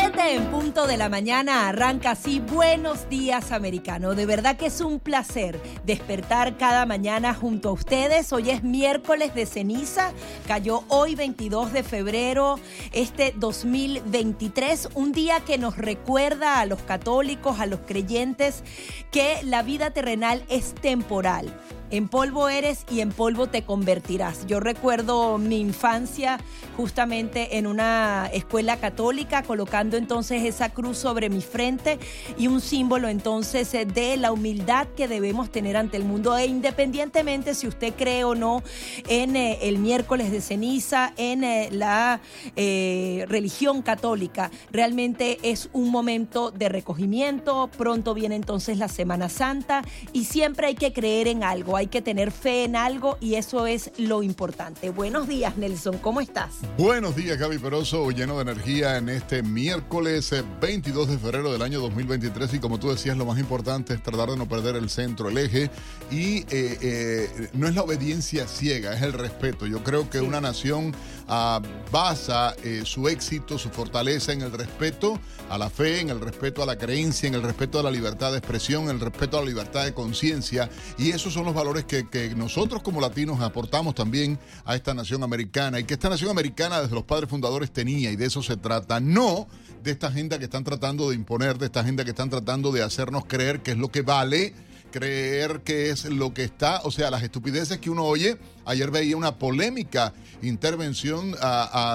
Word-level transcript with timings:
7 0.00 0.34
en 0.34 0.44
punto 0.46 0.59
de 0.70 0.96
la 0.96 1.08
mañana 1.08 1.68
arranca 1.68 2.12
así 2.12 2.38
Buenos 2.38 3.08
días 3.08 3.50
americano. 3.50 4.14
De 4.14 4.24
verdad 4.24 4.56
que 4.56 4.66
es 4.66 4.80
un 4.80 5.00
placer 5.00 5.60
despertar 5.84 6.56
cada 6.58 6.86
mañana 6.86 7.34
junto 7.34 7.70
a 7.70 7.72
ustedes. 7.72 8.32
Hoy 8.32 8.50
es 8.50 8.62
miércoles 8.62 9.34
de 9.34 9.46
ceniza, 9.46 10.12
cayó 10.46 10.84
hoy 10.86 11.16
22 11.16 11.72
de 11.72 11.82
febrero 11.82 12.60
este 12.92 13.34
2023, 13.36 14.90
un 14.94 15.10
día 15.10 15.40
que 15.40 15.58
nos 15.58 15.76
recuerda 15.76 16.60
a 16.60 16.66
los 16.66 16.80
católicos, 16.82 17.58
a 17.58 17.66
los 17.66 17.80
creyentes, 17.80 18.62
que 19.10 19.40
la 19.42 19.62
vida 19.62 19.90
terrenal 19.90 20.44
es 20.48 20.76
temporal 20.76 21.52
en 21.90 22.08
polvo 22.08 22.48
eres 22.48 22.86
y 22.90 23.00
en 23.00 23.10
polvo 23.10 23.48
te 23.48 23.62
convertirás. 23.62 24.46
Yo 24.46 24.60
recuerdo 24.60 25.38
mi 25.38 25.60
infancia 25.60 26.38
justamente 26.76 27.58
en 27.58 27.66
una 27.66 28.28
escuela 28.32 28.76
católica, 28.76 29.42
colocando 29.42 29.96
entonces 29.96 30.44
esa 30.44 30.59
cruz 30.68 30.98
sobre 30.98 31.30
mi 31.30 31.40
frente 31.40 31.98
y 32.38 32.46
un 32.46 32.60
símbolo 32.60 33.08
entonces 33.08 33.72
de 33.72 34.16
la 34.18 34.32
humildad 34.32 34.86
que 34.96 35.08
debemos 35.08 35.50
tener 35.50 35.76
ante 35.76 35.96
el 35.96 36.04
mundo. 36.04 36.36
E 36.36 36.46
independientemente 36.46 37.54
si 37.54 37.66
usted 37.66 37.94
cree 37.94 38.24
o 38.24 38.34
no 38.34 38.62
en 39.08 39.36
eh, 39.36 39.58
el 39.62 39.78
miércoles 39.78 40.30
de 40.30 40.40
ceniza, 40.40 41.12
en 41.16 41.44
eh, 41.44 41.68
la 41.72 42.20
eh, 42.56 43.24
religión 43.28 43.82
católica, 43.82 44.50
realmente 44.70 45.38
es 45.42 45.70
un 45.72 45.90
momento 45.90 46.50
de 46.50 46.68
recogimiento. 46.68 47.70
Pronto 47.76 48.14
viene 48.14 48.36
entonces 48.36 48.78
la 48.78 48.88
Semana 48.88 49.28
Santa 49.28 49.82
y 50.12 50.24
siempre 50.24 50.66
hay 50.66 50.74
que 50.74 50.92
creer 50.92 51.28
en 51.28 51.42
algo 51.42 51.70
hay 51.76 51.86
que 51.86 52.02
tener 52.02 52.30
fe 52.30 52.64
en 52.64 52.76
algo 52.76 53.16
y 53.20 53.34
eso 53.34 53.66
es 53.66 53.90
lo 53.98 54.22
importante. 54.22 54.90
Buenos 54.90 55.28
días, 55.28 55.56
Nelson, 55.56 55.98
¿cómo 55.98 56.20
estás? 56.20 56.56
Buenos 56.76 57.16
días, 57.16 57.38
Gaby 57.38 57.58
Peroso, 57.58 58.10
lleno 58.10 58.36
de 58.36 58.42
energía 58.42 58.96
en 58.96 59.08
este 59.08 59.42
miércoles 59.42 60.32
22 60.60 61.08
eh, 61.08 61.12
de 61.12 61.18
febrero 61.18 61.52
del 61.52 61.62
año 61.62 61.80
2023 61.80 62.54
y 62.54 62.58
como 62.58 62.78
tú 62.78 62.90
decías, 62.90 63.16
lo 63.16 63.24
más 63.24 63.38
importante 63.38 63.94
es 63.94 64.02
tratar 64.02 64.30
de 64.30 64.36
no 64.36 64.48
perder 64.48 64.76
el 64.76 64.90
centro, 64.90 65.28
el 65.28 65.38
eje 65.38 65.70
y 66.10 66.38
eh, 66.50 66.78
eh, 66.82 67.48
no 67.52 67.68
es 67.68 67.74
la 67.74 67.82
obediencia 67.82 68.46
ciega, 68.46 68.94
es 68.94 69.02
el 69.02 69.12
respeto. 69.12 69.66
Yo 69.66 69.82
creo 69.82 70.08
que 70.10 70.20
una 70.20 70.40
nación 70.40 70.94
ah, 71.28 71.60
basa 71.92 72.54
su 72.84 73.08
éxito, 73.08 73.58
su 73.58 73.70
fortaleza 73.70 74.32
en 74.32 74.42
el 74.42 74.52
respeto 74.52 75.18
a 75.48 75.58
la 75.58 75.68
fe, 75.68 76.00
en 76.00 76.10
el 76.10 76.20
respeto 76.20 76.62
a 76.62 76.66
la 76.66 76.76
creencia, 76.76 77.26
en 77.26 77.34
el 77.34 77.42
respeto 77.42 77.78
a 77.78 77.82
la 77.82 77.90
libertad 77.90 78.30
de 78.32 78.38
expresión, 78.38 78.84
en 78.84 78.90
el 78.90 79.00
respeto 79.00 79.36
a 79.36 79.40
la 79.40 79.46
libertad 79.46 79.84
de 79.84 79.92
conciencia. 79.94 80.70
Y 80.96 81.10
esos 81.10 81.32
son 81.32 81.44
los 81.44 81.54
valores 81.54 81.84
que, 81.84 82.00
nosotros 82.36 82.82
como 82.82 83.00
latinos 83.00 83.40
aportamos 83.40 83.94
también 83.94 84.38
a 84.64 84.76
esta 84.76 84.94
nación 84.94 85.22
americana 85.22 85.80
y 85.80 85.84
que 85.84 85.94
esta 85.94 86.08
nación 86.08 86.30
americana 86.30 86.80
desde 86.80 86.94
los 86.94 87.04
padres 87.04 87.28
fundadores 87.28 87.70
tenía 87.72 88.10
y 88.10 88.16
de 88.16 88.26
eso 88.26 88.42
se 88.42 88.56
trata, 88.56 89.00
no 89.00 89.48
de 89.82 89.90
esta 89.90 90.08
agenda 90.08 90.38
que 90.38 90.44
están 90.44 90.64
tratando 90.64 91.10
de 91.10 91.16
imponer, 91.16 91.58
de 91.58 91.66
esta 91.66 91.80
agenda 91.80 92.04
que 92.04 92.10
están 92.10 92.30
tratando 92.30 92.72
de 92.72 92.82
hacernos 92.82 93.24
creer 93.26 93.60
que 93.60 93.72
es 93.72 93.78
lo 93.78 93.88
que 93.88 94.02
vale 94.02 94.54
creer 94.90 95.60
que 95.62 95.90
es 95.90 96.04
lo 96.04 96.34
que 96.34 96.44
está, 96.44 96.80
o 96.84 96.90
sea, 96.90 97.10
las 97.10 97.22
estupideces 97.22 97.78
que 97.78 97.90
uno 97.90 98.04
oye. 98.04 98.38
Ayer 98.64 98.90
veía 98.90 99.16
una 99.16 99.38
polémica 99.38 100.12
intervención 100.42 101.32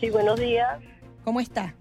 Sí, 0.01 0.09
buenos 0.09 0.39
días. 0.39 0.81
¿Cómo 1.23 1.39
está? 1.39 1.75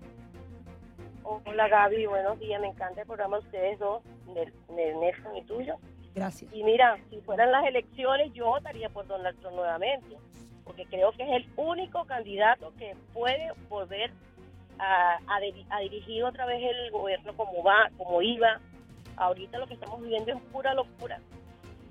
Hola 1.22 1.68
Gaby, 1.68 2.04
buenos 2.04 2.38
días. 2.38 2.60
Me 2.60 2.68
encanta 2.68 3.00
el 3.00 3.06
programa 3.06 3.38
de 3.38 3.44
ustedes 3.44 3.78
dos, 3.78 4.02
de, 4.34 4.52
Nelson 4.74 5.36
y 5.38 5.42
tuyo. 5.44 5.76
Gracias. 6.14 6.52
Y 6.52 6.62
mira, 6.62 6.98
si 7.08 7.18
fueran 7.22 7.50
las 7.50 7.64
elecciones, 7.64 8.30
yo 8.34 8.44
votaría 8.44 8.90
por 8.90 9.06
Donald 9.06 9.40
Trump 9.40 9.56
nuevamente, 9.56 10.18
porque 10.64 10.84
creo 10.84 11.12
que 11.12 11.22
es 11.22 11.30
el 11.30 11.48
único 11.56 12.04
candidato 12.04 12.74
que 12.76 12.94
puede 13.14 13.52
volver 13.70 14.12
a, 14.78 15.18
a, 15.26 15.80
dirigir 15.80 16.22
otra 16.22 16.44
vez 16.44 16.62
el 16.62 16.90
gobierno 16.90 17.34
como 17.34 17.64
va, 17.64 17.90
como 17.96 18.20
iba. 18.20 18.60
Ahorita 19.16 19.56
lo 19.56 19.66
que 19.66 19.74
estamos 19.74 19.98
viviendo 20.02 20.30
es 20.30 20.40
pura 20.52 20.74
locura. 20.74 21.20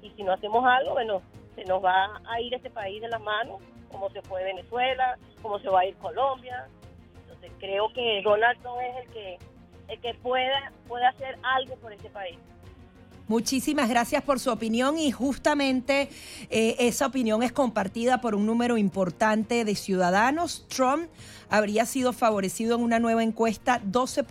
Y 0.04 0.12
si 0.12 0.22
no 0.22 0.34
hacemos 0.34 0.64
algo, 0.64 0.92
bueno, 0.92 1.24
se 1.56 1.66
nos 1.66 1.84
va 1.84 2.22
a 2.30 2.40
ir 2.40 2.54
este 2.54 2.70
país 2.70 3.02
de 3.02 3.08
las 3.08 3.20
manos 3.20 3.60
cómo 3.90 4.10
se 4.10 4.22
fue 4.24 4.44
Venezuela, 4.44 5.18
cómo 5.42 5.60
se 5.60 5.70
va 5.70 5.82
a 5.82 5.86
ir 5.86 5.96
Colombia. 5.98 6.68
Entonces 7.22 7.52
creo 7.60 7.92
que 7.94 8.22
Donald 8.24 8.60
Trump 8.62 8.80
es 8.82 9.06
el 9.06 9.14
que, 9.14 9.38
el 9.88 10.02
que 10.02 10.14
pueda, 10.16 10.72
puede 10.88 11.06
hacer 11.06 11.38
algo 11.44 11.76
por 11.78 11.94
este 11.94 12.10
país. 12.10 12.40
Muchísimas 13.30 13.88
gracias 13.90 14.24
por 14.24 14.40
su 14.40 14.50
opinión 14.50 14.98
y 14.98 15.12
justamente 15.12 16.10
eh, 16.50 16.76
esa 16.80 17.06
opinión 17.06 17.44
es 17.44 17.52
compartida 17.52 18.22
por 18.22 18.34
un 18.34 18.48
número 18.48 18.76
importante 18.76 19.66
de 19.66 19.76
ciudadanos. 19.76 20.66
Trump 20.68 21.08
habría 21.48 21.86
sido 21.86 22.12
favorecido 22.12 22.76
en 22.76 22.82
una 22.82 22.98
nueva 22.98 23.22
encuesta 23.22 23.82
12 23.86 24.24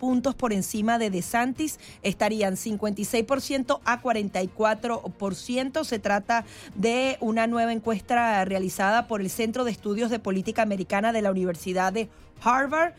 puntos 0.00 0.34
por 0.34 0.52
encima 0.52 0.98
de 0.98 1.10
DeSantis, 1.10 1.78
estarían 2.02 2.56
56% 2.56 3.78
a 3.84 4.02
44%. 4.02 5.84
Se 5.84 6.00
trata 6.00 6.44
de 6.74 7.18
una 7.20 7.46
nueva 7.46 7.72
encuesta 7.72 8.44
realizada 8.44 9.06
por 9.06 9.20
el 9.20 9.30
Centro 9.30 9.62
de 9.62 9.70
Estudios 9.70 10.10
de 10.10 10.18
Política 10.18 10.62
Americana 10.62 11.12
de 11.12 11.22
la 11.22 11.30
Universidad 11.30 11.92
de 11.92 12.08
Harvard. 12.42 12.92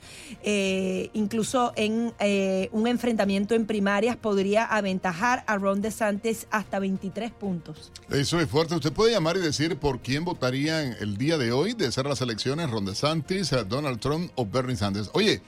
Eh, 0.44 1.10
incluso 1.14 1.74
en 1.76 2.14
eh, 2.20 2.70
un 2.72 2.88
enfrentamiento 2.88 3.56
en 3.56 3.66
primarias 3.66 4.18
podría 4.18 4.66
aventajar 4.66 5.44
a 5.48 5.58
Ron 5.58 5.82
DeSantis 5.82 6.48
hasta 6.52 6.80
23 6.80 7.32
puntos. 7.32 7.92
Eso 8.10 8.40
es 8.40 8.50
fuerte. 8.50 8.76
Usted 8.76 8.94
puede 8.94 9.12
llamar 9.12 9.38
y 9.38 9.42
decir 9.42 9.78
por 9.78 10.00
quién 10.00 10.26
votaría 10.26 10.82
el 10.82 11.18
día 11.18 11.38
de 11.38 11.52
hoy 11.52 11.74
de 11.74 11.92
ser 11.92 12.06
las 12.06 12.22
elecciones, 12.22 12.70
Ron 12.70 12.86
DeSantis, 12.86 13.52
Donald 13.68 14.00
Trump 14.00 14.32
o 14.36 14.46
Bernie 14.46 14.76
Sanders. 14.76 15.10
Oye, 15.14 15.42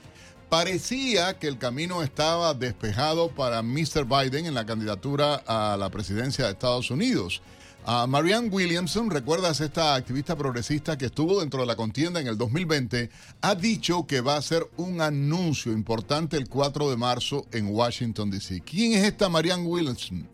parecía 0.48 1.38
que 1.38 1.48
el 1.48 1.58
camino 1.58 2.02
estaba 2.02 2.54
despejado 2.54 3.28
para 3.28 3.62
Mr. 3.62 4.04
Biden 4.04 4.46
en 4.46 4.54
la 4.54 4.66
candidatura 4.66 5.42
a 5.46 5.76
la 5.76 5.90
presidencia 5.90 6.44
de 6.44 6.52
Estados 6.52 6.90
Unidos. 6.90 7.42
Marianne 7.86 8.48
Williamson, 8.48 9.10
recuerdas 9.10 9.60
esta 9.60 9.94
activista 9.94 10.36
progresista 10.36 10.96
que 10.96 11.06
estuvo 11.06 11.40
dentro 11.40 11.60
de 11.60 11.66
la 11.66 11.76
contienda 11.76 12.18
en 12.18 12.26
el 12.28 12.38
2020, 12.38 13.10
ha 13.42 13.54
dicho 13.54 14.06
que 14.06 14.22
va 14.22 14.36
a 14.36 14.38
hacer 14.38 14.66
un 14.78 15.02
anuncio 15.02 15.70
importante 15.70 16.38
el 16.38 16.48
4 16.48 16.88
de 16.90 16.96
marzo 16.96 17.46
en 17.52 17.66
Washington, 17.66 18.30
D.C. 18.30 18.62
¿Quién 18.62 18.94
es 18.94 19.04
esta 19.04 19.28
Marianne 19.28 19.66
Williamson? 19.66 20.26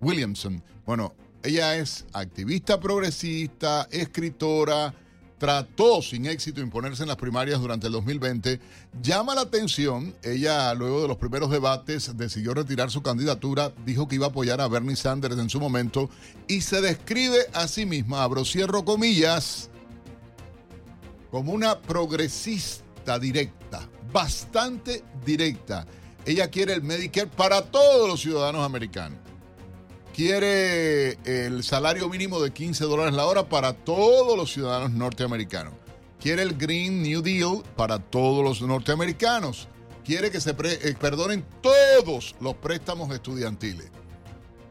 Williamson? 0.00 0.62
Bueno, 0.86 1.12
ella 1.42 1.76
es 1.76 2.06
activista 2.14 2.80
progresista, 2.80 3.86
escritora, 3.90 4.94
trató 5.38 6.00
sin 6.00 6.26
éxito 6.26 6.60
imponerse 6.60 7.02
en 7.02 7.08
las 7.08 7.16
primarias 7.16 7.60
durante 7.60 7.86
el 7.86 7.92
2020, 7.94 8.60
llama 9.02 9.34
la 9.34 9.42
atención, 9.42 10.14
ella 10.22 10.72
luego 10.74 11.02
de 11.02 11.08
los 11.08 11.16
primeros 11.16 11.50
debates 11.50 12.16
decidió 12.16 12.54
retirar 12.54 12.90
su 12.90 13.02
candidatura, 13.02 13.72
dijo 13.84 14.08
que 14.08 14.14
iba 14.16 14.26
a 14.26 14.30
apoyar 14.30 14.60
a 14.60 14.68
Bernie 14.68 14.96
Sanders 14.96 15.38
en 15.38 15.50
su 15.50 15.60
momento 15.60 16.08
y 16.46 16.60
se 16.60 16.80
describe 16.80 17.38
a 17.52 17.68
sí 17.68 17.84
misma, 17.86 18.22
abro 18.22 18.44
cierro 18.44 18.84
comillas, 18.84 19.70
como 21.30 21.52
una 21.52 21.80
progresista 21.80 23.18
directa, 23.18 23.88
bastante 24.12 25.02
directa. 25.26 25.84
Ella 26.24 26.48
quiere 26.48 26.74
el 26.74 26.82
Medicare 26.82 27.26
para 27.26 27.62
todos 27.62 28.08
los 28.08 28.20
ciudadanos 28.20 28.64
americanos. 28.64 29.23
Quiere 30.14 31.18
el 31.24 31.64
salario 31.64 32.08
mínimo 32.08 32.40
de 32.40 32.52
15 32.52 32.84
dólares 32.84 33.14
la 33.14 33.26
hora 33.26 33.48
para 33.48 33.72
todos 33.72 34.36
los 34.36 34.52
ciudadanos 34.52 34.92
norteamericanos. 34.92 35.74
Quiere 36.20 36.42
el 36.42 36.56
Green 36.56 37.02
New 37.02 37.20
Deal 37.20 37.64
para 37.74 37.98
todos 37.98 38.44
los 38.44 38.62
norteamericanos. 38.62 39.66
Quiere 40.04 40.30
que 40.30 40.40
se 40.40 40.50
eh, 40.50 40.94
perdonen 41.00 41.44
todos 41.60 42.36
los 42.40 42.54
préstamos 42.54 43.12
estudiantiles 43.12 43.90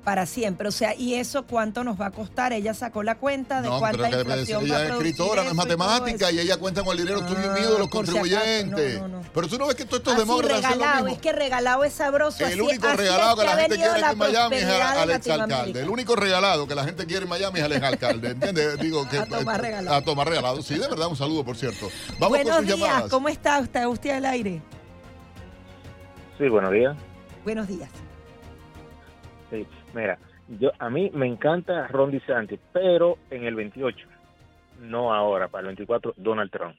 para 0.04 0.26
siempre. 0.26 0.68
O 0.68 0.72
sea, 0.72 0.96
¿y 0.96 1.16
eso 1.16 1.44
cuánto 1.44 1.84
nos 1.84 2.00
va 2.00 2.08
a 2.08 2.12
costar? 2.12 2.54
Ella 2.54 2.74
sacó 2.74 3.04
la 3.04 3.16
cuenta 3.16 3.62
de 3.62 3.70
cuánta 3.70 4.10
pero 4.10 4.22
inflación 4.22 4.66
Ella 4.66 4.86
es 4.86 4.92
escritora, 4.92 5.44
no 5.44 5.50
es 5.50 5.56
matemática, 5.56 6.32
y, 6.32 6.40
ella 6.40 6.58
cuenta 6.58 6.84
con 6.84 6.98
el 6.98 7.04
dinero 7.04 7.26
tuyo 7.26 7.44
y 7.44 7.60
mío 7.60 7.74
de 7.74 7.80
los 7.80 7.88
contribuyentes. 7.90 9.02
pero 9.34 9.48
tú 9.48 9.58
no 9.58 9.68
ves 9.68 9.76
que 9.76 9.86
todos 9.86 10.00
estos 10.00 10.18
demócratas 10.18 10.72
regalado, 10.72 11.08
es 11.08 11.18
que 11.20 11.32
regalado 11.32 11.84
es 11.84 11.94
sabroso. 11.94 12.46
El 12.46 12.62
único 12.62 12.88
regalado 12.94 13.38
que, 13.38 13.46
la 13.46 13.56
gente 13.56 13.76
quiere 13.76 14.00
en 14.00 14.18
Miami 14.18 14.56
es 14.58 14.66
al 14.66 15.12
exalcalde. 15.12 15.82
El 15.82 15.90
único 15.90 16.16
regalado 16.16 16.68
que 16.68 16.76
la 16.76 16.84
gente 16.84 17.06
quiere 17.06 17.24
en 17.24 17.30
Miami 17.30 17.60
es 17.60 17.66
al 17.66 17.72
exalcalde, 17.72 18.32
¿entiendes? 18.32 18.80
Digo 18.84 19.08
que 19.10 19.18
a 19.18 19.26
tomar 19.26 19.62
regalado. 19.62 19.96
A 19.96 20.02
tomar 20.02 20.28
regalado. 20.28 20.62
Sí, 20.62 20.76
de 20.76 20.88
verdad, 20.88 21.08
un 21.08 21.16
saludo, 21.16 21.44
por 21.44 21.56
cierto. 21.56 21.90
Vamos 22.20 22.30
Buenos 22.30 22.56
con 22.58 22.68
sus 22.68 22.76
días, 22.76 23.04
¿cómo 23.10 23.30
está 23.30 23.60
usted? 23.60 23.86
¿Usted 23.86 24.10
al 24.12 24.26
aire? 24.26 24.62
Sí, 26.38 26.50
buenos 26.50 26.72
días. 26.72 26.96
Buenos 27.44 27.68
días. 27.68 27.90
Sí, 29.50 29.68
mira, 29.94 30.18
yo 30.60 30.72
a 30.80 30.90
mí 30.90 31.12
me 31.14 31.28
encanta 31.28 31.88
Ron 31.88 32.12
DeSantis, 32.12 32.60
pero 32.72 33.18
en 33.30 33.46
el 33.46 33.56
28, 33.56 34.08
no 34.82 35.14
ahora, 35.14 35.48
para 35.48 35.62
el 35.62 35.68
24, 35.68 36.14
Donald 36.18 36.52
Trump. 36.52 36.76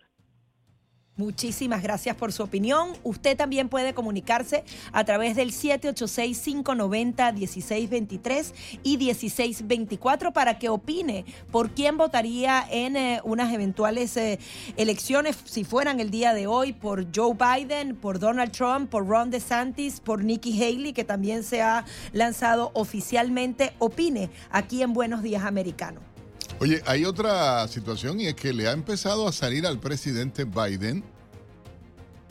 Muchísimas 1.16 1.80
gracias 1.80 2.16
por 2.16 2.32
su 2.32 2.42
opinión. 2.42 2.88
Usted 3.04 3.36
también 3.36 3.68
puede 3.68 3.94
comunicarse 3.94 4.64
a 4.90 5.04
través 5.04 5.36
del 5.36 5.52
786-590-1623 5.52 8.52
y 8.82 8.98
1624 8.98 10.32
para 10.32 10.58
que 10.58 10.68
opine 10.68 11.24
por 11.52 11.70
quién 11.70 11.96
votaría 11.96 12.66
en 12.68 12.96
eh, 12.96 13.20
unas 13.22 13.52
eventuales 13.52 14.16
eh, 14.16 14.40
elecciones, 14.76 15.38
si 15.44 15.62
fueran 15.62 16.00
el 16.00 16.10
día 16.10 16.34
de 16.34 16.48
hoy, 16.48 16.72
por 16.72 17.06
Joe 17.14 17.36
Biden, 17.36 17.94
por 17.94 18.18
Donald 18.18 18.50
Trump, 18.50 18.90
por 18.90 19.06
Ron 19.06 19.30
DeSantis, 19.30 20.00
por 20.00 20.24
Nikki 20.24 20.60
Haley, 20.60 20.92
que 20.92 21.04
también 21.04 21.44
se 21.44 21.62
ha 21.62 21.84
lanzado 22.10 22.72
oficialmente. 22.74 23.72
Opine 23.78 24.30
aquí 24.50 24.82
en 24.82 24.92
Buenos 24.92 25.22
Días 25.22 25.44
Americano. 25.44 26.13
Oye, 26.60 26.82
hay 26.86 27.04
otra 27.04 27.66
situación 27.66 28.20
y 28.20 28.26
es 28.26 28.34
que 28.34 28.52
le 28.52 28.68
ha 28.68 28.72
empezado 28.72 29.26
a 29.26 29.32
salir 29.32 29.66
al 29.66 29.80
presidente 29.80 30.44
Biden 30.44 31.04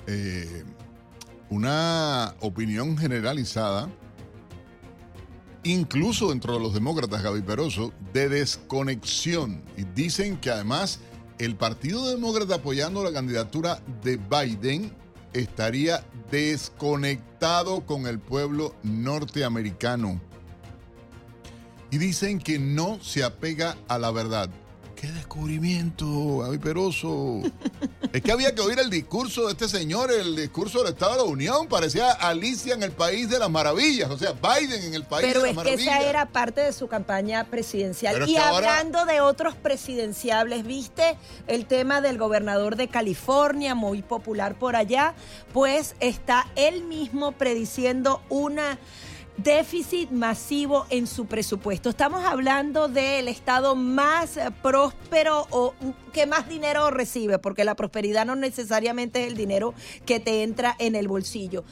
eh, 0.07 0.63
una 1.49 2.33
opinión 2.39 2.97
generalizada, 2.97 3.89
incluso 5.63 6.29
dentro 6.29 6.53
de 6.53 6.61
los 6.61 6.73
demócratas, 6.73 7.21
Gaby 7.21 7.41
Peroso, 7.41 7.91
de 8.13 8.29
desconexión. 8.29 9.61
Y 9.77 9.83
dicen 9.83 10.37
que 10.37 10.51
además 10.51 10.99
el 11.37 11.57
Partido 11.57 12.09
Demócrata 12.09 12.55
apoyando 12.55 13.03
la 13.03 13.11
candidatura 13.11 13.81
de 14.03 14.17
Biden 14.17 14.95
estaría 15.33 16.03
desconectado 16.31 17.85
con 17.85 18.07
el 18.07 18.19
pueblo 18.19 18.73
norteamericano 18.83 20.21
y 21.93 21.99
dicen 21.99 22.39
que 22.39 22.57
no 22.57 22.99
se 23.03 23.23
apega 23.23 23.77
a 23.87 23.99
la 23.99 24.09
verdad. 24.09 24.49
¡Qué 24.95 25.11
descubrimiento, 25.11 26.39
Gaby 26.39 26.57
Peroso! 26.57 27.41
es 28.11 28.21
que 28.23 28.31
había 28.31 28.55
que 28.55 28.61
oír 28.61 28.79
el 28.79 28.89
discurso 28.89 29.45
de 29.45 29.51
este 29.51 29.67
señor, 29.67 30.11
el 30.11 30.35
discurso 30.35 30.79
del 30.79 30.93
Estado 30.93 31.11
de 31.11 31.17
la 31.19 31.23
Unión. 31.25 31.67
Parecía 31.67 32.09
Alicia 32.13 32.73
en 32.73 32.81
el 32.81 32.93
País 32.93 33.29
de 33.29 33.37
las 33.37 33.51
Maravillas, 33.51 34.09
o 34.09 34.17
sea, 34.17 34.31
Biden 34.31 34.85
en 34.85 34.95
el 34.95 35.03
País 35.03 35.35
de 35.35 35.39
las 35.39 35.53
Maravillas. 35.53 35.63
Pero 35.63 35.69
es 35.69 35.83
que 35.83 35.83
esa 35.83 36.09
era 36.09 36.25
parte 36.25 36.61
de 36.61 36.73
su 36.73 36.87
campaña 36.87 37.43
presidencial. 37.43 38.27
y 38.27 38.37
hablando 38.37 39.05
de 39.05 39.21
otros 39.21 39.53
presidenciables, 39.53 40.65
¿viste 40.65 41.15
el 41.45 41.67
tema 41.67 42.01
del 42.01 42.17
gobernador 42.17 42.75
de 42.75 42.87
California, 42.87 43.75
muy 43.75 44.01
popular 44.01 44.57
por 44.57 44.75
allá? 44.75 45.13
Pues 45.53 45.93
está 45.99 46.47
él 46.55 46.85
mismo 46.85 47.33
prediciendo 47.33 48.23
una 48.29 48.79
déficit 49.37 50.11
masivo 50.11 50.85
en 50.89 51.07
su 51.07 51.25
presupuesto. 51.25 51.89
Estamos 51.89 52.23
hablando 52.23 52.87
del 52.87 53.27
estado 53.27 53.75
más 53.75 54.39
próspero 54.61 55.47
o 55.49 55.73
que 56.11 56.25
más 56.25 56.47
dinero 56.47 56.91
recibe, 56.91 57.39
porque 57.39 57.63
la 57.63 57.75
prosperidad 57.75 58.25
no 58.25 58.35
necesariamente 58.35 59.23
es 59.23 59.27
el 59.27 59.35
dinero 59.35 59.73
que 60.05 60.19
te 60.19 60.43
entra 60.43 60.75
en 60.79 60.95
el 60.95 61.07
bolsillo 61.07 61.63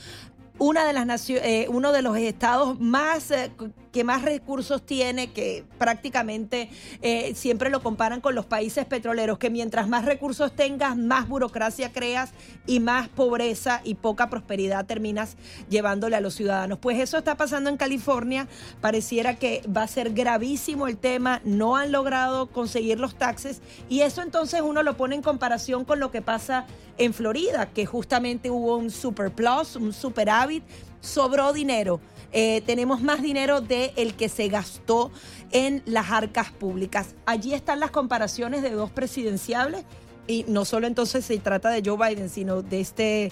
una 0.62 0.86
de 0.86 0.94
las 0.94 1.30
eh, 1.30 1.66
uno 1.70 1.92
de 1.92 2.04
los 2.04 2.16
estados 2.18 2.80
más 2.80 3.32
eh, 3.32 3.52
que 3.92 4.04
más 4.04 4.22
recursos 4.22 4.86
tiene, 4.86 5.32
que 5.32 5.66
prácticamente 5.78 6.70
eh, 7.02 7.34
siempre 7.36 7.70
lo 7.70 7.84
comparan 7.84 8.22
con 8.22 8.36
los 8.36 8.46
países 8.46 8.86
petroleros, 8.86 9.38
que 9.38 9.50
mientras 9.50 9.88
más 9.88 10.06
recursos 10.06 10.56
tengas, 10.56 10.98
más 10.98 11.28
burocracia 11.28 11.92
creas 11.92 12.32
y 12.66 12.80
más 12.80 13.10
pobreza 13.10 13.82
y 13.84 13.96
poca 13.96 14.30
prosperidad 14.30 14.86
terminas 14.86 15.36
llevándole 15.70 16.16
a 16.16 16.22
los 16.22 16.36
ciudadanos. 16.36 16.80
Pues 16.80 17.00
eso 17.00 17.18
está 17.18 17.36
pasando 17.36 17.70
en 17.70 17.78
California, 17.78 18.48
pareciera 18.80 19.36
que 19.36 19.62
va 19.76 19.84
a 19.84 19.88
ser 19.88 20.14
gravísimo 20.14 20.88
el 20.88 20.98
tema, 20.98 21.42
no 21.44 21.76
han 21.76 21.92
logrado 21.92 22.48
conseguir 22.48 23.00
los 23.00 23.16
taxes. 23.16 23.62
Y 23.90 24.02
eso 24.02 24.22
entonces 24.22 24.62
uno 24.62 24.84
lo 24.84 24.98
pone 24.98 25.16
en 25.16 25.22
comparación 25.22 25.86
con 25.86 26.00
lo 26.00 26.12
que 26.12 26.22
pasa 26.22 26.66
en 26.98 27.14
Florida, 27.14 27.70
que 27.74 27.86
justamente 27.86 28.50
hubo 28.50 28.78
un 28.78 28.92
super 28.92 29.32
plus, 29.32 29.76
un 29.76 29.94
superávit, 29.94 30.64
sobró 31.02 31.54
dinero. 31.54 32.00
Eh, 32.32 32.62
tenemos 32.66 33.02
más 33.02 33.22
dinero 33.22 33.60
de 33.60 33.92
el 33.98 34.14
que 34.16 34.30
se 34.30 34.48
gastó 34.48 35.12
en 35.52 35.84
las 35.86 36.12
arcas 36.12 36.52
públicas. 36.52 37.16
Allí 37.26 37.54
están 37.54 37.80
las 37.82 37.92
comparaciones 37.92 38.62
de 38.62 38.72
dos 38.72 38.90
presidenciables 38.90 39.84
y 40.28 40.46
no 40.48 40.64
solo 40.64 40.88
entonces 40.88 41.26
se 41.26 41.38
trata 41.40 41.70
de 41.70 41.82
Joe 41.84 41.98
Biden, 41.98 42.30
sino 42.30 42.62
de 42.62 42.80
este 42.80 43.32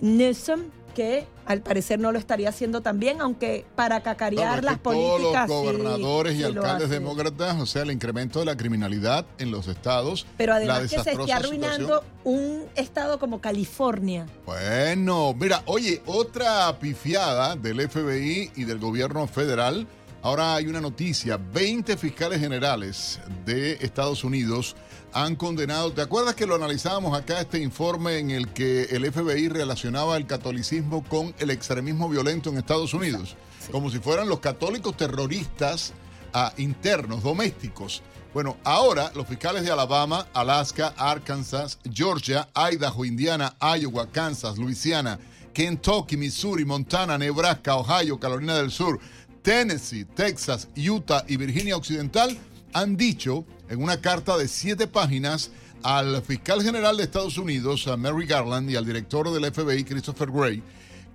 Newsom 0.00 0.64
que 0.94 1.26
al 1.44 1.60
parecer 1.60 1.98
no 1.98 2.12
lo 2.12 2.18
estaría 2.18 2.48
haciendo 2.48 2.80
también, 2.80 3.20
aunque 3.20 3.66
para 3.76 4.02
cacarear 4.02 4.64
las 4.64 4.78
políticas. 4.78 5.46
Todos 5.46 5.74
los 5.74 5.76
gobernadores 5.76 6.36
y 6.36 6.44
alcaldes 6.44 6.88
demócratas, 6.88 7.60
o 7.60 7.66
sea, 7.66 7.82
el 7.82 7.90
incremento 7.90 8.38
de 8.38 8.46
la 8.46 8.56
criminalidad 8.56 9.26
en 9.38 9.50
los 9.50 9.68
estados. 9.68 10.26
Pero 10.36 10.54
además 10.54 10.90
que 10.90 11.00
se 11.00 11.12
esté 11.12 11.32
arruinando 11.32 12.02
un 12.24 12.64
estado 12.74 13.18
como 13.18 13.40
California. 13.40 14.26
Bueno, 14.46 15.34
mira, 15.38 15.62
oye, 15.66 16.02
otra 16.06 16.78
pifiada 16.78 17.56
del 17.56 17.88
FBI 17.88 18.52
y 18.56 18.64
del 18.64 18.78
gobierno 18.78 19.26
federal. 19.26 19.86
Ahora 20.22 20.54
hay 20.54 20.68
una 20.68 20.80
noticia, 20.80 21.36
20 21.36 21.98
fiscales 21.98 22.40
generales 22.40 23.20
de 23.44 23.72
Estados 23.72 24.24
Unidos 24.24 24.74
han 25.14 25.36
condenado. 25.36 25.92
¿Te 25.92 26.02
acuerdas 26.02 26.34
que 26.34 26.44
lo 26.44 26.56
analizábamos 26.56 27.16
acá, 27.16 27.40
este 27.40 27.60
informe 27.60 28.18
en 28.18 28.30
el 28.30 28.48
que 28.48 28.82
el 28.84 29.10
FBI 29.10 29.48
relacionaba 29.48 30.16
el 30.16 30.26
catolicismo 30.26 31.04
con 31.04 31.34
el 31.38 31.50
extremismo 31.50 32.08
violento 32.08 32.50
en 32.50 32.58
Estados 32.58 32.92
Unidos? 32.92 33.36
Como 33.70 33.90
si 33.90 34.00
fueran 34.00 34.28
los 34.28 34.40
católicos 34.40 34.96
terroristas 34.96 35.92
ah, 36.32 36.52
internos, 36.58 37.22
domésticos. 37.22 38.02
Bueno, 38.34 38.56
ahora 38.64 39.12
los 39.14 39.28
fiscales 39.28 39.62
de 39.62 39.70
Alabama, 39.70 40.26
Alaska, 40.34 40.92
Arkansas, 40.96 41.78
Georgia, 41.90 42.48
Idaho, 42.72 43.04
Indiana, 43.04 43.54
Iowa, 43.60 44.08
Kansas, 44.10 44.58
Luisiana, 44.58 45.20
Kentucky, 45.52 46.16
Missouri, 46.16 46.64
Montana, 46.64 47.16
Nebraska, 47.16 47.76
Ohio, 47.76 48.18
Carolina 48.18 48.56
del 48.56 48.72
Sur, 48.72 48.98
Tennessee, 49.42 50.04
Texas, 50.04 50.68
Utah 50.76 51.24
y 51.28 51.36
Virginia 51.36 51.76
Occidental 51.76 52.36
han 52.72 52.96
dicho 52.96 53.44
en 53.74 53.82
una 53.82 54.00
carta 54.00 54.38
de 54.38 54.46
siete 54.46 54.86
páginas 54.86 55.50
al 55.82 56.22
fiscal 56.22 56.62
general 56.62 56.96
de 56.96 57.02
Estados 57.02 57.36
Unidos, 57.38 57.88
a 57.88 57.96
Mary 57.96 58.24
Garland, 58.24 58.70
y 58.70 58.76
al 58.76 58.86
director 58.86 59.30
del 59.30 59.52
FBI, 59.52 59.84
Christopher 59.84 60.30
Gray, 60.30 60.62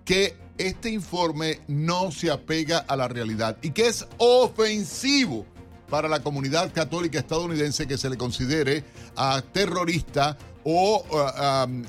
que 0.03 0.35
este 0.57 0.89
informe 0.89 1.61
no 1.67 2.11
se 2.11 2.29
apega 2.29 2.79
a 2.79 2.97
la 2.97 3.07
realidad 3.07 3.57
y 3.61 3.71
que 3.71 3.87
es 3.87 4.05
ofensivo 4.17 5.45
para 5.89 6.09
la 6.09 6.19
comunidad 6.21 6.73
católica 6.73 7.19
estadounidense 7.19 7.87
que 7.87 7.97
se 7.97 8.09
le 8.09 8.17
considere 8.17 8.83
a 9.15 9.41
terrorista 9.41 10.37
o 10.65 11.05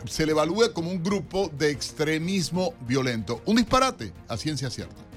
se 0.08 0.24
le 0.24 0.32
evalúe 0.32 0.72
como 0.72 0.90
un 0.90 1.02
grupo 1.02 1.50
de 1.58 1.70
extremismo 1.70 2.74
violento. 2.86 3.42
Un 3.44 3.56
disparate 3.56 4.12
a 4.28 4.36
ciencia 4.36 4.70
cierta 4.70 5.09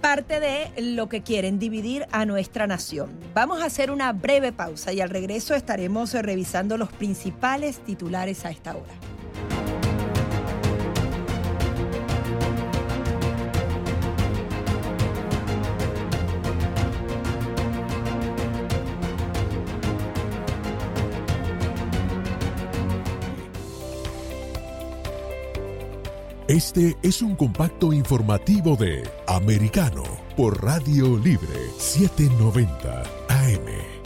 parte 0.00 0.40
de 0.40 0.70
lo 0.94 1.08
que 1.08 1.22
quieren, 1.22 1.58
dividir 1.58 2.06
a 2.12 2.24
nuestra 2.24 2.66
nación. 2.66 3.10
Vamos 3.34 3.60
a 3.62 3.66
hacer 3.66 3.90
una 3.90 4.12
breve 4.12 4.52
pausa 4.52 4.92
y 4.92 5.00
al 5.00 5.10
regreso 5.10 5.54
estaremos 5.54 6.14
revisando 6.14 6.78
los 6.78 6.92
principales 6.92 7.78
titulares 7.78 8.44
a 8.44 8.50
esta 8.50 8.76
hora. 8.76 9.17
Este 26.48 26.96
es 27.02 27.20
un 27.20 27.36
compacto 27.36 27.92
informativo 27.92 28.74
de 28.74 29.06
Americano 29.26 30.02
por 30.34 30.64
Radio 30.64 31.18
Libre 31.18 31.68
790 31.76 33.02
AM. 33.28 33.97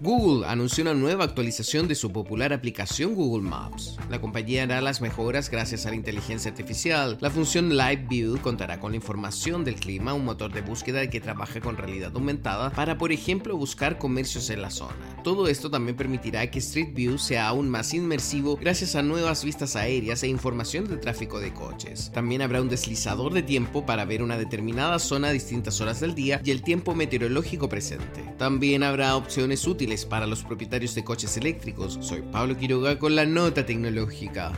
Google 0.00 0.46
anunció 0.46 0.82
una 0.82 0.94
nueva 0.94 1.24
actualización 1.24 1.88
de 1.88 1.96
su 1.96 2.12
popular 2.12 2.52
aplicación 2.52 3.16
Google 3.16 3.42
Maps. 3.42 3.96
La 4.08 4.20
compañía 4.20 4.62
hará 4.62 4.80
las 4.80 5.00
mejoras 5.00 5.50
gracias 5.50 5.86
a 5.86 5.90
la 5.90 5.96
inteligencia 5.96 6.52
artificial. 6.52 7.18
La 7.20 7.30
función 7.30 7.76
Live 7.76 8.06
View 8.08 8.38
contará 8.40 8.78
con 8.78 8.92
la 8.92 8.96
información 8.96 9.64
del 9.64 9.74
clima, 9.74 10.14
un 10.14 10.24
motor 10.24 10.52
de 10.52 10.60
búsqueda 10.60 11.10
que 11.10 11.20
trabaja 11.20 11.60
con 11.60 11.76
realidad 11.76 12.12
aumentada 12.14 12.70
para, 12.70 12.96
por 12.96 13.10
ejemplo, 13.10 13.56
buscar 13.56 13.98
comercios 13.98 14.50
en 14.50 14.62
la 14.62 14.70
zona. 14.70 14.94
Todo 15.24 15.48
esto 15.48 15.68
también 15.68 15.96
permitirá 15.96 16.48
que 16.48 16.60
Street 16.60 16.94
View 16.94 17.18
sea 17.18 17.48
aún 17.48 17.68
más 17.68 17.92
inmersivo 17.92 18.56
gracias 18.56 18.94
a 18.94 19.02
nuevas 19.02 19.44
vistas 19.44 19.74
aéreas 19.74 20.22
e 20.22 20.28
información 20.28 20.86
del 20.86 21.00
tráfico 21.00 21.40
de 21.40 21.52
coches. 21.52 22.12
También 22.14 22.42
habrá 22.42 22.62
un 22.62 22.68
deslizador 22.68 23.34
de 23.34 23.42
tiempo 23.42 23.84
para 23.84 24.04
ver 24.04 24.22
una 24.22 24.38
determinada 24.38 25.00
zona 25.00 25.28
a 25.28 25.32
distintas 25.32 25.80
horas 25.80 25.98
del 25.98 26.14
día 26.14 26.40
y 26.44 26.52
el 26.52 26.62
tiempo 26.62 26.94
meteorológico 26.94 27.68
presente. 27.68 28.22
También 28.38 28.84
habrá 28.84 29.16
opciones 29.16 29.66
útiles 29.66 29.87
para 30.04 30.26
los 30.26 30.44
propietarios 30.44 30.94
de 30.94 31.02
coches 31.02 31.36
eléctricos. 31.36 31.98
Soy 32.00 32.22
Pablo 32.22 32.56
Quiroga 32.56 32.98
con 32.98 33.16
la 33.16 33.24
nota 33.24 33.64
tecnológica. 33.64 34.52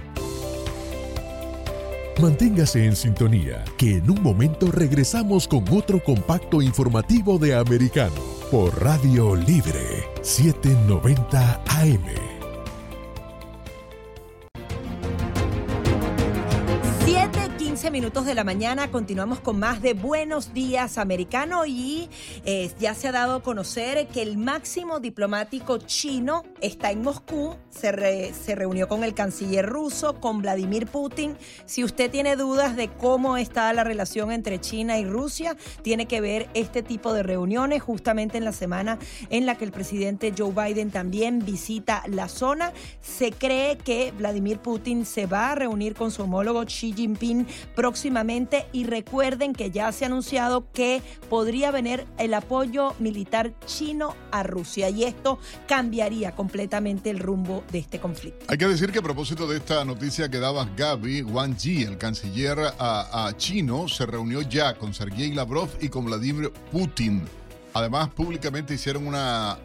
Manténgase 2.20 2.84
en 2.84 2.96
sintonía, 2.96 3.64
que 3.78 3.96
en 3.96 4.10
un 4.10 4.22
momento 4.22 4.70
regresamos 4.70 5.48
con 5.48 5.64
otro 5.70 6.02
compacto 6.02 6.60
informativo 6.60 7.38
de 7.38 7.54
Americano 7.54 8.20
por 8.50 8.82
Radio 8.82 9.36
Libre 9.36 10.04
790 10.20 11.62
AM. 11.66 12.29
Minutos 18.10 18.26
de 18.26 18.34
la 18.34 18.42
mañana 18.42 18.90
continuamos 18.90 19.38
con 19.38 19.60
más 19.60 19.82
de 19.82 19.94
Buenos 19.94 20.52
Días 20.52 20.98
Americano 20.98 21.64
y 21.64 22.08
eh, 22.44 22.68
ya 22.80 22.92
se 22.92 23.06
ha 23.06 23.12
dado 23.12 23.36
a 23.36 23.42
conocer 23.44 24.08
que 24.08 24.20
el 24.20 24.36
máximo 24.36 24.98
diplomático 24.98 25.78
chino 25.78 26.42
está 26.60 26.90
en 26.90 27.02
Moscú, 27.02 27.54
se, 27.68 28.34
se 28.34 28.54
reunió 28.56 28.88
con 28.88 29.04
el 29.04 29.14
canciller 29.14 29.64
ruso, 29.64 30.18
con 30.18 30.42
Vladimir 30.42 30.88
Putin. 30.88 31.36
Si 31.66 31.84
usted 31.84 32.10
tiene 32.10 32.34
dudas 32.34 32.74
de 32.74 32.88
cómo 32.88 33.36
está 33.36 33.72
la 33.72 33.84
relación 33.84 34.32
entre 34.32 34.60
China 34.60 34.98
y 34.98 35.04
Rusia, 35.04 35.56
tiene 35.82 36.06
que 36.06 36.20
ver 36.20 36.48
este 36.54 36.82
tipo 36.82 37.12
de 37.12 37.22
reuniones 37.22 37.80
justamente 37.80 38.38
en 38.38 38.44
la 38.44 38.52
semana 38.52 38.98
en 39.28 39.46
la 39.46 39.54
que 39.54 39.64
el 39.64 39.70
presidente 39.70 40.34
Joe 40.36 40.50
Biden 40.52 40.90
también 40.90 41.44
visita 41.44 42.02
la 42.08 42.28
zona. 42.28 42.72
Se 43.00 43.30
cree 43.30 43.78
que 43.78 44.10
Vladimir 44.18 44.58
Putin 44.58 45.06
se 45.06 45.26
va 45.26 45.52
a 45.52 45.54
reunir 45.54 45.94
con 45.94 46.10
su 46.10 46.24
homólogo 46.24 46.64
Xi 46.64 46.92
Jinping 46.92 47.46
próximamente 47.76 47.99
y 48.72 48.84
recuerden 48.84 49.52
que 49.52 49.70
ya 49.70 49.92
se 49.92 50.04
ha 50.04 50.08
anunciado 50.08 50.64
que 50.72 51.02
podría 51.28 51.70
venir 51.70 52.06
el 52.18 52.34
apoyo 52.34 52.94
militar 52.98 53.52
chino 53.66 54.14
a 54.30 54.42
Rusia 54.42 54.88
y 54.90 55.04
esto 55.04 55.38
cambiaría 55.66 56.32
completamente 56.32 57.10
el 57.10 57.18
rumbo 57.18 57.62
de 57.72 57.78
este 57.78 58.00
conflicto. 58.00 58.46
Hay 58.48 58.58
que 58.58 58.68
decir 58.68 58.90
que 58.90 59.00
a 59.00 59.02
propósito 59.02 59.46
de 59.46 59.58
esta 59.58 59.84
noticia 59.84 60.30
que 60.30 60.38
daba 60.38 60.68
Gaby, 60.76 61.22
Wang 61.22 61.56
Yi, 61.56 61.82
el 61.82 61.98
canciller 61.98 62.58
chino, 63.36 63.88
se 63.88 64.06
reunió 64.06 64.42
ya 64.42 64.74
con 64.74 64.94
Sergei 64.94 65.32
Lavrov 65.32 65.68
y 65.80 65.88
con 65.88 66.06
Vladimir 66.06 66.50
Putin. 66.72 67.22
Además, 67.74 68.08
públicamente 68.08 68.74
hicieron 68.74 69.06
una 69.06 69.58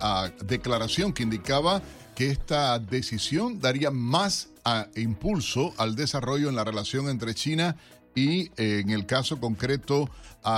declaración 0.43 1.13
que 1.13 1.23
indicaba 1.23 1.81
que 2.15 2.31
esta 2.31 2.79
decisión 2.79 3.59
daría 3.59 3.91
más 3.91 4.49
impulso 4.95 5.73
al 5.77 5.95
desarrollo 5.95 6.49
en 6.49 6.55
la 6.55 6.63
relación 6.63 7.07
entre 7.09 7.35
China 7.35 7.75
y 7.94 7.94
eh, 8.15 8.49
en 8.57 8.89
el 8.89 9.05
caso 9.05 9.39
concreto 9.39 10.09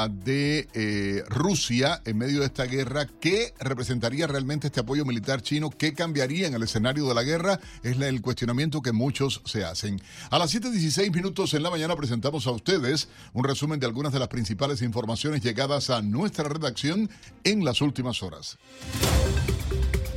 de 0.09 0.67
eh, 0.73 1.23
Rusia 1.29 2.01
en 2.03 2.17
medio 2.17 2.41
de 2.41 2.47
esta 2.47 2.65
guerra, 2.65 3.07
¿qué 3.21 3.53
representaría 3.59 4.27
realmente 4.27 4.67
este 4.67 4.81
apoyo 4.81 5.05
militar 5.05 5.41
chino? 5.41 5.69
¿Qué 5.69 5.93
cambiaría 5.93 6.47
en 6.47 6.53
el 6.53 6.63
escenario 6.63 7.07
de 7.07 7.15
la 7.15 7.23
guerra? 7.23 7.59
Es 7.83 7.97
el 7.97 8.21
cuestionamiento 8.21 8.81
que 8.81 8.91
muchos 8.91 9.41
se 9.45 9.63
hacen. 9.63 10.01
A 10.29 10.39
las 10.39 10.53
7.16 10.53 11.13
minutos 11.13 11.53
en 11.53 11.63
la 11.63 11.69
mañana 11.69 11.95
presentamos 11.95 12.47
a 12.47 12.51
ustedes 12.51 13.07
un 13.33 13.45
resumen 13.45 13.79
de 13.79 13.85
algunas 13.85 14.11
de 14.11 14.19
las 14.19 14.27
principales 14.27 14.81
informaciones 14.81 15.41
llegadas 15.41 15.89
a 15.89 16.01
nuestra 16.01 16.49
redacción 16.49 17.09
en 17.45 17.63
las 17.63 17.81
últimas 17.81 18.21
horas. 18.21 18.57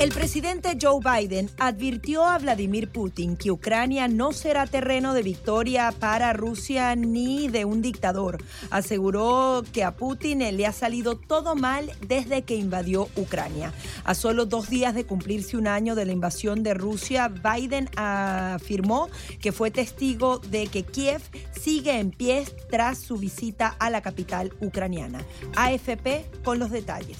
El 0.00 0.12
presidente 0.12 0.78
Joe 0.80 0.98
Biden 1.04 1.50
advirtió 1.58 2.24
a 2.24 2.38
Vladimir 2.38 2.88
Putin 2.88 3.36
que 3.36 3.50
Ucrania 3.50 4.08
no 4.08 4.32
será 4.32 4.66
terreno 4.66 5.12
de 5.12 5.22
victoria 5.22 5.92
para 5.92 6.32
Rusia 6.32 6.96
ni 6.96 7.48
de 7.48 7.66
un 7.66 7.82
dictador. 7.82 8.42
Aseguró 8.70 9.62
que 9.74 9.84
a 9.84 9.96
Putin 9.96 10.38
le 10.38 10.66
ha 10.66 10.72
salido 10.72 11.18
todo 11.18 11.54
mal 11.54 11.92
desde 12.08 12.40
que 12.44 12.54
invadió 12.54 13.10
Ucrania. 13.14 13.74
A 14.04 14.14
solo 14.14 14.46
dos 14.46 14.70
días 14.70 14.94
de 14.94 15.04
cumplirse 15.04 15.58
un 15.58 15.66
año 15.66 15.94
de 15.94 16.06
la 16.06 16.12
invasión 16.12 16.62
de 16.62 16.72
Rusia, 16.72 17.28
Biden 17.28 17.90
afirmó 17.94 19.10
que 19.42 19.52
fue 19.52 19.70
testigo 19.70 20.38
de 20.38 20.68
que 20.68 20.82
Kiev 20.82 21.20
sigue 21.52 21.98
en 21.98 22.10
pie 22.10 22.46
tras 22.70 22.96
su 22.96 23.18
visita 23.18 23.76
a 23.78 23.90
la 23.90 24.00
capital 24.00 24.54
ucraniana. 24.62 25.20
AFP 25.56 26.24
con 26.42 26.58
los 26.58 26.70
detalles. 26.70 27.18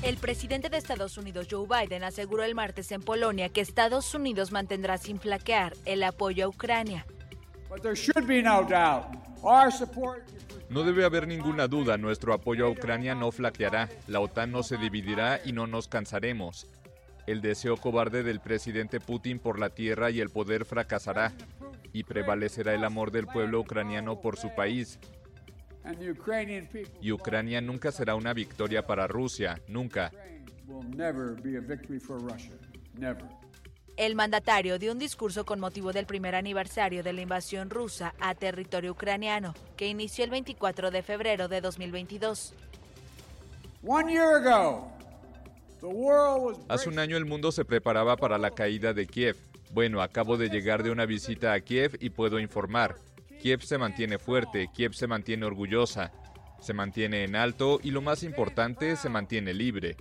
El 0.00 0.16
presidente 0.16 0.68
de 0.68 0.76
Estados 0.76 1.18
Unidos, 1.18 1.48
Joe 1.50 1.66
Biden, 1.66 2.04
aseguró 2.04 2.44
el 2.44 2.54
martes 2.54 2.92
en 2.92 3.02
Polonia 3.02 3.48
que 3.48 3.60
Estados 3.60 4.14
Unidos 4.14 4.52
mantendrá 4.52 4.96
sin 4.96 5.18
flaquear 5.18 5.74
el 5.86 6.04
apoyo 6.04 6.44
a 6.44 6.48
Ucrania. 6.48 7.04
No 10.70 10.82
debe 10.84 11.04
haber 11.04 11.26
ninguna 11.26 11.66
duda, 11.66 11.98
nuestro 11.98 12.32
apoyo 12.32 12.66
a 12.66 12.70
Ucrania 12.70 13.16
no 13.16 13.32
flaqueará, 13.32 13.88
la 14.06 14.20
OTAN 14.20 14.52
no 14.52 14.62
se 14.62 14.76
dividirá 14.76 15.40
y 15.44 15.52
no 15.52 15.66
nos 15.66 15.88
cansaremos. 15.88 16.68
El 17.26 17.40
deseo 17.40 17.76
cobarde 17.76 18.22
del 18.22 18.40
presidente 18.40 19.00
Putin 19.00 19.40
por 19.40 19.58
la 19.58 19.70
tierra 19.70 20.10
y 20.10 20.20
el 20.20 20.30
poder 20.30 20.64
fracasará 20.64 21.32
y 21.92 22.04
prevalecerá 22.04 22.72
el 22.72 22.84
amor 22.84 23.10
del 23.10 23.26
pueblo 23.26 23.60
ucraniano 23.60 24.20
por 24.20 24.38
su 24.38 24.54
país, 24.54 24.98
y 27.00 27.12
Ucrania 27.12 27.60
nunca 27.60 27.92
será 27.92 28.14
una 28.14 28.32
victoria 28.34 28.86
para 28.86 29.06
Rusia, 29.06 29.60
nunca. 29.68 30.10
El 33.96 34.14
mandatario 34.14 34.78
dio 34.78 34.92
un 34.92 34.98
discurso 34.98 35.44
con 35.44 35.58
motivo 35.58 35.92
del 35.92 36.06
primer 36.06 36.34
aniversario 36.34 37.02
de 37.02 37.12
la 37.12 37.20
invasión 37.20 37.68
rusa 37.68 38.14
a 38.20 38.34
territorio 38.34 38.92
ucraniano, 38.92 39.54
que 39.76 39.88
inició 39.88 40.24
el 40.24 40.30
24 40.30 40.90
de 40.90 41.02
febrero 41.02 41.48
de 41.48 41.60
2022. 41.60 42.54
Hace 46.68 46.88
un 46.88 46.98
año 46.98 47.16
el 47.16 47.24
mundo 47.24 47.50
se 47.50 47.64
preparaba 47.64 48.16
para 48.16 48.38
la 48.38 48.50
caída 48.50 48.92
de 48.92 49.06
Kiev. 49.06 49.36
Bueno, 49.72 50.00
acabo 50.02 50.36
de 50.36 50.48
llegar 50.48 50.82
de 50.82 50.90
una 50.90 51.06
visita 51.06 51.52
a 51.52 51.60
Kiev 51.60 51.96
y 52.00 52.10
puedo 52.10 52.38
informar. 52.38 52.96
Kiev 53.40 53.62
se 53.62 53.78
mantiene 53.78 54.18
fuerte, 54.18 54.68
Kiev 54.74 54.94
se 54.94 55.06
mantiene 55.06 55.46
orgullosa, 55.46 56.12
se 56.60 56.72
mantiene 56.72 57.24
en 57.24 57.36
alto 57.36 57.78
y 57.82 57.90
lo 57.90 58.02
más 58.02 58.22
importante, 58.22 58.96
se 58.96 59.08
mantiene 59.08 59.54
libre. 59.54 59.96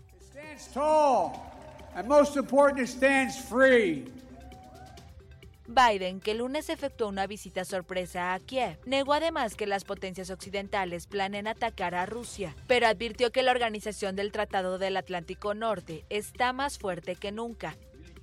Biden, 5.67 6.21
que 6.21 6.31
el 6.31 6.37
lunes 6.37 6.69
efectuó 6.69 7.09
una 7.09 7.27
visita 7.27 7.65
sorpresa 7.65 8.33
a 8.33 8.39
Kiev, 8.39 8.79
negó 8.85 9.13
además 9.13 9.55
que 9.55 9.67
las 9.67 9.83
potencias 9.83 10.29
occidentales 10.29 11.07
planeen 11.07 11.47
atacar 11.47 11.93
a 11.93 12.05
Rusia, 12.05 12.55
pero 12.67 12.87
advirtió 12.87 13.31
que 13.31 13.43
la 13.43 13.51
organización 13.51 14.15
del 14.15 14.31
Tratado 14.31 14.77
del 14.77 14.95
Atlántico 14.97 15.53
Norte 15.53 16.05
está 16.09 16.53
más 16.53 16.79
fuerte 16.79 17.15
que 17.15 17.31
nunca 17.31 17.75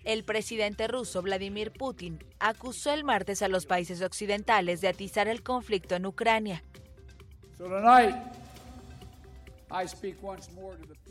el 0.04 0.24
presidente 0.24 0.86
ruso 0.86 1.22
Vladimir 1.22 1.72
Putin 1.72 2.22
acusó 2.38 2.92
el 2.92 3.04
martes 3.04 3.42
a 3.42 3.48
los 3.48 3.66
países 3.66 4.02
occidentales 4.02 4.80
de 4.80 4.88
atizar 4.88 5.28
el 5.28 5.42
conflicto 5.42 5.94
en 5.94 6.06
Ucrania. 6.06 6.62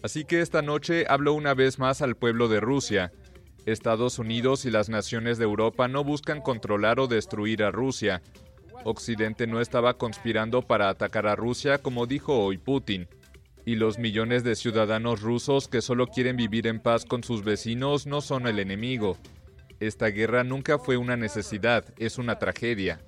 Así 0.03 0.25
que 0.25 0.41
esta 0.41 0.61
noche 0.61 1.05
hablo 1.09 1.33
una 1.33 1.53
vez 1.53 1.79
más 1.79 2.01
al 2.01 2.15
pueblo 2.15 2.47
de 2.47 2.59
Rusia. 2.59 3.11
Estados 3.65 4.19
Unidos 4.19 4.65
y 4.65 4.71
las 4.71 4.89
naciones 4.89 5.37
de 5.37 5.45
Europa 5.45 5.87
no 5.87 6.03
buscan 6.03 6.41
controlar 6.41 6.99
o 6.99 7.07
destruir 7.07 7.63
a 7.63 7.71
Rusia. 7.71 8.21
Occidente 8.83 9.47
no 9.47 9.61
estaba 9.61 9.97
conspirando 9.97 10.61
para 10.61 10.89
atacar 10.89 11.27
a 11.27 11.35
Rusia 11.35 11.77
como 11.77 12.05
dijo 12.05 12.37
hoy 12.37 12.57
Putin 12.57 13.07
y 13.65 13.75
los 13.75 13.97
millones 13.97 14.43
de 14.43 14.55
ciudadanos 14.55 15.21
rusos 15.21 15.67
que 15.67 15.81
solo 15.81 16.07
quieren 16.07 16.37
vivir 16.37 16.67
en 16.67 16.79
paz 16.79 17.05
con 17.05 17.23
sus 17.23 17.43
vecinos 17.43 18.05
no 18.05 18.21
son 18.21 18.47
el 18.47 18.59
enemigo. 18.59 19.17
Esta 19.79 20.07
guerra 20.07 20.43
nunca 20.43 20.79
fue 20.79 20.97
una 20.97 21.17
necesidad, 21.17 21.85
es 21.97 22.17
una 22.17 22.39
tragedia. 22.39 22.99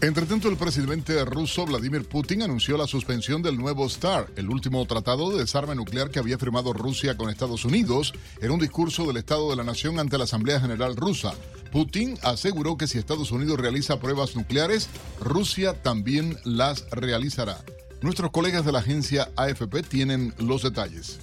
Entre 0.00 0.26
tanto, 0.26 0.48
el 0.48 0.56
presidente 0.56 1.24
ruso 1.24 1.64
Vladimir 1.64 2.06
Putin 2.06 2.42
anunció 2.42 2.76
la 2.76 2.86
suspensión 2.86 3.42
del 3.42 3.56
nuevo 3.56 3.88
STAR, 3.88 4.26
el 4.36 4.50
último 4.50 4.84
tratado 4.84 5.30
de 5.30 5.38
desarme 5.38 5.74
nuclear 5.74 6.10
que 6.10 6.18
había 6.18 6.36
firmado 6.36 6.72
Rusia 6.72 7.16
con 7.16 7.30
Estados 7.30 7.64
Unidos, 7.64 8.12
en 8.42 8.50
un 8.50 8.60
discurso 8.60 9.06
del 9.06 9.16
Estado 9.16 9.48
de 9.48 9.56
la 9.56 9.64
Nación 9.64 9.98
ante 9.98 10.18
la 10.18 10.24
Asamblea 10.24 10.60
General 10.60 10.94
rusa. 10.94 11.32
Putin 11.74 12.16
aseguró 12.22 12.76
que 12.76 12.86
si 12.86 12.98
Estados 12.98 13.32
Unidos 13.32 13.58
realiza 13.58 13.98
pruebas 13.98 14.36
nucleares, 14.36 14.88
Rusia 15.18 15.82
también 15.82 16.38
las 16.44 16.88
realizará. 16.90 17.64
Nuestros 18.00 18.30
colegas 18.30 18.64
de 18.64 18.70
la 18.70 18.78
agencia 18.78 19.28
AFP 19.34 19.82
tienen 19.82 20.32
los 20.38 20.62
detalles. 20.62 21.18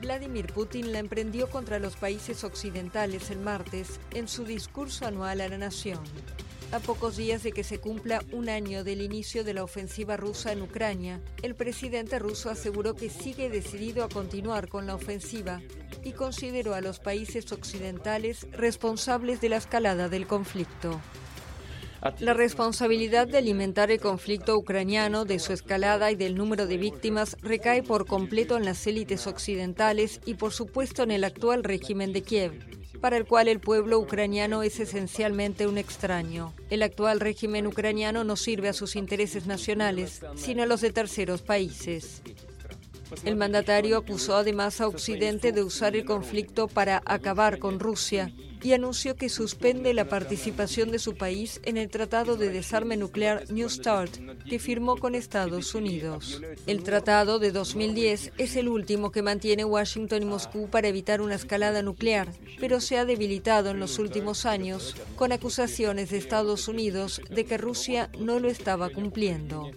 Vladimir 0.00 0.46
Putin 0.52 0.92
la 0.92 1.00
emprendió 1.00 1.50
contra 1.50 1.80
los 1.80 1.96
países 1.96 2.44
occidentales 2.44 3.32
el 3.32 3.40
martes 3.40 3.98
en 4.14 4.28
su 4.28 4.44
discurso 4.44 5.04
anual 5.06 5.40
a 5.40 5.48
la 5.48 5.58
nación. 5.58 5.98
A 6.72 6.78
pocos 6.78 7.16
días 7.16 7.42
de 7.42 7.50
que 7.50 7.64
se 7.64 7.80
cumpla 7.80 8.22
un 8.30 8.48
año 8.48 8.84
del 8.84 9.02
inicio 9.02 9.42
de 9.42 9.54
la 9.54 9.64
ofensiva 9.64 10.16
rusa 10.16 10.52
en 10.52 10.62
Ucrania, 10.62 11.20
el 11.42 11.56
presidente 11.56 12.20
ruso 12.20 12.48
aseguró 12.48 12.94
que 12.94 13.10
sigue 13.10 13.50
decidido 13.50 14.04
a 14.04 14.08
continuar 14.08 14.68
con 14.68 14.86
la 14.86 14.94
ofensiva 14.94 15.60
y 16.04 16.12
consideró 16.12 16.74
a 16.74 16.80
los 16.80 17.00
países 17.00 17.50
occidentales 17.50 18.46
responsables 18.52 19.40
de 19.40 19.48
la 19.48 19.56
escalada 19.56 20.08
del 20.08 20.28
conflicto. 20.28 21.00
La 22.20 22.34
responsabilidad 22.34 23.26
de 23.26 23.38
alimentar 23.38 23.90
el 23.90 24.00
conflicto 24.00 24.56
ucraniano, 24.56 25.24
de 25.24 25.40
su 25.40 25.52
escalada 25.52 26.12
y 26.12 26.14
del 26.14 26.36
número 26.36 26.68
de 26.68 26.76
víctimas 26.76 27.36
recae 27.42 27.82
por 27.82 28.06
completo 28.06 28.56
en 28.56 28.64
las 28.64 28.86
élites 28.86 29.26
occidentales 29.26 30.20
y 30.24 30.34
por 30.34 30.52
supuesto 30.52 31.02
en 31.02 31.10
el 31.10 31.24
actual 31.24 31.64
régimen 31.64 32.12
de 32.12 32.22
Kiev, 32.22 32.79
para 33.00 33.16
el 33.16 33.26
cual 33.26 33.48
el 33.48 33.60
pueblo 33.60 33.98
ucraniano 33.98 34.62
es 34.62 34.78
esencialmente 34.80 35.66
un 35.66 35.78
extraño. 35.78 36.52
El 36.68 36.82
actual 36.82 37.20
régimen 37.20 37.66
ucraniano 37.66 38.24
no 38.24 38.36
sirve 38.36 38.68
a 38.68 38.72
sus 38.72 38.96
intereses 38.96 39.46
nacionales, 39.46 40.20
sino 40.36 40.62
a 40.62 40.66
los 40.66 40.80
de 40.80 40.92
terceros 40.92 41.42
países. 41.42 42.22
El 43.24 43.36
mandatario 43.36 43.96
acusó 43.96 44.36
además 44.36 44.80
a 44.80 44.88
Occidente 44.88 45.52
de 45.52 45.62
usar 45.62 45.96
el 45.96 46.04
conflicto 46.04 46.68
para 46.68 47.02
acabar 47.04 47.58
con 47.58 47.80
Rusia 47.80 48.32
y 48.62 48.72
anunció 48.72 49.16
que 49.16 49.28
suspende 49.28 49.94
la 49.94 50.08
participación 50.08 50.90
de 50.90 50.98
su 50.98 51.14
país 51.14 51.60
en 51.64 51.76
el 51.76 51.88
Tratado 51.88 52.36
de 52.36 52.50
Desarme 52.50 52.96
Nuclear 52.96 53.50
New 53.50 53.68
START 53.68 54.18
que 54.48 54.58
firmó 54.58 54.96
con 54.96 55.14
Estados 55.14 55.74
Unidos. 55.74 56.40
El 56.66 56.82
tratado 56.82 57.38
de 57.38 57.52
2010 57.52 58.32
es 58.36 58.56
el 58.56 58.68
último 58.68 59.10
que 59.10 59.22
mantiene 59.22 59.64
Washington 59.64 60.22
y 60.22 60.26
Moscú 60.26 60.68
para 60.68 60.88
evitar 60.88 61.20
una 61.20 61.36
escalada 61.36 61.82
nuclear, 61.82 62.32
pero 62.58 62.80
se 62.80 62.98
ha 62.98 63.04
debilitado 63.04 63.70
en 63.70 63.80
los 63.80 63.98
últimos 63.98 64.46
años 64.46 64.94
con 65.16 65.32
acusaciones 65.32 66.10
de 66.10 66.18
Estados 66.18 66.68
Unidos 66.68 67.20
de 67.30 67.44
que 67.44 67.58
Rusia 67.58 68.10
no 68.18 68.38
lo 68.38 68.48
estaba 68.48 68.90
cumpliendo. 68.90 69.70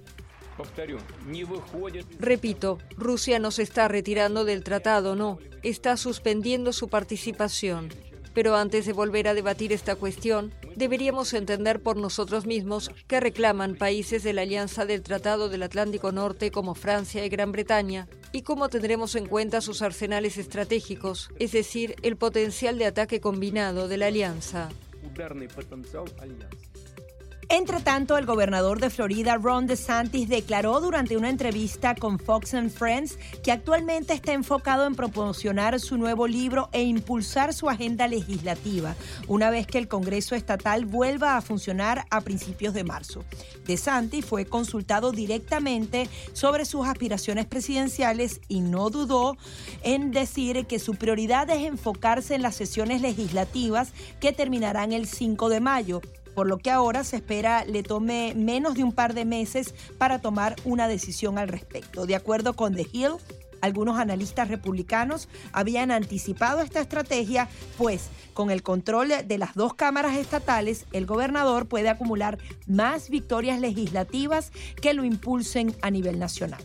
Repito, 2.19 2.77
Rusia 2.97 3.39
no 3.39 3.51
se 3.51 3.63
está 3.63 3.87
retirando 3.87 4.45
del 4.45 4.63
tratado, 4.63 5.15
no, 5.15 5.39
está 5.63 5.97
suspendiendo 5.97 6.73
su 6.73 6.89
participación. 6.89 7.89
Pero 8.33 8.55
antes 8.55 8.85
de 8.87 8.93
volver 8.93 9.27
a 9.27 9.35
debatir 9.35 9.71
esta 9.71 9.95
cuestión, 9.95 10.53
deberíamos 10.75 11.33
entender 11.33 11.81
por 11.81 11.97
nosotros 11.97 12.47
mismos 12.47 12.89
qué 13.07 13.19
reclaman 13.19 13.75
países 13.75 14.23
de 14.23 14.33
la 14.33 14.41
Alianza 14.41 14.85
del 14.85 15.03
Tratado 15.03 15.49
del 15.49 15.61
Atlántico 15.61 16.11
Norte 16.11 16.49
como 16.49 16.73
Francia 16.73 17.23
y 17.23 17.29
Gran 17.29 17.51
Bretaña 17.51 18.07
y 18.31 18.41
cómo 18.41 18.69
tendremos 18.69 19.15
en 19.15 19.27
cuenta 19.27 19.61
sus 19.61 19.83
arsenales 19.83 20.37
estratégicos, 20.39 21.29
es 21.37 21.51
decir, 21.51 21.95
el 22.01 22.17
potencial 22.17 22.79
de 22.79 22.87
ataque 22.87 23.21
combinado 23.21 23.87
de 23.87 23.97
la 23.97 24.07
alianza. 24.07 24.69
Entre 27.49 27.81
tanto, 27.81 28.17
el 28.17 28.25
gobernador 28.25 28.79
de 28.79 28.89
Florida, 28.89 29.35
Ron 29.35 29.67
DeSantis, 29.67 30.29
declaró 30.29 30.79
durante 30.79 31.17
una 31.17 31.29
entrevista 31.29 31.93
con 31.95 32.17
Fox 32.19 32.55
Friends 32.73 33.17
que 33.43 33.51
actualmente 33.51 34.13
está 34.13 34.33
enfocado 34.33 34.85
en 34.85 34.95
promocionar 34.95 35.79
su 35.79 35.97
nuevo 35.97 36.27
libro 36.27 36.69
e 36.71 36.83
impulsar 36.83 37.53
su 37.53 37.69
agenda 37.69 38.07
legislativa, 38.07 38.95
una 39.27 39.49
vez 39.49 39.67
que 39.67 39.77
el 39.77 39.87
Congreso 39.87 40.35
Estatal 40.35 40.85
vuelva 40.85 41.35
a 41.35 41.41
funcionar 41.41 42.05
a 42.09 42.21
principios 42.21 42.73
de 42.73 42.83
marzo. 42.83 43.23
DeSantis 43.65 44.25
fue 44.25 44.45
consultado 44.45 45.11
directamente 45.11 46.09
sobre 46.33 46.65
sus 46.65 46.87
aspiraciones 46.87 47.45
presidenciales 47.45 48.39
y 48.47 48.61
no 48.61 48.89
dudó 48.89 49.37
en 49.83 50.11
decir 50.11 50.65
que 50.65 50.79
su 50.79 50.95
prioridad 50.95 51.49
es 51.49 51.65
enfocarse 51.65 52.35
en 52.35 52.41
las 52.41 52.55
sesiones 52.55 53.01
legislativas 53.01 53.93
que 54.19 54.31
terminarán 54.31 54.93
el 54.93 55.07
5 55.07 55.49
de 55.49 55.59
mayo 55.59 56.01
por 56.35 56.47
lo 56.47 56.57
que 56.57 56.71
ahora 56.71 57.03
se 57.03 57.17
espera 57.17 57.65
le 57.65 57.83
tome 57.83 58.33
menos 58.35 58.75
de 58.75 58.83
un 58.83 58.91
par 58.91 59.13
de 59.13 59.25
meses 59.25 59.73
para 59.97 60.19
tomar 60.19 60.55
una 60.65 60.87
decisión 60.87 61.37
al 61.37 61.47
respecto. 61.47 62.05
De 62.05 62.15
acuerdo 62.15 62.53
con 62.53 62.75
The 62.75 62.87
Hill, 62.91 63.13
algunos 63.63 63.97
analistas 63.97 64.49
republicanos 64.49 65.29
habían 65.53 65.89
anticipado 65.89 66.59
esta 66.59 66.81
estrategia, 66.81 67.47
pues 67.77 68.09
con 68.33 68.51
el 68.51 68.61
control 68.61 69.13
de 69.25 69.37
las 69.37 69.55
dos 69.55 69.73
cámaras 69.73 70.17
estatales, 70.17 70.85
el 70.91 71.05
gobernador 71.05 71.67
puede 71.67 71.87
acumular 71.87 72.37
más 72.67 73.09
victorias 73.09 73.61
legislativas 73.61 74.51
que 74.81 74.93
lo 74.93 75.05
impulsen 75.05 75.73
a 75.81 75.91
nivel 75.91 76.19
nacional. 76.19 76.61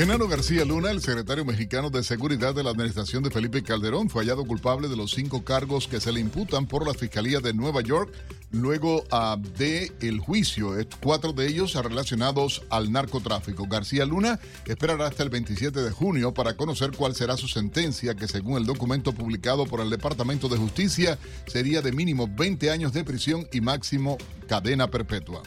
Genaro 0.00 0.28
García 0.28 0.64
Luna, 0.64 0.90
el 0.90 1.02
secretario 1.02 1.44
mexicano 1.44 1.90
de 1.90 2.02
Seguridad 2.02 2.54
de 2.54 2.62
la 2.62 2.70
Administración 2.70 3.22
de 3.22 3.30
Felipe 3.30 3.62
Calderón, 3.62 4.08
fue 4.08 4.22
hallado 4.22 4.46
culpable 4.46 4.88
de 4.88 4.96
los 4.96 5.10
cinco 5.10 5.44
cargos 5.44 5.88
que 5.88 6.00
se 6.00 6.10
le 6.10 6.20
imputan 6.20 6.66
por 6.66 6.86
la 6.86 6.94
Fiscalía 6.94 7.40
de 7.40 7.52
Nueva 7.52 7.82
York 7.82 8.10
luego 8.50 9.04
uh, 9.12 9.38
de 9.58 9.92
el 10.00 10.18
juicio, 10.18 10.72
cuatro 11.02 11.34
de 11.34 11.48
ellos 11.48 11.74
relacionados 11.74 12.62
al 12.70 12.90
narcotráfico. 12.90 13.66
García 13.66 14.06
Luna 14.06 14.40
esperará 14.64 15.06
hasta 15.06 15.22
el 15.22 15.28
27 15.28 15.82
de 15.82 15.90
junio 15.90 16.32
para 16.32 16.56
conocer 16.56 16.92
cuál 16.92 17.14
será 17.14 17.36
su 17.36 17.46
sentencia, 17.46 18.14
que 18.14 18.26
según 18.26 18.56
el 18.56 18.64
documento 18.64 19.12
publicado 19.12 19.66
por 19.66 19.80
el 19.80 19.90
Departamento 19.90 20.48
de 20.48 20.56
Justicia 20.56 21.18
sería 21.46 21.82
de 21.82 21.92
mínimo 21.92 22.26
20 22.26 22.70
años 22.70 22.94
de 22.94 23.04
prisión 23.04 23.46
y 23.52 23.60
máximo 23.60 24.16
cadena 24.48 24.88
perpetua. 24.88 25.42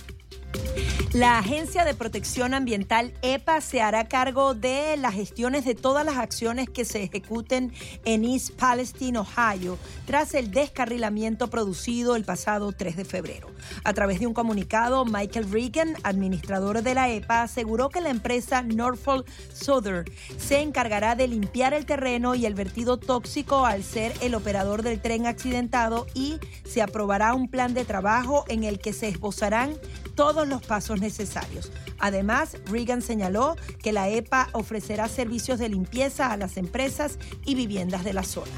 La 1.14 1.38
Agencia 1.38 1.86
de 1.86 1.94
Protección 1.94 2.56
Ambiental 2.56 3.14
EPA 3.22 3.62
se 3.62 3.84
hará 3.84 4.08
cargo 4.08 4.56
de 4.56 4.98
las 4.98 5.14
gestiones 5.14 5.64
de 5.64 5.76
todas 5.76 6.04
las 6.04 6.18
acciones 6.18 6.72
que 6.72 6.86
se 6.86 7.04
ejecuten 7.04 7.72
en 8.04 8.26
East 8.26 8.54
Palestine, 8.54 9.20
Ohio, 9.20 9.78
tras 10.08 10.34
el 10.34 10.50
descarrilamiento 10.50 11.52
producido 11.52 12.16
el 12.16 12.26
pasado 12.26 12.72
3 12.72 12.96
de 12.96 13.06
febrero. 13.06 13.52
A 13.84 13.94
través 13.94 14.20
de 14.22 14.26
un 14.26 14.34
comunicado, 14.34 15.06
Michael 15.06 15.52
Regan, 15.52 15.94
administrador 16.02 16.82
de 16.82 16.96
la 16.96 17.12
EPA, 17.12 17.44
aseguró 17.44 17.90
que 17.90 18.02
la 18.02 18.10
empresa 18.10 18.64
Norfolk 18.64 19.28
Southern 19.54 20.06
se 20.40 20.62
encargará 20.62 21.14
de 21.14 21.28
limpiar 21.28 21.76
el 21.76 21.86
terreno 21.86 22.34
y 22.34 22.48
el 22.48 22.56
vertido 22.56 22.98
tóxico 22.98 23.68
al 23.68 23.84
ser 23.84 24.14
el 24.22 24.34
operador 24.34 24.82
del 24.82 25.00
tren 25.00 25.28
accidentado 25.28 26.08
y 26.16 26.40
se 26.66 26.82
aprobará 26.82 27.36
un 27.36 27.50
plan 27.50 27.76
de 27.76 27.86
trabajo 27.86 28.46
en 28.48 28.64
el 28.64 28.80
que 28.80 28.94
se 28.94 29.10
esbozarán 29.10 29.78
todos 30.16 30.48
los 30.48 30.62
pasos 30.62 31.00
necesarios. 31.00 31.72
Además, 32.00 32.58
Reagan 32.66 33.02
señaló 33.02 33.56
que 33.82 33.94
la 33.94 34.10
EPA 34.10 34.50
ofrecerá 34.54 35.08
servicios 35.08 35.60
de 35.60 35.70
limpieza 35.70 36.32
a 36.32 36.38
las 36.38 36.58
empresas 36.58 37.18
y 37.46 37.56
viviendas 37.56 38.04
de 38.04 38.14
la 38.14 38.24
zona. 38.24 38.52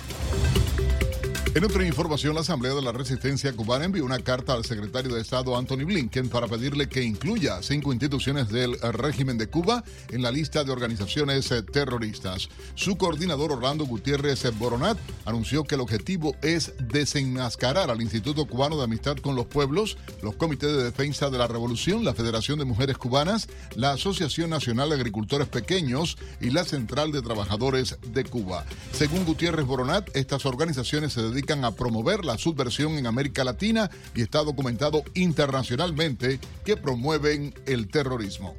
En 1.55 1.63
otra 1.63 1.87
información, 1.87 2.35
la 2.35 2.41
Asamblea 2.41 2.73
de 2.73 2.81
la 2.81 2.91
Resistencia 2.91 3.53
Cubana 3.53 3.85
envió 3.85 4.03
una 4.03 4.19
carta 4.19 4.51
al 4.51 4.65
secretario 4.65 5.15
de 5.15 5.21
Estado 5.21 5.55
Anthony 5.55 5.85
Blinken 5.85 6.27
para 6.27 6.49
pedirle 6.49 6.89
que 6.89 7.01
incluya 7.01 7.63
cinco 7.63 7.93
instituciones 7.93 8.49
del 8.49 8.77
régimen 8.81 9.37
de 9.37 9.47
Cuba 9.47 9.81
en 10.09 10.21
la 10.21 10.31
lista 10.31 10.65
de 10.65 10.73
organizaciones 10.73 11.49
eh, 11.51 11.63
terroristas. 11.63 12.49
Su 12.73 12.97
coordinador 12.97 13.53
Orlando 13.53 13.85
Gutiérrez 13.85 14.43
Boronat 14.57 14.97
anunció 15.23 15.63
que 15.63 15.75
el 15.75 15.81
objetivo 15.81 16.35
es 16.41 16.73
desenmascarar 16.77 17.89
al 17.89 18.01
Instituto 18.01 18.45
Cubano 18.47 18.75
de 18.75 18.83
Amistad 18.83 19.15
con 19.19 19.37
los 19.37 19.45
Pueblos, 19.45 19.97
los 20.21 20.35
Comités 20.35 20.75
de 20.75 20.83
Defensa 20.83 21.29
de 21.29 21.37
la 21.37 21.47
Revolución, 21.47 22.03
la 22.03 22.13
Federación 22.13 22.59
de 22.59 22.65
Mujeres 22.65 22.97
Cubanas, 22.97 23.47
la 23.75 23.93
Asociación 23.93 24.49
Nacional 24.49 24.89
de 24.89 24.95
Agricultores 24.95 25.47
Pequeños 25.47 26.17
y 26.41 26.49
la 26.49 26.65
Central 26.65 27.13
de 27.13 27.21
Trabajadores 27.21 27.97
de 28.11 28.25
Cuba. 28.25 28.65
Según 28.91 29.23
Gutiérrez 29.23 29.65
Boronat, 29.65 30.09
estas 30.17 30.45
organizaciones 30.45 31.13
se 31.13 31.21
dedican 31.21 31.44
a 31.53 31.71
promover 31.71 32.25
la 32.25 32.37
subversión 32.37 32.97
en 32.97 33.07
América 33.07 33.43
Latina 33.43 33.89
y 34.15 34.21
está 34.21 34.43
documentado 34.43 35.03
internacionalmente 35.13 36.39
que 36.63 36.77
promueven 36.77 37.53
el 37.65 37.87
terrorismo. 37.87 38.55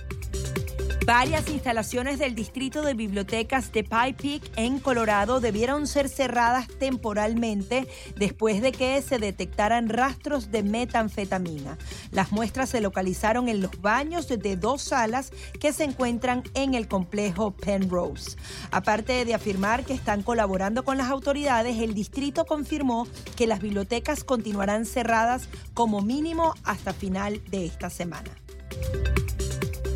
Varias 1.07 1.49
instalaciones 1.51 2.19
del 2.19 2.35
distrito 2.35 2.83
de 2.83 2.95
bibliotecas 2.95 3.71
de 3.71 3.85
Pie 3.85 4.15
Peak 4.15 4.43
en 4.57 4.81
Colorado 4.81 5.39
debieron 5.39 5.87
ser 5.87 6.09
cerradas 6.09 6.67
temporalmente 6.81 7.87
después 8.17 8.61
de 8.61 8.73
que 8.73 9.01
se 9.03 9.21
detectaran 9.21 9.89
rastros 9.89 10.51
de 10.51 10.65
metanfetamina. 10.65 11.79
Las 12.11 12.33
muestras 12.33 12.71
se 12.71 12.81
localizaron 12.81 13.49
en 13.49 13.63
los 13.63 13.81
baños 13.81 14.27
de 14.27 14.57
dos 14.57 14.83
salas 14.83 15.31
que 15.61 15.73
se 15.73 15.85
encuentran 15.85 16.43
en 16.55 16.75
el 16.75 16.89
complejo 16.89 17.53
Penrose. 17.53 18.37
Aparte 18.73 19.25
de 19.25 19.35
afirmar 19.35 19.85
que 19.85 19.95
están 19.95 20.25
colaborando 20.25 20.85
con 20.85 20.99
las 20.99 21.09
autoridades, 21.09 21.79
el 21.79 21.95
distrito 21.95 22.47
confirmó 22.47 23.07
que 23.37 23.47
las 23.47 23.61
bibliotecas 23.61 24.25
continuarán 24.25 24.85
cerradas 24.85 25.49
como 25.73 26.03
mínimo 26.03 26.53
hasta 26.65 26.93
final 26.93 27.41
de 27.49 27.65
esta 27.65 27.91
semana. 27.91 28.33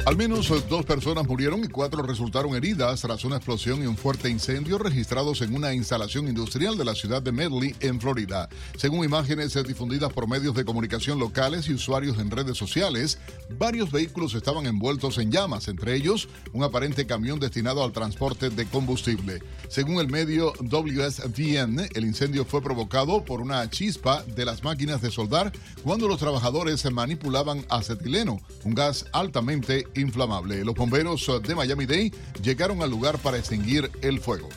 Al 0.06 0.16
menos 0.16 0.50
dos 0.68 0.86
personas 0.86 1.26
murieron 1.28 1.62
y 1.62 1.68
cuatro 1.68 2.02
resultaron 2.02 2.54
heridas 2.56 3.02
tras 3.02 3.22
una 3.26 3.36
explosión 3.36 3.82
y 3.82 3.86
un 3.86 3.98
fuerte 3.98 4.30
incendio 4.30 4.78
registrados 4.78 5.42
en 5.42 5.54
una 5.54 5.74
instalación 5.74 6.26
industrial 6.26 6.78
de 6.78 6.86
la 6.86 6.94
ciudad 6.94 7.20
de 7.20 7.32
Medley, 7.32 7.76
en 7.80 8.00
Florida. 8.00 8.48
Según 8.78 9.04
imágenes 9.04 9.54
difundidas 9.62 10.10
por 10.10 10.26
medios 10.26 10.54
de 10.54 10.64
comunicación 10.64 11.18
locales 11.18 11.68
y 11.68 11.74
usuarios 11.74 12.18
en 12.18 12.30
redes 12.30 12.56
sociales, 12.56 13.18
varios 13.58 13.92
vehículos 13.92 14.34
estaban 14.34 14.64
envueltos 14.66 15.18
en 15.18 15.30
llamas, 15.30 15.68
entre 15.68 15.94
ellos 15.94 16.28
un 16.54 16.64
aparente 16.64 17.06
camión 17.06 17.38
destinado 17.38 17.84
al 17.84 17.92
transporte 17.92 18.48
de 18.48 18.64
combustible. 18.64 19.42
Según 19.68 20.00
el 20.00 20.08
medio 20.08 20.54
WSVN, 20.60 21.90
el 21.94 22.04
incendio 22.04 22.46
fue 22.46 22.62
provocado 22.62 23.22
por 23.22 23.42
una 23.42 23.68
chispa 23.68 24.24
de 24.24 24.46
las 24.46 24.64
máquinas 24.64 25.02
de 25.02 25.10
soldar 25.10 25.52
cuando 25.84 26.08
los 26.08 26.18
trabajadores 26.18 26.90
manipulaban 26.90 27.66
acetileno, 27.68 28.40
un 28.64 28.74
gas 28.74 29.04
altamente 29.12 29.86
inflamable. 29.94 30.64
Los 30.64 30.74
bomberos 30.74 31.30
de 31.42 31.54
Miami-Dade 31.54 32.12
llegaron 32.42 32.82
al 32.82 32.90
lugar 32.90 33.18
para 33.18 33.38
extinguir 33.38 33.90
el 34.02 34.20
fuego. 34.20 34.48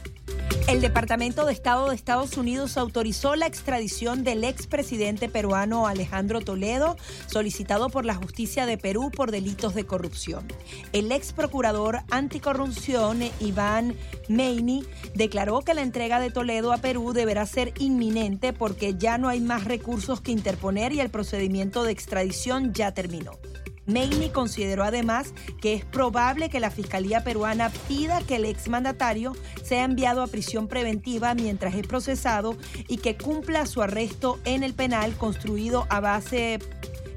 El 0.68 0.80
Departamento 0.80 1.46
de 1.46 1.52
Estado 1.52 1.90
de 1.90 1.96
Estados 1.96 2.38
Unidos 2.38 2.78
autorizó 2.78 3.36
la 3.36 3.48
extradición 3.48 4.24
del 4.24 4.46
expresidente 4.46 5.28
peruano 5.28 5.88
Alejandro 5.88 6.40
Toledo, 6.40 6.96
solicitado 7.28 7.90
por 7.90 8.06
la 8.06 8.16
justicia 8.16 8.66
de 8.66 8.78
Perú 8.78 9.12
por 9.12 9.32
delitos 9.32 9.76
de 9.76 9.86
corrupción. 9.86 10.48
El 10.94 11.12
ex 11.12 11.34
procurador 11.34 12.00
anticorrupción 12.10 13.20
Iván 13.42 13.96
Meini 14.30 14.86
declaró 15.14 15.62
que 15.62 15.74
la 15.74 15.82
entrega 15.82 16.22
de 16.22 16.32
Toledo 16.32 16.72
a 16.72 16.78
Perú 16.78 17.12
deberá 17.12 17.46
ser 17.46 17.74
inminente 17.78 18.54
porque 18.54 18.96
ya 18.96 19.18
no 19.18 19.28
hay 19.28 19.42
más 19.42 19.66
recursos 19.66 20.22
que 20.22 20.32
interponer 20.32 20.94
y 20.94 21.02
el 21.02 21.10
procedimiento 21.10 21.84
de 21.84 21.92
extradición 21.92 22.74
ya 22.74 22.94
terminó. 22.94 23.38
Meini 23.86 24.30
consideró 24.30 24.84
además 24.84 25.34
que 25.62 25.74
es 25.74 25.86
probable 25.86 26.50
que 26.50 26.60
la 26.60 26.72
Fiscalía 26.72 27.24
peruana 27.24 27.70
pida 27.88 28.22
que 28.22 28.38
el 28.38 28.46
exmandatario 28.46 29.34
sea 29.64 29.84
enviado 29.84 30.22
a 30.22 30.28
prisión 30.28 30.68
preventiva 30.68 31.34
mientras 31.36 31.76
es 31.76 31.86
procesado 31.86 32.58
y 32.88 32.98
que 32.98 33.18
cumpla 33.18 33.66
su 33.66 33.82
arresto 33.82 34.40
en 34.46 34.64
el 34.64 34.74
penal 34.74 35.14
construido 35.16 35.86
a 35.90 36.00
base 36.00 36.60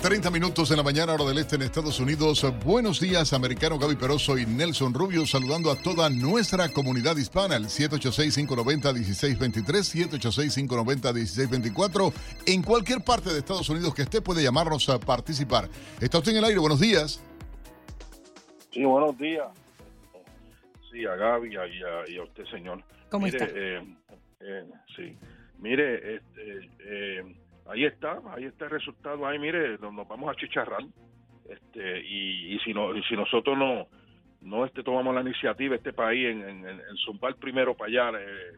30 0.03 0.31
minutos 0.33 0.69
en 0.73 0.79
la 0.79 0.83
mañana, 0.83 1.15
hora 1.15 1.25
del 1.25 1.39
este 1.39 1.55
en 1.55 1.63
Estados 1.63 2.01
Unidos. 2.01 2.45
Buenos 2.65 2.99
días, 2.99 3.33
americano 3.33 3.79
Gaby 3.79 3.95
Peroso 3.95 4.37
y 4.37 4.45
Nelson 4.45 4.93
Rubio, 4.93 5.25
saludando 5.27 5.71
a 5.71 5.77
toda 5.77 6.11
nuestra 6.11 6.69
comunidad 6.71 7.17
hispana, 7.17 7.55
el 7.55 7.67
786-590-1623, 7.67 10.19
786-590-1624. 10.19 12.13
En 12.47 12.65
cualquier 12.65 13.05
parte 13.05 13.33
de 13.33 13.39
Estados 13.39 13.69
Unidos 13.69 13.95
que 13.95 14.03
esté, 14.03 14.21
puede 14.21 14.43
llamarnos 14.43 14.89
a 14.89 14.99
participar. 14.99 15.69
Está 16.01 16.19
usted 16.19 16.33
en 16.33 16.39
el 16.39 16.47
aire, 16.47 16.59
buenos 16.59 16.81
días. 16.81 17.23
Sí, 18.73 18.85
buenos 18.85 19.17
días. 19.17 19.47
Sí, 20.91 21.07
a 21.07 21.15
Gaby 21.15 21.55
y 21.55 22.17
a, 22.19 22.25
usted, 22.25 22.45
señor. 22.47 22.83
¿Cómo 23.09 23.29
está? 23.29 23.45
Eh, 23.45 23.87
eh, 24.41 24.65
sí, 24.97 25.17
mire, 25.61 26.17
este. 26.17 26.69
Eh, 26.81 27.37
ahí 27.67 27.85
está, 27.85 28.21
ahí 28.35 28.45
está 28.45 28.67
el 28.67 28.73
resultado, 28.73 29.27
ahí 29.27 29.39
mire, 29.39 29.79
nos, 29.79 29.95
vamos 30.09 30.31
a 30.31 30.37
chicharrar, 30.37 30.83
este, 31.49 32.01
y, 32.01 32.59
si 32.61 32.73
no, 32.73 32.91
si 33.09 33.17
nosotros 33.17 33.57
no, 33.57 33.87
no 34.41 34.65
este 34.65 34.83
tomamos 34.83 35.15
la 35.15 35.21
iniciativa, 35.21 35.77
este 35.77 35.93
país 35.93 36.29
en, 36.29 36.43
en, 36.43 36.67
en 36.67 36.97
zumbar 37.05 37.37
primero 37.37 37.75
para 37.75 37.89
allá 37.89 38.21
eh, 38.21 38.57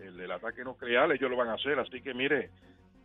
el, 0.00 0.30
ataque 0.30 0.64
nuclear, 0.64 1.10
ellos 1.12 1.30
lo 1.30 1.36
van 1.36 1.48
a 1.48 1.54
hacer, 1.54 1.78
así 1.78 2.00
que 2.00 2.14
mire, 2.14 2.50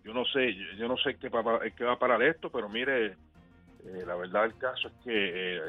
yo 0.04 0.14
no 0.14 0.26
sé, 0.26 0.56
yo, 0.78 0.88
no 0.88 0.98
sé 0.98 1.16
qué, 1.16 1.30
qué, 1.76 1.84
va 1.84 1.94
a 1.94 2.00
parar 2.00 2.22
esto, 2.24 2.50
pero 2.50 2.70
mire, 2.70 3.08
eh, 3.08 4.04
la 4.06 4.16
verdad 4.16 4.46
el 4.46 4.58
caso 4.58 4.88
es 4.88 4.94
que 5.04 5.58
eh, 5.58 5.62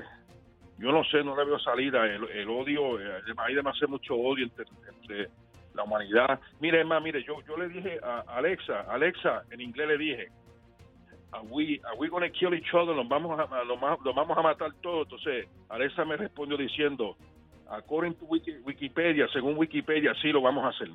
yo 0.78 0.92
no 0.92 1.04
sé, 1.04 1.22
no 1.22 1.36
le 1.36 1.44
veo 1.44 1.58
salida, 1.58 2.06
el, 2.06 2.48
odio, 2.48 2.98
hay 3.36 3.54
demasiado 3.54 3.88
mucho 3.88 4.14
odio 4.14 4.44
entre, 4.44 4.64
entre 4.88 5.28
la 5.74 5.84
humanidad. 5.84 6.40
Mire, 6.60 6.84
más, 6.84 7.02
mire, 7.02 7.22
yo, 7.24 7.40
yo 7.46 7.56
le 7.56 7.68
dije 7.68 7.98
a 8.02 8.20
Alexa, 8.28 8.80
Alexa, 8.88 9.44
en 9.50 9.60
inglés 9.60 9.88
le 9.88 9.98
dije, 9.98 10.28
are 11.32 11.46
we, 11.48 11.80
are 11.84 11.96
we 11.98 12.08
gonna 12.08 12.30
kill 12.30 12.54
each 12.54 12.74
other? 12.74 12.94
Nos 12.94 13.08
vamos 13.08 13.38
a, 13.38 13.44
vamos 13.46 14.38
a 14.38 14.42
matar 14.42 14.72
todos. 14.82 15.04
Entonces, 15.04 15.48
Alexa 15.68 16.04
me 16.04 16.16
respondió 16.16 16.56
diciendo, 16.56 17.16
according 17.68 18.14
to 18.14 18.26
Wikipedia, 18.26 19.28
según 19.32 19.56
Wikipedia, 19.56 20.14
sí 20.20 20.28
lo 20.32 20.40
vamos 20.40 20.64
a 20.64 20.68
hacer. 20.68 20.88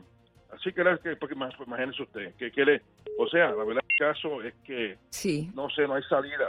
Así 0.52 0.72
que, 0.72 0.84
que 1.04 1.16
porque, 1.18 1.36
imagínese 1.36 2.04
usted, 2.04 2.34
que, 2.36 2.52
que 2.52 2.66
le, 2.66 2.82
o 3.18 3.28
sea, 3.28 3.52
la 3.52 3.64
verdad 3.64 3.84
el 3.88 4.08
caso 4.08 4.42
es 4.42 4.54
que, 4.64 4.98
sí. 5.10 5.50
no 5.54 5.70
sé, 5.70 5.88
no 5.88 5.96
hay 5.96 6.04
salida. 6.04 6.46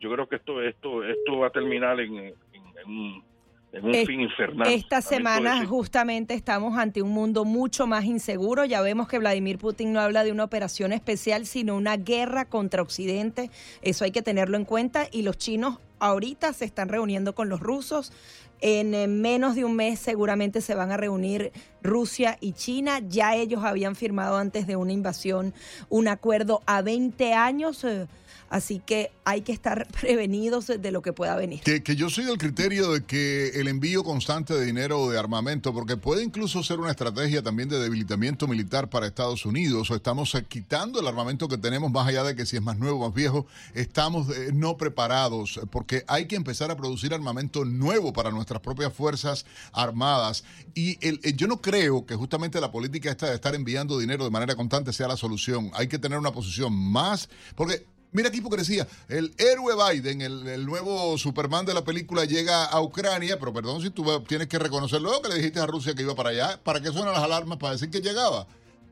yo 0.00 0.12
creo 0.12 0.28
que 0.28 0.36
esto, 0.36 0.62
esto, 0.62 1.02
esto 1.04 1.38
va 1.38 1.46
a 1.46 1.50
terminar 1.50 1.98
en, 2.00 2.18
en, 2.18 2.34
en 2.52 2.86
un 2.86 3.24
en 3.72 3.84
un 3.84 4.06
fin 4.06 4.20
infernal. 4.20 4.68
Esta 4.72 5.00
semana 5.00 5.64
justamente 5.66 6.34
estamos 6.34 6.78
ante 6.78 7.02
un 7.02 7.10
mundo 7.10 7.44
mucho 7.44 7.86
más 7.86 8.04
inseguro. 8.04 8.64
Ya 8.64 8.80
vemos 8.80 9.08
que 9.08 9.18
Vladimir 9.18 9.58
Putin 9.58 9.92
no 9.92 10.00
habla 10.00 10.24
de 10.24 10.32
una 10.32 10.44
operación 10.44 10.92
especial, 10.92 11.46
sino 11.46 11.76
una 11.76 11.96
guerra 11.96 12.46
contra 12.46 12.82
Occidente. 12.82 13.50
Eso 13.82 14.04
hay 14.04 14.10
que 14.10 14.22
tenerlo 14.22 14.56
en 14.56 14.64
cuenta. 14.64 15.08
Y 15.10 15.22
los 15.22 15.36
chinos 15.38 15.78
ahorita 16.00 16.52
se 16.52 16.64
están 16.64 16.88
reuniendo 16.88 17.34
con 17.34 17.48
los 17.48 17.60
rusos. 17.60 18.12
En 18.60 18.92
eh, 18.94 19.06
menos 19.06 19.54
de 19.54 19.64
un 19.64 19.76
mes 19.76 20.00
seguramente 20.00 20.60
se 20.60 20.74
van 20.74 20.90
a 20.90 20.96
reunir 20.96 21.52
Rusia 21.82 22.38
y 22.40 22.52
China. 22.52 23.00
Ya 23.08 23.36
ellos 23.36 23.62
habían 23.62 23.94
firmado 23.94 24.36
antes 24.36 24.66
de 24.66 24.76
una 24.76 24.92
invasión 24.92 25.54
un 25.88 26.08
acuerdo 26.08 26.62
a 26.66 26.82
20 26.82 27.34
años. 27.34 27.84
Eh, 27.84 28.06
Así 28.50 28.80
que 28.84 29.12
hay 29.24 29.42
que 29.42 29.52
estar 29.52 29.86
prevenidos 30.00 30.66
de 30.66 30.90
lo 30.90 31.02
que 31.02 31.12
pueda 31.12 31.36
venir. 31.36 31.60
Que, 31.60 31.96
yo 31.96 32.08
soy 32.08 32.24
del 32.24 32.38
criterio 32.38 32.92
de 32.92 33.04
que 33.04 33.48
el 33.60 33.68
envío 33.68 34.02
constante 34.02 34.54
de 34.54 34.64
dinero 34.64 35.00
o 35.00 35.10
de 35.10 35.18
armamento, 35.18 35.72
porque 35.74 35.96
puede 35.96 36.24
incluso 36.24 36.62
ser 36.62 36.78
una 36.78 36.90
estrategia 36.90 37.42
también 37.42 37.68
de 37.68 37.78
debilitamiento 37.78 38.48
militar 38.48 38.88
para 38.88 39.06
Estados 39.06 39.44
Unidos, 39.44 39.90
o 39.90 39.94
estamos 39.94 40.34
eh, 40.34 40.44
quitando 40.48 41.00
el 41.00 41.06
armamento 41.06 41.48
que 41.48 41.58
tenemos, 41.58 41.90
más 41.90 42.08
allá 42.08 42.24
de 42.24 42.34
que 42.34 42.46
si 42.46 42.56
es 42.56 42.62
más 42.62 42.78
nuevo 42.78 43.06
más 43.06 43.14
viejo, 43.14 43.46
estamos 43.74 44.28
no 44.52 44.76
preparados, 44.76 45.60
porque 45.70 45.87
hay 46.06 46.26
que 46.26 46.36
empezar 46.36 46.70
a 46.70 46.76
producir 46.76 47.14
armamento 47.14 47.64
nuevo 47.64 48.12
para 48.12 48.30
nuestras 48.30 48.60
propias 48.60 48.92
fuerzas 48.92 49.44
armadas. 49.72 50.44
Y 50.74 50.98
el, 51.06 51.20
yo 51.36 51.46
no 51.46 51.60
creo 51.60 52.06
que 52.06 52.14
justamente 52.14 52.60
la 52.60 52.70
política 52.70 53.10
esta 53.10 53.28
de 53.28 53.34
estar 53.34 53.54
enviando 53.54 53.98
dinero 53.98 54.24
de 54.24 54.30
manera 54.30 54.54
constante 54.54 54.92
sea 54.92 55.08
la 55.08 55.16
solución. 55.16 55.70
Hay 55.74 55.88
que 55.88 55.98
tener 55.98 56.18
una 56.18 56.32
posición 56.32 56.72
más, 56.72 57.28
porque 57.54 57.86
Mira 58.10 58.30
qué 58.30 58.38
hipocresía. 58.38 58.88
El 59.08 59.34
héroe 59.36 59.74
Biden, 59.74 60.22
el, 60.22 60.64
nuevo 60.64 61.18
Superman 61.18 61.66
de 61.66 61.74
la 61.74 61.84
película, 61.84 62.24
llega 62.24 62.64
a 62.64 62.80
Ucrania, 62.80 63.38
pero 63.38 63.52
perdón 63.52 63.82
si 63.82 63.90
tú 63.90 64.04
tienes 64.26 64.48
que 64.48 64.58
reconocerlo, 64.58 65.20
que 65.20 65.28
le 65.28 65.34
dijiste 65.34 65.60
a 65.60 65.66
Rusia 65.66 65.94
que 65.94 66.02
iba 66.02 66.14
para 66.14 66.30
allá. 66.30 66.60
¿Para 66.62 66.80
qué 66.80 66.90
suenan 66.90 67.12
las 67.12 67.22
alarmas? 67.22 67.58
Para 67.58 67.74
decir 67.74 67.90
que 67.90 68.00
llegaba. 68.00 68.46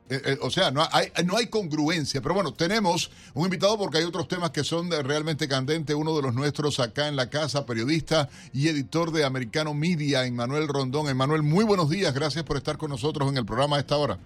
Eh, 0.08 0.22
eh, 0.24 0.38
o 0.40 0.50
sea, 0.50 0.70
no 0.70 0.86
hay, 0.92 1.08
no 1.24 1.36
hay 1.36 1.48
congruencia. 1.48 2.20
Pero 2.20 2.34
bueno, 2.34 2.52
tenemos 2.52 3.10
un 3.34 3.44
invitado 3.44 3.76
porque 3.76 3.98
hay 3.98 4.04
otros 4.04 4.28
temas 4.28 4.50
que 4.50 4.62
son 4.62 4.90
realmente 4.90 5.48
candentes. 5.48 5.96
Uno 5.96 6.14
de 6.16 6.22
los 6.22 6.34
nuestros 6.34 6.78
acá 6.78 7.08
en 7.08 7.16
la 7.16 7.28
casa, 7.28 7.66
periodista 7.66 8.28
y 8.52 8.68
editor 8.68 9.10
de 9.10 9.24
Americano 9.24 9.74
Media, 9.74 10.24
Emmanuel 10.24 10.68
Rondón. 10.68 11.08
Emmanuel, 11.08 11.42
muy 11.42 11.64
buenos 11.64 11.90
días. 11.90 12.14
Gracias 12.14 12.44
por 12.44 12.56
estar 12.56 12.78
con 12.78 12.90
nosotros 12.90 13.28
en 13.28 13.36
el 13.36 13.44
programa 13.44 13.76
a 13.76 13.80
esta 13.80 13.96
hora. 13.96 14.18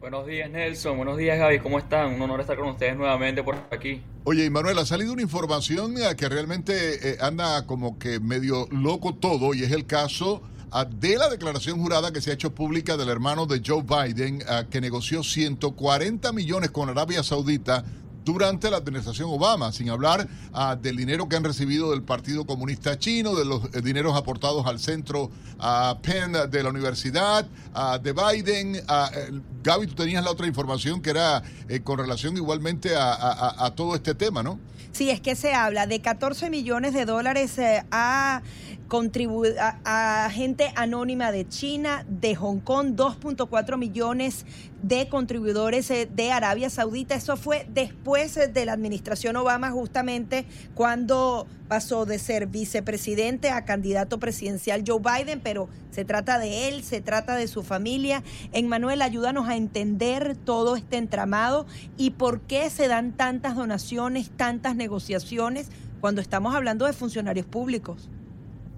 Buenos 0.00 0.26
días 0.26 0.50
Nelson, 0.50 0.96
buenos 0.96 1.16
días 1.16 1.38
Gaby, 1.38 1.60
¿cómo 1.60 1.78
están? 1.78 2.14
Un 2.14 2.22
honor 2.22 2.40
estar 2.40 2.56
con 2.56 2.70
ustedes 2.70 2.96
nuevamente 2.96 3.44
por 3.44 3.54
aquí. 3.70 4.02
Oye, 4.24 4.50
Manuel, 4.50 4.76
ha 4.80 4.84
salido 4.84 5.12
una 5.12 5.22
información 5.22 5.96
eh, 5.96 6.16
que 6.16 6.28
realmente 6.28 7.18
anda 7.20 7.68
como 7.68 8.00
que 8.00 8.18
medio 8.18 8.66
loco 8.72 9.14
todo 9.14 9.54
y 9.54 9.62
es 9.62 9.70
el 9.70 9.86
caso 9.86 10.42
de 10.90 11.16
la 11.16 11.28
declaración 11.28 11.80
jurada 11.80 12.12
que 12.12 12.20
se 12.20 12.30
ha 12.30 12.34
hecho 12.34 12.54
pública 12.54 12.96
del 12.96 13.08
hermano 13.08 13.46
de 13.46 13.62
Joe 13.64 13.82
Biden 13.82 14.42
que 14.70 14.80
negoció 14.80 15.22
140 15.22 16.32
millones 16.32 16.70
con 16.70 16.88
Arabia 16.88 17.22
Saudita 17.22 17.84
durante 18.24 18.70
la 18.70 18.76
administración 18.76 19.28
Obama, 19.30 19.72
sin 19.72 19.90
hablar 19.90 20.28
del 20.80 20.96
dinero 20.96 21.28
que 21.28 21.36
han 21.36 21.44
recibido 21.44 21.90
del 21.90 22.02
Partido 22.02 22.46
Comunista 22.46 22.98
Chino, 22.98 23.34
de 23.34 23.44
los 23.44 23.64
eh, 23.74 23.82
dineros 23.82 24.16
aportados 24.16 24.66
al 24.66 24.78
centro 24.78 25.30
Penn 26.02 26.32
de 26.50 26.62
la 26.62 26.70
universidad, 26.70 27.46
de 28.02 28.12
Biden. 28.12 28.80
Gaby, 29.62 29.86
tú 29.86 29.94
tenías 29.94 30.24
la 30.24 30.30
otra 30.30 30.46
información 30.46 31.00
que 31.00 31.10
era 31.10 31.42
eh, 31.68 31.80
con 31.80 31.98
relación 31.98 32.36
igualmente 32.36 32.94
a, 32.96 33.72
todo 33.76 33.94
este 33.94 34.14
tema, 34.14 34.42
¿no? 34.42 34.58
Sí, 34.92 35.08
es 35.08 35.20
que 35.20 35.36
se 35.36 35.54
habla 35.54 35.86
de 35.86 36.00
14 36.00 36.50
millones 36.50 36.92
de 36.92 37.06
dólares 37.06 37.56
eh, 37.58 37.82
a 37.90 38.42
a, 39.84 40.28
gente 40.30 40.70
anónima 40.76 41.32
de 41.32 41.48
China, 41.48 42.04
de 42.08 42.34
Hong 42.34 42.60
Kong, 42.60 42.94
2.4 42.94 43.78
millones 43.78 44.44
de 44.82 45.08
contribuidores 45.08 45.90
eh, 45.90 46.06
de 46.12 46.30
Arabia 46.30 46.68
Saudita. 46.68 47.14
Eso 47.14 47.38
fue 47.38 47.66
después 47.72 48.36
eh, 48.36 48.48
de 48.48 48.66
la 48.66 48.74
administración 48.74 49.36
Obama, 49.36 49.70
justamente 49.70 50.44
cuando 50.74 51.46
pasó 51.68 52.04
de 52.04 52.18
ser 52.18 52.48
vicepresidente 52.48 53.48
a 53.48 53.64
candidato 53.64 54.18
presidencial 54.18 54.84
Joe 54.86 55.00
Biden, 55.00 55.40
pero 55.40 55.70
se 55.90 56.04
trata 56.04 56.38
de 56.38 56.68
él, 56.68 56.82
se 56.84 57.00
trata 57.00 57.34
de 57.34 57.48
su 57.48 57.62
familia. 57.62 58.22
Manuel, 58.64 59.00
ayúdanos 59.00 59.48
a 59.48 59.56
entender 59.56 60.36
todo 60.36 60.76
este 60.76 60.98
entramado 60.98 61.66
y 61.96 62.10
por 62.10 62.42
qué 62.42 62.68
se 62.68 62.88
dan 62.88 63.12
tantas 63.12 63.56
donaciones, 63.56 64.30
tantas 64.36 64.76
negociaciones 64.76 65.68
cuando 66.02 66.20
estamos 66.20 66.54
hablando 66.54 66.84
de 66.84 66.92
funcionarios 66.92 67.46
públicos. 67.46 68.10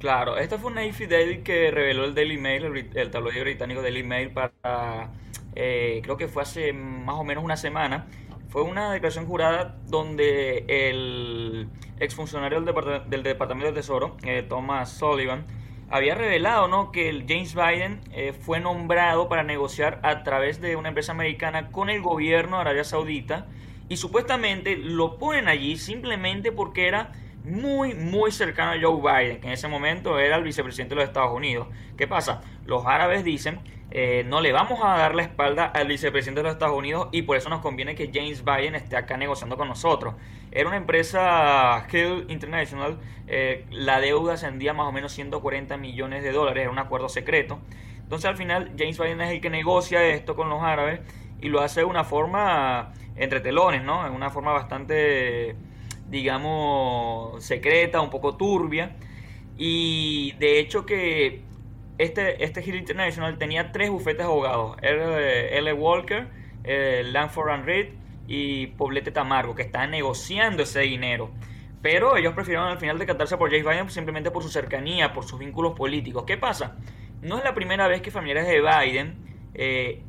Claro, 0.05 0.37
esta 0.37 0.59
fue 0.59 0.71
una 0.71 0.83
affidavit 0.83 1.43
que 1.43 1.71
reveló 1.71 2.05
el 2.05 2.15
Daily 2.15 2.37
Mail, 2.37 2.91
el, 2.93 3.11
tabloide 3.11 3.41
británico 3.41 3.81
Daily 3.81 4.03
Mail, 4.03 4.33
para, 4.33 5.09
eh, 5.55 6.01
creo 6.03 6.19
que 6.19 6.29
fue 6.29 6.43
hace 6.43 6.75
más 6.75 7.15
o 7.15 7.25
menos 7.25 7.43
una 7.43 7.57
semana. 7.57 8.05
Fue 8.51 8.61
una 8.61 8.93
declaración 8.93 9.25
jurada 9.25 9.79
donde 9.87 10.67
el 10.69 11.71
exfuncionario 12.01 12.61
del, 12.61 12.75
del 13.09 13.23
Departamento 13.23 13.69
del 13.69 13.75
Tesoro, 13.75 14.19
eh, 14.25 14.45
Thomas 14.47 14.91
Sullivan, 14.91 15.47
había 15.89 16.15
revelado 16.15 16.69
¿no? 16.69 16.93
que 16.93 17.09
el 17.09 17.25
James 17.27 17.55
Biden 17.55 18.03
eh, 18.13 18.35
fue 18.39 18.61
nombrado 18.61 19.31
para 19.31 19.43
negociar 19.43 20.01
a 20.03 20.23
través 20.23 20.61
de 20.61 20.77
una 20.77 20.89
empresa 20.89 21.13
americana 21.13 21.71
con 21.71 21.89
el 21.89 22.03
gobierno 22.03 22.57
de 22.57 22.61
Arabia 22.61 22.85
Saudita 22.85 23.47
y 23.89 23.97
supuestamente 23.97 24.77
lo 24.77 25.17
ponen 25.17 25.49
allí 25.49 25.79
simplemente 25.79 26.53
porque 26.53 26.89
era 26.89 27.13
muy, 27.45 27.95
muy 27.95 28.33
cercano 28.33 28.73
a 28.73 28.81
Joe 28.81 29.01
Biden, 29.01 29.41
que 29.41 29.47
en 29.47 29.53
ese 29.53 29.69
momento 29.69 30.19
era 30.19 30.37
el 30.37 30.43
vicepresidente 30.43 30.95
de 30.95 31.03
los 31.03 31.09
Estados 31.09 31.33
Unidos. 31.33 31.69
¿Qué 31.97 32.09
pasa? 32.09 32.43
Los 32.65 32.87
árabes 32.87 33.23
dicen, 33.23 33.61
eh, 33.91 34.25
no 34.27 34.41
le 34.41 34.51
vamos 34.51 34.81
a 34.83 34.97
dar 34.97 35.15
la 35.15 35.23
espalda 35.23 35.67
al 35.67 35.87
vicepresidente 35.87 36.41
de 36.41 36.45
los 36.45 36.53
Estados 36.55 36.77
Unidos 36.77 37.09
y 37.13 37.23
por 37.23 37.37
eso 37.37 37.51
nos 37.51 37.61
conviene 37.61 37.95
que 37.95 38.11
James 38.13 38.45
Biden 38.45 38.75
esté 38.75 38.97
acá 38.97 39.17
negociando 39.19 39.57
con 39.59 39.69
nosotros. 39.69 40.15
Era 40.51 40.69
una 40.69 40.79
empresa 40.79 41.87
Hill 41.93 42.25
International, 42.29 42.99
eh, 43.27 43.67
la 43.71 44.01
deuda 44.01 44.35
ascendía 44.35 44.73
más 44.73 44.87
o 44.87 44.93
menos 44.93 45.13
140 45.13 45.77
millones 45.77 46.23
de 46.23 46.33
dólares, 46.33 46.63
era 46.63 46.71
un 46.71 46.79
acuerdo 46.79 47.11
secreto. 47.11 47.61
Entonces 47.99 48.29
al 48.29 48.37
final 48.37 48.73
James 48.79 48.99
Biden 48.99 49.21
es 49.21 49.31
el 49.31 49.41
que 49.41 49.51
negocia 49.51 50.03
esto 50.03 50.35
con 50.35 50.49
los 50.49 50.63
árabes 50.63 51.01
y 51.41 51.49
lo 51.51 51.61
hace 51.61 51.81
de 51.81 51.87
una 51.87 52.05
forma 52.05 52.93
entre 53.17 53.41
telones, 53.41 53.83
¿no? 53.83 54.07
En 54.07 54.13
una 54.13 54.31
forma 54.31 54.53
bastante 54.53 55.57
digamos, 56.09 57.45
secreta, 57.45 58.01
un 58.01 58.11
poco 58.11 58.37
turbia. 58.37 58.97
Y 59.57 60.33
de 60.39 60.59
hecho 60.59 60.85
que 60.85 61.43
este, 61.99 62.43
este 62.45 62.61
Hill 62.61 62.77
International 62.77 63.39
tenía 63.39 63.73
tres 63.73 63.91
bufetes 63.91 64.25
abogados. 64.25 64.77
L. 64.83 65.73
Walker, 65.75 66.29
Lanford 66.65 67.51
and 67.51 67.65
Reed 67.65 67.89
y 68.27 68.69
Poblete 68.69 69.11
Tamargo, 69.11 69.55
que 69.55 69.63
estaban 69.63 69.91
negociando 69.91 70.63
ese 70.63 70.81
dinero. 70.81 71.31
Pero 71.83 72.17
ellos 72.17 72.33
prefirieron 72.33 72.69
al 72.69 72.79
final 72.79 72.99
decantarse 72.99 73.37
por 73.37 73.51
James 73.51 73.67
Biden 73.67 73.91
simplemente 73.91 74.31
por 74.31 74.43
su 74.43 74.49
cercanía, 74.49 75.13
por 75.13 75.25
sus 75.25 75.39
vínculos 75.39 75.75
políticos. 75.75 76.25
¿Qué 76.27 76.39
pasa? 76.39 76.77
No 77.21 77.37
es 77.39 77.45
la 77.45 77.55
primera 77.55 77.87
vez 77.89 78.01
que 78.01 78.11
familiares 78.11 78.49
de 78.49 78.61
Biden 78.63 79.17
eh, 79.55 80.03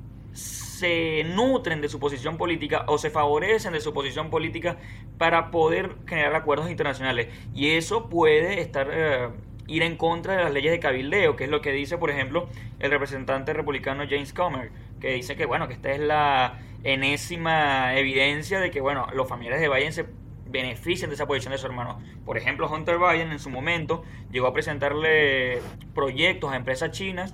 se 0.76 1.24
nutren 1.24 1.82
de 1.82 1.90
su 1.90 2.00
posición 2.00 2.38
política 2.38 2.84
o 2.88 2.98
se 2.98 3.10
favorecen 3.10 3.74
de 3.74 3.80
su 3.80 3.94
posición 3.94 4.30
política 4.30 4.78
para 5.18 5.50
poder 5.50 5.96
generar 6.06 6.36
acuerdos 6.36 6.70
internacionales. 6.70 7.28
Y 7.54 7.72
eso 7.72 8.10
puede 8.10 8.60
estar 8.60 8.90
eh, 8.92 9.30
ir 9.68 9.84
en 9.84 9.96
contra 9.96 10.36
de 10.36 10.44
las 10.44 10.54
leyes 10.54 10.72
de 10.72 10.80
cabildeo, 10.80 11.36
que 11.36 11.46
es 11.46 11.50
lo 11.50 11.62
que 11.62 11.72
dice, 11.72 11.98
por 11.98 12.10
ejemplo, 12.10 12.50
el 12.80 12.92
representante 12.92 13.54
republicano 13.54 14.04
James 14.10 14.34
Comer, 14.34 14.72
que 15.00 15.14
dice 15.14 15.36
que 15.36 15.46
bueno, 15.46 15.68
que 15.68 15.76
esta 15.76 15.92
es 15.92 16.00
la 16.00 16.60
enésima 16.84 17.98
evidencia 17.98 18.60
de 18.60 18.70
que 18.70 18.82
bueno, 18.82 19.08
los 19.14 19.28
familiares 19.28 19.62
de 19.62 19.70
Biden 19.70 19.94
se 19.94 20.06
benefician 20.48 21.10
de 21.10 21.16
esa 21.16 21.26
posición 21.26 21.54
de 21.54 21.58
su 21.58 21.68
hermano. 21.68 22.02
Por 22.26 22.38
ejemplo, 22.38 22.70
Hunter 22.72 22.98
Biden 22.98 23.32
en 23.32 23.40
su 23.40 23.50
momento 23.50 24.04
llegó 24.32 24.48
a 24.48 24.54
presentarle 24.54 25.62
proyectos 25.94 26.52
a 26.52 26.58
empresas 26.58 26.92
chinas 26.92 27.34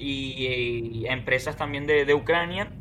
y, 0.00 1.06
empresas 1.06 1.56
también 1.56 1.86
de, 1.86 2.14
Ucrania, 2.14 2.72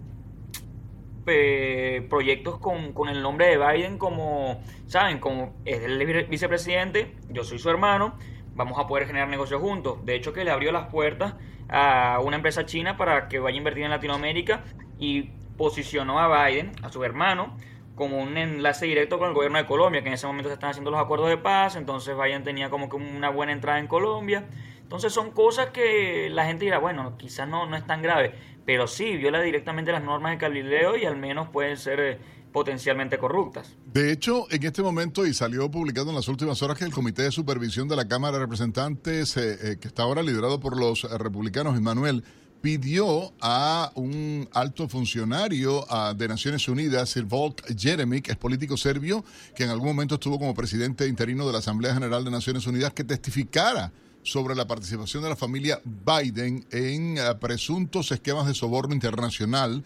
proyectos 2.10 2.60
con, 2.60 3.10
el 3.10 3.22
nombre 3.22 3.48
de 3.48 3.58
Biden 3.58 3.98
como, 3.98 4.64
¿saben? 4.88 5.20
Como 5.20 5.54
es 5.66 5.84
el 5.84 6.26
vicepresidente, 6.28 7.16
yo 7.30 7.44
soy 7.44 7.60
su 7.60 7.70
hermano, 7.70 8.18
vamos 8.56 8.80
a 8.80 8.88
poder 8.88 9.08
generar 9.08 9.28
negocios 9.28 9.62
juntos. 9.62 10.04
De 10.06 10.16
hecho, 10.16 10.34
que 10.34 10.44
le 10.44 10.52
abrió 10.52 10.72
las 10.72 10.88
puertas 10.88 11.36
a 11.70 12.20
una 12.24 12.38
empresa 12.38 12.66
china 12.66 12.98
para 12.98 13.28
que 13.28 13.40
vaya 13.40 13.56
a 13.56 13.58
invertir 13.58 13.84
en 13.84 13.92
Latinoamérica 13.92 14.64
y 14.98 15.32
posicionó 15.58 16.20
a 16.20 16.48
Biden, 16.48 16.72
a 16.82 16.90
su 16.90 17.04
hermano, 17.04 17.56
como 17.96 18.18
un 18.18 18.38
enlace 18.38 18.86
directo 18.86 19.20
con 19.20 19.28
el 19.28 19.34
gobierno 19.34 19.58
de 19.58 19.66
Colombia, 19.66 20.02
que 20.02 20.08
en 20.08 20.14
ese 20.14 20.26
momento 20.26 20.48
se 20.50 20.54
están 20.54 20.70
haciendo 20.70 20.90
los 20.90 21.02
acuerdos 21.02 21.28
de 21.28 21.38
paz, 21.38 21.76
entonces 21.76 22.16
Biden 22.18 22.44
tenía 22.44 22.70
como 22.70 22.90
que 22.90 22.96
una 22.96 23.30
buena 23.30 23.52
entrada 23.52 23.78
en 23.78 23.88
Colombia. 23.88 24.46
Entonces 24.90 25.14
son 25.14 25.30
cosas 25.30 25.70
que 25.70 26.32
la 26.32 26.48
gente 26.48 26.66
dirá, 26.66 26.80
bueno, 26.80 27.16
quizás 27.16 27.48
no, 27.48 27.68
no 27.68 27.78
es 27.78 27.86
tan 27.86 28.02
grave, 28.02 28.34
pero 28.66 28.88
sí 28.88 29.18
viola 29.18 29.40
directamente 29.40 29.92
las 29.92 30.04
normas 30.04 30.32
de 30.32 30.38
Galileo 30.38 30.98
y 30.98 31.06
al 31.06 31.16
menos 31.16 31.50
pueden 31.50 31.78
ser 31.78 32.00
eh, 32.00 32.18
potencialmente 32.52 33.20
corruptas. 33.20 33.78
De 33.86 34.12
hecho, 34.12 34.48
en 34.50 34.64
este 34.64 34.82
momento, 34.82 35.28
y 35.28 35.36
salió 35.36 35.70
publicado 35.70 36.10
en 36.10 36.16
las 36.16 36.28
últimas 36.28 36.64
horas, 36.64 36.76
que 36.76 36.86
el 36.86 36.92
Comité 36.92 37.22
de 37.22 37.30
Supervisión 37.30 37.88
de 37.88 37.98
la 37.98 38.08
Cámara 38.08 38.40
de 38.40 38.40
Representantes, 38.40 39.38
eh, 39.38 39.58
eh, 39.62 39.78
que 39.80 39.90
está 39.90 40.02
ahora 40.02 40.24
liderado 40.24 40.60
por 40.60 40.76
los 40.76 41.04
republicanos, 41.20 41.78
Emmanuel, 41.78 42.24
pidió 42.60 43.32
a 43.42 43.92
un 43.94 44.50
alto 44.54 44.88
funcionario 44.88 45.86
de 46.16 46.28
Naciones 46.28 46.68
Unidas, 46.68 47.12
Sir 47.12 47.26
Volk 47.26 47.64
Jeremy, 47.78 48.22
que 48.22 48.32
es 48.32 48.38
político 48.38 48.76
serbio, 48.76 49.24
que 49.56 49.66
en 49.66 49.70
algún 49.70 49.90
momento 49.90 50.16
estuvo 50.16 50.40
como 50.40 50.56
presidente 50.56 51.08
interino 51.08 51.46
de 51.46 51.54
la 51.54 51.60
Asamblea 51.60 51.94
General 51.94 52.26
de 52.26 52.32
Naciones 52.32 52.66
Unidas, 52.66 52.92
que 52.92 53.04
testificara 53.04 53.94
sobre 54.24 54.56
la 54.56 54.68
participación 54.68 55.24
de 55.24 55.30
la 55.30 55.36
familia 55.36 55.82
Biden 55.84 56.66
en 56.72 57.18
eh, 57.18 57.22
presuntos 57.40 58.12
esquemas 58.12 58.48
de 58.48 58.54
soborno 58.54 58.94
internacional 58.94 59.84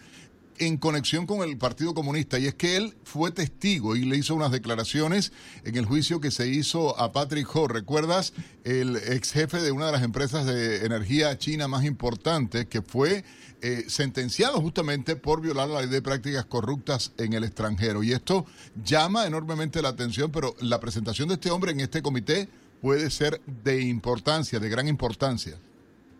en 0.58 0.76
conexión 0.76 1.26
con 1.26 1.48
el 1.48 1.56
Partido 1.58 1.94
Comunista 1.94 2.38
y 2.38 2.46
es 2.46 2.54
que 2.54 2.76
él 2.76 2.96
fue 3.04 3.30
testigo 3.30 3.96
y 3.96 4.04
le 4.04 4.16
hizo 4.16 4.34
unas 4.34 4.52
declaraciones 4.52 5.32
en 5.64 5.76
el 5.76 5.84
juicio 5.84 6.20
que 6.20 6.30
se 6.30 6.48
hizo 6.48 6.98
a 6.98 7.12
Patrick 7.12 7.54
Ho. 7.54 7.68
¿Recuerdas 7.68 8.32
el 8.64 8.96
ex 8.96 9.32
jefe 9.32 9.60
de 9.60 9.72
una 9.72 9.86
de 9.86 9.92
las 9.92 10.02
empresas 10.02 10.46
de 10.46 10.84
energía 10.84 11.36
china 11.38 11.68
más 11.68 11.84
importantes 11.84 12.66
que 12.66 12.82
fue 12.82 13.24
eh, 13.62 13.84
sentenciado 13.88 14.60
justamente 14.60 15.16
por 15.16 15.40
violar 15.40 15.68
la 15.68 15.80
ley 15.80 15.90
de 15.90 16.02
prácticas 16.02 16.44
corruptas 16.44 17.12
en 17.18 17.32
el 17.32 17.44
extranjero? 17.44 18.02
Y 18.02 18.12
esto 18.12 18.46
llama 18.84 19.26
enormemente 19.26 19.82
la 19.82 19.90
atención, 19.90 20.30
pero 20.30 20.54
la 20.60 20.80
presentación 20.80 21.28
de 21.28 21.34
este 21.34 21.50
hombre 21.50 21.72
en 21.72 21.80
este 21.80 22.02
comité 22.02 22.48
puede 22.84 23.08
ser 23.08 23.40
de 23.46 23.80
importancia, 23.80 24.58
de 24.58 24.68
gran 24.68 24.86
importancia. 24.88 25.54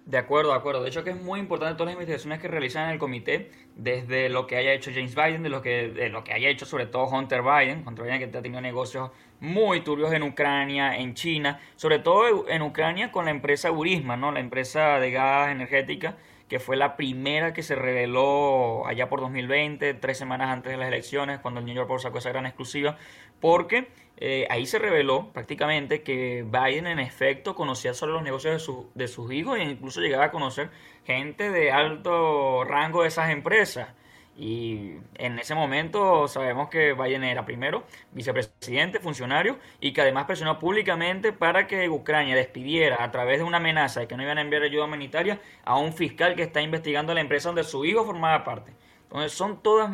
De 0.07 0.17
acuerdo, 0.17 0.53
de 0.53 0.57
acuerdo. 0.57 0.83
De 0.83 0.89
hecho 0.89 1.05
que 1.05 1.11
es 1.11 1.23
muy 1.23 1.39
importante 1.39 1.75
todas 1.75 1.89
las 1.89 1.93
investigaciones 1.93 2.41
que 2.41 2.49
realizan 2.49 2.85
en 2.85 2.93
el 2.93 2.99
comité, 2.99 3.51
desde 3.77 4.31
lo 4.31 4.47
que 4.47 4.57
haya 4.57 4.73
hecho 4.73 4.91
James 4.91 5.15
Biden, 5.15 5.43
de 5.43 5.51
lo 5.51 5.61
que, 5.61 5.91
de 5.91 6.09
lo 6.09 6.25
que 6.25 6.33
haya 6.33 6.49
hecho 6.49 6.65
sobre 6.65 6.87
todo 6.87 7.05
Hunter 7.05 7.43
Biden, 7.43 7.87
Hunter 7.87 8.07
Biden 8.07 8.19
que 8.19 8.39
ha 8.39 8.41
tenido 8.41 8.63
negocios 8.63 9.11
muy 9.41 9.83
turbios 9.83 10.11
en 10.15 10.23
Ucrania, 10.23 10.97
en 10.97 11.13
China, 11.13 11.61
sobre 11.77 11.99
todo 11.99 12.49
en 12.49 12.63
Ucrania 12.63 13.13
con 13.13 13.27
la 13.27 13.31
empresa 13.31 13.69
Burisma, 13.69 14.17
¿no? 14.17 14.33
la 14.33 14.41
empresa 14.41 14.99
de 15.01 15.11
gas 15.11 15.51
energética 15.51 16.17
que 16.49 16.61
fue 16.61 16.77
la 16.77 16.97
primera 16.97 17.53
que 17.53 17.63
se 17.63 17.75
reveló 17.75 18.87
allá 18.87 19.09
por 19.09 19.21
2020, 19.21 19.95
tres 19.95 20.19
semanas 20.19 20.51
antes 20.51 20.73
de 20.73 20.77
las 20.77 20.89
elecciones, 20.89 21.41
cuando 21.41 21.61
el 21.61 21.67
New 21.67 21.75
York 21.75 21.89
Post 21.89 22.05
sacó 22.05 22.19
esa 22.19 22.31
gran 22.31 22.47
exclusiva, 22.47 22.97
porque 23.41 23.89
eh, 24.17 24.47
ahí 24.51 24.67
se 24.67 24.79
reveló 24.79 25.33
prácticamente 25.33 26.03
que 26.03 26.45
Biden 26.45 26.87
en 26.87 27.01
efecto 27.01 27.55
conocía 27.55 27.95
solo 27.95 28.15
los 28.15 28.23
negocios 28.23 28.67
de, 28.67 29.05
de 29.05 29.09
sus 29.09 29.33
hijos 29.33 29.59
e 29.59 29.63
incluso 29.65 30.01
llegaba 30.01 30.27
a 30.27 30.31
conocer 30.31 30.71
gente 31.05 31.51
de 31.51 31.73
alto 31.73 32.65
rango 32.65 33.03
de 33.03 33.09
esas 33.09 33.31
empresas. 33.31 33.89
Y 34.37 34.95
en 35.15 35.39
ese 35.39 35.55
momento 35.55 36.27
sabemos 36.27 36.69
que 36.69 36.93
Biden 36.93 37.23
era 37.23 37.45
primero 37.45 37.85
vicepresidente, 38.13 38.99
funcionario, 38.99 39.59
y 39.81 39.93
que 39.93 40.01
además 40.01 40.25
presionó 40.25 40.59
públicamente 40.59 41.33
para 41.33 41.69
que 41.69 41.89
Ucrania 41.89 42.35
despidiera 42.35 43.03
a 43.05 43.11
través 43.13 43.39
de 43.39 43.45
una 43.45 43.59
amenaza 43.59 44.01
de 44.01 44.09
que 44.09 44.17
no 44.17 44.25
iban 44.25 44.39
a 44.39 44.41
enviar 44.41 44.63
ayuda 44.63 44.87
humanitaria 44.87 45.41
a 45.65 45.77
un 45.77 45.93
fiscal 45.93 46.35
que 46.35 46.43
está 46.43 46.61
investigando 46.61 47.15
la 47.15 47.21
empresa 47.21 47.49
donde 47.49 47.63
su 47.63 47.85
hijo 47.85 48.05
formaba 48.05 48.43
parte. 48.43 48.73
Entonces 49.05 49.33
son 49.33 49.63
todos 49.63 49.91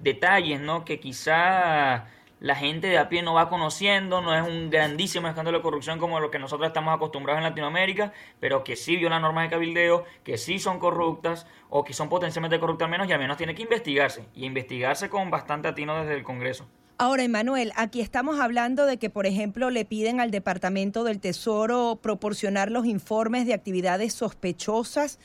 detalles 0.00 0.60
¿no? 0.60 0.84
que 0.84 0.98
quizá 0.98 2.06
la 2.46 2.54
gente 2.54 2.86
de 2.86 2.96
a 2.96 3.08
pie 3.08 3.22
no 3.22 3.34
va 3.34 3.48
conociendo, 3.48 4.22
no 4.22 4.32
es 4.32 4.46
un 4.46 4.70
grandísimo 4.70 5.26
escándalo 5.26 5.58
de 5.58 5.62
corrupción 5.62 5.98
como 5.98 6.20
lo 6.20 6.30
que 6.30 6.38
nosotros 6.38 6.68
estamos 6.68 6.94
acostumbrados 6.94 7.38
en 7.38 7.44
Latinoamérica, 7.44 8.12
pero 8.38 8.62
que 8.62 8.76
sí 8.76 8.96
violan 8.96 9.22
normas 9.22 9.44
de 9.44 9.50
cabildeo, 9.50 10.04
que 10.22 10.38
sí 10.38 10.60
son 10.60 10.78
corruptas 10.78 11.46
o 11.70 11.82
que 11.82 11.92
son 11.92 12.08
potencialmente 12.08 12.60
corruptas 12.60 12.88
menos 12.88 13.08
y 13.08 13.12
al 13.12 13.18
menos 13.18 13.36
tiene 13.36 13.56
que 13.56 13.62
investigarse 13.62 14.26
y 14.32 14.44
investigarse 14.44 15.08
con 15.08 15.28
bastante 15.28 15.66
atino 15.66 15.98
desde 15.98 16.14
el 16.14 16.22
Congreso. 16.22 16.68
Ahora, 16.98 17.24
Emanuel, 17.24 17.72
aquí 17.76 18.00
estamos 18.00 18.40
hablando 18.40 18.86
de 18.86 18.96
que, 18.96 19.10
por 19.10 19.26
ejemplo, 19.26 19.68
le 19.68 19.84
piden 19.84 20.18
al 20.18 20.30
Departamento 20.30 21.04
del 21.04 21.20
Tesoro 21.20 21.98
proporcionar 22.00 22.70
los 22.70 22.86
informes 22.86 23.44
de 23.46 23.52
actividades 23.52 24.14
sospechosas 24.14 25.18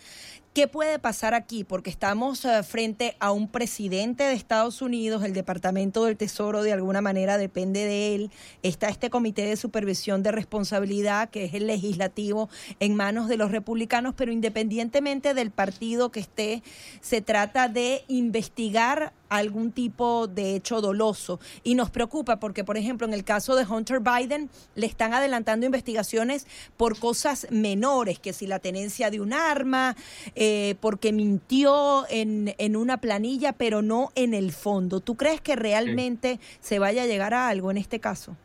¿Qué 0.53 0.67
puede 0.67 0.99
pasar 0.99 1.33
aquí? 1.33 1.63
Porque 1.63 1.89
estamos 1.89 2.43
eh, 2.43 2.61
frente 2.63 3.15
a 3.21 3.31
un 3.31 3.47
presidente 3.47 4.25
de 4.25 4.33
Estados 4.33 4.81
Unidos, 4.81 5.23
el 5.23 5.31
Departamento 5.31 6.03
del 6.03 6.17
Tesoro 6.17 6.61
de 6.61 6.73
alguna 6.73 6.99
manera 6.99 7.37
depende 7.37 7.85
de 7.85 8.15
él, 8.15 8.31
está 8.61 8.89
este 8.89 9.09
comité 9.09 9.45
de 9.45 9.55
supervisión 9.55 10.23
de 10.23 10.33
responsabilidad, 10.33 11.29
que 11.29 11.45
es 11.45 11.53
el 11.53 11.67
legislativo, 11.67 12.49
en 12.81 12.95
manos 12.95 13.29
de 13.29 13.37
los 13.37 13.51
republicanos, 13.51 14.13
pero 14.13 14.33
independientemente 14.33 15.33
del 15.33 15.51
partido 15.51 16.11
que 16.11 16.19
esté, 16.19 16.63
se 16.99 17.21
trata 17.21 17.69
de 17.69 18.03
investigar 18.09 19.13
algún 19.31 19.71
tipo 19.71 20.27
de 20.27 20.55
hecho 20.55 20.81
doloso. 20.81 21.39
Y 21.63 21.75
nos 21.75 21.89
preocupa 21.89 22.39
porque, 22.39 22.63
por 22.63 22.77
ejemplo, 22.77 23.07
en 23.07 23.13
el 23.13 23.23
caso 23.23 23.55
de 23.55 23.65
Hunter 23.65 24.01
Biden, 24.01 24.49
le 24.75 24.85
están 24.85 25.13
adelantando 25.13 25.65
investigaciones 25.65 26.45
por 26.77 26.99
cosas 26.99 27.47
menores, 27.49 28.19
que 28.19 28.33
si 28.33 28.45
la 28.45 28.59
tenencia 28.59 29.09
de 29.09 29.21
un 29.21 29.33
arma, 29.33 29.95
eh, 30.35 30.75
porque 30.81 31.13
mintió 31.13 32.05
en, 32.09 32.53
en, 32.57 32.75
una 32.75 32.99
planilla, 32.99 33.53
pero 33.53 33.81
no 33.81 34.11
en 34.15 34.33
el 34.33 34.51
fondo. 34.51 34.99
¿Tú 34.99 35.15
crees 35.15 35.39
que 35.39 35.55
realmente 35.55 36.39
se 36.59 36.79
vaya 36.79 37.03
a 37.03 37.05
llegar 37.05 37.33
a 37.33 37.47
algo 37.47 37.71
en 37.71 37.77
este 37.77 37.99
caso? 37.99 38.35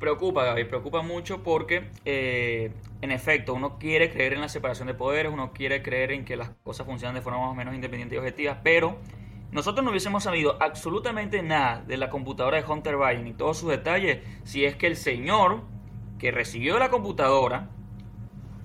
Preocupa, 0.00 0.44
Gaby, 0.44 0.64
preocupa 0.64 1.02
mucho 1.02 1.42
porque, 1.42 1.90
eh, 2.04 2.70
en 3.02 3.10
efecto, 3.10 3.54
uno 3.54 3.78
quiere 3.78 4.10
creer 4.10 4.34
en 4.34 4.40
la 4.40 4.48
separación 4.48 4.88
de 4.88 4.94
poderes, 4.94 5.32
uno 5.32 5.52
quiere 5.52 5.82
creer 5.82 6.12
en 6.12 6.24
que 6.24 6.36
las 6.36 6.50
cosas 6.64 6.86
funcionan 6.86 7.14
de 7.14 7.22
forma 7.22 7.40
más 7.40 7.50
o 7.50 7.54
menos 7.54 7.74
independiente 7.74 8.14
y 8.14 8.18
objetiva, 8.18 8.60
pero 8.62 8.98
nosotros 9.52 9.84
no 9.84 9.90
hubiésemos 9.90 10.24
sabido 10.24 10.56
absolutamente 10.60 11.42
nada 11.42 11.82
de 11.86 11.96
la 11.96 12.10
computadora 12.10 12.60
de 12.60 12.70
Hunter 12.70 12.96
Biden 12.96 13.26
y 13.26 13.32
todos 13.32 13.58
sus 13.58 13.70
detalles 13.70 14.22
si 14.44 14.64
es 14.64 14.76
que 14.76 14.86
el 14.86 14.96
señor 14.96 15.62
que 16.18 16.30
recibió 16.30 16.78
la 16.78 16.90
computadora 16.90 17.68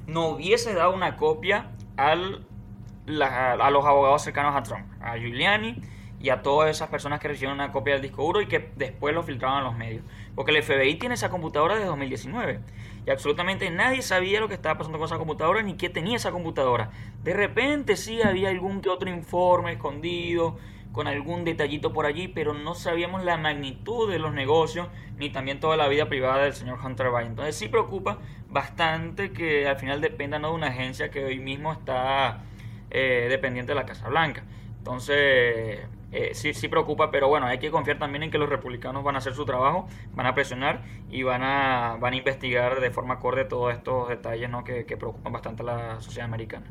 no 0.08 0.30
hubiese 0.30 0.74
dado 0.74 0.94
una 0.94 1.18
copia 1.18 1.72
al, 1.98 2.46
a 3.22 3.70
los 3.70 3.86
abogados 3.86 4.24
cercanos 4.24 4.56
a 4.56 4.64
Trump, 4.64 4.86
a 5.02 5.18
Giuliani 5.18 5.82
y 6.22 6.30
a 6.30 6.42
todas 6.42 6.70
esas 6.70 6.90
personas 6.90 7.20
que 7.20 7.28
recibieron 7.28 7.56
una 7.56 7.72
copia 7.72 7.94
del 7.94 8.02
disco 8.02 8.24
duro 8.24 8.42
y 8.42 8.48
que 8.48 8.72
después 8.76 9.14
lo 9.16 9.24
filtraban 9.24 9.60
a 9.60 9.64
los 9.64 9.76
medios. 9.76 10.04
Porque 10.36 10.52
el 10.52 10.62
FBI 10.62 10.96
tiene 10.96 11.16
esa 11.16 11.30
computadora 11.30 11.76
desde 11.76 11.88
2019 11.88 12.60
y 13.06 13.10
absolutamente 13.10 13.70
nadie 13.72 14.02
sabía 14.02 14.40
lo 14.40 14.48
que 14.48 14.54
estaba 14.54 14.78
pasando 14.78 15.00
con 15.00 15.08
esa 15.08 15.18
computadora 15.18 15.64
ni 15.64 15.74
qué 15.74 15.90
tenía 15.90 16.18
esa 16.18 16.32
computadora. 16.32 16.92
De 17.24 17.34
repente 17.34 17.96
sí 17.96 18.22
había 18.22 18.50
algún 18.50 18.82
que 18.82 18.90
otro 18.90 19.10
informe 19.10 19.74
escondido 19.74 20.58
con 20.92 21.08
algún 21.08 21.44
detallito 21.46 21.94
por 21.94 22.06
allí, 22.06 22.28
pero 22.28 22.54
no 22.54 22.76
sabíamos 22.76 23.24
la 23.24 23.38
magnitud 23.38 24.12
de 24.12 24.20
los 24.20 24.34
negocios 24.34 24.90
ni 25.18 25.30
también 25.30 25.60
toda 25.60 25.78
la 25.78 25.88
vida 25.88 26.10
privada 26.10 26.44
del 26.44 26.54
señor 26.54 26.80
Hunter 26.84 27.10
Biden. 27.10 27.28
Entonces 27.28 27.56
sí 27.56 27.70
preocupa 27.70 28.20
bastante 28.50 29.32
que 29.32 29.68
al 29.68 29.78
final 29.78 30.02
dependa 30.02 30.38
¿no? 30.38 30.50
de 30.50 30.56
una 30.56 30.68
agencia 30.68 31.10
que 31.10 31.24
hoy 31.24 31.40
mismo 31.40 31.72
está 31.72 32.44
eh, 32.92 33.28
dependiente 33.30 33.72
de 33.72 33.76
la 33.76 33.86
Casa 33.86 34.10
Blanca. 34.10 34.44
Entonces 34.78 35.80
eh, 36.12 36.32
sí, 36.34 36.54
sí 36.54 36.68
preocupa, 36.68 37.10
pero 37.12 37.28
bueno, 37.28 37.46
hay 37.46 37.60
que 37.60 37.72
confiar 37.72 38.00
también 38.00 38.24
en 38.24 38.32
que 38.32 38.38
los 38.38 38.50
republicanos 38.50 39.04
van 39.04 39.16
a 39.16 39.20
hacer 39.20 39.34
su 39.34 39.46
trabajo, 39.46 39.88
van 40.14 40.26
a 40.26 40.36
presionar 40.36 40.84
y 41.10 41.24
van 41.24 41.42
a, 41.44 41.98
van 42.00 42.14
a 42.14 42.16
investigar 42.18 42.80
de 42.82 42.92
forma 42.92 43.16
acorde 43.16 43.46
todos 43.46 43.74
estos 43.74 44.10
detalles 44.10 44.50
¿no? 44.50 44.64
que, 44.64 44.86
que 44.86 44.98
preocupan 44.98 45.32
bastante 45.32 45.64
a 45.64 45.66
la 45.66 46.02
sociedad 46.02 46.26
americana. 46.26 46.68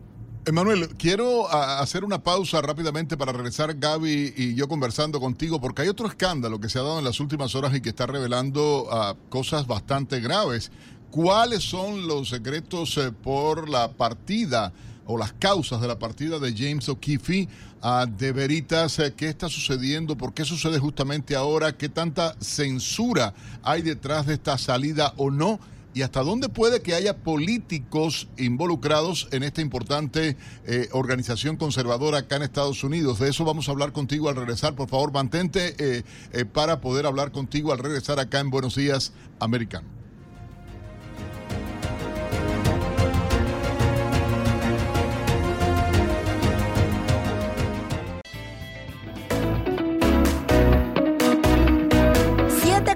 Emanuel, 0.46 0.88
quiero 0.96 1.53
hacer 1.53 2.03
una 2.03 2.22
pausa 2.22 2.62
rápidamente 2.62 3.16
para 3.16 3.31
regresar 3.31 3.74
Gaby 3.74 4.33
y 4.37 4.55
yo 4.55 4.68
conversando 4.68 5.20
contigo, 5.20 5.61
porque 5.61 5.83
hay 5.83 5.88
otro 5.88 6.07
escándalo 6.07 6.59
que 6.59 6.70
se 6.70 6.79
ha 6.79 6.83
dado 6.83 6.98
en 6.98 7.05
las 7.05 7.20
últimas 7.20 7.55
horas 7.55 7.74
y 7.74 7.83
que 7.83 7.90
está 7.90 8.07
revelando 8.07 8.85
uh, 8.85 9.29
cosas 9.29 9.66
bastante 9.66 10.18
graves. 10.20 10.72
¿Cuáles 11.11 11.62
son 11.62 12.09
los 12.09 12.31
secretos 12.31 12.96
eh, 12.96 13.12
por 13.12 13.68
la 13.68 13.92
partida 13.92 14.72
o 15.06 15.16
las 15.18 15.32
causas 15.32 15.80
de 15.80 15.88
la 15.88 15.98
partida 15.98 16.38
de 16.38 16.54
James 16.56 16.88
O'Keefe 16.88 17.48
de 18.18 18.32
Veritas? 18.32 18.98
Eh, 18.98 19.14
¿Qué 19.16 19.28
está 19.28 19.48
sucediendo? 19.48 20.16
¿Por 20.16 20.34
qué 20.34 20.44
sucede 20.44 20.78
justamente 20.78 21.34
ahora? 21.36 21.76
¿Qué 21.76 21.88
tanta 21.88 22.36
censura 22.40 23.34
hay 23.62 23.82
detrás 23.82 24.26
de 24.26 24.34
esta 24.34 24.58
salida 24.58 25.14
o 25.16 25.30
no? 25.30 25.60
y 25.92 26.02
hasta 26.02 26.22
dónde 26.22 26.48
puede 26.48 26.82
que 26.82 26.94
haya 26.94 27.16
políticos 27.16 28.28
involucrados 28.38 29.28
en 29.32 29.42
esta 29.42 29.60
importante 29.60 30.36
eh, 30.64 30.88
organización 30.92 31.56
conservadora 31.56 32.18
acá 32.18 32.36
en 32.36 32.42
Estados 32.42 32.84
Unidos. 32.84 33.18
De 33.18 33.28
eso 33.28 33.44
vamos 33.44 33.68
a 33.68 33.72
hablar 33.72 33.92
contigo 33.92 34.28
al 34.28 34.36
regresar. 34.36 34.74
Por 34.76 34.88
favor, 34.88 35.12
mantente 35.12 35.74
eh, 35.78 36.44
para 36.44 36.80
poder 36.80 37.06
hablar 37.06 37.32
contigo 37.32 37.72
al 37.72 37.78
regresar 37.78 38.20
acá 38.20 38.38
en 38.38 38.50
Buenos 38.50 38.76
Días, 38.76 39.12
Americano. 39.40 39.99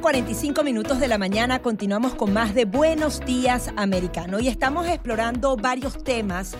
45 0.04 0.64
minutos 0.64 1.00
de 1.00 1.08
la 1.08 1.16
mañana 1.16 1.62
continuamos 1.62 2.14
con 2.14 2.30
más 2.30 2.54
de 2.54 2.66
Buenos 2.66 3.20
Días 3.20 3.70
Americano 3.74 4.38
y 4.38 4.48
estamos 4.48 4.86
explorando 4.86 5.56
varios 5.56 6.04
temas 6.04 6.54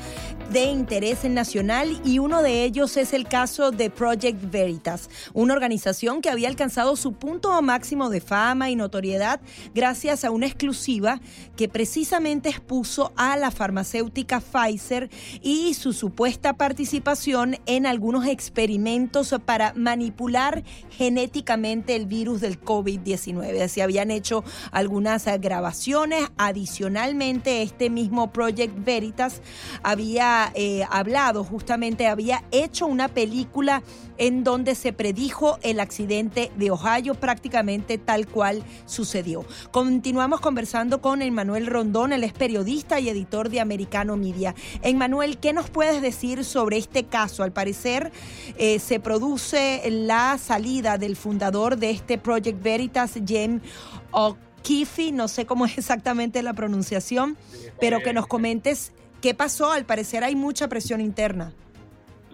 de 0.50 0.64
interés 0.64 1.24
nacional 1.24 2.00
y 2.07 2.20
uno 2.20 2.42
de 2.42 2.64
ellos 2.64 2.96
es 2.96 3.12
el 3.12 3.28
caso 3.28 3.70
de 3.70 3.90
Project 3.90 4.50
Veritas, 4.50 5.11
una 5.35 5.52
organización 5.52 6.22
que 6.22 6.30
había 6.30 6.48
alcanzado 6.48 6.96
su 6.96 7.12
punto 7.12 7.61
máximo 7.61 8.09
de 8.09 8.22
fama 8.22 8.70
y 8.70 8.76
notoriedad 8.76 9.42
gracias 9.74 10.24
a 10.24 10.30
una 10.30 10.46
exclusiva 10.46 11.20
que 11.54 11.68
precisamente 11.68 12.48
expuso 12.48 13.12
a 13.14 13.37
la 13.37 13.50
farmacéutica 13.50 14.40
Pfizer 14.40 15.11
y 15.42 15.74
su 15.74 15.92
supuesta 15.92 16.54
participación 16.54 17.59
en 17.66 17.85
algunos 17.85 18.26
experimentos 18.26 19.35
para 19.44 19.74
manipular 19.74 20.64
genéticamente 20.88 21.94
el 21.94 22.07
virus 22.07 22.40
del 22.40 22.59
COVID-19. 22.59 23.34
Se 23.68 23.83
habían 23.83 24.11
hecho 24.11 24.44
algunas 24.70 25.27
grabaciones. 25.40 26.29
Adicionalmente, 26.37 27.62
este 27.62 27.90
mismo 27.90 28.33
Project 28.33 28.85
Veritas 28.85 29.40
había 29.83 30.53
eh, 30.55 30.85
hablado, 30.90 31.44
justamente 31.44 32.07
había 32.07 32.44
hecho 32.51 32.87
una 32.87 33.09
película 33.09 33.83
en 34.18 34.44
donde 34.44 34.74
se 34.74 34.92
predijo 34.92 35.59
el 35.62 35.81
accidente 35.81 36.50
de 36.57 36.70
Ohio 36.70 37.14
prácticamente 37.14 37.98
tal 37.98 38.27
cual 38.27 38.62
sucedió. 38.87 39.44
Continuamos 39.70 40.40
conversando 40.40 41.00
con 41.00 41.22
Emmanuel 41.22 41.66
Rondón, 41.66 42.12
él 42.12 42.24
es 42.24 42.33
periodista 42.33 43.00
y 43.00 43.09
editor 43.09 43.48
de 43.48 43.61
Americano 43.61 44.16
Media. 44.16 44.55
Emmanuel, 44.83 45.38
¿qué 45.38 45.53
nos 45.53 45.70
puedes 45.70 46.03
decir 46.03 46.44
sobre 46.44 46.79
este 46.79 47.05
caso? 47.05 47.42
Al 47.42 47.53
parecer 47.53 48.12
eh, 48.59 48.79
se 48.79 49.00
produce 49.00 49.83
la 49.90 50.38
salida 50.38 50.98
del 50.98 51.16
fundador 51.16 51.77
de 51.77 51.90
este 51.90 52.18
Project 52.18 52.62
Veritas, 52.62 53.12
James 53.27 53.62
O'Keefe, 54.11 55.12
no 55.12 55.29
sé 55.29 55.46
cómo 55.46 55.66
es 55.66 55.79
exactamente 55.79 56.42
la 56.42 56.55
pronunciación, 56.55 57.37
pero 57.81 58.00
que 58.00 58.12
nos 58.12 58.27
comentes 58.27 58.92
qué 59.21 59.35
pasó. 59.35 59.73
Al 59.73 59.85
parecer 59.85 60.25
hay 60.25 60.37
mucha 60.37 60.69
presión 60.69 61.00
interna. 61.00 61.52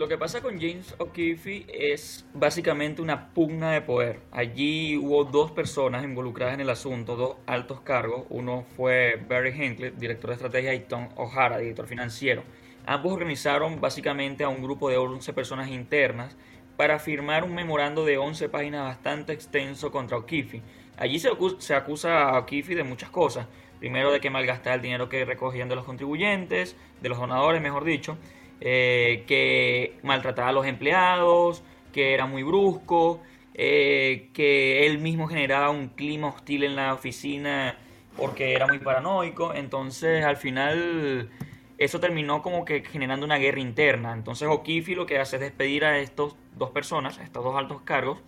Lo 0.00 0.08
que 0.08 0.16
pasa 0.16 0.40
con 0.40 0.58
James 0.58 0.94
O'Keefe 0.96 1.66
es 1.68 2.24
básicamente 2.32 3.02
una 3.02 3.34
pugna 3.34 3.72
de 3.72 3.82
poder. 3.82 4.20
Allí 4.30 4.96
hubo 4.96 5.24
dos 5.24 5.50
personas 5.50 6.04
involucradas 6.04 6.54
en 6.54 6.62
el 6.62 6.70
asunto, 6.70 7.16
dos 7.16 7.36
altos 7.44 7.82
cargos. 7.82 8.24
Uno 8.30 8.64
fue 8.78 9.22
Barry 9.28 9.50
Hinckley, 9.50 9.90
director 9.90 10.30
de 10.30 10.36
estrategia, 10.36 10.72
y 10.72 10.80
Tom 10.80 11.10
O'Hara, 11.16 11.58
director 11.58 11.86
financiero. 11.86 12.44
ambos 12.86 13.12
organizaron 13.12 13.78
básicamente 13.78 14.42
a 14.42 14.48
un 14.48 14.62
grupo 14.62 14.88
de 14.88 14.96
11 14.96 15.34
personas 15.34 15.68
internas 15.68 16.34
para 16.78 16.98
firmar 16.98 17.44
un 17.44 17.54
memorando 17.54 18.06
de 18.06 18.16
11 18.16 18.48
páginas 18.48 18.84
bastante 18.84 19.34
extenso 19.34 19.90
contra 19.90 20.16
O'Keefe. 20.16 20.62
Allí 20.96 21.18
se, 21.18 21.28
acusa 21.74 22.22
a 22.22 22.38
O'Keefe 22.38 22.74
de 22.74 22.84
muchas 22.84 23.10
cosas. 23.10 23.48
Primero 23.80 24.12
de 24.12 24.20
que 24.20 24.30
malgastaba 24.30 24.76
el 24.76 24.82
dinero 24.82 25.10
que 25.10 25.26
recogían 25.26 25.68
de 25.68 25.74
los 25.74 25.84
contribuyentes, 25.84 26.74
de 27.02 27.08
los 27.10 27.18
donadores, 27.18 27.60
mejor 27.60 27.84
dicho, 27.84 28.16
eh, 28.60 29.24
que 29.26 29.98
maltrataba 30.02 30.50
a 30.50 30.52
los 30.52 30.66
empleados, 30.66 31.62
que 31.92 32.14
era 32.14 32.26
muy 32.26 32.42
brusco, 32.42 33.20
eh, 33.54 34.30
que 34.32 34.86
él 34.86 34.98
mismo 34.98 35.26
generaba 35.26 35.70
un 35.70 35.88
clima 35.88 36.28
hostil 36.28 36.64
en 36.64 36.76
la 36.76 36.94
oficina 36.94 37.76
porque 38.16 38.54
era 38.54 38.66
muy 38.66 38.78
paranoico. 38.78 39.54
Entonces, 39.54 40.24
al 40.24 40.36
final, 40.36 41.30
eso 41.78 42.00
terminó 42.00 42.42
como 42.42 42.64
que 42.64 42.84
generando 42.84 43.26
una 43.26 43.38
guerra 43.38 43.60
interna. 43.60 44.12
Entonces, 44.12 44.48
O'Keefe 44.48 44.94
lo 44.94 45.06
que 45.06 45.18
hace 45.18 45.36
es 45.36 45.42
despedir 45.42 45.84
a 45.84 45.98
estos 45.98 46.36
dos 46.56 46.70
personas, 46.70 47.18
a 47.18 47.22
estos 47.22 47.42
dos 47.42 47.56
altos 47.56 47.80
cargos, 47.82 48.18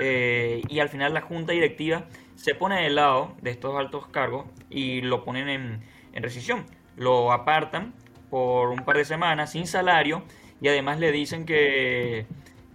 eh, 0.00 0.62
y 0.68 0.80
al 0.80 0.88
final 0.88 1.14
la 1.14 1.20
junta 1.20 1.52
directiva 1.52 2.06
se 2.34 2.54
pone 2.54 2.82
del 2.82 2.96
lado 2.96 3.34
de 3.40 3.50
estos 3.50 3.76
altos 3.78 4.08
cargos 4.08 4.46
y 4.70 5.00
lo 5.00 5.24
ponen 5.24 5.48
en, 5.48 5.80
en 6.12 6.22
rescisión. 6.22 6.66
Lo 6.96 7.32
apartan 7.32 7.94
por 8.30 8.70
un 8.70 8.84
par 8.84 8.96
de 8.96 9.04
semanas 9.04 9.52
sin 9.52 9.66
salario 9.66 10.22
y 10.60 10.68
además 10.68 10.98
le 10.98 11.12
dicen 11.12 11.44
que, 11.44 12.26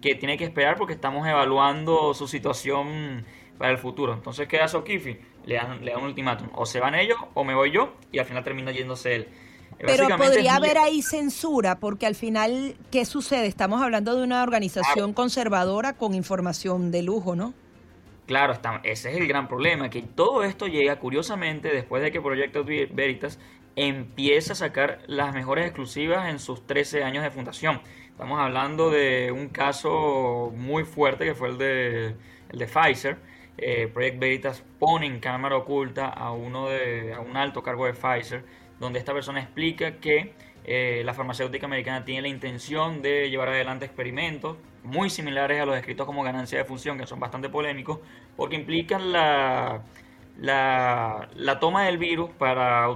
que 0.01 0.16
tiene 0.16 0.38
que 0.38 0.45
esperar 0.45 0.78
porque 0.78 0.93
estamos 0.93 1.28
evaluando 1.28 2.14
su 2.14 2.28
situación 2.28 3.26
para 3.58 3.72
el 3.72 3.78
futuro. 3.78 4.14
Entonces, 4.14 4.47
¿qué 4.47 4.60
hace 4.60 4.78
O'Keefe? 4.78 5.22
Le 5.45 5.56
dan, 5.56 5.84
le 5.84 5.91
dan 5.91 6.01
un 6.01 6.08
ultimátum. 6.08 6.49
O 6.54 6.66
se 6.66 6.80
van 6.80 6.95
ellos 6.95 7.18
o 7.34 7.43
me 7.43 7.54
voy 7.54 7.72
yo 7.72 7.93
y 8.12 8.20
al 8.20 8.26
final 8.26 8.43
termina 8.43 8.72
yéndose 8.72 9.16
él. 9.16 9.28
Pero 9.80 10.08
podría 10.18 10.56
haber 10.56 10.78
ahí 10.78 11.01
censura, 11.01 11.80
porque 11.80 12.06
al 12.06 12.16
final, 12.16 12.76
¿qué 12.91 13.06
sucede? 13.06 13.47
Estamos 13.47 13.82
hablando 13.82 14.16
de 14.16 14.24
una 14.24 14.43
organización 14.43 15.14
conservadora 15.14 15.93
con 15.93 16.14
información 16.14 16.91
de 16.91 17.01
lujo, 17.04 17.36
¿no? 17.36 17.54
Claro, 18.26 18.54
está, 18.54 18.80
ese 18.84 19.12
es 19.12 19.18
el 19.18 19.28
gran 19.28 19.47
problema, 19.49 19.89
que 19.89 20.01
todo 20.01 20.43
esto 20.43 20.68
llega 20.68 20.97
curiosamente 20.97 21.70
después 21.70 22.01
de 22.01 22.12
que 22.12 22.22
Proyecto 22.22 22.64
Veritas 22.64 23.38
empieza 23.76 24.53
a 24.53 24.55
sacar 24.55 24.99
las 25.07 25.34
mejores 25.34 25.65
exclusivas 25.65 26.30
en 26.30 26.39
sus 26.39 26.65
13 26.67 27.03
años 27.03 27.24
de 27.24 27.32
fundación. 27.32 27.82
Estamos 28.09 28.39
hablando 28.39 28.89
de 28.91 29.32
un 29.32 29.49
caso 29.49 30.51
muy 30.55 30.84
fuerte 30.84 31.26
que 31.26 31.34
fue 31.34 31.49
el 31.49 31.57
de, 31.57 32.15
el 32.49 32.59
de 32.59 32.67
Pfizer. 32.67 33.17
Eh, 33.57 33.88
Project 33.93 34.19
Veritas 34.19 34.63
pone 34.80 35.05
en 35.05 35.19
cámara 35.19 35.57
oculta 35.57 36.09
a 36.09 36.32
uno 36.32 36.69
de 36.69 37.13
a 37.13 37.19
un 37.19 37.38
alto 37.38 37.61
cargo 37.61 37.86
de 37.86 37.93
Pfizer 37.93 38.43
donde 38.80 38.99
esta 38.99 39.13
persona 39.13 39.39
explica 39.39 39.99
que 39.99 40.34
eh, 40.65 41.01
la 41.05 41.13
farmacéutica 41.13 41.65
americana 41.65 42.05
tiene 42.05 42.24
la 42.24 42.28
intención 42.30 43.01
de 43.01 43.30
llevar 43.30 43.49
adelante 43.49 43.86
experimentos 43.86 44.57
muy 44.84 45.09
similares 45.09 45.61
a 45.61 45.65
los 45.65 45.76
descritos 45.76 46.05
como 46.05 46.24
ganancia 46.24 46.57
de 46.57 46.65
función, 46.65 46.97
que 46.97 47.07
son 47.07 47.19
bastante 47.19 47.49
polémicos, 47.49 47.99
porque 48.36 48.55
implican 48.55 49.11
la, 49.11 49.82
la, 50.38 51.30
la 51.36 51.59
toma 51.59 51.86
del 51.86 51.97
virus 51.97 52.30
para 52.32 52.89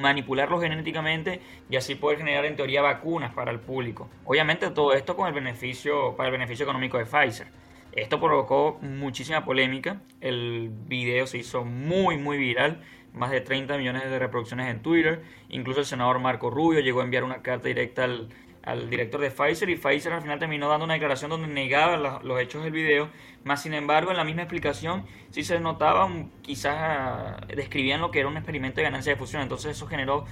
manipularlo 0.00 0.60
genéticamente 0.60 1.40
y 1.70 1.76
así 1.76 1.94
poder 1.94 2.18
generar 2.18 2.44
en 2.44 2.56
teoría 2.56 2.82
vacunas 2.82 3.32
para 3.34 3.50
el 3.50 3.60
público. 3.60 4.08
Obviamente 4.24 4.70
todo 4.70 4.92
esto 4.92 5.16
con 5.16 5.28
el 5.28 5.34
beneficio 5.34 6.16
para 6.16 6.28
el 6.28 6.32
beneficio 6.32 6.64
económico 6.64 6.98
de 6.98 7.06
Pfizer. 7.06 7.48
Esto 7.92 8.20
provocó 8.20 8.78
muchísima 8.82 9.44
polémica, 9.44 10.00
el 10.20 10.70
video 10.86 11.26
se 11.26 11.38
hizo 11.38 11.64
muy 11.64 12.18
muy 12.18 12.36
viral 12.36 12.82
más 13.16 13.30
de 13.30 13.40
30 13.40 13.78
millones 13.78 14.04
de 14.04 14.18
reproducciones 14.18 14.68
en 14.68 14.82
Twitter. 14.82 15.22
Incluso 15.48 15.80
el 15.80 15.86
senador 15.86 16.18
Marco 16.18 16.50
Rubio 16.50 16.80
llegó 16.80 17.00
a 17.00 17.04
enviar 17.04 17.24
una 17.24 17.42
carta 17.42 17.66
directa 17.68 18.04
al, 18.04 18.28
director 18.74 19.20
de 19.20 19.30
Pfizer 19.30 19.70
y 19.70 19.76
Pfizer 19.76 20.12
al 20.12 20.22
final 20.22 20.40
terminó 20.40 20.68
dando 20.68 20.84
una 20.84 20.94
declaración 20.94 21.30
donde 21.30 21.46
negaba 21.46 22.20
los 22.22 22.40
hechos 22.40 22.64
del 22.64 22.72
video. 22.72 23.08
Más 23.44 23.62
sin 23.62 23.74
embargo, 23.74 24.10
en 24.10 24.16
la 24.16 24.24
misma 24.24 24.42
explicación 24.42 25.06
sí 25.30 25.44
se 25.44 25.60
notaba, 25.60 26.10
quizás 26.42 27.36
describían 27.46 28.00
lo 28.00 28.10
que 28.10 28.18
era 28.18 28.28
un 28.28 28.36
experimento 28.36 28.78
de 28.78 28.82
ganancia 28.82 29.12
de 29.12 29.18
fusión. 29.18 29.42
Entonces 29.42 29.76
eso 29.76 29.86
generó 29.86 30.24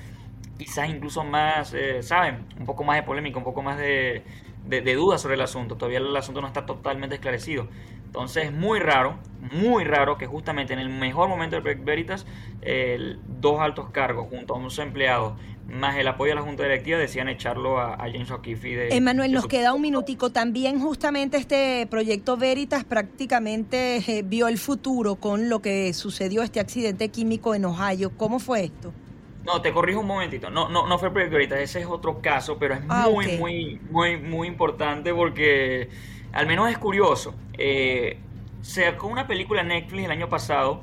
quizás 0.58 0.88
incluso 0.90 1.22
más, 1.22 1.74
eh, 1.74 2.02
¿saben? 2.02 2.44
Un 2.58 2.66
poco 2.66 2.82
más 2.82 2.96
de 2.96 3.04
polémica, 3.04 3.38
un 3.38 3.44
poco 3.44 3.62
más 3.62 3.78
de, 3.78 4.24
de, 4.66 4.94
dudas 4.94 5.22
sobre 5.22 5.34
el 5.34 5.40
asunto. 5.40 5.76
Todavía 5.76 5.98
el 5.98 6.16
asunto 6.16 6.40
no 6.40 6.48
está 6.48 6.66
totalmente 6.66 7.14
esclarecido. 7.14 7.68
Entonces 8.06 8.46
es 8.46 8.52
muy 8.52 8.80
raro, 8.80 9.18
muy 9.52 9.84
raro 9.84 10.18
que 10.18 10.26
justamente 10.26 10.72
en 10.72 10.80
el 10.80 10.88
mejor 10.88 11.28
momento 11.28 11.54
del 11.54 11.62
Project 11.62 11.84
Veritas, 11.84 12.26
dos 13.26 13.60
altos 13.60 13.90
cargos 13.90 14.28
junto 14.28 14.54
a 14.54 14.58
unos 14.58 14.78
empleados 14.78 15.34
más 15.68 15.96
el 15.96 16.06
apoyo 16.06 16.30
de 16.30 16.36
la 16.36 16.42
Junta 16.42 16.62
Directiva 16.62 16.98
decían 16.98 17.28
echarlo 17.28 17.80
a, 17.80 17.96
James 17.96 18.30
O'Keefe. 18.30 18.76
De, 18.76 18.96
Emanuel, 18.96 19.32
nos 19.32 19.46
queda 19.46 19.72
un 19.72 19.82
minutico. 19.82 20.30
También 20.30 20.80
justamente 20.80 21.36
este 21.36 21.86
proyecto 21.90 22.36
Veritas 22.36 22.84
prácticamente 22.84 23.96
eh, 23.96 24.22
vio 24.24 24.48
el 24.48 24.58
futuro 24.58 25.16
con 25.16 25.48
lo 25.48 25.60
que 25.60 25.92
sucedió, 25.92 26.42
este 26.42 26.60
accidente 26.60 27.08
químico 27.08 27.54
en 27.54 27.64
Ohio. 27.64 28.12
¿Cómo 28.16 28.38
fue 28.38 28.64
esto? 28.64 28.92
No, 29.44 29.60
te 29.60 29.72
corrijo 29.72 30.00
un 30.00 30.06
momentito. 30.06 30.50
No, 30.50 30.68
no, 30.68 30.86
no 30.86 30.98
fue 30.98 31.08
el 31.08 31.12
proyecto 31.12 31.36
Veritas, 31.36 31.58
ese 31.58 31.80
es 31.80 31.86
otro 31.86 32.20
caso, 32.20 32.58
pero 32.58 32.74
es 32.74 32.80
ah, 32.88 33.08
muy, 33.10 33.36
muy, 33.38 33.80
muy, 33.90 34.16
muy 34.16 34.48
importante 34.48 35.12
porque 35.12 35.88
al 36.32 36.46
menos 36.46 36.70
es 36.70 36.78
curioso. 36.78 37.34
Eh, 37.58 38.18
se 38.62 38.84
sacó 38.84 39.06
una 39.06 39.26
película 39.26 39.60
en 39.60 39.68
Netflix 39.68 40.04
el 40.04 40.10
año 40.10 40.28
pasado 40.28 40.82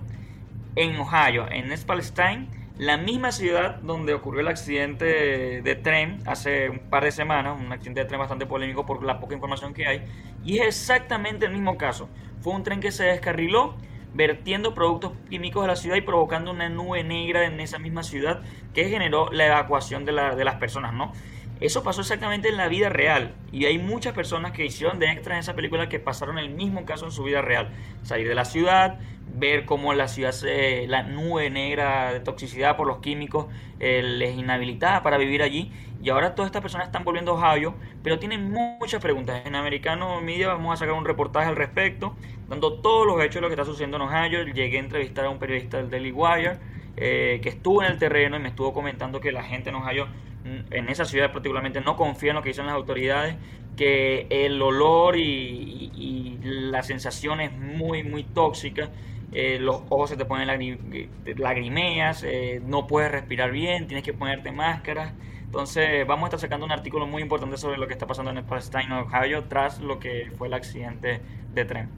en 0.75 0.95
Ohio, 0.97 1.45
en 1.51 1.71
East 1.71 1.85
Palestine, 1.85 2.47
la 2.81 2.97
misma 2.97 3.31
ciudad 3.31 3.75
donde 3.83 4.15
ocurrió 4.15 4.41
el 4.41 4.47
accidente 4.47 5.61
de 5.61 5.75
tren 5.75 6.17
hace 6.25 6.67
un 6.67 6.79
par 6.79 7.03
de 7.03 7.11
semanas, 7.11 7.55
un 7.61 7.71
accidente 7.71 7.99
de 7.99 8.07
tren 8.07 8.19
bastante 8.19 8.47
polémico 8.47 8.87
por 8.87 9.03
la 9.03 9.19
poca 9.19 9.35
información 9.35 9.75
que 9.75 9.85
hay, 9.85 10.03
y 10.43 10.57
es 10.57 10.65
exactamente 10.65 11.45
el 11.45 11.51
mismo 11.51 11.77
caso. 11.77 12.09
Fue 12.39 12.53
un 12.53 12.63
tren 12.63 12.79
que 12.79 12.91
se 12.91 13.03
descarriló, 13.03 13.75
vertiendo 14.15 14.73
productos 14.73 15.11
químicos 15.29 15.63
a 15.63 15.67
la 15.67 15.75
ciudad 15.75 15.95
y 15.95 16.01
provocando 16.01 16.49
una 16.49 16.69
nube 16.69 17.03
negra 17.03 17.45
en 17.45 17.59
esa 17.59 17.77
misma 17.77 18.01
ciudad 18.01 18.41
que 18.73 18.89
generó 18.89 19.31
la 19.31 19.45
evacuación 19.45 20.03
de, 20.03 20.13
de 20.13 20.43
las 20.43 20.55
personas, 20.55 20.91
¿no? 20.91 21.13
Eso 21.61 21.83
pasó 21.83 22.01
exactamente 22.01 22.49
en 22.49 22.57
la 22.57 22.67
vida 22.67 22.89
real 22.89 23.35
y 23.51 23.65
hay 23.65 23.77
muchas 23.77 24.13
personas 24.13 24.51
que 24.51 24.65
hicieron 24.65 24.97
de 24.97 25.11
extras 25.11 25.35
en 25.35 25.39
esa 25.41 25.53
película 25.53 25.89
que 25.89 25.99
pasaron 25.99 26.39
el 26.39 26.49
mismo 26.49 26.85
caso 26.85 27.05
en 27.05 27.11
su 27.11 27.23
vida 27.23 27.43
real. 27.43 27.69
Salir 28.01 28.27
de 28.27 28.33
la 28.33 28.45
ciudad, 28.45 28.97
ver 29.35 29.65
cómo 29.65 29.93
la 29.93 30.07
ciudad, 30.07 30.31
se, 30.31 30.87
la 30.87 31.03
nube 31.03 31.51
negra 31.51 32.13
de 32.13 32.19
toxicidad 32.19 32.77
por 32.77 32.87
los 32.87 32.97
químicos 32.97 33.45
eh, 33.79 34.01
les 34.01 34.35
inhabilitaba 34.35 35.03
para 35.03 35.17
vivir 35.17 35.43
allí 35.43 35.71
y 36.01 36.09
ahora 36.09 36.33
todas 36.33 36.47
estas 36.47 36.63
personas 36.63 36.87
están 36.87 37.03
volviendo 37.03 37.37
a 37.37 37.53
Ohio, 37.53 37.75
pero 38.01 38.17
tienen 38.17 38.49
muchas 38.49 38.99
preguntas. 38.99 39.43
En 39.45 39.53
Americano 39.53 40.19
Media 40.19 40.47
vamos 40.47 40.73
a 40.73 40.77
sacar 40.77 40.95
un 40.95 41.05
reportaje 41.05 41.47
al 41.47 41.55
respecto, 41.55 42.15
dando 42.49 42.81
todos 42.81 43.05
los 43.05 43.21
hechos 43.21 43.35
de 43.35 43.41
lo 43.41 43.47
que 43.49 43.53
está 43.53 43.65
sucediendo 43.65 43.97
en 43.97 44.03
Ohio. 44.03 44.43
Llegué 44.45 44.77
a 44.77 44.79
entrevistar 44.79 45.25
a 45.25 45.29
un 45.29 45.37
periodista 45.37 45.77
del 45.77 45.91
Daily 45.91 46.11
Wire 46.11 46.57
eh, 46.97 47.39
que 47.43 47.49
estuvo 47.49 47.83
en 47.83 47.91
el 47.91 47.99
terreno 47.99 48.35
y 48.35 48.39
me 48.39 48.49
estuvo 48.49 48.73
comentando 48.73 49.21
que 49.21 49.31
la 49.31 49.43
gente 49.43 49.69
en 49.69 49.75
Ohio 49.75 50.07
en 50.43 50.89
esa 50.89 51.05
ciudad 51.05 51.31
particularmente 51.31 51.81
no 51.81 51.95
confía 51.95 52.31
en 52.31 52.35
lo 52.35 52.41
que 52.41 52.49
dicen 52.49 52.65
las 52.65 52.75
autoridades, 52.75 53.35
que 53.75 54.27
el 54.29 54.61
olor 54.61 55.17
y, 55.17 56.39
la 56.43 56.83
sensación 56.83 57.39
es 57.41 57.51
muy, 57.51 58.03
muy 58.03 58.23
tóxica. 58.23 58.89
Eh, 59.31 59.59
los 59.59 59.83
ojos 59.89 60.09
se 60.09 60.17
te 60.17 60.25
ponen 60.25 60.47
lagrimeas, 61.37 62.23
eh, 62.23 62.61
no 62.65 62.87
puedes 62.87 63.11
respirar 63.11 63.51
bien, 63.51 63.87
tienes 63.87 64.03
que 64.03 64.13
ponerte 64.13 64.51
máscaras. 64.51 65.13
Entonces 65.43 66.05
vamos 66.07 66.23
a 66.23 66.27
estar 66.27 66.39
sacando 66.39 66.65
un 66.65 66.71
artículo 66.71 67.07
muy 67.07 67.21
importante 67.21 67.57
sobre 67.57 67.77
lo 67.77 67.87
que 67.87 67.93
está 67.93 68.07
pasando 68.07 68.31
en 68.31 68.37
el 68.37 68.43
Palestine, 68.43 68.93
Ohio, 68.93 69.45
tras 69.45 69.79
lo 69.79 69.99
que 69.99 70.31
fue 70.37 70.47
el 70.47 70.53
accidente 70.53 71.21
de 71.53 71.65
tren. 71.65 71.89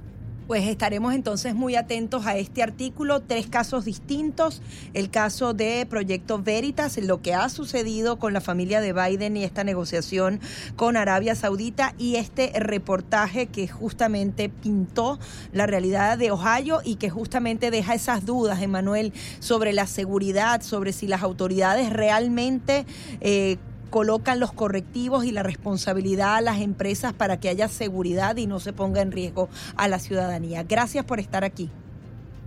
Pues 0.47 0.67
estaremos 0.67 1.13
entonces 1.13 1.55
muy 1.55 1.75
atentos 1.75 2.25
a 2.25 2.37
este 2.37 2.63
artículo, 2.63 3.21
tres 3.21 3.47
casos 3.47 3.85
distintos, 3.85 4.61
el 4.93 5.09
caso 5.09 5.53
de 5.53 5.85
Proyecto 5.89 6.41
Veritas, 6.41 6.97
lo 6.97 7.21
que 7.21 7.33
ha 7.33 7.47
sucedido 7.47 8.19
con 8.19 8.33
la 8.33 8.41
familia 8.41 8.81
de 8.81 8.91
Biden 8.91 9.37
y 9.37 9.45
esta 9.45 9.63
negociación 9.63 10.41
con 10.75 10.97
Arabia 10.97 11.35
Saudita 11.35 11.93
y 11.97 12.17
este 12.17 12.51
reportaje 12.59 13.47
que 13.47 13.69
justamente 13.69 14.49
pintó 14.49 15.17
la 15.53 15.65
realidad 15.65 16.17
de 16.17 16.31
Ohio 16.31 16.81
y 16.83 16.95
que 16.95 17.09
justamente 17.09 17.71
deja 17.71 17.95
esas 17.95 18.25
dudas, 18.25 18.61
Emanuel, 18.61 19.13
sobre 19.39 19.71
la 19.71 19.87
seguridad, 19.87 20.61
sobre 20.61 20.91
si 20.91 21.07
las 21.07 21.23
autoridades 21.23 21.89
realmente... 21.91 22.85
Eh, 23.21 23.57
colocan 23.93 24.39
los 24.39 24.51
correctivos 24.51 25.23
y 25.23 25.31
la 25.31 25.43
responsabilidad 25.43 26.37
a 26.37 26.41
las 26.41 26.61
empresas 26.61 27.13
para 27.13 27.39
que 27.39 27.47
haya 27.47 27.67
seguridad 27.67 28.37
y 28.37 28.47
no 28.47 28.59
se 28.59 28.73
ponga 28.73 29.03
en 29.03 29.11
riesgo 29.11 29.49
a 29.75 29.87
la 29.87 29.99
ciudadanía. 29.99 30.63
Gracias 30.63 31.05
por 31.05 31.19
estar 31.19 31.43
aquí. 31.43 31.69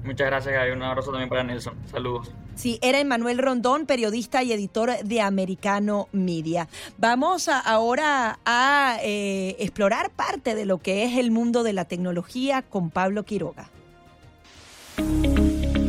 Muchas 0.02 0.26
gracias, 0.26 0.52
Gaby. 0.52 0.72
Un 0.72 0.82
abrazo 0.82 1.12
también 1.12 1.28
para 1.28 1.44
Nelson. 1.44 1.74
Saludos. 1.88 2.32
Sí, 2.56 2.80
era 2.82 2.98
Emanuel 2.98 3.38
Rondón, 3.38 3.86
periodista 3.86 4.42
y 4.42 4.52
editor 4.52 4.90
de 5.04 5.20
Americano 5.20 6.08
Media. 6.10 6.66
Vamos 6.98 7.48
ahora 7.48 8.40
a 8.44 8.98
eh, 9.04 9.54
explorar 9.60 10.10
parte 10.10 10.56
de 10.56 10.66
lo 10.66 10.78
que 10.78 11.04
es 11.04 11.16
el 11.16 11.30
mundo 11.30 11.62
de 11.62 11.74
la 11.74 11.84
tecnología 11.84 12.62
con 12.62 12.90
Pablo 12.90 13.22
Quiroga. 13.22 13.70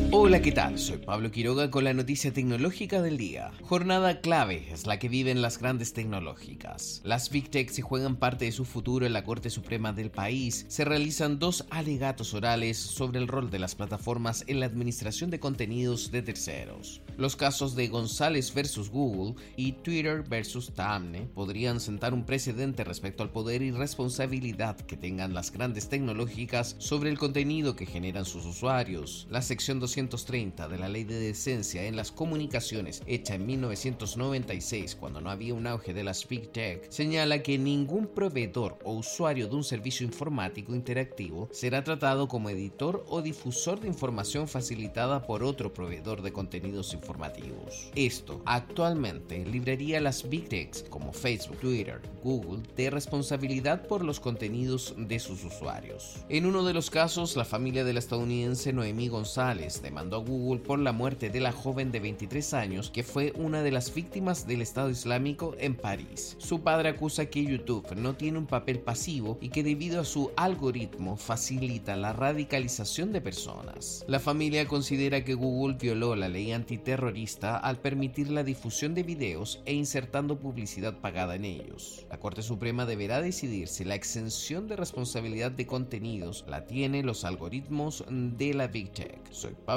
Hola, 0.10 0.42
¿qué 0.42 0.54
tal? 0.54 0.80
Soy 0.80 1.00
Pablo 1.00 1.32
Quiroga 1.32 1.70
con 1.70 1.84
la 1.84 1.94
noticia 1.94 2.32
tecnológica 2.32 3.02
del 3.02 3.18
día. 3.18 3.52
Jornada 3.64 4.22
clave 4.22 4.70
es 4.72 4.88
la 4.88 5.00
que 5.00 5.10
viven 5.10 5.42
las 5.42 5.58
grandes 5.58 5.92
tecnológicas. 5.92 7.02
Las 7.04 7.30
Big 7.30 7.50
Tech 7.52 7.70
se 7.70 7.82
juegan 7.82 8.16
parte 8.16 8.46
de 8.46 8.54
su 8.54 8.64
futuro 8.64 9.06
en 9.06 9.12
la 9.12 9.26
Corte 9.26 9.50
Suprema 9.50 9.92
del 9.92 10.10
país. 10.10 10.66
Se 10.70 10.86
realizan 10.86 11.40
dos 11.40 11.66
alegatos 11.72 12.34
orales 12.34 12.78
sobre 12.78 13.20
el 13.20 13.28
rol 13.28 13.50
de 13.50 13.60
las 13.60 13.76
plataformas 13.76 14.46
en 14.48 14.62
la 14.62 14.66
administración 14.66 15.30
de 15.30 15.42
contenidos 15.42 16.10
de 16.10 16.22
terceros. 16.22 17.02
Los 17.18 17.36
casos 17.36 17.76
de 17.76 17.90
González 17.90 18.54
versus 18.54 18.90
Google 18.90 19.36
y 19.58 19.74
Twitter 19.74 20.24
versus 20.24 20.72
Tamne 20.74 21.28
podrían 21.34 21.82
sentar 21.82 22.14
un 22.14 22.26
precedente 22.26 22.86
respecto 22.86 23.24
al 23.24 23.32
poder 23.32 23.62
y 23.62 23.72
responsabilidad 23.72 24.78
que 24.78 24.96
tengan 24.96 25.34
las 25.34 25.52
grandes 25.52 25.90
tecnológicas 25.90 26.78
sobre 26.78 27.10
el 27.10 27.18
contenido 27.18 27.76
que 27.76 27.86
generan 27.86 28.24
sus 28.24 28.46
usuarios. 28.46 29.28
La 29.30 29.42
sección 29.42 29.82
230 30.10 30.68
de 30.68 30.78
la 30.78 30.90
Ley 30.90 31.04
de 31.04 31.20
Decencia 31.20 31.84
en 31.84 31.96
las 31.96 32.12
Comunicaciones, 32.12 33.04
hecha 33.06 33.36
en 33.36 33.46
1996 33.46 34.96
cuando 34.96 35.22
no 35.22 35.30
había 35.30 35.54
un 35.54 35.68
auge 35.68 35.94
de 35.94 36.04
las 36.04 36.28
Big 36.28 36.52
Tech, 36.52 36.90
señala 36.90 37.44
que 37.44 37.58
ningún 37.58 38.08
proveedor 38.08 38.80
o 38.84 38.94
usuario 38.94 39.48
de 39.48 39.56
un 39.56 39.64
servicio 39.64 40.06
informático 40.06 40.74
interactivo 40.74 41.50
será 41.52 41.84
tratado 41.84 42.28
como 42.28 42.50
editor 42.50 43.06
o 43.08 43.22
difusor 43.22 43.80
de 43.80 43.88
información 43.88 44.48
facilitada 44.48 45.26
por 45.26 45.44
otro 45.44 45.74
proveedor 45.74 46.22
de 46.22 46.32
contenidos 46.32 46.94
informativos. 46.94 47.92
Esto 47.96 48.42
actualmente 48.46 49.46
libraría 49.46 49.98
a 49.98 50.02
las 50.02 50.28
Big 50.28 50.48
Techs 50.50 50.84
como 50.90 51.12
Facebook, 51.12 51.58
Twitter, 51.60 52.02
Google 52.24 52.64
de 52.76 52.90
responsabilidad 52.90 53.88
por 53.88 54.04
los 54.04 54.20
contenidos 54.20 54.96
de 54.98 55.20
sus 55.20 55.44
usuarios. 55.44 56.18
En 56.30 56.46
uno 56.46 56.64
de 56.64 56.74
los 56.74 56.90
casos, 56.90 57.36
la 57.36 57.46
familia 57.46 57.84
de 57.84 57.94
la 57.94 58.00
estadounidense 58.00 58.74
Noemí 58.74 59.08
González 59.08 59.82
demandó 59.88 60.18
a 60.18 60.20
Google 60.20 60.60
por 60.60 60.80
la 60.80 60.92
muerte 60.92 61.30
de 61.30 61.40
la 61.40 61.54
joven 61.54 61.94
de 61.94 62.02
23 62.02 62.54
años 62.54 62.92
que 62.92 63.04
fue 63.04 63.32
una 63.38 63.64
de 63.64 63.72
las 63.72 63.94
víctimas 63.94 64.46
del 64.46 64.62
Estado 64.62 64.90
Islámico 64.90 65.56
en 65.60 65.76
París. 65.76 66.36
Su 66.40 66.60
padre 66.60 66.90
acusa 66.90 67.28
que 67.28 67.46
YouTube 67.46 67.96
no 67.96 68.16
tiene 68.16 68.38
un 68.38 68.48
papel 68.48 68.80
pasivo 68.80 69.38
y 69.40 69.48
que 69.48 69.64
debido 69.64 70.02
a 70.02 70.06
su 70.06 70.32
algoritmo 70.36 71.16
facilita 71.16 71.96
la 71.96 72.12
radicalización 72.12 73.14
de 73.14 73.22
personas. 73.22 74.04
La 74.10 74.20
familia 74.20 74.68
considera 74.68 75.24
que 75.24 75.36
Google 75.36 75.78
violó 75.80 76.18
la 76.18 76.28
ley 76.28 76.52
antiterrorista 76.52 77.56
al 77.56 77.80
permitir 77.80 78.30
la 78.30 78.44
difusión 78.44 78.94
de 78.94 79.04
videos 79.04 79.62
e 79.64 79.74
insertando 79.74 80.38
publicidad 80.38 81.00
pagada 81.00 81.36
en 81.36 81.46
ellos. 81.46 82.06
La 82.10 82.20
Corte 82.20 82.42
Suprema 82.42 82.86
deberá 82.86 83.22
decidir 83.22 83.70
si 83.70 83.86
la 83.86 83.96
exención 83.96 84.68
de 84.68 84.76
responsabilidad 84.76 85.52
de 85.52 85.66
contenidos 85.66 86.44
la 86.46 86.66
tienen 86.66 87.06
los 87.06 87.24
algoritmos 87.24 88.04
de 88.10 88.54
la 88.54 88.68
Big 88.68 88.92
Tech. 88.92 89.22
Soy 89.32 89.56
Pablo 89.66 89.77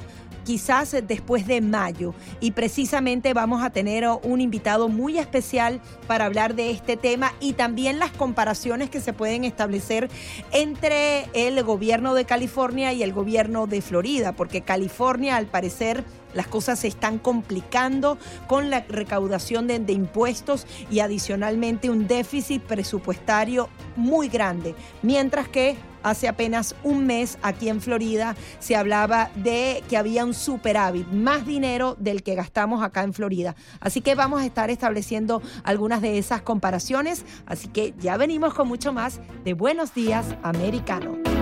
quizás 0.47 0.97
después 1.07 1.47
de 1.47 1.61
mayo. 1.61 2.15
Y 2.41 2.53
precisamente 2.53 3.35
vamos 3.35 3.63
a 3.63 3.71
tener 3.71 4.07
un 4.23 4.41
invitado 4.41 4.89
muy 4.89 5.19
especial 5.19 5.81
para 6.07 6.25
hablar 6.25 6.55
de 6.55 6.71
este 6.71 6.97
tema 6.97 7.35
y 7.41 7.55
también 7.55 7.99
las 7.99 8.13
comparaciones 8.13 8.89
que 8.89 9.01
se 9.01 9.13
pueden 9.13 9.45
establecer 9.45 10.09
entre 10.53 11.27
el 11.35 11.63
gobierno 11.65 12.15
de 12.15 12.25
California 12.25 12.93
y 12.93 13.03
el 13.03 13.13
gobierno 13.13 13.67
de 13.67 13.83
Florida, 13.83 14.33
porque 14.33 14.63
California 14.63 15.37
al 15.37 15.47
parecer 15.47 16.05
las 16.33 16.47
cosas 16.47 16.79
se 16.79 16.89
están 16.89 17.19
complicando 17.19 18.19
con 18.47 18.71
la 18.71 18.85
recaudación 18.89 19.67
de, 19.67 19.93
impuestos 19.93 20.67
y 20.91 21.01
adicionalmente 21.01 21.91
un 21.91 22.07
déficit 22.07 22.63
presupuestario 22.63 23.69
muy 23.97 24.29
grande, 24.29 24.75
mientras 25.03 25.49
que 25.49 25.77
hace 26.07 26.29
apenas 26.29 26.77
un 26.85 27.05
mes 27.05 27.37
aquí 27.43 27.69
en 27.69 27.81
Florida 27.81 28.37
se 28.61 28.77
hablaba 28.77 29.31
de 29.35 29.83
que 29.89 29.97
había 29.97 30.25
un 30.25 30.35
superávit, 30.35 31.09
más 31.09 31.45
dinero 31.45 31.97
del 31.99 32.23
que 32.23 32.37
gastamos 32.37 32.83
acá 32.83 33.03
en 33.03 33.13
Florida. 33.13 33.57
Así 33.81 34.01
que 34.01 34.15
vamos 34.15 34.41
a 34.41 34.47
estar 34.47 34.71
estableciendo 34.71 35.43
algunas 35.65 36.01
de 36.01 36.19
esas 36.19 36.43
comparaciones, 36.43 37.25
así 37.47 37.69
que 37.69 37.93
ya 37.99 38.17
venimos 38.17 38.55
con 38.55 38.69
mucho 38.69 38.93
más 38.93 39.21
de 39.45 39.55
Buenos 39.55 39.95
Días 39.95 40.27
Americano. 40.43 41.36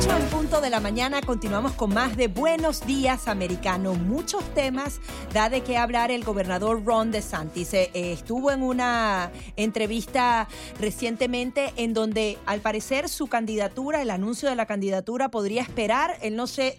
8 0.00 0.16
en 0.16 0.26
punto 0.28 0.60
de 0.62 0.70
la 0.70 0.80
mañana 0.80 1.20
continuamos 1.20 1.72
con 1.72 1.92
más 1.92 2.16
de 2.16 2.28
Buenos 2.28 2.86
Días 2.86 3.28
Americano. 3.28 3.92
Muchos 3.92 4.42
temas 4.54 4.98
da 5.34 5.50
de 5.50 5.60
qué 5.60 5.76
hablar 5.76 6.10
el 6.10 6.24
gobernador 6.24 6.82
Ron 6.86 7.10
DeSantis. 7.10 7.74
Eh, 7.74 7.90
eh, 7.92 8.12
estuvo 8.12 8.50
en 8.50 8.62
una 8.62 9.30
entrevista 9.56 10.48
recientemente 10.78 11.74
en 11.76 11.92
donde 11.92 12.38
al 12.46 12.60
parecer 12.60 13.10
su 13.10 13.26
candidatura, 13.26 14.00
el 14.00 14.08
anuncio 14.08 14.48
de 14.48 14.56
la 14.56 14.64
candidatura 14.64 15.30
podría 15.30 15.60
esperar. 15.60 16.16
Él 16.22 16.34
no 16.34 16.46
se 16.46 16.78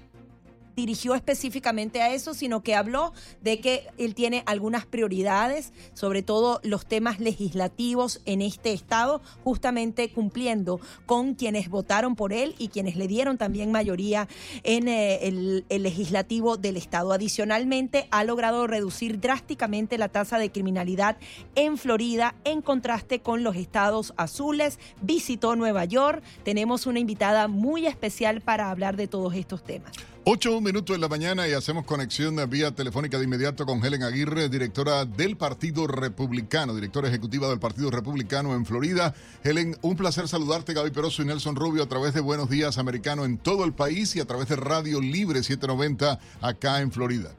dirigió 0.76 1.16
específicamente 1.16 2.02
a 2.02 2.14
eso, 2.14 2.34
sino 2.34 2.62
que 2.62 2.76
habló 2.76 3.14
de 3.42 3.60
que 3.60 3.88
él 3.98 4.16
tiene 4.16 4.44
algunas 4.46 4.86
prioridades, 4.86 5.74
sobre 5.94 6.24
todo 6.24 6.60
los 6.64 6.86
temas 6.86 7.20
legislativos 7.20 8.22
en 8.26 8.42
este 8.42 8.74
estado, 8.74 9.22
justamente 9.44 10.12
cumpliendo 10.12 10.80
con 11.06 11.36
quienes 11.36 11.70
votaron 11.70 12.16
por 12.16 12.34
él 12.34 12.56
y 12.58 12.70
quienes 12.70 12.96
le 12.96 13.08
dieron 13.08 13.38
también 13.38 13.72
mayoría 13.72 14.28
en 14.64 14.88
eh, 14.88 15.28
el, 15.28 15.66
el 15.70 15.84
legislativo 15.84 16.58
del 16.58 16.78
estado. 16.78 17.14
Adicionalmente, 17.14 18.08
ha 18.12 18.24
logrado 18.24 18.68
reducir 18.68 19.20
drásticamente 19.20 19.98
la 19.98 20.10
tasa 20.10 20.38
de 20.38 20.52
criminalidad 20.52 21.18
en 21.56 21.78
Florida 21.78 22.36
en 22.44 22.62
contraste 22.62 23.20
con 23.20 23.44
los 23.44 23.56
estados 23.56 24.14
azules. 24.18 24.80
Visitó 25.02 25.56
Nueva 25.56 25.86
York. 25.86 26.24
Tenemos 26.44 26.86
una 26.86 27.00
invitada 27.00 27.48
muy 27.48 27.86
especial 27.88 28.42
para 28.42 28.70
hablar 28.70 28.96
de 28.96 29.08
todos 29.08 29.34
estos 29.36 29.64
temas. 29.64 29.92
8 30.24 30.62
minutos 30.62 30.96
de 30.96 31.02
la 31.02 31.08
mañana 31.08 31.48
y 31.48 31.54
hacemos 31.54 31.84
conexión 31.84 32.36
vía 32.48 32.70
telefónica 32.70 33.18
de 33.18 33.24
inmediato 33.24 33.66
con 33.66 33.84
Helen 33.84 34.04
Aguirre, 34.04 34.50
directora 34.50 35.04
del 35.04 35.36
Partido 35.36 35.88
Republicano, 35.88 36.76
directora 36.76 37.08
ejecutiva 37.08 37.50
del 37.50 37.58
Partido 37.58 37.90
Republicano 37.90 38.54
en 38.54 38.64
Florida. 38.64 39.16
Helen, 39.44 39.76
un 39.82 39.96
placer 39.96 40.28
saludarte, 40.28 40.76
Gaby 40.76 40.92
Peroso 40.92 41.24
y 41.24 41.26
Nelson 41.26 41.56
Rubio, 41.56 41.82
a 41.82 41.88
través 41.88 42.14
de 42.14 42.22
Buenos 42.22 42.52
Días 42.52 42.78
Americano 42.78 43.26
en 43.26 43.40
todo 43.40 43.66
el 43.66 43.74
país 43.74 44.16
y 44.16 44.20
a 44.20 44.26
través 44.26 44.48
de 44.48 44.58
Radio 44.58 45.02
Libre 45.02 45.42
790 45.42 46.20
acá 46.40 46.82
en 46.82 46.92
Florida. 46.92 47.32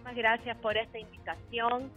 Muchas 0.00 0.16
gracias 0.16 0.56
por 0.56 0.76
esta 0.76 0.98
invitación 0.98 1.92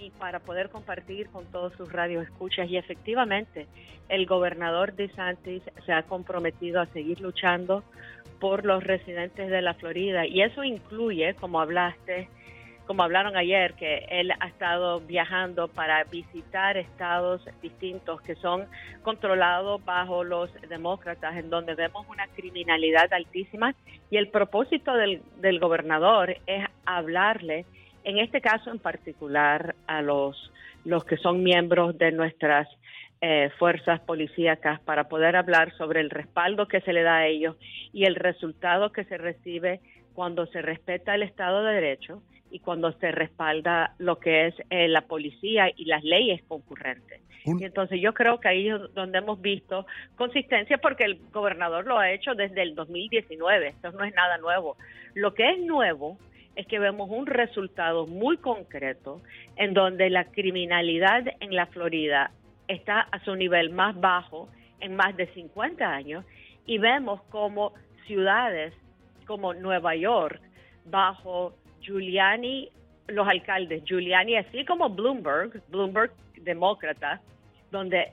y 0.00 0.10
para 0.18 0.40
poder 0.40 0.70
compartir 0.70 1.28
con 1.28 1.44
todos 1.46 1.72
sus 1.74 1.90
radioescuchas. 1.92 2.68
Y 2.68 2.76
efectivamente, 2.76 3.66
el 4.08 4.26
gobernador 4.26 4.94
de 4.94 5.08
Santis 5.10 5.62
se 5.86 5.92
ha 5.92 6.02
comprometido 6.02 6.80
a 6.80 6.86
seguir 6.86 7.20
luchando 7.20 7.82
por 8.40 8.64
los 8.64 8.82
residentes 8.84 9.50
de 9.50 9.62
la 9.62 9.74
Florida. 9.74 10.26
Y 10.26 10.42
eso 10.42 10.64
incluye, 10.64 11.34
como 11.34 11.60
hablaste, 11.60 12.28
como 12.86 13.02
hablaron 13.02 13.36
ayer, 13.36 13.74
que 13.74 14.06
él 14.10 14.32
ha 14.38 14.46
estado 14.46 15.00
viajando 15.00 15.68
para 15.68 16.04
visitar 16.04 16.76
estados 16.76 17.42
distintos 17.62 18.20
que 18.20 18.34
son 18.34 18.66
controlados 19.02 19.82
bajo 19.84 20.22
los 20.24 20.50
demócratas, 20.68 21.36
en 21.36 21.48
donde 21.48 21.74
vemos 21.74 22.06
una 22.08 22.26
criminalidad 22.28 23.10
altísima. 23.12 23.74
Y 24.10 24.18
el 24.18 24.28
propósito 24.28 24.92
del, 24.94 25.22
del 25.38 25.58
gobernador 25.60 26.36
es 26.46 26.66
hablarle, 26.84 27.64
en 28.04 28.18
este 28.18 28.40
caso 28.40 28.70
en 28.70 28.78
particular, 28.78 29.74
a 29.86 30.02
los, 30.02 30.52
los 30.84 31.04
que 31.04 31.16
son 31.16 31.42
miembros 31.42 31.96
de 31.98 32.12
nuestras 32.12 32.68
eh, 33.20 33.50
fuerzas 33.58 34.00
policíacas 34.00 34.80
para 34.80 35.08
poder 35.08 35.36
hablar 35.36 35.74
sobre 35.78 36.00
el 36.00 36.10
respaldo 36.10 36.68
que 36.68 36.82
se 36.82 36.92
le 36.92 37.02
da 37.02 37.18
a 37.18 37.26
ellos 37.26 37.56
y 37.92 38.04
el 38.04 38.16
resultado 38.16 38.92
que 38.92 39.04
se 39.04 39.16
recibe 39.16 39.80
cuando 40.12 40.46
se 40.46 40.60
respeta 40.60 41.14
el 41.14 41.22
Estado 41.22 41.64
de 41.64 41.74
Derecho 41.74 42.22
y 42.50 42.60
cuando 42.60 42.92
se 42.92 43.10
respalda 43.10 43.94
lo 43.98 44.18
que 44.18 44.46
es 44.46 44.54
eh, 44.70 44.88
la 44.88 45.02
policía 45.02 45.70
y 45.74 45.86
las 45.86 46.04
leyes 46.04 46.42
concurrentes. 46.46 47.20
Y 47.46 47.64
entonces 47.64 48.00
yo 48.00 48.14
creo 48.14 48.40
que 48.40 48.48
ahí 48.48 48.68
es 48.68 48.94
donde 48.94 49.18
hemos 49.18 49.40
visto 49.40 49.86
consistencia 50.16 50.78
porque 50.78 51.04
el 51.04 51.18
gobernador 51.30 51.86
lo 51.86 51.98
ha 51.98 52.10
hecho 52.10 52.34
desde 52.34 52.62
el 52.62 52.74
2019, 52.74 53.68
esto 53.68 53.90
no 53.92 54.04
es 54.04 54.14
nada 54.14 54.38
nuevo. 54.38 54.76
Lo 55.14 55.34
que 55.34 55.50
es 55.50 55.58
nuevo 55.58 56.18
es 56.56 56.66
que 56.66 56.78
vemos 56.78 57.08
un 57.10 57.26
resultado 57.26 58.06
muy 58.06 58.36
concreto 58.38 59.20
en 59.56 59.74
donde 59.74 60.10
la 60.10 60.26
criminalidad 60.26 61.24
en 61.40 61.54
la 61.54 61.66
Florida 61.66 62.30
está 62.68 63.00
a 63.00 63.22
su 63.24 63.34
nivel 63.34 63.70
más 63.70 63.98
bajo 64.00 64.48
en 64.80 64.96
más 64.96 65.16
de 65.16 65.26
50 65.28 65.84
años 65.86 66.24
y 66.66 66.78
vemos 66.78 67.22
como 67.24 67.72
ciudades 68.06 68.72
como 69.26 69.54
Nueva 69.54 69.94
York, 69.96 70.40
bajo 70.84 71.54
Giuliani, 71.80 72.68
los 73.08 73.26
alcaldes 73.26 73.82
Giuliani, 73.84 74.36
así 74.36 74.64
como 74.64 74.90
Bloomberg, 74.90 75.62
Bloomberg 75.68 76.12
demócrata, 76.40 77.20
donde, 77.70 78.12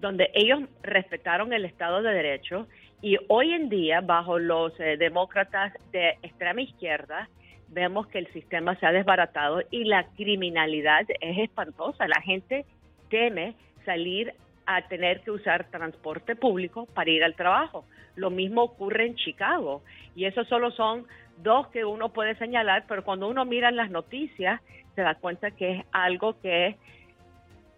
donde 0.00 0.30
ellos 0.34 0.60
respetaron 0.82 1.52
el 1.52 1.64
Estado 1.64 2.02
de 2.02 2.12
Derecho 2.12 2.66
y 3.00 3.16
hoy 3.28 3.52
en 3.52 3.68
día 3.68 4.00
bajo 4.00 4.38
los 4.38 4.78
eh, 4.80 4.96
demócratas 4.96 5.72
de 5.92 6.18
extrema 6.22 6.60
izquierda 6.60 7.28
vemos 7.70 8.06
que 8.08 8.18
el 8.18 8.32
sistema 8.32 8.74
se 8.76 8.86
ha 8.86 8.92
desbaratado 8.92 9.62
y 9.70 9.84
la 9.84 10.04
criminalidad 10.16 11.02
es 11.20 11.38
espantosa. 11.38 12.08
La 12.08 12.20
gente 12.20 12.64
teme 13.08 13.54
salir 13.84 14.34
a 14.66 14.82
tener 14.88 15.20
que 15.20 15.30
usar 15.30 15.70
transporte 15.70 16.36
público 16.36 16.86
para 16.94 17.10
ir 17.10 17.24
al 17.24 17.34
trabajo. 17.34 17.84
Lo 18.16 18.30
mismo 18.30 18.62
ocurre 18.62 19.06
en 19.06 19.14
Chicago 19.14 19.82
y 20.14 20.26
esos 20.26 20.46
solo 20.48 20.70
son 20.72 21.06
dos 21.38 21.68
que 21.68 21.84
uno 21.84 22.10
puede 22.10 22.34
señalar, 22.36 22.84
pero 22.88 23.04
cuando 23.04 23.28
uno 23.28 23.44
mira 23.44 23.70
las 23.70 23.90
noticias 23.90 24.60
se 24.94 25.02
da 25.02 25.14
cuenta 25.14 25.52
que 25.52 25.70
es 25.72 25.84
algo 25.92 26.38
que 26.40 26.66
es 26.66 26.76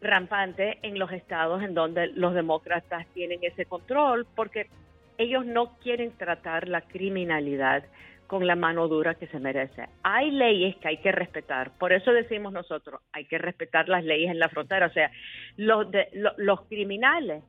rampante 0.01 0.78
en 0.82 0.99
los 0.99 1.12
estados 1.12 1.62
en 1.62 1.74
donde 1.74 2.09
los 2.09 2.34
demócratas 2.34 3.07
tienen 3.12 3.38
ese 3.43 3.66
control 3.66 4.26
porque 4.34 4.68
ellos 5.18 5.45
no 5.45 5.76
quieren 5.78 6.12
tratar 6.16 6.66
la 6.68 6.80
criminalidad 6.80 7.84
con 8.31 8.47
la 8.47 8.55
mano 8.55 8.87
dura 8.87 9.16
que 9.16 9.26
se 9.26 9.41
merece. 9.41 9.89
Hay 10.05 10.31
leyes 10.31 10.76
que 10.76 10.87
hay 10.87 10.99
que 10.99 11.11
respetar, 11.11 11.72
por 11.76 11.93
eso 11.93 12.12
decimos 12.12 12.53
nosotros, 12.53 13.01
hay 13.11 13.24
que 13.24 13.39
respetar 13.39 13.89
las 13.89 14.05
leyes 14.05 14.31
en 14.31 14.39
la 14.39 14.49
frontera, 14.49 14.87
o 14.87 14.93
sea, 14.93 15.11
los, 15.57 15.89
los 16.37 16.61
criminales 16.66 17.43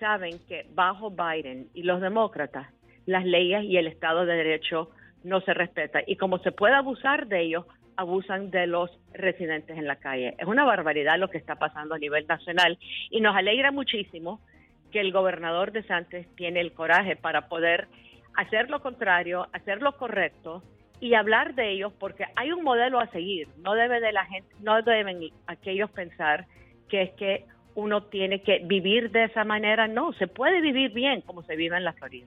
saben 0.00 0.38
que 0.48 0.64
bajo 0.74 1.10
Biden 1.10 1.68
y 1.74 1.82
los 1.82 2.00
demócratas, 2.00 2.66
las 3.04 3.26
leyes 3.26 3.64
y 3.64 3.76
el 3.76 3.86
Estado 3.86 4.24
de 4.24 4.34
Derecho 4.36 4.88
no 5.22 5.42
se 5.42 5.52
respetan 5.52 6.04
y 6.06 6.16
como 6.16 6.38
se 6.38 6.50
puede 6.50 6.76
abusar 6.76 7.26
de 7.26 7.42
ellos, 7.42 7.66
abusan 7.96 8.50
de 8.50 8.66
los 8.66 8.90
residentes 9.12 9.76
en 9.76 9.86
la 9.86 9.96
calle. 9.96 10.34
Es 10.38 10.46
una 10.46 10.64
barbaridad 10.64 11.18
lo 11.18 11.28
que 11.28 11.36
está 11.36 11.56
pasando 11.56 11.94
a 11.94 11.98
nivel 11.98 12.26
nacional 12.26 12.78
y 13.10 13.20
nos 13.20 13.36
alegra 13.36 13.70
muchísimo 13.70 14.40
que 14.92 15.00
el 15.00 15.12
gobernador 15.12 15.72
de 15.72 15.82
Santos 15.82 16.24
tiene 16.36 16.60
el 16.62 16.72
coraje 16.72 17.16
para 17.16 17.48
poder 17.48 17.86
hacer 18.36 18.70
lo 18.70 18.80
contrario, 18.82 19.46
hacer 19.52 19.82
lo 19.82 19.96
correcto 19.96 20.62
y 21.00 21.14
hablar 21.14 21.54
de 21.54 21.72
ellos 21.72 21.92
porque 21.98 22.24
hay 22.36 22.52
un 22.52 22.62
modelo 22.62 23.00
a 23.00 23.08
seguir. 23.08 23.48
No 23.58 23.74
debe 23.74 24.00
de 24.00 24.12
la 24.12 24.24
gente, 24.26 24.54
no 24.60 24.80
deben 24.82 25.30
aquellos 25.46 25.90
pensar 25.90 26.46
que 26.88 27.02
es 27.02 27.10
que 27.14 27.46
uno 27.74 28.04
tiene 28.04 28.42
que 28.42 28.60
vivir 28.64 29.10
de 29.10 29.24
esa 29.24 29.44
manera. 29.44 29.88
No, 29.88 30.12
se 30.14 30.26
puede 30.26 30.60
vivir 30.60 30.92
bien 30.92 31.22
como 31.22 31.42
se 31.42 31.56
vive 31.56 31.76
en 31.76 31.84
la 31.84 31.92
Florida. 31.92 32.26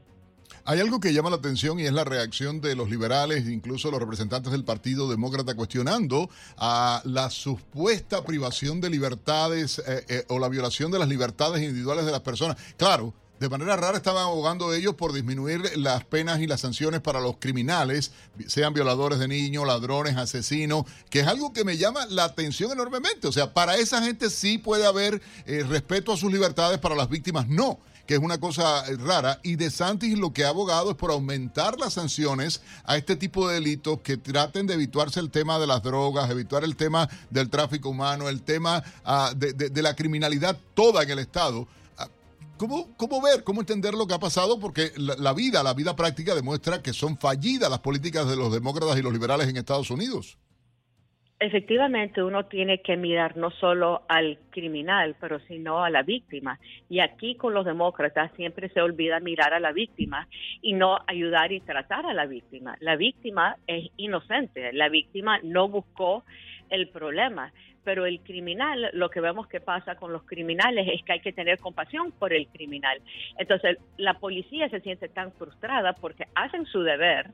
Hay 0.68 0.80
algo 0.80 1.00
que 1.00 1.14
llama 1.14 1.30
la 1.30 1.36
atención 1.36 1.80
y 1.80 1.86
es 1.86 1.94
la 1.94 2.04
reacción 2.04 2.60
de 2.60 2.76
los 2.76 2.90
liberales, 2.90 3.48
incluso 3.48 3.92
los 3.92 4.00
representantes 4.00 4.52
del 4.52 4.64
Partido 4.64 5.08
Demócrata, 5.08 5.56
cuestionando 5.56 6.28
a 6.58 7.02
la 7.06 7.30
supuesta 7.30 8.26
privación 8.26 8.82
de 8.82 8.90
libertades 8.90 9.80
eh, 9.80 10.04
eh, 10.10 10.24
o 10.30 10.40
la 10.40 10.50
violación 10.50 10.92
de 10.92 10.98
las 10.98 11.08
libertades 11.08 11.62
individuales 11.62 12.06
de 12.06 12.12
las 12.12 12.22
personas. 12.22 12.58
Claro, 12.78 13.14
de 13.40 13.50
manera 13.50 13.76
rara 13.76 13.98
estaban 13.98 14.24
abogando 14.24 14.74
ellos 14.74 14.96
por 14.96 15.12
disminuir 15.12 15.78
las 15.78 16.06
penas 16.06 16.40
y 16.40 16.48
las 16.48 16.62
sanciones 16.62 17.02
para 17.02 17.20
los 17.20 17.38
criminales, 17.38 18.12
sean 18.48 18.74
violadores 18.74 19.20
de 19.20 19.28
niños, 19.28 19.68
ladrones, 19.68 20.16
asesinos, 20.16 20.86
que 21.10 21.20
es 21.20 21.28
algo 21.28 21.52
que 21.52 21.66
me 21.66 21.78
llama 21.78 22.06
la 22.08 22.24
atención 22.24 22.72
enormemente. 22.72 23.28
O 23.28 23.32
sea, 23.32 23.54
para 23.54 23.76
esa 23.76 24.02
gente 24.02 24.30
sí 24.30 24.58
puede 24.58 24.86
haber 24.86 25.22
eh, 25.46 25.66
respeto 25.68 26.14
a 26.14 26.18
sus 26.18 26.32
libertades, 26.32 26.80
para 26.80 26.96
las 26.96 27.10
víctimas 27.10 27.48
no 27.48 27.80
que 28.06 28.14
es 28.14 28.20
una 28.20 28.40
cosa 28.40 28.86
eh, 28.86 28.98
rara, 28.98 29.40
y 29.42 29.56
De 29.56 29.72
Santis 29.72 30.16
lo 30.18 30.32
que 30.32 30.46
ha 30.46 30.50
abogado 30.50 30.92
es 30.92 30.96
por 30.96 31.10
aumentar 31.10 31.80
las 31.80 31.94
sanciones 31.94 32.62
a 32.84 32.98
este 32.98 33.16
tipo 33.16 33.48
de 33.48 33.56
delitos 33.56 34.00
que 34.02 34.18
traten 34.18 34.68
de 34.68 34.76
evitarse 34.76 35.20
el 35.20 35.32
tema 35.32 35.58
de 35.58 35.66
las 35.66 35.82
drogas, 35.82 36.30
evitar 36.30 36.64
el 36.64 36.76
tema 36.76 37.10
del 37.32 37.50
tráfico 37.50 37.90
humano, 37.90 38.30
el 38.30 38.44
tema 38.44 38.84
ah, 39.04 39.34
de 39.36 39.82
la 39.82 39.96
criminalidad 39.96 40.56
toda 40.76 41.02
en 41.02 41.10
el 41.10 41.18
Estado 41.20 41.68
¿Cómo, 42.58 42.96
¿Cómo 42.96 43.22
ver, 43.22 43.44
cómo 43.44 43.60
entender 43.60 43.94
lo 43.94 44.08
que 44.08 44.14
ha 44.14 44.20
pasado? 44.20 44.60
Porque 44.60 44.92
la, 44.98 45.34
vida, 45.34 45.62
la 45.62 45.74
vida 45.74 45.96
práctica 45.96 46.34
demuestra 46.34 46.82
que 46.82 46.94
son 46.94 47.18
fallidas 47.18 47.70
las 47.70 47.80
políticas 47.80 48.30
de 48.30 48.38
los 48.38 48.54
demócratas 48.54 48.98
y 48.98 49.02
los 49.02 49.12
liberales 49.12 49.50
en 49.50 49.58
Estados 49.58 49.92
Unidos. 49.92 50.38
Efectivamente, 51.38 52.24
uno 52.24 52.46
tiene 52.46 52.82
que 52.82 52.96
mirar 52.96 53.36
no 53.36 53.52
solo 53.52 54.04
al 54.08 54.40
criminal, 54.52 55.18
pero 55.20 55.42
sino 55.42 55.84
a 55.84 55.90
la 55.90 56.02
víctima. 56.02 56.58
Y 56.88 57.02
aquí 57.02 57.36
con 57.36 57.54
los 57.54 57.66
demócratas 57.66 58.32
siempre 58.38 58.70
se 58.70 58.82
olvida 58.82 59.20
mirar 59.20 59.54
a 59.54 59.60
la 59.60 59.74
víctima 59.74 60.30
y 60.62 60.74
no 60.74 61.00
ayudar 61.08 61.52
y 61.52 61.60
tratar 61.60 62.06
a 62.06 62.14
la 62.14 62.26
víctima. 62.26 62.78
La 62.80 62.96
víctima 62.96 63.58
es 63.68 63.90
inocente, 63.98 64.72
la 64.72 64.88
víctima 64.88 65.40
no 65.44 65.68
buscó 65.68 66.24
el 66.70 66.88
problema 66.88 67.52
pero 67.86 68.06
el 68.06 68.20
criminal, 68.22 68.90
lo 68.94 69.10
que 69.10 69.22
vemos 69.22 69.48
que 69.48 69.62
pasa 69.62 69.96
con 69.96 70.12
los 70.12 70.24
criminales 70.24 70.88
es 70.92 71.04
que 71.04 71.14
hay 71.14 71.20
que 71.22 71.32
tener 71.32 71.60
compasión 71.60 72.12
por 72.12 72.34
el 72.34 72.48
criminal. 72.48 73.00
Entonces, 73.38 73.78
la 73.96 74.16
policía 74.16 74.68
se 74.70 74.82
siente 74.82 75.08
tan 75.08 75.32
frustrada 75.34 75.94
porque 75.94 76.26
hacen 76.34 76.66
su 76.66 76.82
deber, 76.82 77.30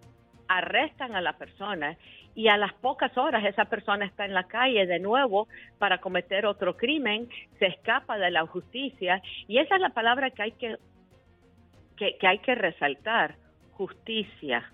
arrestan 0.48 1.16
a 1.16 1.22
la 1.22 1.38
persona 1.38 1.98
y 2.36 2.50
a 2.50 2.58
las 2.58 2.74
pocas 2.74 3.18
horas 3.18 3.46
esa 3.46 3.66
persona 3.66 4.06
está 4.06 4.26
en 4.26 4.34
la 4.34 4.44
calle 4.44 4.86
de 4.86 5.00
nuevo 5.00 5.48
para 5.80 6.00
cometer 6.00 6.46
otro 6.46 6.76
crimen, 6.76 7.30
se 7.58 7.68
escapa 7.68 8.18
de 8.18 8.32
la 8.32 8.46
justicia 8.46 9.22
y 9.48 9.58
esa 9.58 9.76
es 9.76 9.82
la 9.82 9.90
palabra 9.90 10.32
que 10.32 10.44
hay 10.44 10.52
que, 10.52 10.78
que, 11.96 12.18
que 12.18 12.28
hay 12.28 12.40
que 12.40 12.56
resaltar, 12.56 13.36
justicia. 13.72 14.70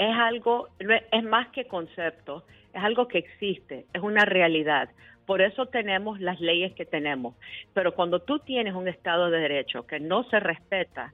Es 0.00 0.16
algo, 0.16 0.68
es 0.78 1.24
más 1.24 1.48
que 1.48 1.66
concepto, 1.66 2.44
es 2.72 2.82
algo 2.82 3.06
que 3.06 3.18
existe, 3.18 3.84
es 3.92 4.00
una 4.00 4.24
realidad. 4.24 4.88
Por 5.26 5.42
eso 5.42 5.66
tenemos 5.66 6.20
las 6.20 6.40
leyes 6.40 6.72
que 6.72 6.86
tenemos. 6.86 7.34
Pero 7.74 7.94
cuando 7.94 8.20
tú 8.20 8.38
tienes 8.38 8.72
un 8.72 8.88
Estado 8.88 9.30
de 9.30 9.40
Derecho 9.40 9.86
que 9.86 10.00
no 10.00 10.24
se 10.30 10.40
respeta, 10.40 11.12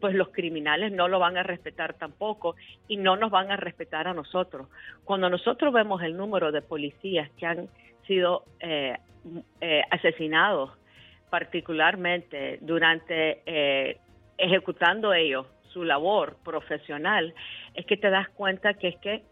pues 0.00 0.16
los 0.16 0.30
criminales 0.30 0.90
no 0.90 1.06
lo 1.06 1.20
van 1.20 1.36
a 1.36 1.44
respetar 1.44 1.94
tampoco 1.94 2.56
y 2.88 2.96
no 2.96 3.14
nos 3.14 3.30
van 3.30 3.52
a 3.52 3.56
respetar 3.56 4.08
a 4.08 4.14
nosotros. 4.14 4.66
Cuando 5.04 5.30
nosotros 5.30 5.72
vemos 5.72 6.02
el 6.02 6.16
número 6.16 6.50
de 6.50 6.60
policías 6.60 7.30
que 7.38 7.46
han 7.46 7.68
sido 8.08 8.42
eh, 8.58 8.98
eh, 9.60 9.82
asesinados, 9.92 10.72
particularmente 11.30 12.58
durante 12.62 13.42
eh, 13.46 13.98
ejecutando 14.38 15.14
ellos 15.14 15.46
su 15.72 15.84
labor 15.84 16.36
profesional, 16.44 17.34
es 17.74 17.86
que 17.86 17.96
te 17.96 18.10
das 18.10 18.28
cuenta 18.30 18.74
que 18.74 18.88
es 18.88 18.96
que 18.98 19.22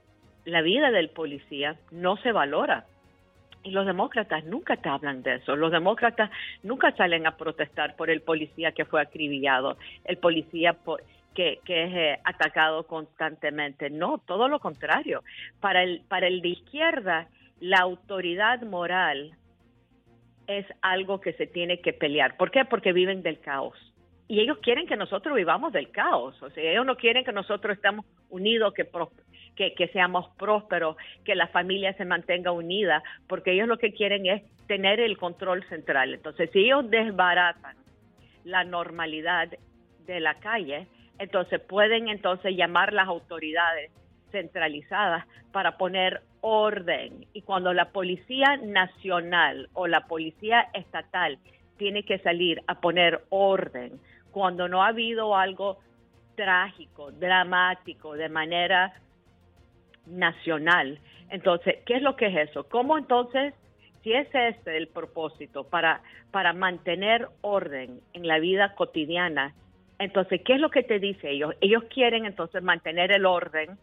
la 0.45 0.63
vida 0.63 0.91
del 0.91 1.11
policía 1.11 1.77
no 1.91 2.17
se 2.19 2.33
valora. 2.33 2.87
Y 3.63 3.73
los 3.73 3.85
demócratas 3.85 4.45
nunca 4.45 4.77
te 4.77 4.89
hablan 4.89 5.25
de 5.25 5.37
eso. 5.37 5.57
Los 5.57 5.73
demócratas 5.73 6.31
nunca 6.63 6.93
salen 6.93 7.27
a 7.27 7.37
protestar 7.37 7.97
por 7.97 8.11
el 8.11 8.23
policía 8.23 8.71
que 8.71 8.85
fue 8.85 9.03
acribillado, 9.03 9.77
el 10.05 10.19
policía 10.19 10.77
que, 11.35 11.61
es 11.67 11.95
eh, 11.95 12.21
atacado 12.25 12.87
constantemente. 12.87 13.91
No, 13.91 14.19
todo 14.19 14.49
lo 14.49 14.61
contrario. 14.61 15.25
Para 15.61 15.83
el, 15.83 16.03
para 16.09 16.29
el 16.29 16.43
de 16.43 16.51
izquierda, 16.51 17.29
la 17.61 17.79
autoridad 17.79 18.63
moral 18.63 19.33
es 20.47 20.67
algo 20.81 21.21
que 21.21 21.33
se 21.33 21.47
tiene 21.47 21.81
que 21.81 21.93
pelear. 21.93 22.37
¿Por 22.37 22.53
qué? 22.53 22.65
Porque 22.65 22.93
viven 22.93 23.23
del 23.23 23.41
caos. 23.41 23.77
Y 24.29 24.41
ellos 24.41 24.59
quieren 24.59 24.87
que 24.87 24.97
nosotros 24.97 25.37
vivamos 25.37 25.73
del 25.73 25.91
caos. 25.91 26.41
O 26.43 26.51
sea, 26.51 26.71
ellos 26.71 26.85
no 26.85 26.97
quieren 26.97 27.25
que 27.25 27.33
nosotros 27.33 27.77
estemos 27.77 28.05
unidos, 28.29 28.75
que 28.75 28.89
que, 29.55 29.75
que 29.75 29.89
seamos 29.89 30.29
prósperos, 30.37 30.97
que 31.25 31.35
la 31.35 31.47
familia 31.49 31.93
se 31.95 32.05
mantenga 32.05 32.51
unida, 32.51 33.03
porque 33.29 33.53
ellos 33.53 33.69
lo 33.69 33.79
que 33.79 33.93
quieren 33.93 34.27
es 34.27 34.43
tener 34.67 35.01
el 35.01 35.17
control 35.17 35.65
central. 35.69 36.15
Entonces, 36.15 36.51
si 36.53 36.61
ellos 36.61 36.91
desbaratan 36.91 37.77
la 38.45 38.65
normalidad 38.65 39.49
de 40.07 40.21
la 40.21 40.35
calle, 40.35 40.87
entonces 41.19 41.61
pueden 41.61 42.09
entonces 42.09 42.57
llamar 42.57 42.93
las 42.93 43.09
autoridades 43.09 43.91
centralizadas 44.31 45.27
para 45.53 45.77
poner 45.79 46.23
orden. 46.41 47.27
Y 47.33 47.43
cuando 47.43 47.73
la 47.73 47.91
policía 47.91 48.57
nacional 48.57 49.69
o 49.73 49.87
la 49.87 50.07
policía 50.07 50.69
estatal 50.75 51.39
tiene 51.77 52.05
que 52.05 52.19
salir 52.19 52.63
a 52.67 52.81
poner 52.81 53.23
orden, 53.31 54.01
cuando 54.37 54.69
no 54.69 54.83
ha 54.83 54.89
habido 54.89 55.35
algo 55.35 55.79
trágico, 56.35 57.11
dramático, 57.11 58.13
de 58.13 58.29
manera 58.29 58.93
nacional. 60.05 61.01
Entonces, 61.31 61.77
¿qué 61.87 61.95
es 61.95 62.03
lo 62.03 62.17
que 62.17 62.27
es 62.27 62.51
eso? 62.51 62.65
¿Cómo 62.69 62.99
entonces, 62.99 63.55
si 64.03 64.13
es 64.13 64.29
ese 64.35 64.77
el 64.77 64.89
propósito 64.89 65.65
para, 65.65 66.03
para 66.33 66.53
mantener 66.53 67.31
orden 67.41 68.03
en 68.13 68.29
la 68.29 68.39
vida 68.39 68.75
cotidiana, 68.75 69.55
entonces, 69.99 70.43
¿qué 70.45 70.57
es 70.57 70.61
lo 70.61 70.69
que 70.69 70.83
te 70.83 70.99
dice 70.99 71.31
ellos? 71.31 71.55
Ellos 71.63 71.85
quieren 71.85 72.27
entonces 72.27 72.63
mantener 72.63 73.13
el 73.13 73.25
orden 73.25 73.79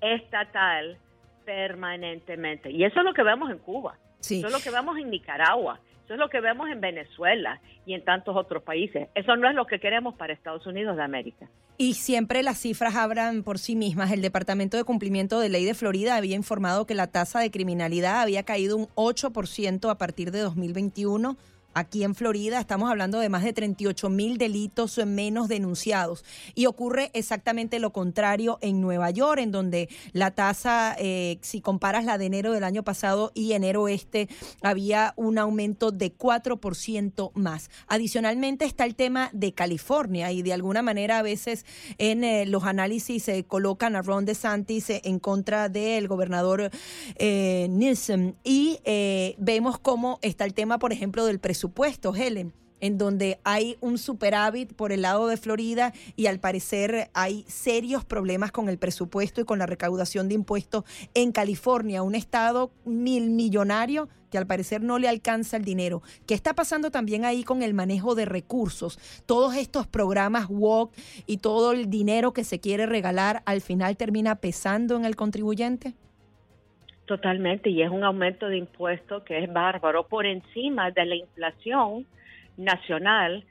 estatal 0.00 0.98
permanentemente. 1.44 2.68
Y 2.68 2.82
eso 2.82 2.98
es 2.98 3.04
lo 3.04 3.14
que 3.14 3.22
vemos 3.22 3.48
en 3.48 3.58
Cuba. 3.58 3.96
Eso 4.18 4.48
es 4.48 4.52
lo 4.52 4.58
que 4.58 4.72
vemos 4.72 4.98
en 4.98 5.08
Nicaragua. 5.08 5.78
Eso 6.04 6.14
es 6.14 6.20
lo 6.20 6.28
que 6.28 6.40
vemos 6.40 6.68
en 6.68 6.80
Venezuela 6.80 7.60
y 7.86 7.94
en 7.94 8.04
tantos 8.04 8.36
otros 8.36 8.62
países. 8.62 9.08
Eso 9.14 9.36
no 9.36 9.48
es 9.48 9.54
lo 9.54 9.66
que 9.66 9.80
queremos 9.80 10.14
para 10.14 10.34
Estados 10.34 10.66
Unidos 10.66 10.96
de 10.96 11.02
América. 11.02 11.48
Y 11.78 11.94
siempre 11.94 12.42
las 12.42 12.58
cifras 12.58 12.94
hablan 12.94 13.42
por 13.42 13.58
sí 13.58 13.74
mismas. 13.74 14.12
El 14.12 14.20
Departamento 14.20 14.76
de 14.76 14.84
Cumplimiento 14.84 15.40
de 15.40 15.48
Ley 15.48 15.64
de 15.64 15.74
Florida 15.74 16.16
había 16.16 16.36
informado 16.36 16.86
que 16.86 16.94
la 16.94 17.06
tasa 17.06 17.40
de 17.40 17.50
criminalidad 17.50 18.20
había 18.20 18.42
caído 18.42 18.76
un 18.76 18.86
8% 18.94 19.90
a 19.90 19.98
partir 19.98 20.30
de 20.30 20.40
2021 20.40 21.36
Aquí 21.74 22.04
en 22.04 22.14
Florida 22.14 22.60
estamos 22.60 22.88
hablando 22.88 23.18
de 23.18 23.28
más 23.28 23.42
de 23.42 23.52
38 23.52 24.08
mil 24.08 24.38
delitos 24.38 24.96
menos 25.04 25.48
denunciados. 25.48 26.24
Y 26.54 26.66
ocurre 26.66 27.10
exactamente 27.14 27.80
lo 27.80 27.92
contrario 27.92 28.58
en 28.60 28.80
Nueva 28.80 29.10
York, 29.10 29.40
en 29.40 29.50
donde 29.50 29.88
la 30.12 30.30
tasa, 30.30 30.94
eh, 31.00 31.38
si 31.42 31.60
comparas 31.60 32.04
la 32.04 32.16
de 32.16 32.26
enero 32.26 32.52
del 32.52 32.62
año 32.62 32.84
pasado 32.84 33.32
y 33.34 33.52
enero 33.52 33.88
este, 33.88 34.28
había 34.62 35.14
un 35.16 35.36
aumento 35.38 35.90
de 35.90 36.16
4% 36.16 37.32
más. 37.34 37.70
Adicionalmente 37.88 38.64
está 38.64 38.84
el 38.84 38.94
tema 38.94 39.30
de 39.32 39.52
California 39.52 40.30
y 40.30 40.42
de 40.42 40.52
alguna 40.52 40.82
manera 40.82 41.18
a 41.18 41.22
veces 41.22 41.66
en 41.98 42.22
eh, 42.22 42.46
los 42.46 42.64
análisis 42.64 43.24
se 43.24 43.44
colocan 43.44 43.96
a 43.96 44.02
Ron 44.02 44.26
DeSantis 44.26 44.90
en 44.90 45.18
contra 45.18 45.68
del 45.68 46.06
gobernador 46.06 46.70
eh, 47.16 47.66
Newsom. 47.68 48.34
Y 48.44 48.78
vemos 49.38 49.78
cómo 49.80 50.20
está 50.22 50.44
el 50.44 50.54
tema, 50.54 50.78
por 50.78 50.92
ejemplo, 50.92 51.26
del 51.26 51.40
presupuesto 51.40 51.63
presupuesto, 51.64 52.14
Helen 52.14 52.52
en 52.80 52.98
donde 52.98 53.40
hay 53.44 53.78
un 53.80 53.96
superávit 53.96 54.74
por 54.74 54.92
el 54.92 55.00
lado 55.00 55.28
de 55.28 55.38
Florida 55.38 55.94
y 56.16 56.26
al 56.26 56.38
parecer 56.38 57.08
hay 57.14 57.46
serios 57.48 58.04
problemas 58.04 58.52
con 58.52 58.68
el 58.68 58.76
presupuesto 58.76 59.40
y 59.40 59.44
con 59.44 59.58
la 59.58 59.64
recaudación 59.64 60.28
de 60.28 60.34
impuestos 60.34 60.84
en 61.14 61.32
California, 61.32 62.02
un 62.02 62.14
estado 62.14 62.72
mil 62.84 63.30
millonario 63.30 64.10
que 64.30 64.36
al 64.36 64.46
parecer 64.46 64.82
no 64.82 64.98
le 64.98 65.08
alcanza 65.08 65.56
el 65.56 65.64
dinero. 65.64 66.02
¿Qué 66.26 66.34
está 66.34 66.52
pasando 66.52 66.90
también 66.90 67.24
ahí 67.24 67.42
con 67.42 67.62
el 67.62 67.72
manejo 67.72 68.14
de 68.14 68.26
recursos? 68.26 68.98
Todos 69.24 69.54
estos 69.54 69.86
programas 69.86 70.48
WOC 70.50 70.92
y 71.24 71.38
todo 71.38 71.72
el 71.72 71.88
dinero 71.88 72.34
que 72.34 72.44
se 72.44 72.60
quiere 72.60 72.84
regalar 72.84 73.42
al 73.46 73.62
final 73.62 73.96
termina 73.96 74.34
pesando 74.34 74.96
en 74.96 75.06
el 75.06 75.16
contribuyente. 75.16 75.94
Totalmente, 77.06 77.68
y 77.68 77.82
es 77.82 77.90
un 77.90 78.02
aumento 78.02 78.48
de 78.48 78.56
impuestos 78.56 79.22
que 79.24 79.38
es 79.38 79.52
bárbaro 79.52 80.06
por 80.06 80.24
encima 80.24 80.90
de 80.90 81.04
la 81.04 81.16
inflación 81.16 82.06
nacional 82.56 83.44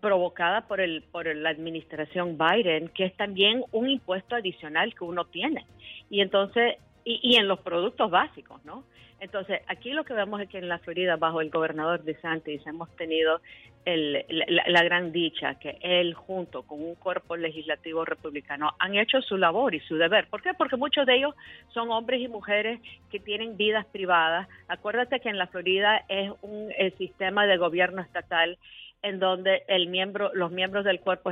provocada 0.00 0.66
por 0.66 0.80
el 0.80 1.02
por 1.12 1.26
la 1.34 1.50
administración 1.50 2.38
Biden, 2.38 2.88
que 2.88 3.04
es 3.04 3.14
también 3.16 3.64
un 3.72 3.90
impuesto 3.90 4.34
adicional 4.34 4.94
que 4.94 5.04
uno 5.04 5.26
tiene. 5.26 5.66
Y 6.08 6.22
entonces 6.22 6.76
y, 7.04 7.20
y 7.22 7.36
en 7.36 7.48
los 7.48 7.60
productos 7.60 8.10
básicos, 8.10 8.64
¿no? 8.64 8.84
Entonces, 9.20 9.60
aquí 9.68 9.92
lo 9.92 10.04
que 10.04 10.14
vemos 10.14 10.40
es 10.40 10.48
que 10.48 10.58
en 10.58 10.68
la 10.68 10.78
Florida, 10.78 11.16
bajo 11.16 11.42
el 11.42 11.50
gobernador 11.50 12.02
de 12.02 12.18
Santis, 12.20 12.66
hemos 12.66 12.88
tenido 12.96 13.42
el, 13.84 14.24
la, 14.28 14.82
gran 14.82 15.12
dicha 15.12 15.54
que 15.58 15.78
él, 15.80 16.14
junto 16.14 16.62
con 16.62 16.82
un 16.82 16.94
cuerpo 16.94 17.36
legislativo 17.36 18.04
republicano, 18.04 18.72
han 18.78 18.96
hecho 18.96 19.22
su 19.22 19.36
labor 19.36 19.74
y 19.74 19.80
su 19.80 19.96
deber. 19.96 20.28
¿Por 20.28 20.42
qué? 20.42 20.54
Porque 20.54 20.76
muchos 20.76 21.06
de 21.06 21.16
ellos 21.16 21.34
son 21.72 21.90
hombres 21.90 22.20
y 22.20 22.28
mujeres 22.28 22.80
que 23.10 23.20
tienen 23.20 23.56
vidas 23.56 23.86
privadas. 23.86 24.48
Acuérdate 24.68 25.20
que 25.20 25.28
en 25.28 25.38
la 25.38 25.46
Florida 25.46 26.04
es 26.08 26.30
un 26.42 26.70
sistema 26.98 27.46
de 27.46 27.56
gobierno 27.56 28.02
estatal 28.02 28.58
en 29.02 29.18
donde 29.18 29.62
el 29.68 29.88
miembro, 29.88 30.30
los 30.34 30.50
miembros 30.50 30.84
del 30.84 31.00
cuerpo 31.00 31.30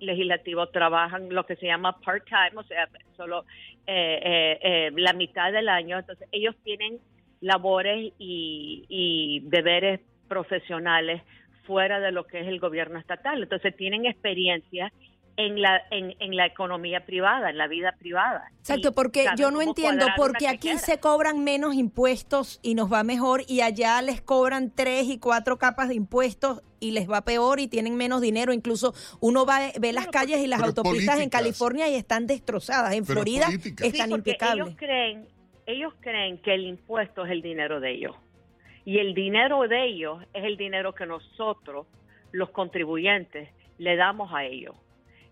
legislativo 0.00 0.68
trabajan 0.68 1.28
lo 1.30 1.46
que 1.46 1.56
se 1.56 1.66
llama 1.66 1.98
part-time, 2.00 2.52
o 2.56 2.62
sea, 2.64 2.88
solo 3.16 3.44
eh, 3.86 4.20
eh, 4.22 4.58
eh, 4.62 4.90
la 4.96 5.12
mitad 5.12 5.52
del 5.52 5.68
año. 5.68 5.98
Entonces, 5.98 6.28
ellos 6.32 6.54
tienen 6.62 6.98
labores 7.40 8.12
y, 8.18 9.40
deberes 9.44 10.00
profesionales 10.28 11.22
fuera 11.66 12.00
de 12.00 12.12
lo 12.12 12.26
que 12.26 12.40
es 12.40 12.46
el 12.46 12.60
gobierno 12.60 12.98
estatal. 12.98 13.42
Entonces 13.42 13.76
tienen 13.76 14.06
experiencia 14.06 14.92
en 15.36 15.60
la 15.60 15.82
en, 15.90 16.14
en, 16.18 16.34
la 16.34 16.46
economía 16.46 17.04
privada, 17.04 17.50
en 17.50 17.58
la 17.58 17.66
vida 17.66 17.94
privada. 17.98 18.50
Exacto, 18.58 18.92
porque 18.92 19.26
yo 19.36 19.50
no 19.50 19.60
entiendo 19.60 20.06
porque 20.16 20.48
aquí 20.48 20.78
se 20.78 20.98
cobran 20.98 21.44
menos 21.44 21.74
impuestos 21.74 22.58
y 22.62 22.74
nos 22.74 22.90
va 22.90 23.04
mejor 23.04 23.42
y 23.46 23.60
allá 23.60 24.00
les 24.00 24.22
cobran 24.22 24.72
tres 24.74 25.08
y 25.08 25.18
cuatro 25.18 25.58
capas 25.58 25.88
de 25.88 25.94
impuestos 25.94 26.62
y 26.80 26.92
les 26.92 27.10
va 27.10 27.22
peor 27.22 27.60
y 27.60 27.68
tienen 27.68 27.96
menos 27.96 28.22
dinero. 28.22 28.52
Incluso 28.52 28.94
uno 29.20 29.44
va 29.44 29.60
ve 29.78 29.92
las 29.92 30.06
calles 30.06 30.38
y 30.40 30.46
las 30.46 30.62
autopistas 30.62 31.20
en 31.20 31.28
California 31.28 31.88
y 31.88 31.94
están 31.94 32.26
destrozadas. 32.26 32.94
En 32.94 33.04
Florida 33.04 33.48
están 33.82 34.12
impecables. 34.12 34.66
Ellos 34.66 34.78
creen 34.78 35.36
ellos 35.66 35.92
creen 36.00 36.38
que 36.38 36.54
el 36.54 36.64
impuesto 36.64 37.24
es 37.24 37.32
el 37.32 37.42
dinero 37.42 37.80
de 37.80 37.90
ellos. 37.90 38.14
Y 38.86 39.00
el 39.00 39.14
dinero 39.14 39.66
de 39.66 39.84
ellos 39.84 40.22
es 40.32 40.44
el 40.44 40.56
dinero 40.56 40.94
que 40.94 41.06
nosotros, 41.06 41.88
los 42.30 42.50
contribuyentes, 42.50 43.50
le 43.78 43.96
damos 43.96 44.32
a 44.32 44.44
ellos. 44.44 44.76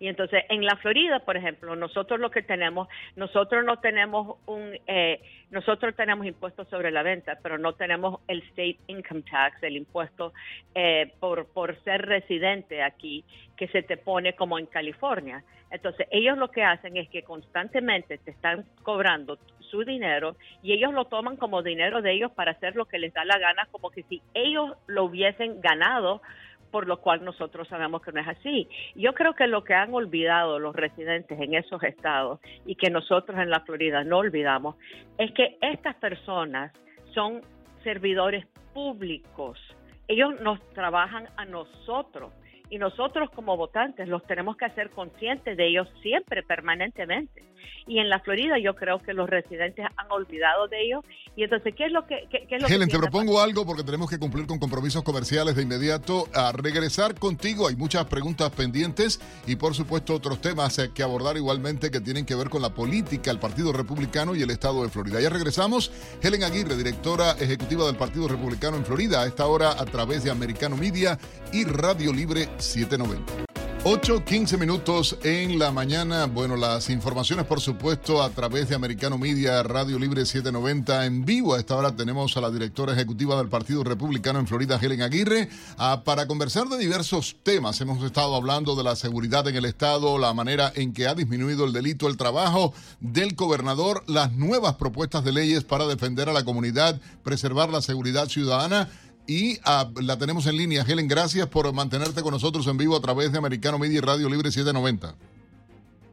Y 0.00 0.08
entonces, 0.08 0.42
en 0.48 0.64
la 0.64 0.74
Florida, 0.76 1.20
por 1.20 1.36
ejemplo, 1.36 1.76
nosotros 1.76 2.18
lo 2.18 2.32
que 2.32 2.42
tenemos, 2.42 2.88
nosotros 3.14 3.64
no 3.64 3.78
tenemos 3.78 4.38
un, 4.46 4.76
eh, 4.88 5.22
nosotros 5.52 5.94
tenemos 5.94 6.26
impuestos 6.26 6.66
sobre 6.68 6.90
la 6.90 7.04
venta, 7.04 7.38
pero 7.44 7.56
no 7.56 7.74
tenemos 7.74 8.20
el 8.26 8.42
state 8.42 8.78
income 8.88 9.22
tax, 9.22 9.62
el 9.62 9.76
impuesto 9.76 10.32
eh, 10.74 11.12
por, 11.20 11.46
por 11.46 11.80
ser 11.84 12.04
residente 12.06 12.82
aquí, 12.82 13.24
que 13.56 13.68
se 13.68 13.84
te 13.84 13.96
pone 13.96 14.34
como 14.34 14.58
en 14.58 14.66
California. 14.66 15.44
Entonces, 15.70 16.08
ellos 16.10 16.36
lo 16.38 16.50
que 16.50 16.64
hacen 16.64 16.96
es 16.96 17.08
que 17.08 17.22
constantemente 17.22 18.18
te 18.18 18.32
están 18.32 18.64
cobrando 18.82 19.38
su 19.74 19.84
dinero 19.84 20.36
y 20.62 20.72
ellos 20.72 20.94
lo 20.94 21.06
toman 21.06 21.36
como 21.36 21.62
dinero 21.62 22.00
de 22.00 22.12
ellos 22.12 22.30
para 22.30 22.52
hacer 22.52 22.76
lo 22.76 22.84
que 22.84 23.00
les 23.00 23.12
da 23.12 23.24
la 23.24 23.38
gana, 23.38 23.66
como 23.72 23.90
que 23.90 24.04
si 24.04 24.22
ellos 24.32 24.76
lo 24.86 25.04
hubiesen 25.04 25.60
ganado 25.60 26.22
por 26.70 26.86
lo 26.86 27.00
cual 27.00 27.24
nosotros 27.24 27.68
sabemos 27.68 28.02
que 28.02 28.12
no 28.12 28.20
es 28.20 28.28
así. 28.28 28.68
Yo 28.96 29.14
creo 29.14 29.34
que 29.34 29.46
lo 29.46 29.62
que 29.62 29.74
han 29.74 29.94
olvidado 29.94 30.58
los 30.58 30.74
residentes 30.74 31.40
en 31.40 31.54
esos 31.54 31.82
estados 31.82 32.40
y 32.66 32.76
que 32.76 32.90
nosotros 32.90 33.38
en 33.38 33.50
la 33.50 33.60
Florida 33.60 34.02
no 34.04 34.18
olvidamos 34.18 34.76
es 35.18 35.32
que 35.32 35.56
estas 35.60 35.96
personas 35.96 36.72
son 37.12 37.42
servidores 37.82 38.46
públicos. 38.72 39.58
Ellos 40.08 40.40
nos 40.40 40.60
trabajan 40.72 41.28
a 41.36 41.44
nosotros 41.44 42.32
y 42.70 42.78
nosotros 42.78 43.30
como 43.30 43.56
votantes 43.56 44.08
los 44.08 44.26
tenemos 44.26 44.56
que 44.56 44.64
hacer 44.64 44.90
conscientes 44.90 45.56
de 45.56 45.68
ellos 45.68 45.88
siempre, 46.02 46.42
permanentemente. 46.42 47.42
Y 47.86 47.98
en 47.98 48.08
la 48.08 48.18
Florida 48.20 48.58
yo 48.58 48.74
creo 48.74 48.98
que 49.00 49.12
los 49.12 49.28
residentes 49.28 49.84
han 49.96 50.10
olvidado 50.10 50.68
de 50.68 50.82
ellos. 50.82 51.04
Y 51.36 51.44
entonces, 51.44 51.74
¿qué 51.76 51.86
es 51.86 51.92
lo 51.92 52.06
que... 52.06 52.26
Qué, 52.30 52.46
es 52.48 52.70
Helen, 52.70 52.88
te 52.88 52.98
propongo 52.98 53.40
algo 53.40 53.66
porque 53.66 53.82
tenemos 53.82 54.08
que 54.08 54.18
cumplir 54.18 54.46
con 54.46 54.58
compromisos 54.58 55.02
comerciales 55.02 55.54
de 55.54 55.62
inmediato. 55.62 56.26
A 56.34 56.52
regresar 56.52 57.14
contigo, 57.14 57.68
hay 57.68 57.76
muchas 57.76 58.06
preguntas 58.06 58.50
pendientes 58.50 59.20
y 59.46 59.56
por 59.56 59.74
supuesto 59.74 60.14
otros 60.14 60.40
temas 60.40 60.78
eh, 60.78 60.90
que 60.94 61.02
abordar 61.02 61.36
igualmente 61.36 61.90
que 61.90 62.00
tienen 62.00 62.24
que 62.24 62.34
ver 62.34 62.48
con 62.48 62.62
la 62.62 62.70
política, 62.70 63.30
el 63.30 63.38
Partido 63.38 63.72
Republicano 63.72 64.34
y 64.34 64.42
el 64.42 64.50
Estado 64.50 64.82
de 64.82 64.88
Florida. 64.88 65.20
Ya 65.20 65.28
regresamos. 65.28 65.92
Helen 66.22 66.44
Aguirre, 66.44 66.76
directora 66.76 67.32
ejecutiva 67.32 67.86
del 67.86 67.96
Partido 67.96 68.28
Republicano 68.28 68.76
en 68.76 68.84
Florida, 68.86 69.22
a 69.22 69.26
esta 69.26 69.46
hora 69.46 69.72
a 69.72 69.84
través 69.84 70.24
de 70.24 70.30
Americano 70.30 70.76
Media 70.76 71.18
y 71.52 71.64
Radio 71.64 72.12
Libre 72.12 72.48
790. 72.58 73.44
8, 73.86 74.24
15 74.24 74.56
minutos 74.56 75.18
en 75.24 75.58
la 75.58 75.70
mañana. 75.70 76.24
Bueno, 76.24 76.56
las 76.56 76.88
informaciones, 76.88 77.44
por 77.44 77.60
supuesto, 77.60 78.22
a 78.22 78.30
través 78.30 78.70
de 78.70 78.74
Americano 78.74 79.18
Media, 79.18 79.62
Radio 79.62 79.98
Libre 79.98 80.24
790 80.24 81.04
en 81.04 81.26
vivo. 81.26 81.52
A 81.52 81.58
esta 81.58 81.76
hora 81.76 81.94
tenemos 81.94 82.34
a 82.38 82.40
la 82.40 82.50
directora 82.50 82.94
ejecutiva 82.94 83.36
del 83.36 83.50
Partido 83.50 83.84
Republicano 83.84 84.38
en 84.38 84.46
Florida, 84.46 84.78
Helen 84.80 85.02
Aguirre, 85.02 85.50
ah, 85.76 86.00
para 86.02 86.26
conversar 86.26 86.66
de 86.68 86.78
diversos 86.78 87.36
temas. 87.42 87.78
Hemos 87.82 88.02
estado 88.02 88.34
hablando 88.34 88.74
de 88.74 88.84
la 88.84 88.96
seguridad 88.96 89.46
en 89.48 89.56
el 89.56 89.66
Estado, 89.66 90.16
la 90.16 90.32
manera 90.32 90.72
en 90.74 90.94
que 90.94 91.06
ha 91.06 91.14
disminuido 91.14 91.66
el 91.66 91.74
delito, 91.74 92.08
el 92.08 92.16
trabajo 92.16 92.72
del 93.00 93.34
gobernador, 93.34 94.02
las 94.06 94.32
nuevas 94.32 94.76
propuestas 94.76 95.24
de 95.24 95.32
leyes 95.32 95.62
para 95.62 95.86
defender 95.86 96.30
a 96.30 96.32
la 96.32 96.46
comunidad, 96.46 96.98
preservar 97.22 97.68
la 97.68 97.82
seguridad 97.82 98.28
ciudadana 98.28 98.88
y 99.26 99.58
ah, 99.64 99.90
la 100.00 100.18
tenemos 100.18 100.46
en 100.46 100.56
línea. 100.56 100.84
Helen, 100.86 101.08
gracias 101.08 101.48
por 101.48 101.72
mantenerte 101.72 102.22
con 102.22 102.32
nosotros 102.32 102.66
en 102.66 102.76
vivo 102.76 102.96
a 102.96 103.00
través 103.00 103.32
de 103.32 103.38
Americano 103.38 103.78
Media 103.78 103.98
y 103.98 104.00
Radio 104.00 104.28
Libre 104.28 104.50
790. 104.50 105.14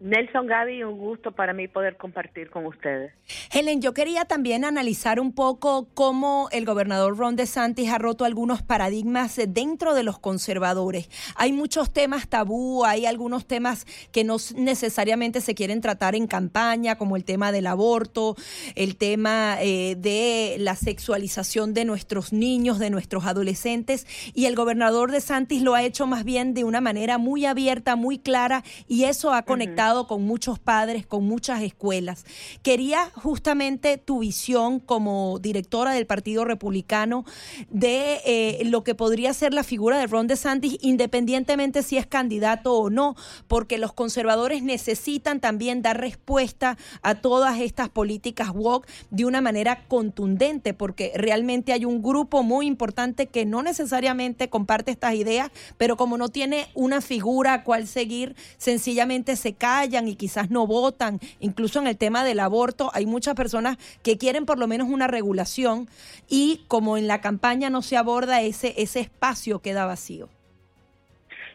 Nelson 0.01 0.47
Gaby, 0.47 0.83
un 0.83 0.97
gusto 0.97 1.31
para 1.31 1.53
mí 1.53 1.67
poder 1.67 1.95
compartir 1.95 2.49
con 2.49 2.65
ustedes. 2.65 3.13
Helen, 3.51 3.81
yo 3.81 3.93
quería 3.93 4.25
también 4.25 4.65
analizar 4.65 5.19
un 5.19 5.31
poco 5.31 5.89
cómo 5.93 6.49
el 6.51 6.65
gobernador 6.65 7.15
Ron 7.15 7.35
DeSantis 7.35 7.91
ha 7.91 7.99
roto 7.99 8.25
algunos 8.25 8.63
paradigmas 8.63 9.39
dentro 9.47 9.93
de 9.93 10.01
los 10.01 10.17
conservadores. 10.17 11.07
Hay 11.35 11.53
muchos 11.53 11.93
temas 11.93 12.27
tabú, 12.27 12.83
hay 12.83 13.05
algunos 13.05 13.45
temas 13.45 13.85
que 14.11 14.23
no 14.23 14.37
necesariamente 14.55 15.39
se 15.39 15.53
quieren 15.53 15.81
tratar 15.81 16.15
en 16.15 16.25
campaña, 16.25 16.97
como 16.97 17.15
el 17.15 17.23
tema 17.23 17.51
del 17.51 17.67
aborto, 17.67 18.35
el 18.73 18.97
tema 18.97 19.57
eh, 19.61 19.95
de 19.99 20.55
la 20.57 20.75
sexualización 20.75 21.75
de 21.75 21.85
nuestros 21.85 22.33
niños, 22.33 22.79
de 22.79 22.89
nuestros 22.89 23.25
adolescentes, 23.27 24.07
y 24.33 24.47
el 24.47 24.55
gobernador 24.55 25.11
DeSantis 25.11 25.61
lo 25.61 25.75
ha 25.75 25.83
hecho 25.83 26.07
más 26.07 26.23
bien 26.23 26.55
de 26.55 26.63
una 26.63 26.81
manera 26.81 27.19
muy 27.19 27.45
abierta, 27.45 27.95
muy 27.95 28.17
clara, 28.17 28.63
y 28.87 29.03
eso 29.03 29.31
ha 29.31 29.43
conectado 29.43 29.90
con 30.07 30.23
muchos 30.23 30.57
padres, 30.59 31.05
con 31.05 31.25
muchas 31.25 31.61
escuelas. 31.61 32.25
Quería 32.63 33.09
justamente 33.15 33.97
tu 33.97 34.19
visión 34.19 34.79
como 34.79 35.39
directora 35.39 35.91
del 35.93 36.05
Partido 36.05 36.45
Republicano 36.45 37.25
de 37.69 38.21
eh, 38.25 38.61
lo 38.65 38.83
que 38.83 38.95
podría 38.95 39.33
ser 39.33 39.53
la 39.53 39.63
figura 39.63 39.99
de 39.99 40.07
Ron 40.07 40.27
DeSantis, 40.27 40.77
independientemente 40.81 41.83
si 41.83 41.97
es 41.97 42.07
candidato 42.07 42.73
o 42.73 42.89
no, 42.89 43.15
porque 43.47 43.77
los 43.77 43.93
conservadores 43.93 44.63
necesitan 44.63 45.39
también 45.39 45.81
dar 45.81 45.99
respuesta 45.99 46.77
a 47.01 47.15
todas 47.15 47.59
estas 47.59 47.89
políticas 47.89 48.49
woke 48.53 48.87
de 49.09 49.25
una 49.25 49.41
manera 49.41 49.87
contundente, 49.87 50.73
porque 50.73 51.11
realmente 51.15 51.73
hay 51.73 51.85
un 51.85 52.01
grupo 52.01 52.43
muy 52.43 52.65
importante 52.65 53.27
que 53.27 53.45
no 53.45 53.61
necesariamente 53.61 54.49
comparte 54.49 54.91
estas 54.91 55.15
ideas, 55.15 55.51
pero 55.77 55.97
como 55.97 56.17
no 56.17 56.29
tiene 56.29 56.67
una 56.73 57.01
figura 57.01 57.53
a 57.53 57.63
cual 57.63 57.87
seguir, 57.87 58.35
sencillamente 58.57 59.35
se 59.35 59.53
cae 59.53 59.80
y 59.85 60.15
quizás 60.15 60.49
no 60.49 60.67
votan. 60.67 61.19
Incluso 61.39 61.79
en 61.79 61.87
el 61.87 61.97
tema 61.97 62.23
del 62.23 62.39
aborto 62.39 62.91
hay 62.93 63.05
muchas 63.05 63.35
personas 63.35 63.77
que 64.03 64.17
quieren 64.17 64.45
por 64.45 64.59
lo 64.59 64.67
menos 64.67 64.87
una 64.87 65.07
regulación 65.07 65.87
y 66.29 66.63
como 66.67 66.97
en 66.97 67.07
la 67.07 67.21
campaña 67.21 67.69
no 67.69 67.81
se 67.81 67.97
aborda 67.97 68.41
ese, 68.41 68.73
ese 68.77 68.99
espacio 68.99 69.59
queda 69.59 69.85
vacío. 69.85 70.29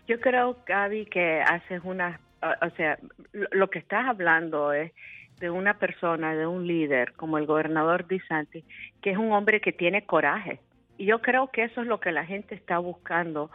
Yo 0.09 0.21
creo, 0.21 0.57
Gaby, 0.67 1.07
que 1.07 1.41
haces 1.41 1.81
una, 1.85 2.21
o 2.43 2.71
sea, 2.77 2.99
lo 3.33 3.71
que 3.71 3.79
estás 3.81 4.07
hablando 4.07 4.73
es 4.73 4.93
de 5.41 5.51
una 5.51 5.79
persona, 5.79 6.35
de 6.35 6.47
un 6.47 6.67
líder 6.67 7.13
como 7.15 7.39
el 7.39 7.47
gobernador 7.47 8.07
DeSantis, 8.07 8.65
que 9.03 9.11
es 9.11 9.19
un 9.19 9.33
hombre 9.33 9.61
que 9.61 9.73
tiene 9.73 10.05
coraje. 10.05 10.61
Y 10.99 11.07
yo 11.07 11.21
creo 11.21 11.49
que 11.49 11.65
eso 11.65 11.83
es 11.83 11.87
lo 11.87 12.01
que 12.01 12.13
la 12.13 12.25
gente 12.25 12.55
está 12.55 12.79
buscando, 12.79 13.51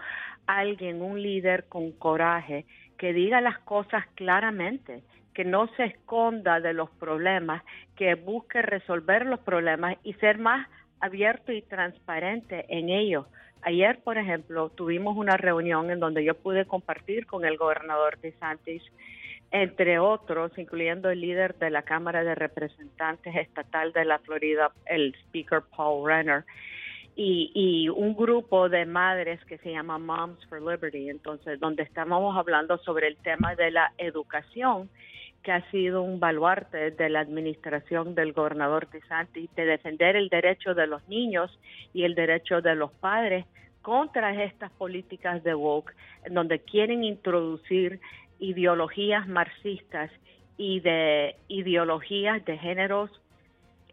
alguien, 0.45 1.01
un 1.01 1.21
líder 1.21 1.65
con 1.69 1.91
coraje, 1.91 2.65
que 3.01 3.13
diga 3.13 3.41
las 3.41 3.57
cosas 3.61 4.05
claramente, 4.13 5.01
que 5.33 5.43
no 5.43 5.65
se 5.75 5.85
esconda 5.85 6.59
de 6.59 6.73
los 6.73 6.87
problemas, 6.91 7.63
que 7.95 8.13
busque 8.13 8.61
resolver 8.61 9.25
los 9.25 9.39
problemas 9.39 9.97
y 10.03 10.13
ser 10.13 10.37
más 10.37 10.69
abierto 10.99 11.51
y 11.51 11.63
transparente 11.63 12.63
en 12.69 12.89
ellos. 12.89 13.25
Ayer, 13.63 14.03
por 14.03 14.19
ejemplo, 14.19 14.69
tuvimos 14.69 15.17
una 15.17 15.35
reunión 15.35 15.89
en 15.89 15.99
donde 15.99 16.23
yo 16.23 16.35
pude 16.35 16.65
compartir 16.65 17.25
con 17.25 17.43
el 17.43 17.57
gobernador 17.57 18.19
de 18.19 18.33
Santis, 18.33 18.83
entre 19.49 19.97
otros, 19.97 20.55
incluyendo 20.59 21.09
el 21.09 21.21
líder 21.21 21.55
de 21.55 21.71
la 21.71 21.81
Cámara 21.81 22.23
de 22.23 22.35
Representantes 22.35 23.35
Estatal 23.35 23.93
de 23.93 24.05
la 24.05 24.19
Florida, 24.19 24.73
el 24.85 25.15
Speaker 25.25 25.63
Paul 25.75 26.07
Renner, 26.07 26.43
y, 27.15 27.89
un 27.89 28.15
grupo 28.15 28.69
de 28.69 28.85
madres 28.85 29.43
que 29.45 29.57
se 29.59 29.71
llama 29.71 29.97
Moms 29.97 30.45
for 30.47 30.61
Liberty, 30.61 31.09
entonces, 31.09 31.59
donde 31.59 31.83
estábamos 31.83 32.37
hablando 32.37 32.77
sobre 32.79 33.07
el 33.07 33.17
tema 33.17 33.55
de 33.55 33.71
la 33.71 33.91
educación, 33.97 34.89
que 35.43 35.51
ha 35.51 35.69
sido 35.71 36.03
un 36.03 36.19
baluarte 36.19 36.91
de 36.91 37.09
la 37.09 37.19
administración 37.19 38.13
del 38.15 38.33
gobernador 38.33 38.89
DeSantis, 38.89 39.53
de 39.55 39.65
defender 39.65 40.15
el 40.15 40.29
derecho 40.29 40.73
de 40.75 40.87
los 40.87 41.07
niños 41.07 41.59
y 41.93 42.03
el 42.03 42.15
derecho 42.15 42.61
de 42.61 42.75
los 42.75 42.91
padres 42.91 43.45
contra 43.81 44.43
estas 44.43 44.71
políticas 44.71 45.43
de 45.43 45.55
woke, 45.55 45.93
donde 46.29 46.59
quieren 46.59 47.03
introducir 47.03 47.99
ideologías 48.39 49.27
marxistas 49.27 50.11
y 50.57 50.79
de 50.81 51.35
ideologías 51.47 52.43
de 52.45 52.57
géneros 52.57 53.09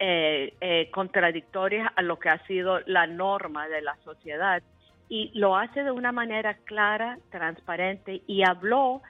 eh, 0.00 0.54
eh, 0.60 0.90
contradictorias 0.92 1.90
a 1.96 2.02
lo 2.02 2.18
que 2.18 2.28
ha 2.28 2.44
sido 2.46 2.80
la 2.86 3.06
norma 3.06 3.68
de 3.68 3.82
la 3.82 3.96
sociedad. 4.04 4.62
Y 5.08 5.30
lo 5.34 5.56
hace 5.56 5.82
de 5.82 5.90
una 5.90 6.12
manera 6.12 6.54
clara, 6.64 7.18
transparente 7.30 8.22
y 8.26 8.42
habló 8.46 9.02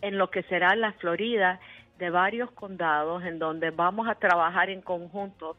en 0.00 0.18
lo 0.18 0.30
que 0.30 0.42
será 0.44 0.76
la 0.76 0.92
Florida 0.92 1.58
de 1.98 2.10
varios 2.10 2.50
condados 2.52 3.24
en 3.24 3.38
donde 3.38 3.70
vamos 3.70 4.08
a 4.08 4.14
trabajar 4.14 4.70
en 4.70 4.80
conjunto 4.80 5.56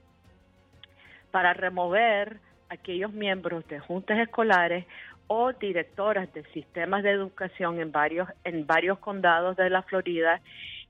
para 1.31 1.53
remover 1.53 2.39
aquellos 2.69 3.11
miembros 3.11 3.67
de 3.67 3.79
juntas 3.79 4.19
escolares 4.19 4.85
o 5.27 5.53
directoras 5.53 6.31
de 6.33 6.43
sistemas 6.51 7.03
de 7.03 7.11
educación 7.11 7.79
en 7.79 7.91
varios 7.91 8.29
en 8.43 8.67
varios 8.67 8.99
condados 8.99 9.55
de 9.57 9.69
la 9.69 9.83
Florida 9.83 10.41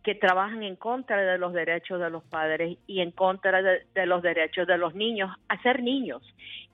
que 0.03 0.15
trabajan 0.15 0.63
en 0.63 0.75
contra 0.75 1.21
de 1.21 1.37
los 1.37 1.53
derechos 1.53 1.99
de 1.99 2.09
los 2.09 2.23
padres 2.25 2.77
y 2.87 2.99
en 2.99 3.11
contra 3.11 3.61
de, 3.61 4.05
los 4.05 4.21
derechos 4.21 4.67
de 4.67 4.77
los 4.77 4.93
niños 4.93 5.31
a 5.47 5.61
ser 5.61 5.81
niños 5.81 6.21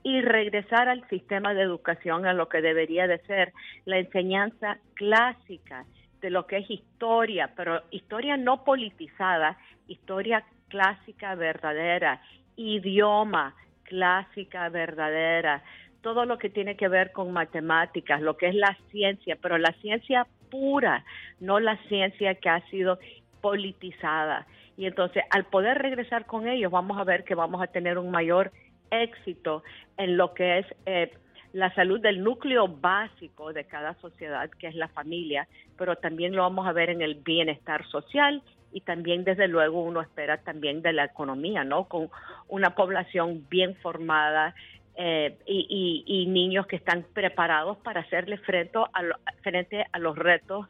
y 0.02 0.20
regresar 0.20 0.88
al 0.88 1.08
sistema 1.08 1.54
de 1.54 1.62
educación 1.62 2.26
a 2.26 2.32
lo 2.32 2.48
que 2.48 2.60
debería 2.60 3.06
de 3.06 3.18
ser 3.20 3.52
la 3.84 3.98
enseñanza 3.98 4.78
clásica 4.94 5.84
de 6.20 6.30
lo 6.30 6.46
que 6.46 6.58
es 6.58 6.70
historia, 6.70 7.50
pero 7.56 7.82
historia 7.90 8.36
no 8.36 8.64
politizada, 8.64 9.56
historia 9.86 10.44
clásica 10.68 11.34
verdadera, 11.34 12.20
idioma 12.56 13.54
clásica 13.84 14.68
verdadera, 14.68 15.62
todo 16.02 16.24
lo 16.24 16.38
que 16.38 16.50
tiene 16.50 16.76
que 16.76 16.88
ver 16.88 17.12
con 17.12 17.32
matemáticas, 17.32 18.20
lo 18.20 18.36
que 18.36 18.48
es 18.48 18.54
la 18.54 18.76
ciencia, 18.90 19.36
pero 19.40 19.58
la 19.58 19.72
ciencia 19.80 20.26
pura, 20.50 21.04
no 21.40 21.60
la 21.60 21.76
ciencia 21.88 22.34
que 22.34 22.48
ha 22.48 22.60
sido 22.68 22.98
politizada. 23.40 24.46
Y 24.76 24.86
entonces, 24.86 25.22
al 25.30 25.44
poder 25.44 25.78
regresar 25.78 26.26
con 26.26 26.48
ellos, 26.48 26.70
vamos 26.70 26.98
a 26.98 27.04
ver 27.04 27.24
que 27.24 27.34
vamos 27.34 27.62
a 27.62 27.66
tener 27.66 27.98
un 27.98 28.10
mayor 28.10 28.52
éxito 28.90 29.62
en 29.96 30.16
lo 30.16 30.34
que 30.34 30.58
es 30.58 30.66
eh, 30.86 31.12
la 31.52 31.74
salud 31.74 32.00
del 32.00 32.22
núcleo 32.22 32.68
básico 32.68 33.52
de 33.52 33.64
cada 33.64 33.94
sociedad, 33.94 34.48
que 34.50 34.68
es 34.68 34.74
la 34.74 34.88
familia, 34.88 35.48
pero 35.76 35.96
también 35.96 36.34
lo 36.34 36.42
vamos 36.42 36.66
a 36.66 36.72
ver 36.72 36.90
en 36.90 37.02
el 37.02 37.16
bienestar 37.16 37.86
social 37.88 38.42
y 38.72 38.82
también, 38.82 39.24
desde 39.24 39.48
luego, 39.48 39.82
uno 39.82 40.00
espera 40.00 40.38
también 40.38 40.80
de 40.80 40.92
la 40.92 41.04
economía, 41.04 41.64
¿no? 41.64 41.84
Con 41.84 42.08
una 42.48 42.76
población 42.76 43.44
bien 43.50 43.74
formada, 43.76 44.54
eh, 45.02 45.38
y, 45.46 46.26
niños 46.26 46.66
que 46.66 46.76
están 46.76 47.06
preparados 47.14 47.78
para 47.78 48.02
hacerle 48.02 48.36
frente 48.38 48.78
a, 48.78 49.02
frente 49.42 49.86
a 49.90 49.98
los 49.98 50.14
retos 50.16 50.66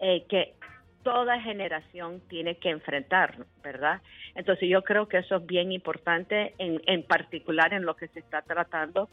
eh, 0.00 0.24
que 0.28 0.54
toda 1.02 1.40
generación 1.40 2.20
tiene 2.28 2.56
que 2.56 2.70
enfrentar, 2.70 3.46
¿verdad? 3.62 4.02
Entonces 4.34 4.68
yo 4.68 4.82
creo 4.82 5.08
que 5.08 5.18
eso 5.18 5.36
es 5.36 5.46
bien 5.46 5.72
importante, 5.72 6.54
en, 6.58 6.80
en 6.86 7.02
particular 7.02 7.72
en 7.72 7.84
lo 7.84 7.96
que 7.96 8.08
se 8.08 8.20
está 8.20 8.42
tratando. 8.42 9.08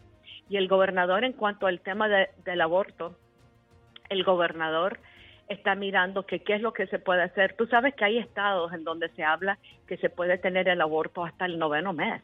Y 0.49 0.57
el 0.57 0.67
gobernador, 0.67 1.23
en 1.23 1.33
cuanto 1.33 1.67
al 1.67 1.81
tema 1.81 2.07
del 2.07 2.61
aborto, 2.61 3.17
el 4.09 4.23
gobernador 4.23 4.99
está 5.49 5.75
mirando 5.75 6.25
que 6.25 6.39
qué 6.39 6.55
es 6.55 6.61
lo 6.61 6.73
que 6.73 6.87
se 6.87 6.99
puede 6.99 7.23
hacer. 7.23 7.55
Tú 7.57 7.67
sabes 7.67 7.95
que 7.95 8.05
hay 8.05 8.17
estados 8.17 8.73
en 8.73 8.83
donde 8.83 9.09
se 9.09 9.23
habla 9.23 9.57
que 9.87 9.97
se 9.97 10.09
puede 10.09 10.37
tener 10.37 10.67
el 10.67 10.81
aborto 10.81 11.23
hasta 11.23 11.45
el 11.45 11.57
noveno 11.57 11.93
mes. 11.93 12.21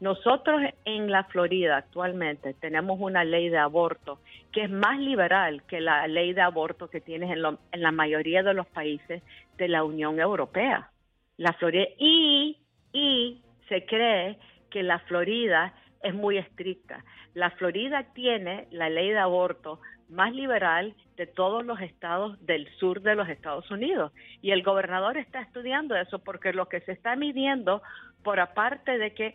Nosotros 0.00 0.62
en 0.84 1.10
la 1.10 1.24
Florida 1.24 1.76
actualmente 1.78 2.54
tenemos 2.54 2.98
una 3.00 3.24
ley 3.24 3.48
de 3.48 3.58
aborto 3.58 4.20
que 4.52 4.64
es 4.64 4.70
más 4.70 4.98
liberal 4.98 5.62
que 5.64 5.80
la 5.80 6.06
ley 6.06 6.32
de 6.32 6.42
aborto 6.42 6.88
que 6.88 7.00
tienes 7.00 7.30
en, 7.30 7.58
en 7.72 7.82
la 7.82 7.92
mayoría 7.92 8.42
de 8.42 8.54
los 8.54 8.66
países 8.66 9.22
de 9.56 9.68
la 9.68 9.84
Unión 9.84 10.20
Europea. 10.20 10.90
La 11.36 11.52
Florida 11.54 11.86
y, 11.98 12.58
y 12.92 13.42
se 13.68 13.84
cree 13.86 14.38
que 14.70 14.82
la 14.82 14.98
Florida 15.00 15.74
es 16.02 16.14
muy 16.14 16.38
estricta. 16.38 17.04
La 17.34 17.50
Florida 17.52 18.04
tiene 18.14 18.68
la 18.70 18.90
ley 18.90 19.10
de 19.10 19.18
aborto 19.18 19.80
más 20.08 20.32
liberal 20.32 20.94
de 21.16 21.26
todos 21.26 21.64
los 21.64 21.80
estados 21.80 22.44
del 22.44 22.68
sur 22.76 23.00
de 23.00 23.14
los 23.14 23.28
Estados 23.28 23.70
Unidos. 23.70 24.12
Y 24.42 24.50
el 24.50 24.62
gobernador 24.62 25.16
está 25.16 25.40
estudiando 25.40 25.96
eso 25.96 26.18
porque 26.18 26.52
lo 26.52 26.68
que 26.68 26.80
se 26.80 26.92
está 26.92 27.16
midiendo, 27.16 27.82
por 28.22 28.40
aparte 28.40 28.98
de 28.98 29.14
que 29.14 29.34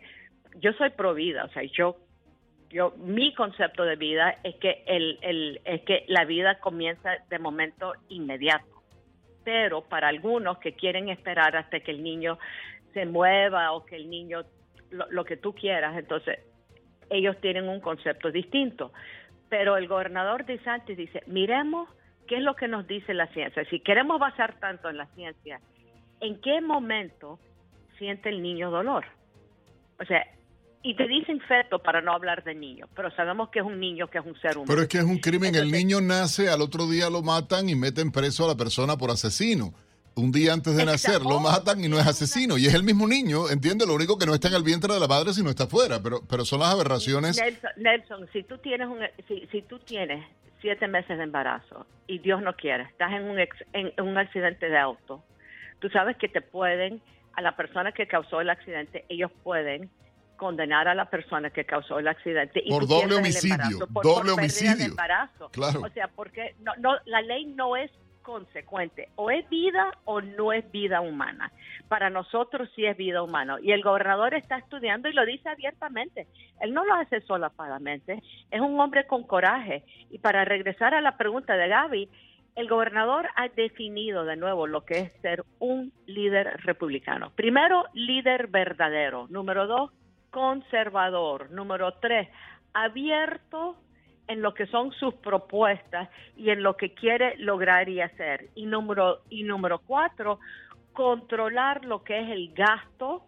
yo 0.56 0.72
soy 0.74 0.90
pro 0.90 1.14
vida, 1.14 1.44
o 1.44 1.48
sea, 1.50 1.62
yo 1.64 1.96
yo 2.70 2.94
mi 2.96 3.34
concepto 3.34 3.84
de 3.84 3.96
vida 3.96 4.38
es 4.44 4.54
que 4.56 4.84
el, 4.86 5.18
el, 5.22 5.60
es 5.64 5.82
que 5.82 6.04
la 6.06 6.24
vida 6.24 6.60
comienza 6.60 7.10
de 7.28 7.38
momento 7.40 7.94
inmediato. 8.08 8.64
Pero 9.44 9.82
para 9.82 10.08
algunos 10.08 10.58
que 10.58 10.74
quieren 10.74 11.08
esperar 11.08 11.56
hasta 11.56 11.80
que 11.80 11.90
el 11.90 12.02
niño 12.02 12.38
se 12.94 13.06
mueva 13.06 13.72
o 13.72 13.84
que 13.84 13.96
el 13.96 14.08
niño 14.08 14.44
lo, 14.90 15.24
que 15.24 15.36
tú 15.36 15.54
quieras 15.54 15.96
entonces 15.96 16.40
ellos 17.10 17.36
tienen 17.40 17.68
un 17.68 17.80
concepto 17.80 18.30
distinto. 18.30 18.92
Pero 19.48 19.76
el 19.76 19.88
gobernador 19.88 20.44
de 20.44 20.60
Santos 20.60 20.96
dice 20.96 21.24
miremos 21.26 21.88
qué 22.28 22.36
es 22.36 22.42
lo 22.42 22.54
que 22.54 22.68
nos 22.68 22.86
dice 22.86 23.14
la 23.14 23.26
ciencia. 23.28 23.64
Si 23.64 23.80
queremos 23.80 24.20
basar 24.20 24.60
tanto 24.60 24.88
en 24.88 24.96
la 24.96 25.06
ciencia 25.06 25.60
en 26.20 26.40
qué 26.40 26.60
momento 26.60 27.40
siente 27.98 28.28
el 28.28 28.42
niño 28.42 28.70
dolor 28.70 29.04
o 29.98 30.04
sea 30.04 30.26
y 30.82 30.94
te 30.94 31.06
dicen 31.06 31.40
feto 31.40 31.78
para 31.78 32.00
no 32.00 32.12
hablar 32.12 32.42
de 32.42 32.54
niño, 32.54 32.86
pero 32.96 33.10
sabemos 33.10 33.50
que 33.50 33.58
es 33.58 33.64
un 33.64 33.78
niño, 33.78 34.08
que 34.08 34.18
es 34.18 34.24
un 34.24 34.38
ser 34.40 34.56
humano. 34.56 34.66
Pero 34.68 34.82
es 34.82 34.88
que 34.88 34.98
es 34.98 35.04
un 35.04 35.18
crimen. 35.18 35.54
el 35.54 35.70
niño 35.70 36.00
nace, 36.00 36.48
al 36.48 36.62
otro 36.62 36.88
día 36.88 37.10
lo 37.10 37.22
matan 37.22 37.68
y 37.68 37.74
meten 37.74 38.10
preso 38.10 38.44
a 38.44 38.48
la 38.48 38.56
persona 38.56 38.96
por 38.96 39.10
asesino. 39.10 39.74
Un 40.16 40.32
día 40.32 40.52
antes 40.52 40.76
de 40.76 40.84
nacer 40.84 41.22
lo 41.22 41.38
matan 41.38 41.84
y 41.84 41.88
no 41.88 41.98
es 41.98 42.06
asesino. 42.06 42.58
Y 42.58 42.66
es 42.66 42.74
el 42.74 42.82
mismo 42.82 43.06
niño, 43.06 43.48
entiende, 43.50 43.86
lo 43.86 43.94
único 43.94 44.18
que 44.18 44.26
no 44.26 44.34
está 44.34 44.48
en 44.48 44.54
el 44.54 44.62
vientre 44.62 44.92
de 44.92 45.00
la 45.00 45.06
madre, 45.06 45.32
sino 45.32 45.50
está 45.50 45.64
afuera. 45.64 46.00
Pero, 46.02 46.20
pero 46.28 46.44
son 46.44 46.60
las 46.60 46.74
aberraciones. 46.74 47.40
Nelson, 47.76 48.28
si 48.32 48.42
tú 48.42 48.58
tienes 48.58 48.88
un, 48.88 49.00
si, 49.28 49.46
si 49.52 49.62
tú 49.62 49.78
tienes 49.78 50.26
siete 50.60 50.88
meses 50.88 51.16
de 51.16 51.24
embarazo 51.24 51.86
y 52.06 52.18
Dios 52.18 52.42
no 52.42 52.54
quiere, 52.54 52.84
estás 52.84 53.12
en 53.12 53.24
un, 53.24 53.38
en 53.38 54.00
un 54.00 54.18
accidente 54.18 54.68
de 54.68 54.78
auto, 54.78 55.22
tú 55.78 55.88
sabes 55.90 56.16
que 56.16 56.28
te 56.28 56.40
pueden, 56.40 57.00
a 57.34 57.42
la 57.42 57.56
persona 57.56 57.92
que 57.92 58.06
causó 58.06 58.40
el 58.40 58.50
accidente, 58.50 59.04
ellos 59.08 59.30
pueden 59.42 59.90
condenar 60.40 60.88
a 60.88 60.94
la 60.94 61.04
persona 61.04 61.50
que 61.50 61.66
causó 61.66 61.98
el 61.98 62.08
accidente. 62.08 62.62
Y 62.64 62.70
por 62.70 62.88
doble 62.88 63.16
homicidio, 63.16 63.86
doble 64.02 64.32
homicidio. 64.32 64.86
embarazo. 64.86 65.50
Claro. 65.50 65.82
O 65.82 65.90
sea, 65.90 66.08
porque 66.08 66.54
no, 66.60 66.72
no, 66.78 66.96
la 67.04 67.20
ley 67.20 67.44
no 67.44 67.76
es 67.76 67.90
consecuente. 68.22 69.10
O 69.16 69.30
es 69.30 69.46
vida 69.50 69.92
o 70.06 70.22
no 70.22 70.54
es 70.54 70.64
vida 70.72 71.02
humana. 71.02 71.52
Para 71.88 72.08
nosotros 72.08 72.70
sí 72.74 72.86
es 72.86 72.96
vida 72.96 73.22
humana. 73.22 73.58
Y 73.62 73.72
el 73.72 73.82
gobernador 73.82 74.32
está 74.32 74.56
estudiando 74.56 75.10
y 75.10 75.12
lo 75.12 75.26
dice 75.26 75.50
abiertamente. 75.50 76.26
Él 76.58 76.72
no 76.72 76.86
lo 76.86 76.94
hace 76.94 77.20
solapadamente. 77.20 78.22
Es 78.50 78.62
un 78.62 78.80
hombre 78.80 79.06
con 79.06 79.24
coraje. 79.24 79.84
Y 80.10 80.20
para 80.20 80.46
regresar 80.46 80.94
a 80.94 81.02
la 81.02 81.18
pregunta 81.18 81.54
de 81.54 81.68
Gaby, 81.68 82.08
el 82.56 82.66
gobernador 82.66 83.28
ha 83.36 83.48
definido 83.48 84.24
de 84.24 84.36
nuevo 84.36 84.66
lo 84.66 84.86
que 84.86 85.00
es 85.00 85.12
ser 85.20 85.44
un 85.58 85.92
líder 86.06 86.62
republicano. 86.64 87.30
Primero, 87.36 87.84
líder 87.92 88.46
verdadero. 88.46 89.26
Número 89.28 89.66
dos, 89.66 89.90
conservador. 90.30 91.50
Número 91.50 91.94
tres, 91.94 92.28
abierto 92.72 93.76
en 94.28 94.42
lo 94.42 94.54
que 94.54 94.66
son 94.66 94.92
sus 94.92 95.14
propuestas 95.14 96.08
y 96.36 96.50
en 96.50 96.62
lo 96.62 96.76
que 96.76 96.94
quiere 96.94 97.36
lograr 97.38 97.88
y 97.88 98.00
hacer. 98.00 98.50
Y 98.54 98.66
número, 98.66 99.22
y 99.28 99.42
número 99.42 99.80
cuatro, 99.80 100.38
controlar 100.92 101.84
lo 101.84 102.04
que 102.04 102.20
es 102.20 102.30
el 102.30 102.52
gasto, 102.54 103.24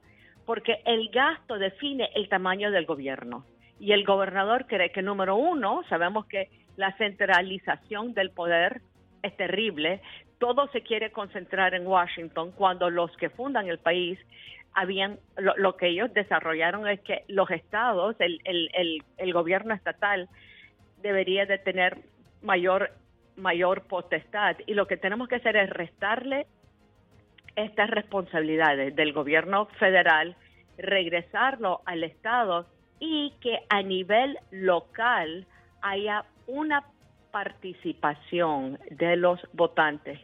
porque 0.46 0.80
el 0.84 1.09
gasto 1.09 1.59
define 1.59 2.11
el 2.14 2.28
tamaño 2.28 2.70
del 2.70 2.86
gobierno. 2.86 3.44
Y 3.80 3.92
el 3.92 4.05
gobernador 4.05 4.66
cree 4.66 4.92
que 4.92 5.03
número 5.03 5.34
uno, 5.34 5.82
sabemos 5.88 6.26
que 6.26 6.50
la 6.76 6.96
centralización 6.96 8.14
del 8.14 8.30
poder 8.30 8.80
es 9.22 9.36
terrible, 9.36 10.00
todo 10.38 10.68
se 10.68 10.82
quiere 10.82 11.12
concentrar 11.12 11.74
en 11.74 11.86
Washington 11.86 12.53
cuando 12.53 12.90
los 12.90 13.16
que 13.16 13.30
fundan 13.30 13.68
el 13.68 13.78
país 13.78 14.18
habían 14.74 15.18
lo, 15.36 15.76
que 15.76 15.88
ellos 15.88 16.12
desarrollaron 16.14 16.88
es 16.88 17.00
que 17.00 17.24
los 17.28 17.50
estados, 17.50 18.16
el, 18.18 18.40
el, 18.44 19.02
el, 19.16 19.32
gobierno 19.32 19.74
estatal 19.74 20.28
debería 21.02 21.46
de 21.46 21.58
tener 21.58 21.98
mayor 22.42 22.90
mayor 23.36 23.82
potestad. 23.82 24.56
Y 24.66 24.74
lo 24.74 24.86
que 24.86 24.96
tenemos 24.96 25.28
que 25.28 25.36
hacer 25.36 25.56
es 25.56 25.70
restarle 25.70 26.46
estas 27.56 27.90
responsabilidades 27.90 28.94
del 28.94 29.12
gobierno 29.12 29.66
federal, 29.78 30.36
regresarlo 30.78 31.80
al 31.86 32.04
estado 32.04 32.66
y 33.00 33.32
que 33.40 33.58
a 33.68 33.82
nivel 33.82 34.38
local 34.50 35.46
haya 35.80 36.24
una 36.46 36.84
participación 37.30 38.78
de 38.90 39.16
los 39.16 39.40
votantes 39.54 40.20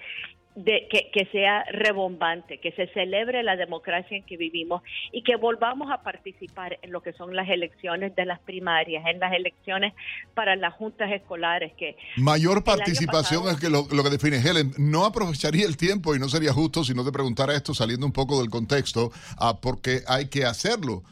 de, 0.58 0.88
que, 0.90 1.10
que, 1.12 1.26
sea 1.26 1.64
rebombante, 1.70 2.58
que 2.58 2.72
se 2.72 2.88
celebre 2.88 3.44
la 3.44 3.54
democracia 3.54 4.16
en 4.16 4.24
que 4.24 4.36
vivimos 4.36 4.82
y 5.12 5.22
que 5.22 5.36
volvamos 5.36 5.88
a 5.92 6.02
participar 6.02 6.78
en 6.82 6.90
lo 6.90 7.00
que 7.00 7.12
son 7.12 7.36
las 7.36 7.48
elecciones 7.48 8.16
de 8.16 8.26
las 8.26 8.40
primarias, 8.40 9.04
en 9.06 9.20
las 9.20 9.32
elecciones 9.32 9.94
para 10.34 10.56
las 10.56 10.74
juntas 10.74 11.12
escolares. 11.12 11.72
que 11.74 11.96
Mayor 12.16 12.64
participación 12.64 13.48
es 13.48 13.60
que 13.60 13.70
lo, 13.70 13.86
que 13.86 14.10
define 14.10 14.38
Helen. 14.38 14.72
No 14.78 15.04
aprovecharía 15.04 15.64
el 15.64 15.76
tiempo 15.76 16.16
y 16.16 16.18
no 16.18 16.28
sería 16.28 16.52
justo 16.52 16.82
si 16.82 16.92
no 16.92 17.04
te 17.04 17.12
preguntara 17.12 17.54
esto 17.54 17.72
saliendo 17.72 18.04
un 18.04 18.12
poco 18.12 18.40
del 18.40 18.50
contexto, 18.50 19.12
ah, 19.38 19.60
porque 19.60 20.00
hay 20.08 20.28
que 20.28 20.44
hacerlo. 20.44 21.04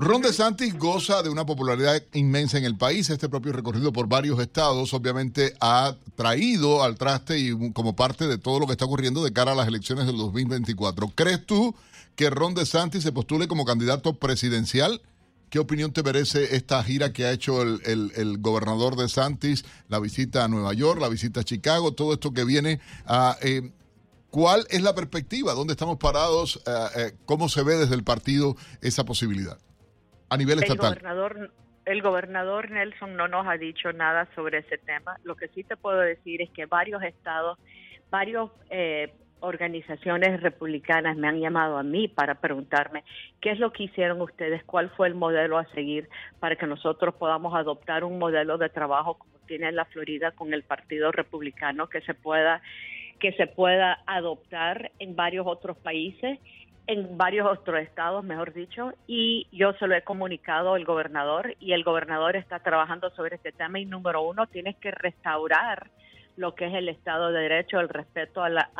Ron 0.00 0.22
DeSantis 0.22 0.78
goza 0.78 1.24
de 1.24 1.28
una 1.28 1.44
popularidad 1.44 2.00
inmensa 2.12 2.56
en 2.56 2.64
el 2.64 2.76
país. 2.76 3.10
Este 3.10 3.28
propio 3.28 3.52
recorrido 3.52 3.92
por 3.92 4.06
varios 4.06 4.38
estados 4.38 4.94
obviamente 4.94 5.54
ha 5.60 5.96
traído 6.14 6.84
al 6.84 6.96
traste 6.96 7.36
y 7.36 7.72
como 7.72 7.96
parte 7.96 8.28
de 8.28 8.38
todo 8.38 8.60
lo 8.60 8.66
que 8.66 8.72
está 8.72 8.84
ocurriendo 8.84 9.24
de 9.24 9.32
cara 9.32 9.52
a 9.52 9.54
las 9.56 9.66
elecciones 9.66 10.06
del 10.06 10.16
2024. 10.16 11.08
¿Crees 11.16 11.44
tú 11.44 11.74
que 12.14 12.30
Ron 12.30 12.54
DeSantis 12.54 13.02
se 13.02 13.10
postule 13.10 13.48
como 13.48 13.64
candidato 13.64 14.14
presidencial? 14.14 15.02
¿Qué 15.50 15.58
opinión 15.58 15.92
te 15.92 16.04
merece 16.04 16.54
esta 16.54 16.80
gira 16.84 17.12
que 17.12 17.24
ha 17.24 17.32
hecho 17.32 17.62
el, 17.62 17.80
el, 17.84 18.38
gobernador 18.38 18.94
de 18.94 19.08
Santis, 19.08 19.64
la 19.88 19.98
visita 19.98 20.44
a 20.44 20.48
Nueva 20.48 20.74
York, 20.74 21.00
la 21.00 21.08
visita 21.08 21.40
a 21.40 21.44
Chicago, 21.44 21.92
todo 21.92 22.12
esto 22.12 22.32
que 22.32 22.44
viene. 22.44 22.80
Eh, 23.42 23.72
¿Cuál 24.30 24.64
es 24.70 24.82
la 24.82 24.94
perspectiva? 24.94 25.54
¿Dónde 25.54 25.72
estamos 25.72 25.96
parados? 25.96 26.60
Eh, 26.66 26.86
eh, 26.96 27.16
¿Cómo 27.24 27.48
se 27.48 27.64
ve 27.64 27.76
desde 27.76 27.96
el 27.96 28.04
partido 28.04 28.56
esa 28.80 29.04
posibilidad? 29.04 29.58
A 30.28 30.36
nivel 30.36 30.62
estatal. 30.62 30.92
El 30.92 31.00
gobernador, 31.00 31.50
el 31.84 32.02
gobernador 32.02 32.70
Nelson 32.70 33.16
no 33.16 33.28
nos 33.28 33.46
ha 33.46 33.56
dicho 33.56 33.92
nada 33.92 34.28
sobre 34.34 34.58
ese 34.58 34.78
tema. 34.78 35.18
Lo 35.24 35.36
que 35.36 35.48
sí 35.48 35.64
te 35.64 35.76
puedo 35.76 36.00
decir 36.00 36.42
es 36.42 36.50
que 36.50 36.66
varios 36.66 37.02
estados, 37.02 37.58
varios 38.10 38.50
eh, 38.70 39.12
organizaciones 39.40 40.40
republicanas 40.42 41.16
me 41.16 41.28
han 41.28 41.40
llamado 41.40 41.78
a 41.78 41.82
mí 41.82 42.08
para 42.08 42.36
preguntarme 42.36 43.04
qué 43.40 43.50
es 43.50 43.58
lo 43.58 43.72
que 43.72 43.84
hicieron 43.84 44.20
ustedes, 44.20 44.64
cuál 44.64 44.90
fue 44.90 45.08
el 45.08 45.14
modelo 45.14 45.58
a 45.58 45.66
seguir 45.72 46.08
para 46.40 46.56
que 46.56 46.66
nosotros 46.66 47.14
podamos 47.14 47.54
adoptar 47.54 48.04
un 48.04 48.18
modelo 48.18 48.58
de 48.58 48.68
trabajo 48.68 49.14
como 49.14 49.38
tiene 49.46 49.70
la 49.72 49.84
Florida 49.86 50.32
con 50.32 50.52
el 50.52 50.62
Partido 50.62 51.12
Republicano 51.12 51.88
que 51.88 52.00
se 52.02 52.14
pueda 52.14 52.60
que 53.20 53.32
se 53.32 53.48
pueda 53.48 53.98
adoptar 54.06 54.92
en 55.00 55.16
varios 55.16 55.46
otros 55.46 55.76
países 55.78 56.38
en 56.88 57.18
varios 57.18 57.46
otros 57.46 57.80
estados, 57.80 58.24
mejor 58.24 58.54
dicho, 58.54 58.92
y 59.06 59.46
yo 59.52 59.74
se 59.74 59.86
lo 59.86 59.94
he 59.94 60.02
comunicado 60.02 60.72
al 60.72 60.86
gobernador 60.86 61.54
y 61.60 61.72
el 61.72 61.84
gobernador 61.84 62.34
está 62.34 62.60
trabajando 62.60 63.10
sobre 63.10 63.36
este 63.36 63.52
tema 63.52 63.78
y 63.78 63.84
número 63.84 64.22
uno, 64.22 64.46
tienes 64.46 64.74
que 64.76 64.90
restaurar 64.90 65.90
lo 66.36 66.54
que 66.54 66.66
es 66.66 66.74
el 66.74 66.88
Estado 66.88 67.30
de 67.30 67.40
Derecho, 67.40 67.78
el 67.78 67.90
respeto 67.90 68.42
a 68.42 68.48
la 68.48 68.70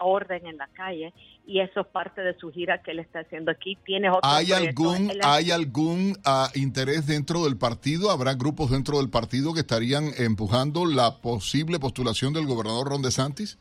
orden 0.00 0.46
en 0.46 0.56
la 0.56 0.68
calle 0.68 1.12
y 1.46 1.60
eso 1.60 1.80
es 1.80 1.86
parte 1.88 2.22
de 2.22 2.34
su 2.38 2.50
gira 2.52 2.80
que 2.80 2.92
él 2.92 3.00
está 3.00 3.20
haciendo 3.20 3.50
aquí. 3.50 3.76
¿Tiene 3.84 4.08
¿Hay 4.22 4.52
algún, 4.52 5.10
¿hay 5.22 5.50
algún 5.50 6.16
ah, 6.24 6.48
interés 6.54 7.06
dentro 7.06 7.44
del 7.44 7.58
partido? 7.58 8.10
¿Habrá 8.10 8.34
grupos 8.34 8.70
dentro 8.70 8.98
del 8.98 9.10
partido 9.10 9.52
que 9.52 9.60
estarían 9.60 10.10
empujando 10.16 10.86
la 10.86 11.18
posible 11.20 11.78
postulación 11.78 12.32
del 12.32 12.46
gobernador 12.46 12.88
Ron 12.88 13.02
DeSantis? 13.02 13.58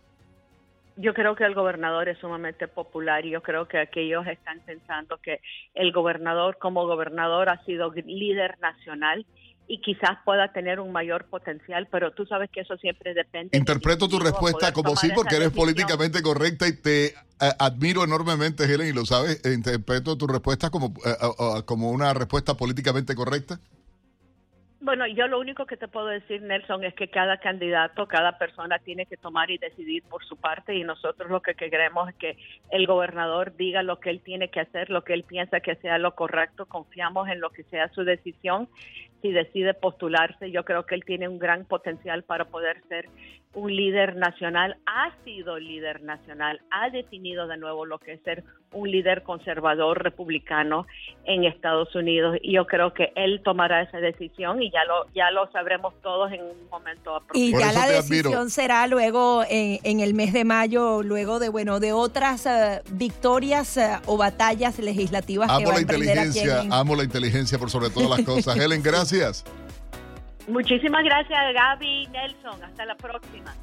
Yo 0.95 1.13
creo 1.13 1.35
que 1.35 1.45
el 1.45 1.55
gobernador 1.55 2.09
es 2.09 2.17
sumamente 2.19 2.67
popular 2.67 3.25
y 3.25 3.31
yo 3.31 3.41
creo 3.41 3.67
que 3.67 3.79
aquellos 3.79 4.25
están 4.27 4.59
pensando 4.65 5.17
que 5.17 5.39
el 5.73 5.91
gobernador 5.91 6.57
como 6.59 6.85
gobernador 6.85 7.49
ha 7.49 7.63
sido 7.65 7.91
líder 7.91 8.59
nacional 8.59 9.25
y 9.67 9.79
quizás 9.79 10.17
pueda 10.25 10.51
tener 10.51 10.81
un 10.81 10.91
mayor 10.91 11.25
potencial, 11.25 11.87
pero 11.89 12.11
tú 12.11 12.25
sabes 12.25 12.49
que 12.51 12.59
eso 12.59 12.75
siempre 12.77 13.13
depende. 13.13 13.57
Interpreto 13.57 14.09
tu 14.09 14.19
respuesta 14.19 14.73
como 14.73 14.95
sí 14.97 15.09
porque 15.15 15.37
eres 15.37 15.51
políticamente 15.51 16.21
correcta 16.21 16.67
y 16.67 16.73
te 16.73 17.05
eh, 17.05 17.13
admiro 17.57 18.03
enormemente, 18.03 18.65
Helen, 18.65 18.87
y 18.87 18.91
lo 18.91 19.05
sabes. 19.05 19.41
Interpreto 19.45 20.17
tu 20.17 20.27
respuesta 20.27 20.69
como, 20.69 20.93
eh, 21.05 21.61
como 21.65 21.91
una 21.91 22.13
respuesta 22.13 22.55
políticamente 22.55 23.15
correcta. 23.15 23.61
Bueno, 24.83 25.05
yo 25.05 25.27
lo 25.27 25.39
único 25.39 25.67
que 25.67 25.77
te 25.77 25.87
puedo 25.87 26.07
decir, 26.07 26.41
Nelson, 26.41 26.83
es 26.83 26.95
que 26.95 27.07
cada 27.07 27.37
candidato, 27.37 28.07
cada 28.07 28.39
persona 28.39 28.79
tiene 28.79 29.05
que 29.05 29.15
tomar 29.15 29.51
y 29.51 29.59
decidir 29.59 30.01
por 30.01 30.25
su 30.25 30.37
parte 30.37 30.73
y 30.73 30.83
nosotros 30.83 31.29
lo 31.29 31.43
que 31.43 31.53
queremos 31.53 32.09
es 32.09 32.15
que 32.15 32.37
el 32.71 32.87
gobernador 32.87 33.55
diga 33.55 33.83
lo 33.83 33.99
que 33.99 34.09
él 34.09 34.21
tiene 34.21 34.49
que 34.49 34.59
hacer, 34.59 34.89
lo 34.89 35.03
que 35.03 35.13
él 35.13 35.23
piensa 35.23 35.59
que 35.59 35.75
sea 35.75 35.99
lo 35.99 36.15
correcto, 36.15 36.65
confiamos 36.65 37.29
en 37.29 37.41
lo 37.41 37.51
que 37.51 37.61
sea 37.65 37.89
su 37.89 38.03
decisión, 38.03 38.69
si 39.21 39.31
decide 39.31 39.73
postularse. 39.73 40.51
Yo 40.51 40.63
creo 40.63 40.85
que 40.85 40.95
él 40.95 41.03
tiene 41.05 41.27
un 41.27 41.39
gran 41.39 41.65
potencial 41.65 42.23
para 42.23 42.45
poder 42.45 42.81
ser 42.87 43.09
un 43.53 43.75
líder 43.75 44.15
nacional, 44.15 44.77
ha 44.85 45.11
sido 45.25 45.59
líder 45.59 46.01
nacional, 46.03 46.61
ha 46.71 46.89
definido 46.89 47.47
de 47.47 47.57
nuevo 47.57 47.85
lo 47.85 47.99
que 47.99 48.13
es 48.13 48.21
ser 48.23 48.43
un 48.71 48.89
líder 48.89 49.23
conservador 49.23 50.01
republicano 50.01 50.87
en 51.25 51.43
Estados 51.43 51.93
Unidos 51.93 52.37
y 52.41 52.53
yo 52.53 52.65
creo 52.65 52.93
que 52.93 53.11
él 53.15 53.41
tomará 53.43 53.81
esa 53.81 53.97
decisión 53.97 54.61
y 54.61 54.71
ya 54.71 54.85
lo 54.85 55.11
ya 55.13 55.29
lo 55.31 55.51
sabremos 55.51 55.93
todos 56.01 56.31
en 56.31 56.41
un 56.41 56.69
momento 56.69 57.17
apropiado. 57.17 57.49
Y 57.49 57.51
ya 57.51 57.73
la 57.73 57.87
decisión 57.87 58.49
será 58.49 58.87
luego 58.87 59.43
en, 59.49 59.99
el 59.99 60.13
mes 60.13 60.31
de 60.31 60.45
mayo, 60.45 61.03
luego 61.03 61.39
de 61.39 61.49
bueno 61.49 61.81
de 61.81 61.91
otras 61.91 62.45
eh, 62.45 62.81
victorias 62.91 63.75
eh, 63.75 63.99
o 64.05 64.15
batallas 64.15 64.79
legislativas 64.79 65.49
amo 65.49 65.59
que 65.59 65.65
va 65.65 65.73
la 65.73 65.81
inteligencia, 65.81 66.61
amo 66.71 66.95
la 66.95 67.03
inteligencia 67.03 67.59
por 67.59 67.69
sobre 67.69 67.89
todas 67.89 68.09
las 68.09 68.21
cosas. 68.21 68.55
Helen, 68.61 68.81
gracias. 68.81 69.10
Muchísimas 70.47 71.03
gracias, 71.03 71.39
Gaby 71.53 72.07
Nelson. 72.07 72.63
Hasta 72.63 72.85
la 72.85 72.95
próxima. 72.95 73.53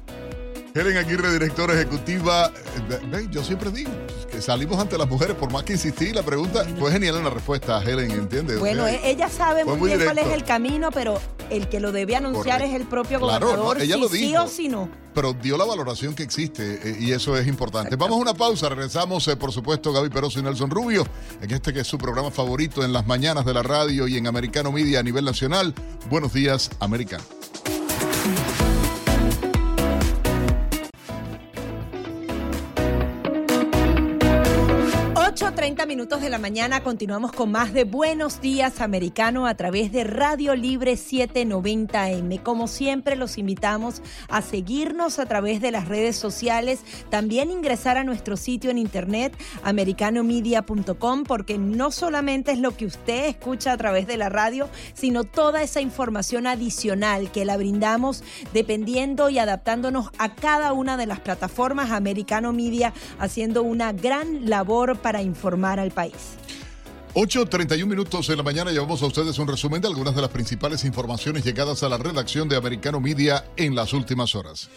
Helen 0.73 0.97
Aguirre, 0.97 1.31
directora 1.31 1.73
ejecutiva. 1.73 2.51
Eh, 2.89 3.27
yo 3.31 3.43
siempre 3.43 3.71
digo 3.71 3.89
que 4.31 4.41
salimos 4.41 4.79
ante 4.79 4.97
las 4.97 5.07
mujeres, 5.07 5.35
por 5.35 5.51
más 5.51 5.63
que 5.63 5.73
insistí, 5.73 6.11
la 6.13 6.23
pregunta 6.23 6.63
fue 6.77 6.91
genial 6.91 7.17
en 7.17 7.23
la 7.23 7.29
respuesta, 7.31 7.81
Helen, 7.83 8.11
¿entiendes? 8.11 8.59
Bueno, 8.59 8.85
ella 8.87 9.29
sabe 9.29 9.65
muy, 9.65 9.89
bien 9.89 10.03
cuál 10.03 10.19
es 10.19 10.27
el 10.27 10.43
camino, 10.43 10.91
pero 10.91 11.19
el 11.49 11.67
que 11.69 11.79
lo 11.79 11.91
debe 11.91 12.15
anunciar 12.15 12.61
es 12.61 12.73
el 12.73 12.85
propio 12.85 13.19
gobernador, 13.19 13.81
ella 13.81 13.97
lo 13.97 14.07
dijo, 14.07 14.27
sí 14.27 14.35
o 14.37 14.47
si 14.47 14.67
no. 14.69 14.89
Pero 15.15 15.33
dio 15.33 15.57
la 15.57 15.65
valoración 15.65 16.13
que 16.13 16.21
existe 16.21 16.79
eh, 16.83 16.97
y 16.99 17.11
eso 17.11 17.35
es 17.35 17.47
importante. 17.47 17.95
Vamos 17.95 18.17
a 18.17 18.21
una 18.21 18.33
pausa, 18.35 18.69
regresamos, 18.69 19.27
eh, 19.27 19.35
por 19.35 19.51
supuesto, 19.51 19.91
Gaby 19.91 20.09
Peroso 20.09 20.39
y 20.39 20.43
Nelson 20.43 20.69
Rubio, 20.69 21.05
en 21.41 21.51
este 21.51 21.73
que 21.73 21.79
es 21.79 21.87
su 21.87 21.97
programa 21.97 22.29
favorito 22.29 22.83
en 22.83 22.93
las 22.93 23.07
mañanas 23.07 23.43
de 23.45 23.53
la 23.53 23.63
radio 23.63 24.07
y 24.07 24.17
en 24.17 24.27
Americano 24.27 24.71
Media 24.71 24.99
a 24.99 25.03
nivel 25.03 25.25
nacional. 25.25 25.73
Buenos 26.09 26.31
días, 26.31 26.69
Americano. 26.79 27.23
8.30 35.59 35.87
minutos 35.87 36.21
de 36.21 36.29
la 36.29 36.37
mañana 36.37 36.83
continuamos 36.83 37.33
con 37.33 37.51
más 37.51 37.73
de 37.73 37.83
Buenos 37.83 38.39
Días 38.39 38.79
Americano 38.79 39.45
a 39.45 39.55
través 39.55 39.91
de 39.91 40.05
Radio 40.05 40.55
Libre 40.55 40.93
790M. 40.93 42.41
Como 42.41 42.69
siempre 42.69 43.17
los 43.17 43.37
invitamos 43.37 44.01
a 44.29 44.41
seguirnos 44.41 45.19
a 45.19 45.25
través 45.25 45.59
de 45.59 45.71
las 45.71 45.89
redes 45.89 46.15
sociales, 46.15 46.79
también 47.09 47.51
ingresar 47.51 47.97
a 47.97 48.05
nuestro 48.05 48.37
sitio 48.37 48.71
en 48.71 48.77
internet 48.77 49.35
americanomedia.com 49.63 51.23
porque 51.23 51.57
no 51.57 51.91
solamente 51.91 52.53
es 52.53 52.59
lo 52.59 52.77
que 52.77 52.85
usted 52.85 53.25
escucha 53.25 53.73
a 53.73 53.77
través 53.77 54.07
de 54.07 54.15
la 54.15 54.29
radio, 54.29 54.69
sino 54.93 55.25
toda 55.25 55.61
esa 55.61 55.81
información 55.81 56.47
adicional 56.47 57.33
que 57.33 57.43
la 57.43 57.57
brindamos 57.57 58.23
dependiendo 58.53 59.29
y 59.29 59.39
adaptándonos 59.39 60.09
a 60.19 60.35
cada 60.35 60.71
una 60.71 60.95
de 60.95 61.05
las 61.05 61.19
plataformas 61.19 61.91
Americano 61.91 62.53
Media 62.53 62.93
haciendo 63.19 63.61
una 63.61 63.91
gran 63.91 64.49
labor 64.49 64.99
para 64.99 65.21
informar 65.21 65.48
al 65.79 65.91
país. 65.91 66.37
8.31 67.15 67.87
minutos 67.87 68.27
de 68.27 68.35
la 68.35 68.43
mañana 68.43 68.71
llevamos 68.71 69.01
a 69.01 69.07
ustedes 69.07 69.39
un 69.39 69.47
resumen 69.47 69.81
de 69.81 69.87
algunas 69.87 70.13
de 70.15 70.21
las 70.21 70.29
principales 70.29 70.85
informaciones 70.85 71.43
llegadas 71.43 71.81
a 71.81 71.89
la 71.89 71.97
redacción 71.97 72.47
de 72.47 72.55
Americano 72.55 72.99
Media 72.99 73.45
en 73.57 73.73
las 73.73 73.93
últimas 73.93 74.35
horas. 74.35 74.69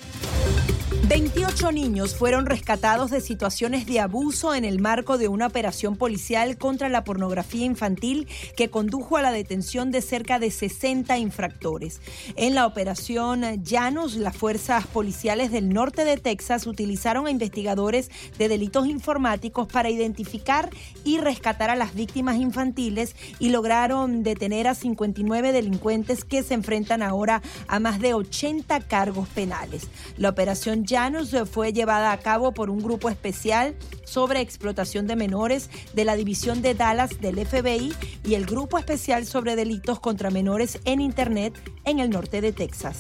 28 1.09 1.73
niños 1.73 2.15
fueron 2.15 2.47
rescatados 2.47 3.11
de 3.11 3.21
situaciones 3.21 3.85
de 3.85 4.01
abuso 4.01 4.55
en 4.55 4.65
el 4.65 4.81
marco 4.81 5.19
de 5.19 5.29
una 5.29 5.47
operación 5.47 5.97
policial 5.97 6.57
contra 6.57 6.89
la 6.89 7.05
pornografía 7.05 7.67
infantil 7.67 8.29
que 8.57 8.71
condujo 8.71 9.19
a 9.19 9.23
la 9.23 9.31
detención 9.31 9.91
de 9.91 10.01
cerca 10.01 10.39
de 10.39 10.51
60 10.51 11.19
infractores. 11.19 12.01
En 12.37 12.55
la 12.55 12.67
operación 12.67 13.63
Llanos, 13.63 14.15
las 14.15 14.35
fuerzas 14.35 14.87
policiales 14.87 15.51
del 15.51 15.69
norte 15.69 16.07
de 16.07 16.17
Texas 16.17 16.67
utilizaron 16.67 17.27
a 17.27 17.31
investigadores 17.31 18.11
de 18.39 18.49
delitos 18.49 18.87
informáticos 18.87 19.69
para 19.69 19.91
identificar 19.91 20.71
y 21.05 21.19
rescatar 21.19 21.69
a 21.69 21.77
las 21.77 21.95
víctimas 21.95 22.32
infantiles 22.37 23.17
y 23.39 23.51
lograron 23.51 24.23
detener 24.23 24.69
a 24.69 24.75
59 24.75 25.53
delincuentes 25.53 26.25
que 26.25 26.43
se 26.43 26.55
enfrentan 26.55 27.03
ahora 27.03 27.43
a 27.69 27.81
más 27.81 28.01
de 28.01 28.15
80 28.15 28.81
cargos 28.81 29.29
penales. 29.29 29.89
La 30.17 30.29
operación 30.29 30.85
Llanos 30.85 31.35
fue 31.51 31.73
llevada 31.73 32.13
a 32.13 32.19
cabo 32.19 32.53
por 32.53 32.71
un 32.71 32.83
grupo 32.83 33.09
especial 33.09 33.75
sobre 34.05 34.41
explotación 34.41 35.07
de 35.07 35.17
menores 35.17 35.71
de 35.95 36.05
la 36.05 36.17
División 36.17 36.63
de 36.63 36.75
Dallas 36.75 37.21
del 37.21 37.45
FBI 37.47 37.93
y 38.25 38.35
el 38.35 38.47
Grupo 38.47 38.79
Especial 38.79 39.27
sobre 39.27 39.57
Delitos 39.57 40.01
contra 40.01 40.31
Menores 40.31 40.81
en 40.85 41.01
Internet 41.01 41.55
en 41.85 41.99
el 41.99 42.11
norte 42.11 42.41
de 42.41 42.53
Texas. 42.53 42.99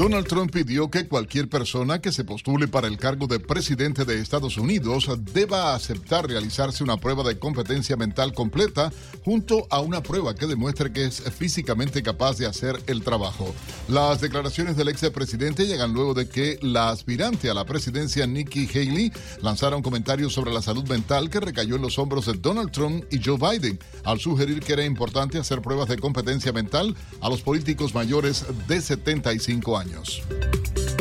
Donald 0.00 0.26
Trump 0.26 0.50
pidió 0.50 0.90
que 0.90 1.06
cualquier 1.06 1.50
persona 1.50 2.00
que 2.00 2.10
se 2.10 2.24
postule 2.24 2.68
para 2.68 2.88
el 2.88 2.96
cargo 2.96 3.26
de 3.26 3.38
presidente 3.38 4.06
de 4.06 4.18
Estados 4.18 4.56
Unidos 4.56 5.10
deba 5.34 5.74
aceptar 5.74 6.26
realizarse 6.26 6.82
una 6.82 6.96
prueba 6.96 7.22
de 7.22 7.38
competencia 7.38 7.98
mental 7.98 8.32
completa 8.32 8.90
junto 9.26 9.66
a 9.68 9.80
una 9.80 10.02
prueba 10.02 10.34
que 10.34 10.46
demuestre 10.46 10.90
que 10.90 11.04
es 11.04 11.20
físicamente 11.36 12.02
capaz 12.02 12.38
de 12.38 12.46
hacer 12.46 12.82
el 12.86 13.02
trabajo. 13.02 13.54
Las 13.88 14.22
declaraciones 14.22 14.74
del 14.74 14.88
ex 14.88 15.02
presidente 15.10 15.66
llegan 15.66 15.92
luego 15.92 16.14
de 16.14 16.30
que 16.30 16.58
la 16.62 16.88
aspirante 16.88 17.50
a 17.50 17.54
la 17.54 17.66
presidencia 17.66 18.26
Nikki 18.26 18.70
Haley 18.72 19.12
lanzara 19.42 19.76
un 19.76 19.82
comentario 19.82 20.30
sobre 20.30 20.50
la 20.50 20.62
salud 20.62 20.88
mental 20.88 21.28
que 21.28 21.40
recayó 21.40 21.76
en 21.76 21.82
los 21.82 21.98
hombros 21.98 22.24
de 22.24 22.38
Donald 22.38 22.72
Trump 22.72 23.04
y 23.10 23.22
Joe 23.22 23.36
Biden 23.36 23.78
al 24.04 24.18
sugerir 24.18 24.60
que 24.60 24.72
era 24.72 24.84
importante 24.86 25.36
hacer 25.36 25.60
pruebas 25.60 25.90
de 25.90 25.98
competencia 25.98 26.54
mental 26.54 26.96
a 27.20 27.28
los 27.28 27.42
políticos 27.42 27.94
mayores 27.94 28.46
de 28.66 28.80
75 28.80 29.76
años. 29.76 29.89
años. 29.90 30.22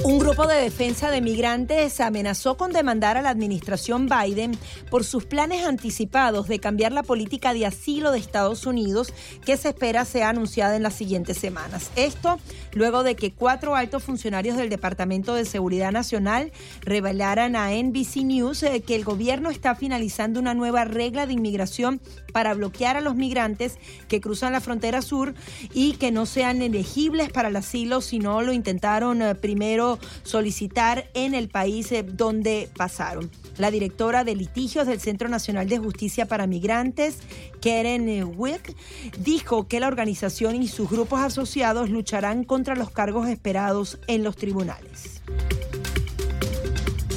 Un 0.03 0.17
grupo 0.17 0.47
de 0.47 0.55
defensa 0.55 1.11
de 1.11 1.19
migrantes 1.19 1.99
amenazó 1.99 2.55
con 2.55 2.71
demandar 2.71 3.17
a 3.17 3.21
la 3.21 3.29
administración 3.29 4.07
Biden 4.07 4.57
por 4.89 5.03
sus 5.03 5.25
planes 5.25 5.65
anticipados 5.65 6.47
de 6.47 6.59
cambiar 6.59 6.93
la 6.93 7.03
política 7.03 7.53
de 7.53 7.65
asilo 7.65 8.11
de 8.11 8.19
Estados 8.19 8.65
Unidos 8.65 9.13
que 9.45 9.57
se 9.57 9.69
espera 9.69 10.05
sea 10.05 10.29
anunciada 10.29 10.77
en 10.77 10.83
las 10.83 10.93
siguientes 10.93 11.37
semanas. 11.37 11.91
Esto 11.97 12.39
luego 12.73 13.03
de 13.03 13.15
que 13.15 13.33
cuatro 13.33 13.75
altos 13.75 14.03
funcionarios 14.03 14.55
del 14.55 14.69
Departamento 14.69 15.33
de 15.33 15.43
Seguridad 15.43 15.91
Nacional 15.91 16.53
revelaran 16.81 17.55
a 17.55 17.71
NBC 17.71 18.23
News 18.23 18.63
eh, 18.63 18.81
que 18.81 18.95
el 18.95 19.03
gobierno 19.03 19.49
está 19.49 19.75
finalizando 19.75 20.39
una 20.39 20.53
nueva 20.53 20.85
regla 20.85 21.25
de 21.25 21.33
inmigración 21.33 21.99
para 22.31 22.53
bloquear 22.53 22.95
a 22.95 23.01
los 23.01 23.15
migrantes 23.15 23.77
que 24.07 24.21
cruzan 24.21 24.53
la 24.53 24.61
frontera 24.61 25.01
sur 25.01 25.33
y 25.73 25.93
que 25.93 26.11
no 26.11 26.25
sean 26.25 26.61
elegibles 26.61 27.31
para 27.31 27.49
el 27.49 27.55
asilo 27.57 28.01
si 28.01 28.19
no 28.19 28.41
lo 28.41 28.53
intentaron 28.53 29.21
eh, 29.21 29.35
solicitar 30.23 31.09
en 31.13 31.33
el 31.33 31.49
país 31.49 31.91
eh, 31.91 32.03
donde 32.03 32.69
pasaron. 32.75 33.31
La 33.57 33.71
directora 33.71 34.23
de 34.23 34.35
litigios 34.35 34.85
del 34.85 34.99
Centro 34.99 35.29
Nacional 35.29 35.67
de 35.67 35.79
Justicia 35.79 36.27
para 36.27 36.45
Migrantes, 36.45 37.17
Karen 37.61 38.07
eh, 38.09 38.23
Wick, 38.23 38.75
dijo 39.17 39.67
que 39.67 39.79
la 39.79 39.87
organización 39.87 40.61
y 40.61 40.67
sus 40.67 40.89
grupos 40.89 41.21
asociados 41.21 41.89
lucharán 41.89 42.43
contra 42.43 42.75
los 42.75 42.91
cargos 42.91 43.27
esperados 43.27 43.99
en 44.07 44.23
los 44.23 44.35
tribunales. 44.35 45.21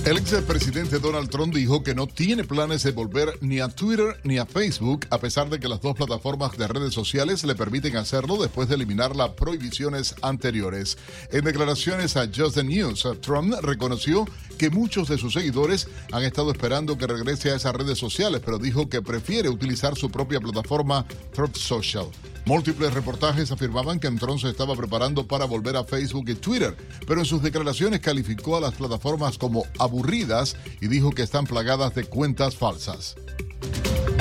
El 0.05 0.17
expresidente 0.17 0.99
Donald 0.99 1.31
Trump 1.31 1.55
dijo 1.55 1.85
que 1.85 1.95
no 1.95 2.09
tiene 2.09 2.43
planes 2.43 2.83
de 2.83 2.91
volver 2.91 3.39
ni 3.41 3.61
a 3.61 3.69
Twitter 3.69 4.19
ni 4.25 4.39
a 4.39 4.47
Facebook, 4.47 5.07
a 5.11 5.19
pesar 5.19 5.49
de 5.49 5.61
que 5.61 5.69
las 5.69 5.81
dos 5.81 5.95
plataformas 5.95 6.59
de 6.59 6.67
redes 6.67 6.93
sociales 6.93 7.45
le 7.45 7.55
permiten 7.55 7.97
hacerlo 7.97 8.37
después 8.37 8.69
de 8.69 8.75
eliminar 8.75 9.15
las 9.15 9.31
prohibiciones 9.31 10.17
anteriores. 10.21 10.99
En 11.31 11.45
declaraciones 11.45 12.17
a 12.17 12.27
Just 12.27 12.57
News, 12.65 13.07
Trump 13.21 13.55
reconoció 13.63 14.27
que 14.59 14.71
muchos 14.71 15.09
de 15.09 15.19
sus 15.19 15.35
seguidores 15.35 15.87
han 16.11 16.25
estado 16.25 16.51
esperando 16.51 16.99
que 16.99 17.07
regrese 17.07 17.53
a 17.53 17.55
esas 17.55 17.73
redes 17.73 17.99
sociales, 17.99 18.43
pero 18.45 18.59
dijo 18.59 18.89
que 18.89 19.03
prefiere 19.03 19.51
utilizar 19.51 19.95
su 19.95 20.11
propia 20.11 20.41
plataforma 20.41 21.07
Truth 21.33 21.57
Social. 21.57 22.07
Múltiples 22.45 22.93
reportajes 22.93 23.53
afirmaban 23.53 24.01
que 24.01 24.11
Trump 24.11 24.41
se 24.41 24.49
estaba 24.49 24.75
preparando 24.75 25.27
para 25.27 25.45
volver 25.45 25.77
a 25.77 25.85
Facebook 25.85 26.29
y 26.29 26.35
Twitter, 26.35 26.77
pero 27.07 27.21
en 27.21 27.27
sus 27.27 27.41
declaraciones 27.41 28.01
calificó 28.01 28.57
a 28.57 28.61
las 28.61 28.75
plataformas 28.75 29.39
como 29.39 29.65
aburridas 29.79 30.57
y 30.81 30.89
dijo 30.89 31.11
que 31.11 31.23
están 31.23 31.45
plagadas 31.45 31.95
de 31.95 32.05
cuentas 32.05 32.57
falsas. 32.57 33.15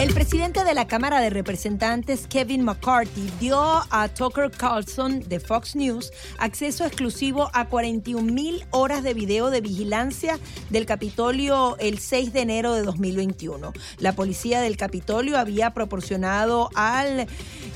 El 0.02 0.16
presidente 0.16 0.64
de 0.64 0.74
la 0.74 0.88
Cámara 0.88 1.22
de 1.22 1.30
Representantes, 1.30 2.26
Kevin 2.26 2.64
McCarthy, 2.64 3.30
dio 3.40 3.62
a 3.62 4.10
Tucker 4.10 4.50
Carlson 4.50 5.20
de 5.30 5.40
Fox 5.40 5.76
News 5.76 6.12
acceso 6.40 6.88
exclusivo 6.88 7.52
a 7.54 7.68
41 7.68 8.34
mil 8.34 8.66
horas 8.72 9.04
de 9.04 9.14
video 9.14 9.52
de 9.52 9.62
vigilancia 9.62 10.40
del 10.72 10.88
Capitolio 10.88 11.78
el 11.78 12.00
6 12.00 12.34
de 12.34 12.42
enero 12.42 12.74
de 12.74 12.82
2021. 12.82 13.74
La 14.00 14.14
policía 14.14 14.60
del 14.60 14.76
Capitolio 14.76 15.38
había 15.38 15.76
proporcionado 15.76 16.72
al 16.74 17.28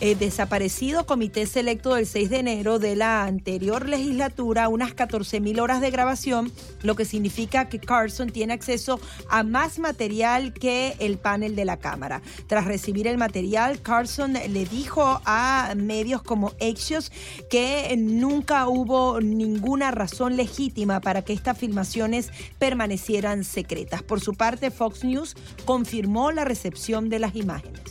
eh, 0.02 0.16
desaparecido 0.16 1.06
comité 1.06 1.46
selecto 1.46 1.94
del 1.94 2.08
6 2.08 2.32
de 2.32 2.40
enero 2.40 2.80
de 2.80 2.96
la 2.96 3.26
anterior 3.26 3.88
legislatura 3.88 4.68
unas 4.68 4.96
14 4.96 5.42
mil 5.42 5.60
horas 5.60 5.80
de 5.80 5.92
grabación, 5.92 6.52
lo 6.82 6.96
que 6.96 7.06
significa 7.06 7.70
que 7.70 7.80
Carlson 7.80 8.32
tiene 8.32 8.54
acceso 8.54 9.00
a 9.30 9.44
más 9.44 9.78
material 9.78 10.54
que 10.54 10.96
el 10.98 11.20
panel 11.20 11.56
de 11.56 11.66
la 11.66 11.78
Cámara. 11.78 12.15
Tras 12.48 12.66
recibir 12.66 13.08
el 13.08 13.18
material, 13.18 13.82
Carson 13.82 14.34
le 14.34 14.66
dijo 14.66 15.22
a 15.26 15.74
medios 15.76 16.22
como 16.22 16.54
Axios 16.62 17.12
que 17.50 17.96
nunca 17.98 18.68
hubo 18.68 19.22
ninguna 19.22 19.92
razón 19.92 20.36
legítima 20.36 21.02
para 21.02 21.24
que 21.24 21.34
estas 21.34 21.58
filmaciones 21.58 22.30
permanecieran 22.60 23.44
secretas. 23.44 24.04
Por 24.04 24.22
su 24.22 24.34
parte, 24.34 24.72
Fox 24.72 25.04
News 25.04 25.36
confirmó 25.66 26.32
la 26.32 26.46
recepción 26.46 27.10
de 27.10 27.20
las 27.20 27.36
imágenes. 27.36 27.82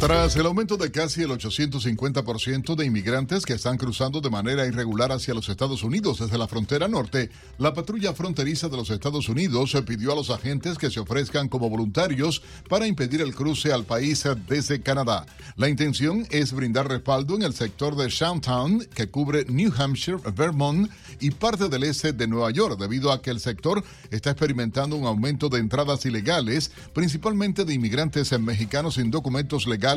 Tras 0.00 0.36
el 0.36 0.46
aumento 0.46 0.76
de 0.76 0.92
casi 0.92 1.22
el 1.22 1.30
850% 1.30 2.76
de 2.76 2.86
inmigrantes 2.86 3.44
que 3.44 3.54
están 3.54 3.76
cruzando 3.76 4.20
de 4.20 4.30
manera 4.30 4.64
irregular 4.64 5.10
hacia 5.10 5.34
los 5.34 5.48
Estados 5.48 5.82
Unidos 5.82 6.20
desde 6.20 6.38
la 6.38 6.46
frontera 6.46 6.86
norte, 6.86 7.30
la 7.58 7.74
patrulla 7.74 8.14
fronteriza 8.14 8.68
de 8.68 8.76
los 8.76 8.90
Estados 8.90 9.28
Unidos 9.28 9.76
pidió 9.84 10.12
a 10.12 10.14
los 10.14 10.30
agentes 10.30 10.78
que 10.78 10.92
se 10.92 11.00
ofrezcan 11.00 11.48
como 11.48 11.68
voluntarios 11.68 12.42
para 12.68 12.86
impedir 12.86 13.22
el 13.22 13.34
cruce 13.34 13.72
al 13.72 13.86
país 13.86 14.22
desde 14.48 14.82
Canadá. 14.82 15.26
La 15.56 15.68
intención 15.68 16.28
es 16.30 16.52
brindar 16.52 16.86
respaldo 16.86 17.34
en 17.34 17.42
el 17.42 17.52
sector 17.52 17.96
de 17.96 18.08
Shantown, 18.08 18.86
que 18.94 19.08
cubre 19.08 19.46
New 19.48 19.72
Hampshire, 19.76 20.18
Vermont 20.32 20.88
y 21.18 21.32
parte 21.32 21.68
del 21.68 21.82
este 21.82 22.12
de 22.12 22.28
Nueva 22.28 22.52
York, 22.52 22.78
debido 22.78 23.10
a 23.10 23.20
que 23.20 23.30
el 23.30 23.40
sector 23.40 23.82
está 24.12 24.30
experimentando 24.30 24.94
un 24.94 25.06
aumento 25.06 25.48
de 25.48 25.58
entradas 25.58 26.06
ilegales, 26.06 26.70
principalmente 26.94 27.64
de 27.64 27.74
inmigrantes 27.74 28.38
mexicanos 28.38 28.94
sin 28.94 29.10
documentos 29.10 29.66
legales 29.66 29.87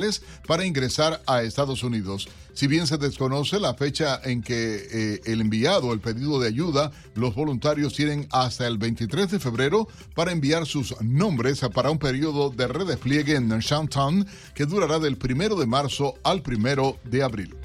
para 0.47 0.65
ingresar 0.65 1.22
a 1.27 1.43
Estados 1.43 1.84
Unidos. 1.84 2.27
Si 2.53 2.68
bien 2.68 2.85
se 2.85 2.97
desconoce 2.97 3.59
la 3.59 3.73
fecha 3.73 4.19
en 4.23 4.41
que 4.41 4.88
eh, 4.91 5.22
el 5.26 5.41
enviado, 5.41 5.93
el 5.93 6.01
pedido 6.01 6.39
de 6.39 6.49
ayuda, 6.49 6.91
los 7.15 7.34
voluntarios 7.34 7.93
tienen 7.93 8.27
hasta 8.31 8.68
el 8.68 8.77
23 8.77 9.31
de 9.31 9.39
febrero 9.39 9.88
para 10.15 10.31
enviar 10.31 10.65
sus 10.65 10.99
nombres 11.01 11.61
para 11.73 11.91
un 11.91 11.97
periodo 11.97 12.49
de 12.49 12.68
redespliegue 12.68 13.35
en 13.35 13.49
Shantown 13.49 14.27
que 14.53 14.65
durará 14.65 14.99
del 14.99 15.18
1 15.18 15.55
de 15.55 15.65
marzo 15.65 16.15
al 16.23 16.43
1 16.45 16.97
de 17.05 17.23
abril. 17.23 17.55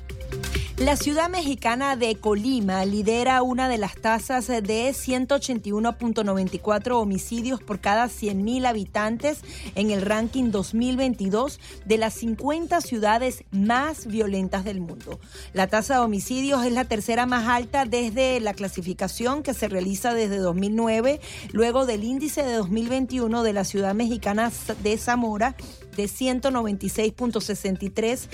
La 0.79 0.97
ciudad 0.97 1.31
mexicana 1.31 1.97
de 1.97 2.17
Colima 2.17 2.85
lidera 2.85 3.41
una 3.41 3.67
de 3.67 3.79
las 3.79 3.95
tasas 3.95 4.47
de 4.47 4.61
181.94 4.61 7.01
homicidios 7.01 7.63
por 7.63 7.81
cada 7.81 8.09
100.000 8.09 8.67
habitantes 8.67 9.41
en 9.75 9.91
el 9.91 10.03
ranking 10.03 10.51
2022 10.51 11.61
de 11.87 11.97
las 11.97 12.13
50 12.13 12.83
ciudades 12.83 13.45
más 13.53 14.07
violentas 14.07 14.67
del 14.67 14.83
mundo. 14.83 15.19
La 15.55 15.67
tasa 15.67 15.95
de 15.95 16.01
homicidios 16.01 16.63
es 16.67 16.73
la 16.73 16.85
tercera 16.85 17.25
más 17.25 17.49
alta 17.49 17.87
desde 17.87 18.39
la 18.41 18.53
clasificación 18.53 19.43
que 19.43 19.55
se 19.55 19.69
realiza 19.69 20.13
desde 20.13 20.37
2009, 20.37 21.23
luego 21.53 21.87
del 21.87 22.05
índice 22.05 22.43
de 22.43 22.53
2021 22.53 23.43
de 23.43 23.53
la 23.55 23.65
ciudad 23.65 23.95
mexicana 23.95 24.53
de 24.83 24.99
Zamora 24.99 25.57
de 25.97 26.05
196.63 26.05 28.29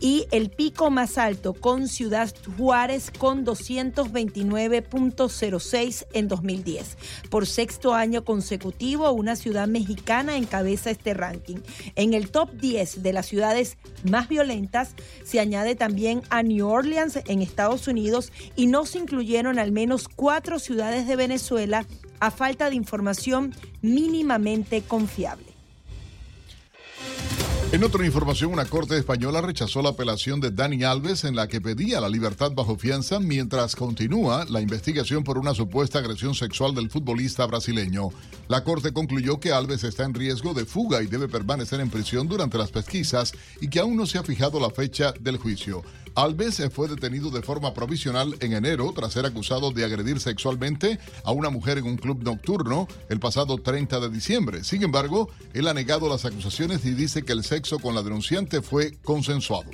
y 0.00 0.26
el 0.30 0.50
pico 0.50 0.90
más 0.90 1.16
alto 1.18 1.54
con 1.54 1.88
Ciudad 1.88 2.34
Juárez 2.58 3.10
con 3.16 3.46
229.06 3.46 6.06
en 6.12 6.28
2010. 6.28 6.98
Por 7.30 7.46
sexto 7.46 7.94
año 7.94 8.22
consecutivo, 8.24 9.10
una 9.12 9.36
ciudad 9.36 9.68
mexicana 9.68 10.36
encabeza 10.36 10.90
este 10.90 11.14
ranking. 11.14 11.58
En 11.96 12.12
el 12.14 12.30
top 12.30 12.52
10 12.52 13.02
de 13.02 13.12
las 13.12 13.26
ciudades 13.26 13.76
más 14.02 14.28
violentas 14.28 14.94
se 15.24 15.40
añade 15.40 15.74
también 15.76 16.22
a 16.30 16.42
New 16.42 16.66
Orleans 16.66 17.18
en 17.26 17.42
Estados 17.42 17.86
Unidos 17.88 18.32
y 18.56 18.66
no 18.66 18.86
se 18.86 18.98
incluyeron 18.98 19.58
al 19.58 19.72
menos 19.72 20.08
cuatro 20.08 20.58
ciudades 20.58 21.06
de 21.06 21.16
Venezuela 21.16 21.86
a 22.20 22.30
falta 22.30 22.70
de 22.70 22.76
información 22.76 23.54
mínimamente 23.82 24.80
confiable. 24.82 25.53
En 27.74 27.82
otra 27.82 28.06
información, 28.06 28.52
una 28.52 28.66
corte 28.66 28.96
española 28.96 29.40
rechazó 29.40 29.82
la 29.82 29.88
apelación 29.88 30.38
de 30.38 30.52
Dani 30.52 30.84
Alves 30.84 31.24
en 31.24 31.34
la 31.34 31.48
que 31.48 31.60
pedía 31.60 32.00
la 32.00 32.08
libertad 32.08 32.52
bajo 32.52 32.76
fianza 32.76 33.18
mientras 33.18 33.74
continúa 33.74 34.44
la 34.48 34.60
investigación 34.60 35.24
por 35.24 35.38
una 35.38 35.54
supuesta 35.54 35.98
agresión 35.98 36.36
sexual 36.36 36.72
del 36.72 36.88
futbolista 36.88 37.44
brasileño. 37.46 38.10
La 38.46 38.62
corte 38.62 38.92
concluyó 38.92 39.40
que 39.40 39.50
Alves 39.50 39.82
está 39.82 40.04
en 40.04 40.14
riesgo 40.14 40.54
de 40.54 40.66
fuga 40.66 41.02
y 41.02 41.08
debe 41.08 41.26
permanecer 41.26 41.80
en 41.80 41.90
prisión 41.90 42.28
durante 42.28 42.58
las 42.58 42.70
pesquisas 42.70 43.32
y 43.60 43.66
que 43.66 43.80
aún 43.80 43.96
no 43.96 44.06
se 44.06 44.18
ha 44.18 44.22
fijado 44.22 44.60
la 44.60 44.70
fecha 44.70 45.12
del 45.18 45.38
juicio. 45.38 45.82
Alves 46.14 46.62
fue 46.72 46.88
detenido 46.88 47.30
de 47.30 47.42
forma 47.42 47.74
provisional 47.74 48.36
en 48.40 48.52
enero 48.52 48.92
tras 48.94 49.12
ser 49.12 49.26
acusado 49.26 49.72
de 49.72 49.84
agredir 49.84 50.20
sexualmente 50.20 50.98
a 51.24 51.32
una 51.32 51.50
mujer 51.50 51.78
en 51.78 51.86
un 51.86 51.96
club 51.96 52.22
nocturno 52.22 52.86
el 53.08 53.18
pasado 53.18 53.58
30 53.58 53.98
de 54.00 54.10
diciembre. 54.10 54.64
Sin 54.64 54.82
embargo, 54.82 55.28
él 55.52 55.66
ha 55.66 55.74
negado 55.74 56.08
las 56.08 56.24
acusaciones 56.24 56.84
y 56.84 56.92
dice 56.92 57.24
que 57.24 57.32
el 57.32 57.42
sexo 57.42 57.78
con 57.78 57.94
la 57.94 58.02
denunciante 58.02 58.62
fue 58.62 58.96
consensuado. 59.02 59.70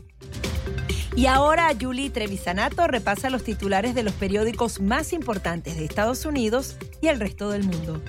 Y 1.15 1.27
ahora 1.27 1.71
Julie 1.79 2.09
Trevisanato 2.09 2.87
repasa 2.87 3.29
los 3.29 3.43
titulares 3.43 3.95
de 3.95 4.03
los 4.03 4.15
periódicos 4.15 4.81
más 4.81 5.13
importantes 5.13 5.77
de 5.77 5.85
Estados 5.85 6.25
Unidos 6.25 6.77
y 7.03 7.09
el 7.09 7.21
resto 7.21 7.51
del 7.51 7.65
mundo. 7.65 8.01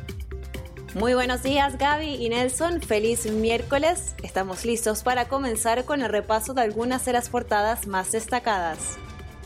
Muy 0.94 1.14
buenos 1.14 1.42
días 1.42 1.78
Gaby 1.78 2.16
y 2.16 2.28
Nelson, 2.28 2.82
feliz 2.82 3.26
miércoles. 3.26 4.14
Estamos 4.24 4.66
listos 4.66 5.04
para 5.04 5.30
comenzar 5.30 5.86
con 5.86 6.02
el 6.02 6.10
repaso 6.10 6.54
de 6.54 6.64
algunas 6.64 7.06
de 7.06 7.14
las 7.14 7.30
portadas 7.30 7.88
más 7.88 8.12
destacadas. 8.12 8.98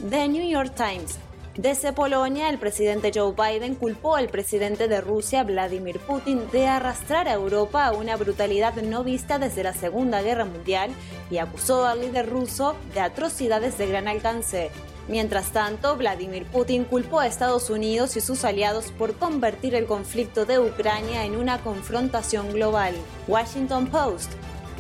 The 0.10 0.28
New 0.28 0.50
York 0.50 0.74
Times. 0.76 1.20
Desde 1.56 1.94
Polonia, 1.94 2.50
el 2.50 2.58
presidente 2.58 3.12
Joe 3.14 3.34
Biden 3.34 3.76
culpó 3.76 4.16
al 4.16 4.28
presidente 4.28 4.88
de 4.88 5.02
Rusia, 5.02 5.44
Vladimir 5.44 6.00
Putin, 6.00 6.50
de 6.52 6.66
arrastrar 6.66 7.28
a 7.28 7.34
Europa 7.34 7.86
a 7.86 7.94
una 7.94 8.16
brutalidad 8.16 8.74
no 8.82 9.04
vista 9.04 9.38
desde 9.38 9.62
la 9.62 9.74
Segunda 9.74 10.24
Guerra 10.24 10.46
Mundial 10.46 10.90
y 11.30 11.38
acusó 11.38 11.86
al 11.86 12.02
líder 12.02 12.28
ruso 12.28 12.76
de 12.96 13.02
atrocidades 13.02 13.78
de 13.78 13.86
gran 13.86 14.08
alcance. 14.08 14.72
Mientras 15.08 15.52
tanto, 15.52 15.96
Vladimir 15.98 16.46
Putin 16.46 16.84
culpó 16.84 17.20
a 17.20 17.28
Estados 17.28 17.70
Unidos 17.70 18.18
y 18.18 18.22
sus 18.22 18.44
aliados 18.44 18.92
por 18.92 19.16
convertir 19.16 19.76
el 19.76 19.86
conflicto 19.86 20.46
de 20.46 20.60
Ucrania 20.60 21.26
en 21.26 21.36
una 21.36 21.60
confrontación 21.60 22.52
global. 22.52 22.96
Washington 23.28 23.88
Post. 23.88 24.32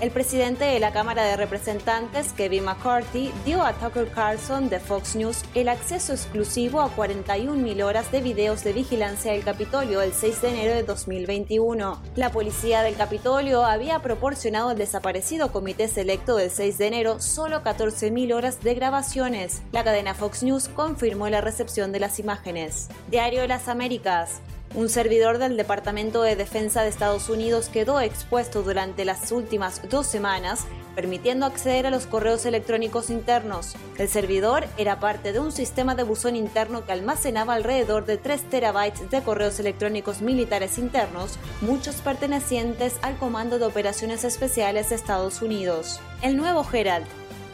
El 0.02 0.12
presidente 0.12 0.66
de 0.66 0.82
la 0.82 0.92
Cámara 0.92 1.24
de 1.24 1.38
Representantes, 1.38 2.34
Kevin 2.34 2.66
McCarthy, 2.66 3.32
dio 3.46 3.64
a 3.64 3.72
Tucker 3.72 4.10
Carlson 4.12 4.68
de 4.68 4.82
Fox 4.82 5.16
News 5.16 5.44
el 5.56 5.70
acceso 5.70 6.12
exclusivo 6.12 6.82
a 6.82 6.94
41.000 6.94 7.82
horas 7.82 8.12
de 8.12 8.20
videos 8.20 8.66
de 8.66 8.74
vigilancia 8.74 9.32
del 9.32 9.46
Capitolio 9.46 10.02
el 10.02 10.12
6 10.12 10.42
de 10.42 10.50
enero 10.50 10.76
de 10.76 10.84
2021. 10.84 12.02
La 12.18 12.30
policía 12.30 12.82
del 12.82 12.98
Capitolio 12.98 13.64
había 13.64 14.00
proporcionado 14.00 14.70
al 14.70 14.78
desaparecido 14.78 15.54
comité 15.54 15.88
selecto 15.88 16.36
del 16.36 16.52
6 16.52 16.78
de 16.78 16.88
enero 16.88 17.22
solo 17.22 17.64
14.000 17.64 18.34
horas 18.34 18.62
de 18.62 18.76
grabaciones. 18.76 19.62
La 19.72 19.86
cadena 19.86 20.14
Fox 20.14 20.44
News 20.44 20.68
confirmó 20.68 21.30
la 21.30 21.40
recepción 21.40 21.94
de 21.94 22.02
las 22.02 22.20
imágenes. 22.20 22.90
Diario 23.10 23.40
de 23.40 23.48
las 23.48 23.70
Américas. 23.70 24.42
Un 24.76 24.90
servidor 24.90 25.38
del 25.38 25.56
Departamento 25.56 26.22
de 26.22 26.36
Defensa 26.36 26.82
de 26.82 26.90
Estados 26.90 27.30
Unidos 27.30 27.70
quedó 27.70 28.02
expuesto 28.02 28.62
durante 28.62 29.06
las 29.06 29.32
últimas 29.32 29.82
dos 29.90 30.06
semanas, 30.06 30.66
permitiendo 30.96 31.46
acceder 31.46 31.88
a 31.88 31.92
los 31.92 32.08
correos 32.08 32.46
electrónicos 32.46 33.10
internos. 33.10 33.78
El 33.98 34.10
servidor 34.10 34.66
era 34.78 35.00
parte 35.00 35.32
de 35.32 35.40
un 35.40 35.54
sistema 35.54 35.96
de 35.96 36.04
buzón 36.04 36.36
interno 36.36 36.86
que 36.86 36.92
almacenaba 36.92 37.54
alrededor 37.54 38.06
de 38.06 38.18
3 38.18 38.50
terabytes 38.50 39.10
de 39.10 39.22
correos 39.22 39.62
electrónicos 39.62 40.22
militares 40.22 40.78
internos, 40.78 41.40
muchos 41.62 41.96
pertenecientes 41.96 42.96
al 43.02 43.18
Comando 43.18 43.60
de 43.60 43.66
Operaciones 43.66 44.26
Especiales 44.26 44.90
de 44.90 44.96
Estados 44.96 45.42
Unidos. 45.42 46.02
El 46.22 46.36
nuevo 46.36 46.68
Herald 46.70 47.08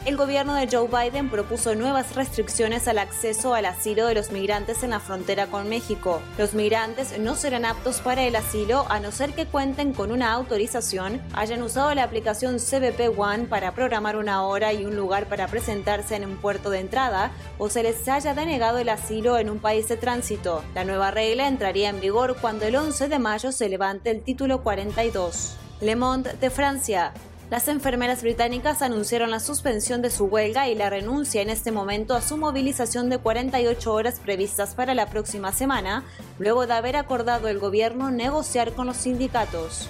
el 0.04 0.16
gobierno 0.16 0.54
de 0.54 0.66
Joe 0.66 0.88
Biden 0.88 1.30
propuso 1.30 1.76
nuevas 1.76 2.16
restricciones 2.16 2.88
al 2.88 2.98
acceso 2.98 3.54
al 3.54 3.66
asilo 3.66 4.06
de 4.06 4.14
los 4.14 4.32
migrantes 4.32 4.82
en 4.82 4.90
la 4.90 4.98
frontera 4.98 5.46
con 5.46 5.68
México. 5.68 6.20
Los 6.38 6.54
migrantes 6.54 7.18
no 7.20 7.36
serán 7.36 7.64
aptos 7.64 8.00
para 8.00 8.24
el 8.24 8.34
asilo 8.34 8.84
a 8.88 8.98
no 8.98 9.12
ser 9.12 9.32
que 9.32 9.46
cuenten 9.46 9.92
con 9.92 10.10
una 10.10 10.32
autorización, 10.32 11.22
hayan 11.34 11.62
usado 11.62 11.94
la 11.94 12.02
aplicación 12.02 12.58
CBP 12.58 13.16
One 13.16 13.44
para 13.44 13.74
programar 13.74 14.16
una 14.16 14.44
hora 14.44 14.72
y 14.72 14.84
un 14.84 14.96
lugar 14.96 15.28
para 15.28 15.46
presentarse 15.46 16.16
en 16.16 16.24
un 16.24 16.36
puerto 16.36 16.70
de 16.70 16.80
entrada 16.80 17.30
o 17.58 17.68
se 17.68 17.84
les 17.84 18.08
haya 18.08 18.34
denegado 18.34 18.78
el 18.78 18.88
asilo 18.88 19.38
en 19.38 19.50
un 19.50 19.60
país 19.60 19.88
de 19.88 19.96
tránsito. 19.96 20.64
La 20.74 20.84
nueva 20.84 21.12
regla 21.12 21.46
entraría 21.46 21.90
en 21.90 22.00
vigor 22.00 22.36
cuando 22.40 22.66
el 22.66 22.74
11 22.74 23.08
de 23.08 23.18
mayo 23.20 23.52
se 23.52 23.68
levante 23.68 24.10
el 24.10 24.22
título 24.22 24.62
42. 24.62 25.56
Le 25.80 25.96
Monde 25.96 26.32
de 26.40 26.50
Francia. 26.50 27.12
Las 27.52 27.68
enfermeras 27.68 28.22
británicas 28.22 28.80
anunciaron 28.80 29.30
la 29.30 29.38
suspensión 29.38 30.00
de 30.00 30.08
su 30.08 30.24
huelga 30.24 30.70
y 30.70 30.74
la 30.74 30.88
renuncia 30.88 31.42
en 31.42 31.50
este 31.50 31.70
momento 31.70 32.14
a 32.14 32.22
su 32.22 32.38
movilización 32.38 33.10
de 33.10 33.18
48 33.18 33.92
horas 33.92 34.20
previstas 34.20 34.74
para 34.74 34.94
la 34.94 35.10
próxima 35.10 35.52
semana, 35.52 36.02
luego 36.38 36.66
de 36.66 36.72
haber 36.72 36.96
acordado 36.96 37.48
el 37.48 37.58
gobierno 37.58 38.10
negociar 38.10 38.72
con 38.72 38.86
los 38.86 38.96
sindicatos. 38.96 39.86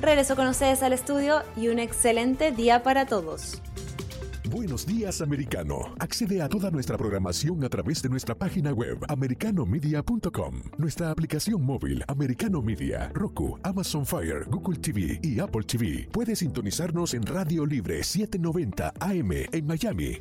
Regreso 0.00 0.36
con 0.36 0.46
ustedes 0.46 0.84
al 0.84 0.92
estudio 0.92 1.42
y 1.56 1.66
un 1.66 1.80
excelente 1.80 2.52
día 2.52 2.84
para 2.84 3.06
todos. 3.06 3.60
Buenos 4.48 4.86
días, 4.86 5.20
americano. 5.20 5.94
Accede 5.98 6.40
a 6.40 6.48
toda 6.48 6.70
nuestra 6.70 6.96
programación 6.96 7.62
a 7.62 7.68
través 7.68 8.02
de 8.02 8.08
nuestra 8.08 8.34
página 8.34 8.72
web, 8.72 8.98
americanomedia.com, 9.08 10.62
nuestra 10.78 11.10
aplicación 11.10 11.62
móvil, 11.62 12.02
Americano 12.08 12.62
Media, 12.62 13.10
Roku, 13.12 13.58
Amazon 13.62 14.06
Fire, 14.06 14.46
Google 14.46 14.78
TV 14.78 15.20
y 15.22 15.38
Apple 15.40 15.64
TV. 15.64 16.08
Puedes 16.10 16.38
sintonizarnos 16.38 17.12
en 17.14 17.24
Radio 17.24 17.66
Libre 17.66 18.02
790 18.02 18.94
AM 18.98 19.30
en 19.52 19.66
Miami. 19.66 20.18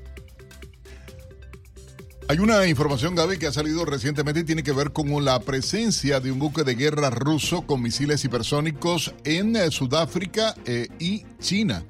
Hay 2.28 2.38
una 2.38 2.68
información, 2.68 3.16
Gaby, 3.16 3.40
que 3.40 3.48
ha 3.48 3.52
salido 3.52 3.86
recientemente 3.86 4.41
y 4.41 4.44
tiene 4.44 4.62
que 4.62 4.74
ver 4.74 4.91
con 4.91 5.26
la 5.26 5.40
presencia 5.40 6.20
de 6.20 6.32
un 6.32 6.38
buque 6.38 6.64
de 6.64 6.76
guerra 6.76 7.10
ruso 7.10 7.64
con 7.64 7.82
misiles 7.82 8.24
hipersónicos 8.24 9.16
en 9.24 9.56
eh, 9.56 9.72
Sudáfrica 9.72 10.54
eh, 10.66 10.90
y 11.00 11.26
China. 11.40 11.84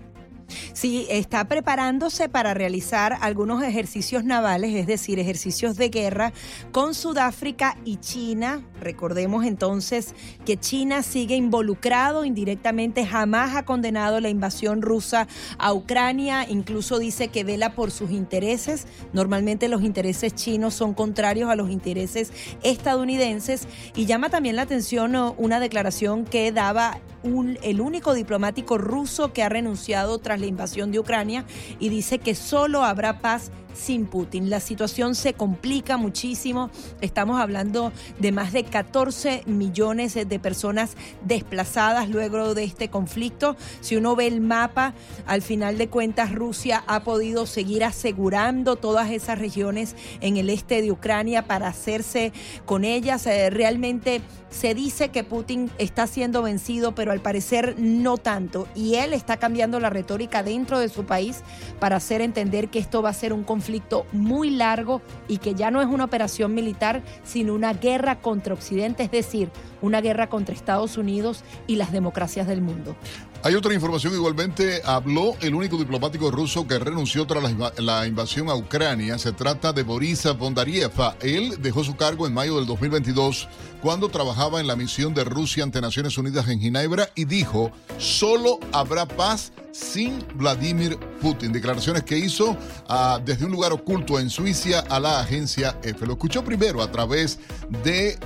Sí, 0.74 1.08
está 1.10 1.48
preparándose 1.48 2.30
para 2.30 2.54
realizar 2.54 3.18
algunos 3.22 3.64
ejercicios 3.64 4.24
navales, 4.24 4.76
es 4.76 4.88
decir, 4.88 5.20
ejercicios 5.20 5.76
de 5.76 5.90
guerra 5.90 6.34
con 6.72 6.94
Sudáfrica 6.94 7.78
y 7.86 7.98
China. 7.98 8.62
Recordemos 8.80 9.46
entonces 9.46 10.16
que 10.46 10.58
China 10.58 11.04
sigue 11.04 11.36
involucrado 11.36 12.26
indirectamente, 12.26 13.06
jamás 13.06 13.56
ha 13.56 13.66
condenado 13.66 14.20
la 14.20 14.30
invasión 14.30 14.82
rusa 14.82 15.28
a 15.58 15.74
Ucrania, 15.74 16.46
incluso 16.50 17.00
dice 17.00 17.30
que 17.30 17.44
vela 17.44 17.74
por 17.74 17.92
sus 17.92 18.12
intereses. 18.12 18.88
Normalmente 19.14 19.68
los 19.68 19.84
intereses 19.84 20.34
chinos 20.36 20.74
son 20.74 20.94
contrarios 20.94 21.50
a 21.50 21.56
los 21.56 21.70
intereses 21.70 22.32
estadounidenses 22.64 23.68
y 23.96 24.06
llama 24.06 24.30
también 24.30 24.56
la 24.56 24.64
atención 24.64 25.16
una 25.38 25.60
declaración 25.60 26.26
que 26.26 26.52
daba 26.52 27.00
el 27.24 27.82
único 27.82 28.14
diplomático 28.14 28.78
ruso 28.78 29.34
que 29.34 29.44
ha 29.44 29.50
renunciado 29.50 30.20
tras 30.20 30.39
la 30.40 30.46
invasión 30.46 30.92
de 30.92 31.00
Ucrania 31.00 31.46
y 31.80 31.90
dice 31.90 32.20
que 32.20 32.36
solo 32.36 32.84
habrá 32.84 33.20
paz 33.20 33.52
sin 33.80 34.06
Putin. 34.06 34.50
La 34.50 34.60
situación 34.60 35.16
se 35.16 35.34
complica 35.34 35.98
muchísimo. 35.98 36.70
Estamos 37.02 37.40
hablando 37.40 37.92
de 38.20 38.32
más 38.32 38.52
de 38.52 38.64
14 38.64 39.44
millones 39.46 40.14
de 40.14 40.40
personas 40.40 40.96
desplazadas 41.24 42.10
luego 42.10 42.54
de 42.54 42.66
este 42.66 42.90
conflicto. 42.90 43.56
Si 43.82 43.96
uno 43.96 44.16
ve 44.16 44.28
el 44.28 44.42
mapa, 44.42 44.94
al 45.26 45.42
final 45.42 45.78
de 45.78 45.88
cuentas 45.88 46.34
Rusia 46.34 46.84
ha 46.88 47.04
podido 47.04 47.46
seguir 47.46 47.84
asegurando 47.84 48.76
todas 48.76 49.10
esas 49.12 49.40
regiones 49.40 49.96
en 50.20 50.38
el 50.38 50.50
este 50.50 50.82
de 50.82 50.92
Ucrania 50.92 51.48
para 51.48 51.70
hacerse 51.70 52.34
con 52.66 52.84
ellas. 52.84 53.26
Eh, 53.26 53.50
realmente 53.50 54.22
se 54.50 54.74
dice 54.74 55.10
que 55.10 55.24
Putin 55.24 55.72
está 55.78 56.06
siendo 56.08 56.42
vencido, 56.42 56.94
pero 56.96 57.12
al 57.12 57.22
parecer 57.22 57.76
no 57.78 58.18
tanto. 58.18 58.68
Y 58.76 58.96
él 58.96 59.14
está 59.14 59.38
cambiando 59.38 59.80
la 59.80 59.90
retórica 59.90 60.44
dentro 60.44 60.80
de 60.80 60.90
su 60.90 61.06
país 61.06 61.42
para 61.80 61.96
hacer 61.96 62.22
entender 62.22 62.70
que 62.70 62.80
esto 62.80 63.02
va 63.02 63.10
a 63.10 63.14
ser 63.14 63.32
un 63.32 63.44
conflicto 63.44 63.69
muy 64.12 64.50
largo 64.50 65.02
y 65.28 65.38
que 65.38 65.54
ya 65.54 65.72
no 65.72 65.82
es 65.82 65.88
una 65.88 66.06
operación 66.06 66.54
militar, 66.54 67.02
sino 67.24 67.54
una 67.54 67.74
guerra 67.74 68.20
contra 68.20 68.54
Occidente, 68.54 69.04
es 69.04 69.12
decir, 69.12 69.50
una 69.82 70.02
guerra 70.02 70.28
contra 70.28 70.56
Estados 70.56 70.98
Unidos 70.98 71.44
y 71.68 71.76
las 71.76 71.92
democracias 71.92 72.48
del 72.48 72.62
mundo. 72.62 72.96
Hay 73.42 73.56
otra 73.56 73.74
información 73.74 74.14
igualmente, 74.14 74.82
habló 74.84 75.34
el 75.40 75.56
único 75.56 75.78
diplomático 75.78 76.30
ruso 76.30 76.68
que 76.68 76.78
renunció 76.78 77.26
tras 77.26 77.42
la, 77.78 78.06
invasión 78.06 78.50
a 78.50 78.56
Ucrania. 78.56 79.18
Se 79.18 79.32
trata 79.32 79.72
de 79.72 79.84
Boris 79.84 80.28
Bondariev. 80.38 80.92
Él 81.22 81.56
dejó 81.62 81.86
su 81.86 81.96
cargo 81.96 82.28
en 82.28 82.34
mayo 82.34 82.58
del 82.58 82.66
2022 82.66 83.48
cuando 83.82 84.10
trabajaba 84.10 84.60
en 84.60 84.68
la 84.68 84.76
misión 84.76 85.14
de 85.14 85.24
Rusia 85.24 85.64
ante 85.64 85.80
Naciones 85.80 86.18
Unidas 86.18 86.50
en 86.50 86.60
Ginebra 86.60 87.12
y 87.16 87.24
dijo, 87.24 87.72
solo 87.98 88.60
habrá 88.74 89.08
paz 89.08 89.54
sin 89.72 90.22
Vladimir 90.36 91.00
Putin. 91.22 91.54
Declaraciones 91.54 92.04
que 92.04 92.18
hizo 92.18 92.58
ah, 92.90 93.22
desde 93.24 93.46
un 93.46 93.52
lugar 93.52 93.72
oculto 93.72 94.20
en 94.20 94.30
Suiza 94.30 94.82
a 94.90 95.00
la 95.00 95.22
agencia 95.22 95.78
F. 95.82 96.06
Lo 96.06 96.14
escuchó 96.14 96.44
primero 96.44 96.82
a 96.82 96.92
través 96.92 97.40
de 97.84 98.20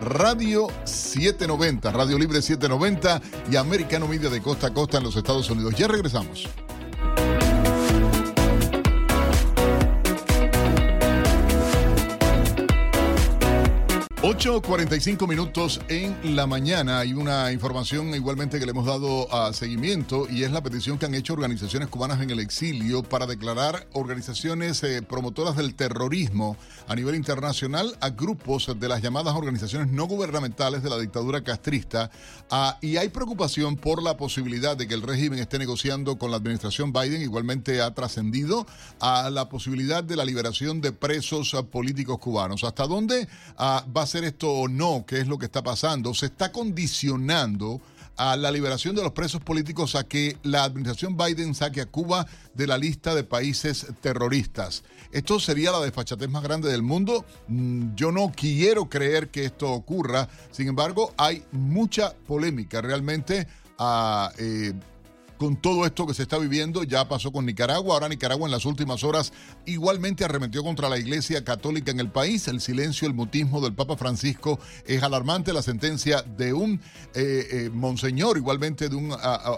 Radio 0.00 0.68
790, 0.84 1.90
Radio 1.92 2.18
Libre 2.18 2.42
790 2.42 3.20
y 3.50 3.56
Americano 3.56 4.06
Media 4.06 4.30
de 4.30 4.42
costa 4.42 4.68
a 4.68 4.74
costa 4.74 4.98
en 4.98 5.04
los 5.04 5.16
Estados 5.16 5.48
Unidos. 5.50 5.74
Ya 5.76 5.88
regresamos. 5.88 6.48
8.45 14.26 15.28
minutos 15.28 15.80
en 15.88 16.34
la 16.34 16.48
mañana. 16.48 16.98
Hay 16.98 17.12
una 17.12 17.52
información 17.52 18.12
igualmente 18.12 18.58
que 18.58 18.66
le 18.66 18.72
hemos 18.72 18.84
dado 18.84 19.32
a 19.32 19.52
seguimiento 19.52 20.26
y 20.28 20.42
es 20.42 20.50
la 20.50 20.64
petición 20.64 20.98
que 20.98 21.06
han 21.06 21.14
hecho 21.14 21.34
organizaciones 21.34 21.88
cubanas 21.88 22.20
en 22.20 22.30
el 22.30 22.40
exilio 22.40 23.04
para 23.04 23.26
declarar 23.26 23.86
organizaciones 23.92 24.82
eh, 24.82 25.00
promotoras 25.02 25.54
del 25.54 25.76
terrorismo 25.76 26.56
a 26.88 26.96
nivel 26.96 27.14
internacional 27.14 27.96
a 28.00 28.10
grupos 28.10 28.68
de 28.76 28.88
las 28.88 29.00
llamadas 29.00 29.36
organizaciones 29.36 29.92
no 29.92 30.08
gubernamentales 30.08 30.82
de 30.82 30.90
la 30.90 30.98
dictadura 30.98 31.44
castrista. 31.44 32.10
Ah, 32.50 32.78
y 32.80 32.96
hay 32.96 33.10
preocupación 33.10 33.76
por 33.76 34.02
la 34.02 34.16
posibilidad 34.16 34.76
de 34.76 34.88
que 34.88 34.94
el 34.94 35.02
régimen 35.02 35.38
esté 35.38 35.60
negociando 35.60 36.18
con 36.18 36.32
la 36.32 36.38
administración 36.38 36.92
Biden. 36.92 37.22
Igualmente 37.22 37.80
ha 37.80 37.94
trascendido 37.94 38.66
a 38.98 39.30
la 39.30 39.48
posibilidad 39.48 40.02
de 40.02 40.16
la 40.16 40.24
liberación 40.24 40.80
de 40.80 40.90
presos 40.90 41.54
políticos 41.70 42.18
cubanos. 42.18 42.64
¿Hasta 42.64 42.88
dónde 42.88 43.28
ah, 43.56 43.86
va 43.96 44.02
a 44.02 44.06
ser 44.06 44.15
esto 44.24 44.50
o 44.50 44.68
no, 44.68 45.04
qué 45.06 45.20
es 45.20 45.28
lo 45.28 45.38
que 45.38 45.46
está 45.46 45.62
pasando, 45.62 46.14
se 46.14 46.26
está 46.26 46.52
condicionando 46.52 47.80
a 48.16 48.36
la 48.36 48.50
liberación 48.50 48.96
de 48.96 49.02
los 49.02 49.12
presos 49.12 49.42
políticos 49.42 49.94
a 49.94 50.04
que 50.04 50.38
la 50.42 50.64
administración 50.64 51.16
Biden 51.16 51.54
saque 51.54 51.82
a 51.82 51.86
Cuba 51.86 52.26
de 52.54 52.66
la 52.66 52.78
lista 52.78 53.14
de 53.14 53.24
países 53.24 53.86
terroristas. 54.00 54.84
Esto 55.12 55.38
sería 55.38 55.70
la 55.70 55.80
desfachatez 55.80 56.28
más 56.28 56.42
grande 56.42 56.70
del 56.70 56.82
mundo. 56.82 57.24
Mm, 57.48 57.94
yo 57.94 58.12
no 58.12 58.32
quiero 58.34 58.88
creer 58.88 59.28
que 59.28 59.44
esto 59.44 59.70
ocurra. 59.70 60.28
Sin 60.50 60.68
embargo, 60.68 61.12
hay 61.16 61.44
mucha 61.52 62.14
polémica 62.26 62.80
realmente. 62.80 63.46
a... 63.78 64.30
Ah, 64.30 64.32
eh, 64.38 64.72
con 65.36 65.56
todo 65.56 65.86
esto 65.86 66.06
que 66.06 66.14
se 66.14 66.22
está 66.22 66.38
viviendo. 66.38 66.84
Ya 66.84 67.08
pasó 67.08 67.32
con 67.32 67.46
Nicaragua. 67.46 67.94
Ahora 67.94 68.08
Nicaragua 68.08 68.46
en 68.46 68.52
las 68.52 68.64
últimas 68.64 69.04
horas 69.04 69.32
igualmente 69.64 70.24
arremetió 70.24 70.62
contra 70.62 70.88
la 70.88 70.98
Iglesia 70.98 71.44
Católica 71.44 71.90
en 71.90 72.00
el 72.00 72.10
país. 72.10 72.48
El 72.48 72.60
silencio, 72.60 73.08
el 73.08 73.14
mutismo 73.14 73.60
del 73.60 73.74
Papa 73.74 73.96
Francisco 73.96 74.58
es 74.86 75.02
alarmante. 75.02 75.52
La 75.52 75.62
sentencia 75.62 76.22
de 76.22 76.52
un 76.52 76.80
eh, 77.14 77.48
eh, 77.50 77.70
monseñor, 77.72 78.36
igualmente 78.36 78.88
de 78.88 78.96
un 78.96 79.14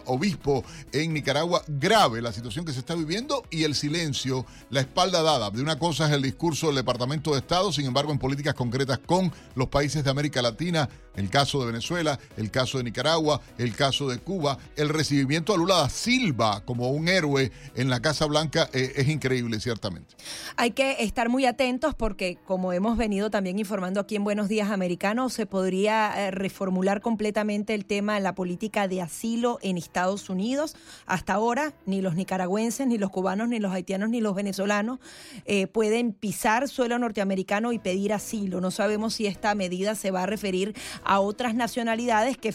obispo 0.07 0.65
en 0.93 1.13
Nicaragua, 1.13 1.63
grave 1.67 2.23
la 2.23 2.33
situación 2.33 2.65
que 2.65 2.73
se 2.73 2.81
está 2.81 2.95
viviendo 2.95 3.45
y 3.51 3.65
el 3.65 3.75
silencio, 3.75 4.47
la 4.71 4.81
espalda 4.81 5.23
dada. 5.23 5.51
De 5.51 5.63
una 5.63 5.79
cosa 5.79 6.07
es 6.07 6.13
el 6.13 6.23
discurso 6.23 6.67
del 6.69 6.77
Departamento 6.77 7.33
de 7.33 7.39
Estado, 7.39 7.73
sin 7.73 7.87
embargo, 7.87 8.13
en 8.13 8.19
políticas 8.19 8.55
concretas 8.55 8.99
con 8.99 9.33
los 9.55 9.69
países 9.69 10.05
de 10.05 10.11
América 10.11 10.43
Latina, 10.43 10.89
el 11.19 11.31
caso 11.31 11.61
de 11.61 11.66
Venezuela, 11.66 12.19
el 12.36 12.51
caso 12.51 12.78
de 12.78 12.85
Nicaragua, 12.85 13.40
el 13.59 13.74
caso 13.74 14.09
de 14.09 14.19
Cuba, 14.19 14.59
el 14.77 14.89
recibimiento 14.89 15.53
a 15.53 15.57
Lula 15.57 15.77
da 15.77 15.89
Silva 15.89 16.62
como 16.65 16.90
un 16.90 17.09
héroe 17.09 17.51
en 17.74 17.90
la 17.90 18.01
Casa 18.01 18.27
Blanca 18.27 18.69
eh, 18.73 18.93
es 18.97 19.09
increíble, 19.09 19.61
ciertamente. 19.61 20.15
Hay 20.57 20.70
que 20.73 20.97
estar 21.01 21.28
muy 21.28 21.47
atentos 21.47 21.95
porque, 21.95 22.39
como 22.47 22.73
hemos 22.73 22.97
venido 22.97 23.31
también 23.31 23.59
informando 23.59 24.01
aquí 24.01 24.16
en 24.16 24.24
Buenos 24.24 24.49
Días 24.49 24.70
Americanos, 24.70 25.32
se 25.32 25.47
podría 25.47 26.12
eh, 26.16 26.31
reformular 26.31 27.01
completamente 27.01 27.74
el 27.74 27.85
tema 27.85 28.15
de 28.15 28.20
la 28.20 28.35
política 28.35 28.89
de 28.89 29.03
asilo 29.03 29.59
en 29.62 29.77
Estados 29.77 30.31
Unidos. 30.31 30.77
Hasta 31.07 31.35
ahora, 31.35 31.74
ni 31.86 32.01
los 32.01 32.15
nicaragüenses, 32.15 32.86
ni 32.86 32.99
los 32.99 33.11
cubanos, 33.11 33.49
ni 33.49 33.59
los 33.59 33.73
haitianos, 33.73 34.09
ni 34.11 34.20
los 34.20 34.35
venezolanos 34.35 34.99
eh, 35.45 35.66
pueden 35.66 36.12
pisar 36.12 36.69
suelo 36.69 36.99
norteamericano 36.99 37.73
y 37.73 37.78
pedir 37.78 38.12
asilo. 38.12 38.61
No 38.61 38.70
sabemos 38.70 39.15
si 39.15 39.27
esta 39.27 39.55
medida 39.55 39.95
se 39.95 40.11
va 40.11 40.23
a 40.23 40.27
referir 40.27 40.74
a 41.09 41.21
otras 41.21 41.55
nacionalidades 41.55 42.37
que 42.37 42.53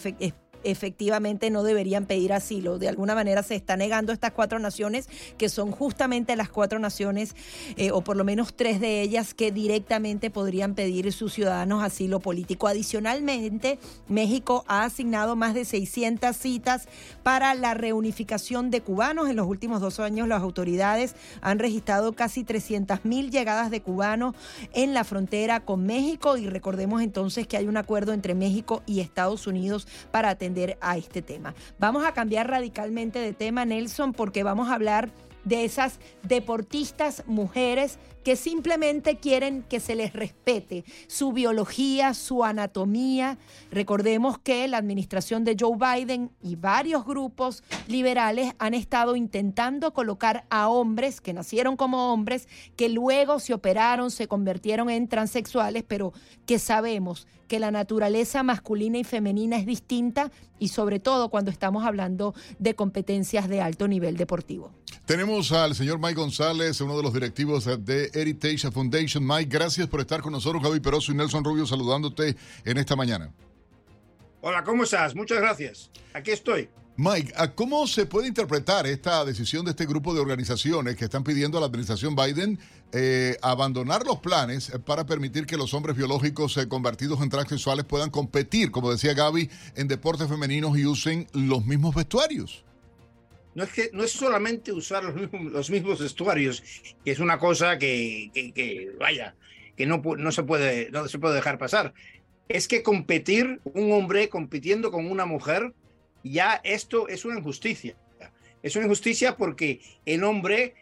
efectivamente 0.63 1.49
no 1.49 1.63
deberían 1.63 2.05
pedir 2.05 2.33
asilo. 2.33 2.79
De 2.79 2.89
alguna 2.89 3.15
manera 3.15 3.43
se 3.43 3.55
está 3.55 3.77
negando 3.77 4.11
estas 4.13 4.31
cuatro 4.31 4.59
naciones, 4.59 5.07
que 5.37 5.49
son 5.49 5.71
justamente 5.71 6.35
las 6.35 6.49
cuatro 6.49 6.79
naciones, 6.79 7.35
eh, 7.77 7.91
o 7.91 8.01
por 8.01 8.17
lo 8.17 8.23
menos 8.23 8.55
tres 8.55 8.79
de 8.79 9.01
ellas, 9.01 9.33
que 9.33 9.51
directamente 9.51 10.29
podrían 10.29 10.75
pedir 10.75 11.11
sus 11.11 11.33
ciudadanos 11.33 11.83
asilo 11.83 12.19
político. 12.19 12.67
Adicionalmente, 12.67 13.79
México 14.07 14.63
ha 14.67 14.83
asignado 14.83 15.35
más 15.35 15.53
de 15.53 15.65
600 15.65 16.35
citas 16.35 16.87
para 17.23 17.53
la 17.55 17.73
reunificación 17.73 18.71
de 18.71 18.81
cubanos. 18.81 19.29
En 19.29 19.35
los 19.35 19.47
últimos 19.47 19.81
dos 19.81 19.99
años, 19.99 20.27
las 20.27 20.41
autoridades 20.41 21.15
han 21.41 21.59
registrado 21.59 22.13
casi 22.13 22.43
300 22.43 23.05
mil 23.05 23.31
llegadas 23.31 23.71
de 23.71 23.81
cubanos 23.81 24.35
en 24.73 24.93
la 24.93 25.03
frontera 25.03 25.59
con 25.61 25.85
México 25.85 26.37
y 26.37 26.47
recordemos 26.47 27.01
entonces 27.01 27.47
que 27.47 27.57
hay 27.57 27.67
un 27.67 27.77
acuerdo 27.77 28.13
entre 28.13 28.35
México 28.35 28.83
y 28.85 28.99
Estados 28.99 29.47
Unidos 29.47 29.87
para 30.11 30.29
atender 30.29 30.52
a 30.81 30.97
este 30.97 31.21
tema. 31.21 31.53
Vamos 31.79 32.05
a 32.05 32.13
cambiar 32.13 32.49
radicalmente 32.49 33.19
de 33.19 33.33
tema, 33.33 33.65
Nelson, 33.65 34.13
porque 34.13 34.43
vamos 34.43 34.69
a 34.69 34.75
hablar 34.75 35.09
de 35.43 35.65
esas 35.65 35.99
deportistas 36.23 37.23
mujeres 37.27 37.99
que 38.23 38.35
simplemente 38.35 39.17
quieren 39.17 39.63
que 39.63 39.79
se 39.79 39.95
les 39.95 40.13
respete 40.13 40.85
su 41.07 41.33
biología, 41.33 42.13
su 42.13 42.43
anatomía. 42.43 43.37
Recordemos 43.71 44.39
que 44.39 44.67
la 44.67 44.77
administración 44.77 45.43
de 45.43 45.55
Joe 45.59 45.77
Biden 45.77 46.31
y 46.41 46.55
varios 46.55 47.05
grupos 47.05 47.63
liberales 47.87 48.53
han 48.59 48.73
estado 48.73 49.15
intentando 49.15 49.93
colocar 49.93 50.45
a 50.49 50.69
hombres 50.69 51.21
que 51.21 51.33
nacieron 51.33 51.75
como 51.75 52.13
hombres, 52.13 52.47
que 52.75 52.89
luego 52.89 53.39
se 53.39 53.53
operaron, 53.53 54.11
se 54.11 54.27
convirtieron 54.27 54.89
en 54.89 55.07
transexuales, 55.07 55.83
pero 55.87 56.13
que 56.45 56.59
sabemos 56.59 57.27
que 57.47 57.59
la 57.59 57.71
naturaleza 57.71 58.41
masculina 58.41 58.97
y 58.97 59.03
femenina 59.03 59.57
es 59.57 59.65
distinta 59.65 60.31
y 60.59 60.69
sobre 60.69 60.99
todo 60.99 61.29
cuando 61.29 61.51
estamos 61.51 61.85
hablando 61.85 62.33
de 62.57 62.73
competencias 62.73 63.49
de 63.49 63.61
alto 63.61 63.87
nivel 63.87 64.17
deportivo. 64.17 64.71
Tenemos 65.05 65.51
al 65.51 65.75
señor 65.75 65.99
Mike 65.99 66.15
González, 66.15 66.79
uno 66.79 66.95
de 66.95 67.03
los 67.03 67.13
directivos 67.13 67.65
de 67.85 68.09
Heritage 68.13 68.69
Foundation. 68.71 69.25
Mike, 69.25 69.49
gracias 69.49 69.87
por 69.87 70.01
estar 70.01 70.21
con 70.21 70.31
nosotros. 70.31 70.63
Javi 70.63 70.79
Peroso 70.79 71.11
y 71.11 71.15
Nelson 71.15 71.43
Rubio 71.43 71.65
saludándote 71.65 72.35
en 72.65 72.77
esta 72.77 72.95
mañana. 72.95 73.31
Hola, 74.41 74.63
¿cómo 74.63 74.83
estás? 74.83 75.15
Muchas 75.15 75.39
gracias. 75.39 75.89
Aquí 76.13 76.31
estoy. 76.31 76.69
Mike, 76.95 77.33
¿cómo 77.55 77.87
se 77.87 78.05
puede 78.05 78.27
interpretar 78.27 78.85
esta 78.85 79.25
decisión 79.25 79.65
de 79.65 79.71
este 79.71 79.87
grupo 79.87 80.13
de 80.13 80.19
organizaciones 80.19 80.95
que 80.95 81.05
están 81.05 81.23
pidiendo 81.23 81.57
a 81.57 81.61
la 81.61 81.65
administración 81.65 82.15
Biden 82.15 82.59
eh, 82.91 83.35
abandonar 83.41 84.05
los 84.05 84.19
planes 84.19 84.71
para 84.85 85.03
permitir 85.05 85.47
que 85.47 85.57
los 85.57 85.73
hombres 85.73 85.97
biológicos 85.97 86.55
eh, 86.57 86.67
convertidos 86.67 87.19
en 87.21 87.29
transexuales 87.29 87.85
puedan 87.85 88.11
competir, 88.11 88.69
como 88.69 88.91
decía 88.91 89.15
Gaby, 89.15 89.49
en 89.75 89.87
deportes 89.87 90.27
femeninos 90.27 90.77
y 90.77 90.85
usen 90.85 91.27
los 91.33 91.65
mismos 91.65 91.95
vestuarios? 91.95 92.63
No 93.55 93.63
es 93.63 93.71
que 93.71 93.89
no 93.93 94.03
es 94.03 94.11
solamente 94.11 94.71
usar 94.71 95.03
los 95.03 95.69
mismos, 95.69 95.99
vestuarios, 95.99 96.63
que 97.05 97.11
es 97.11 97.19
una 97.19 97.37
cosa 97.37 97.77
que, 97.77 98.95
vaya, 98.99 99.35
que 99.77 99.85
no, 99.85 100.01
se 100.31 100.43
puede, 100.43 100.89
no 100.91 101.07
se 101.07 101.19
puede 101.19 101.35
dejar 101.35 101.57
pasar. 101.57 101.93
Es 102.49 102.67
que 102.67 102.83
competir, 102.83 103.61
un 103.63 103.91
hombre 103.91 104.29
compitiendo 104.29 104.91
con 104.91 105.09
una 105.09 105.25
mujer, 105.25 105.73
ya 106.23 106.61
esto 106.63 107.07
es 107.07 107.25
una 107.25 107.37
injusticia. 107.37 107.95
Es 108.63 108.75
una 108.75 108.85
injusticia 108.85 109.35
porque 109.35 109.81
el 110.05 110.23
hombre, 110.23 110.73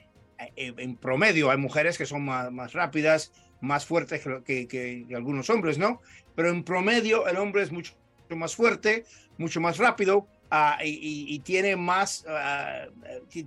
eh, 0.55 0.73
en 0.77 0.95
promedio, 0.95 1.49
hay 1.51 1.57
mujeres 1.57 1.97
que 1.97 2.05
son 2.05 2.23
más, 2.23 2.73
rápidas, 2.73 3.31
más 3.59 3.85
fuertes 3.85 4.23
que, 4.45 5.05
algunos 5.15 5.49
hombres, 5.49 5.77
¿no? 5.77 6.01
Pero 6.35 6.49
en 6.49 6.63
promedio 6.63 7.27
el 7.27 7.37
hombre 7.37 7.63
es 7.63 7.71
mucho 7.71 7.93
más 8.29 8.55
fuerte, 8.55 9.03
mucho 9.37 9.59
más 9.59 9.77
rápido 9.77 10.27
ah, 10.51 10.77
y, 10.83 11.39
tiene 11.39 11.75
más, 11.75 12.25
ah, 12.27 12.85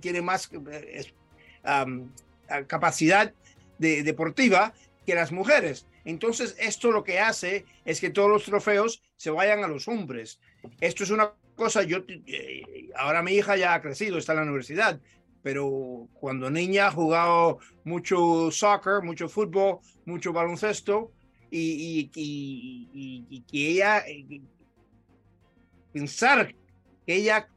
tiene 0.01 0.21
más 0.21 0.49
eh, 0.51 1.05
capacidad 2.67 3.33
deportiva 3.77 4.73
que 5.05 5.15
las 5.15 5.31
mujeres. 5.31 5.87
Entonces, 6.03 6.55
esto 6.59 6.91
lo 6.91 7.03
que 7.03 7.19
hace 7.19 7.65
es 7.83 7.99
que 7.99 8.11
todos 8.11 8.29
los 8.29 8.43
trofeos 8.43 9.01
se 9.15 9.31
vayan 9.31 9.63
a 9.63 9.67
los 9.67 9.87
hombres. 9.87 10.39
Esto 10.79 11.03
es 11.03 11.09
una 11.09 11.33
cosa, 11.55 11.83
yo, 11.83 11.99
eh, 12.07 12.89
ahora 12.95 13.23
mi 13.23 13.33
hija 13.33 13.55
ya 13.57 13.73
ha 13.73 13.81
crecido, 13.81 14.17
está 14.17 14.33
en 14.33 14.37
la 14.37 14.43
universidad, 14.43 14.99
pero 15.41 16.07
cuando 16.13 16.49
niña 16.49 16.87
ha 16.87 16.91
jugado 16.91 17.59
mucho 17.83 18.51
soccer, 18.51 19.01
mucho 19.01 19.29
fútbol, 19.29 19.79
mucho 20.05 20.33
baloncesto, 20.33 21.11
y, 21.49 22.09
que 23.47 23.69
ella, 23.69 23.99
eh, 24.07 24.41
pensar 25.93 26.53
que 27.05 27.15
ella 27.15 27.47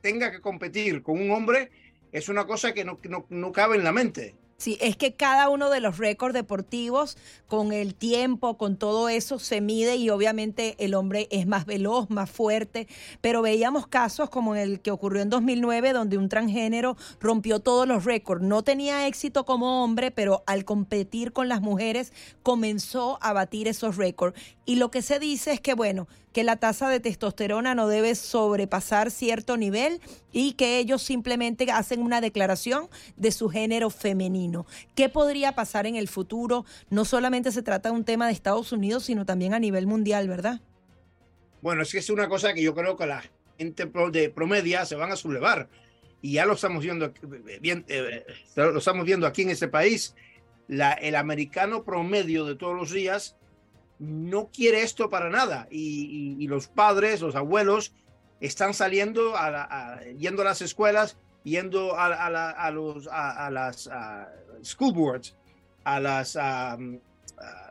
tenga 0.00 0.30
que 0.30 0.40
competir 0.40 1.02
con 1.02 1.20
un 1.20 1.30
hombre, 1.30 1.70
es 2.12 2.28
una 2.28 2.46
cosa 2.46 2.72
que 2.74 2.84
no, 2.84 2.98
no 3.28 3.52
cabe 3.52 3.76
en 3.76 3.84
la 3.84 3.92
mente. 3.92 4.34
Sí, 4.56 4.78
es 4.80 4.96
que 4.96 5.14
cada 5.14 5.48
uno 5.48 5.68
de 5.68 5.80
los 5.80 5.98
récords 5.98 6.32
deportivos, 6.32 7.18
con 7.48 7.72
el 7.72 7.94
tiempo, 7.94 8.56
con 8.56 8.76
todo 8.76 9.08
eso, 9.08 9.38
se 9.38 9.60
mide 9.60 9.96
y 9.96 10.10
obviamente 10.10 10.76
el 10.78 10.94
hombre 10.94 11.26
es 11.30 11.46
más 11.46 11.66
veloz, 11.66 12.08
más 12.08 12.30
fuerte. 12.30 12.86
Pero 13.20 13.42
veíamos 13.42 13.88
casos 13.88 14.30
como 14.30 14.54
el 14.54 14.80
que 14.80 14.92
ocurrió 14.92 15.22
en 15.22 15.28
2009, 15.28 15.92
donde 15.92 16.18
un 16.18 16.28
transgénero 16.28 16.96
rompió 17.20 17.60
todos 17.60 17.86
los 17.88 18.04
récords. 18.04 18.42
No 18.42 18.62
tenía 18.62 19.08
éxito 19.08 19.44
como 19.44 19.82
hombre, 19.82 20.12
pero 20.12 20.44
al 20.46 20.64
competir 20.64 21.32
con 21.32 21.48
las 21.48 21.60
mujeres 21.60 22.12
comenzó 22.42 23.18
a 23.22 23.32
batir 23.32 23.66
esos 23.66 23.96
récords. 23.96 24.40
Y 24.64 24.76
lo 24.76 24.90
que 24.90 25.02
se 25.02 25.18
dice 25.18 25.52
es 25.52 25.60
que, 25.60 25.74
bueno, 25.74 26.06
que 26.34 26.44
la 26.44 26.56
tasa 26.56 26.90
de 26.90 26.98
testosterona 26.98 27.76
no 27.76 27.86
debe 27.86 28.16
sobrepasar 28.16 29.12
cierto 29.12 29.56
nivel 29.56 30.00
y 30.32 30.54
que 30.54 30.78
ellos 30.78 31.00
simplemente 31.00 31.70
hacen 31.70 32.02
una 32.02 32.20
declaración 32.20 32.88
de 33.16 33.30
su 33.30 33.48
género 33.48 33.88
femenino. 33.88 34.66
¿Qué 34.96 35.08
podría 35.08 35.54
pasar 35.54 35.86
en 35.86 35.94
el 35.94 36.08
futuro? 36.08 36.66
No 36.90 37.04
solamente 37.04 37.52
se 37.52 37.62
trata 37.62 37.90
de 37.90 37.94
un 37.94 38.04
tema 38.04 38.26
de 38.26 38.32
Estados 38.32 38.72
Unidos, 38.72 39.04
sino 39.04 39.24
también 39.24 39.54
a 39.54 39.60
nivel 39.60 39.86
mundial, 39.86 40.28
¿verdad? 40.28 40.60
Bueno, 41.62 41.82
es 41.82 41.92
que 41.92 41.98
es 41.98 42.10
una 42.10 42.28
cosa 42.28 42.52
que 42.52 42.62
yo 42.62 42.74
creo 42.74 42.96
que 42.96 43.06
la 43.06 43.22
gente 43.56 43.88
de 44.10 44.28
promedia 44.28 44.84
se 44.86 44.96
van 44.96 45.12
a 45.12 45.16
sublevar 45.16 45.68
y 46.20 46.32
ya 46.32 46.46
lo 46.46 46.54
estamos 46.54 46.82
viendo 46.82 47.12
bien, 47.60 47.84
eh, 47.86 48.26
lo 48.56 48.78
estamos 48.78 49.04
viendo 49.04 49.28
aquí 49.28 49.42
en 49.42 49.50
este 49.50 49.68
país. 49.68 50.16
La, 50.66 50.94
el 50.94 51.14
americano 51.14 51.84
promedio 51.84 52.44
de 52.44 52.56
todos 52.56 52.74
los 52.74 52.90
días 52.90 53.36
no 54.04 54.50
quiere 54.52 54.82
esto 54.82 55.08
para 55.10 55.30
nada 55.30 55.66
y, 55.70 56.46
los 56.46 56.68
padres, 56.68 57.20
los 57.20 57.34
abuelos 57.34 57.92
están 58.40 58.74
saliendo, 58.74 59.36
a, 59.36 60.00
yendo 60.18 60.42
a 60.42 60.44
las 60.44 60.62
escuelas, 60.62 61.16
yendo 61.42 61.98
a, 61.98 62.70
los, 62.70 63.08
a, 63.10 63.50
las 63.50 63.88
school 64.62 64.92
boards, 64.92 65.34
a 65.84 66.00
las, 66.00 66.38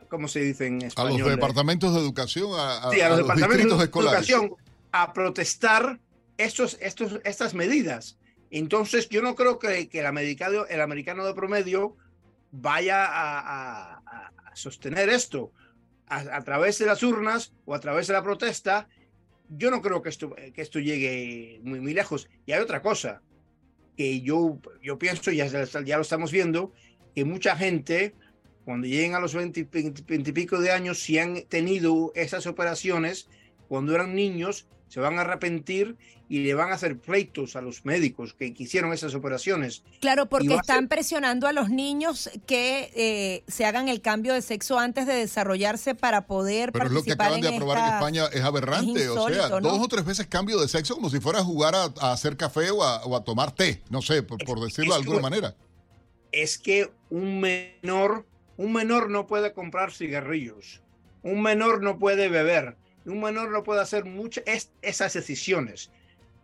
¿cómo 0.08 0.28
se 0.28 0.40
dice 0.40 0.66
en 0.66 0.82
español? 0.82 1.12
A 1.12 1.18
los 1.18 1.30
departamentos 1.30 1.94
de 1.94 2.00
educación, 2.00 2.50
a, 2.58 2.90
los, 3.08 3.18
departamentos 3.18 3.78
de 3.78 3.84
educación, 3.84 4.54
a 4.92 5.12
protestar 5.12 6.00
estos, 6.36 6.76
estos, 6.80 7.20
estas 7.24 7.54
medidas. 7.54 8.18
Entonces, 8.50 9.08
yo 9.08 9.22
no 9.22 9.34
creo 9.34 9.58
que, 9.58 9.88
que 9.88 10.00
el, 10.00 10.06
americano, 10.06 10.66
el 10.66 10.80
americano 10.80 11.24
de 11.26 11.34
promedio 11.34 11.96
vaya 12.52 13.04
a 13.08 14.30
sostener 14.54 15.08
esto 15.08 15.50
a, 16.06 16.42
través 16.42 16.78
de 16.78 16.86
las 16.86 17.02
urnas 17.02 17.52
o 17.64 17.74
a 17.74 17.80
través 17.80 18.06
de 18.06 18.12
la 18.12 18.22
protesta, 18.22 18.88
yo 19.48 19.70
no 19.70 19.82
creo 19.82 20.02
que 20.02 20.08
esto, 20.08 20.34
que 20.34 20.62
esto 20.62 20.78
llegue 20.78 21.60
muy, 21.62 21.80
muy 21.80 21.94
lejos. 21.94 22.28
Y 22.46 22.52
hay 22.52 22.60
otra 22.60 22.82
cosa 22.82 23.22
que 23.96 24.20
yo, 24.20 24.58
yo 24.82 24.98
pienso, 24.98 25.30
ya, 25.30 25.46
ya 25.46 25.96
lo 25.96 26.02
estamos 26.02 26.32
viendo, 26.32 26.72
que 27.14 27.24
mucha 27.24 27.56
gente, 27.56 28.14
cuando 28.64 28.86
lleguen 28.86 29.14
a 29.14 29.20
los 29.20 29.34
20, 29.34 29.60
y 29.60 30.32
pico 30.32 30.58
de 30.58 30.70
años, 30.72 30.98
si 30.98 31.18
han 31.18 31.42
tenido 31.42 32.12
esas 32.14 32.46
operaciones, 32.46 33.28
cuando 33.68 33.94
eran 33.94 34.14
niños, 34.14 34.66
se 34.88 35.00
van 35.00 35.18
a 35.18 35.22
arrepentir 35.22 35.96
y 36.28 36.42
le 36.42 36.54
van 36.54 36.70
a 36.70 36.74
hacer 36.74 36.98
pleitos 36.98 37.54
a 37.54 37.60
los 37.60 37.84
médicos 37.84 38.34
que 38.34 38.54
hicieron 38.56 38.92
esas 38.92 39.14
operaciones. 39.14 39.82
Claro, 40.00 40.26
porque 40.26 40.54
están 40.54 40.88
presionando 40.88 41.46
a 41.46 41.52
los 41.52 41.68
niños 41.68 42.30
que 42.46 42.90
eh, 42.94 43.44
se 43.46 43.66
hagan 43.66 43.88
el 43.88 44.00
cambio 44.00 44.32
de 44.32 44.40
sexo 44.40 44.78
antes 44.78 45.06
de 45.06 45.14
desarrollarse 45.14 45.94
para 45.94 46.26
poder 46.26 46.72
Pero 46.72 46.86
es 46.86 46.92
lo 46.92 47.02
que 47.02 47.12
acaban 47.12 47.40
de 47.40 47.48
aprobar 47.48 47.78
en 47.78 47.94
España 47.94 48.24
es 48.32 48.42
aberrante. 48.42 49.08
o 49.08 49.28
sea, 49.28 49.48
dos 49.60 49.78
o 49.80 49.88
tres 49.88 50.04
veces 50.04 50.26
cambio 50.26 50.58
de 50.60 50.68
sexo 50.68 50.94
como 50.94 51.10
si 51.10 51.20
fuera 51.20 51.40
a 51.40 51.44
jugar 51.44 51.74
a, 51.74 52.12
hacer 52.12 52.36
café 52.36 52.70
o 52.70 52.82
a, 52.82 53.24
tomar 53.24 53.52
té, 53.52 53.82
no 53.90 54.00
sé, 54.00 54.22
por, 54.22 54.60
decirlo 54.60 54.94
de 54.94 55.00
alguna 55.00 55.20
manera. 55.20 55.54
Es 56.32 56.58
que 56.58 56.90
un 57.10 57.40
menor, 57.40 58.26
un 58.56 58.72
menor 58.72 59.10
no 59.10 59.26
puede 59.26 59.52
comprar 59.52 59.92
cigarrillos, 59.92 60.80
un 61.22 61.42
menor 61.42 61.82
no 61.82 61.98
puede 61.98 62.28
beber, 62.28 62.76
un 63.04 63.20
menor 63.20 63.50
no 63.50 63.62
puede 63.62 63.82
hacer 63.82 64.04
muchas 64.04 64.44
esas 64.82 65.12
decisiones. 65.12 65.90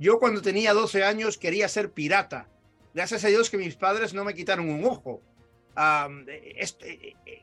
Yo 0.01 0.18
cuando 0.18 0.40
tenía 0.40 0.72
12 0.72 1.05
años 1.05 1.36
quería 1.36 1.68
ser 1.68 1.93
pirata. 1.93 2.48
Gracias 2.94 3.22
a 3.22 3.28
Dios 3.28 3.51
que 3.51 3.59
mis 3.59 3.77
padres 3.77 4.14
no 4.14 4.24
me 4.24 4.35
quitaron 4.35 4.70
un 4.70 4.82
ojo. 4.86 5.20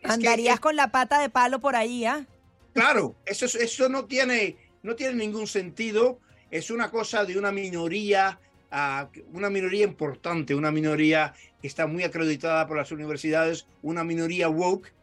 Andarías 0.03 0.59
con 0.59 0.75
la 0.75 0.91
pata 0.91 1.21
de 1.21 1.29
palo 1.29 1.59
por 1.59 1.75
ahí, 1.75 2.05
¿ah? 2.05 2.25
Claro, 2.73 3.15
eso, 3.25 3.45
eso 3.45 3.89
no, 3.89 4.05
tiene, 4.05 4.57
no 4.81 4.95
tiene 4.95 5.13
ningún 5.13 5.45
sentido. 5.45 6.19
Es 6.49 6.71
una 6.71 6.89
cosa 6.89 7.25
de 7.25 7.37
una 7.37 7.51
minoría, 7.51 8.39
ah, 8.71 9.07
una 9.33 9.51
minoría 9.51 9.83
importante, 9.83 10.55
una 10.55 10.71
minoría 10.71 11.35
que 11.61 11.67
está 11.67 11.85
muy 11.85 12.03
acreditada 12.03 12.65
por 12.67 12.77
las 12.77 12.91
universidades, 12.91 13.67
una 13.83 14.03
minoría 14.03 14.49
woke 14.49 14.93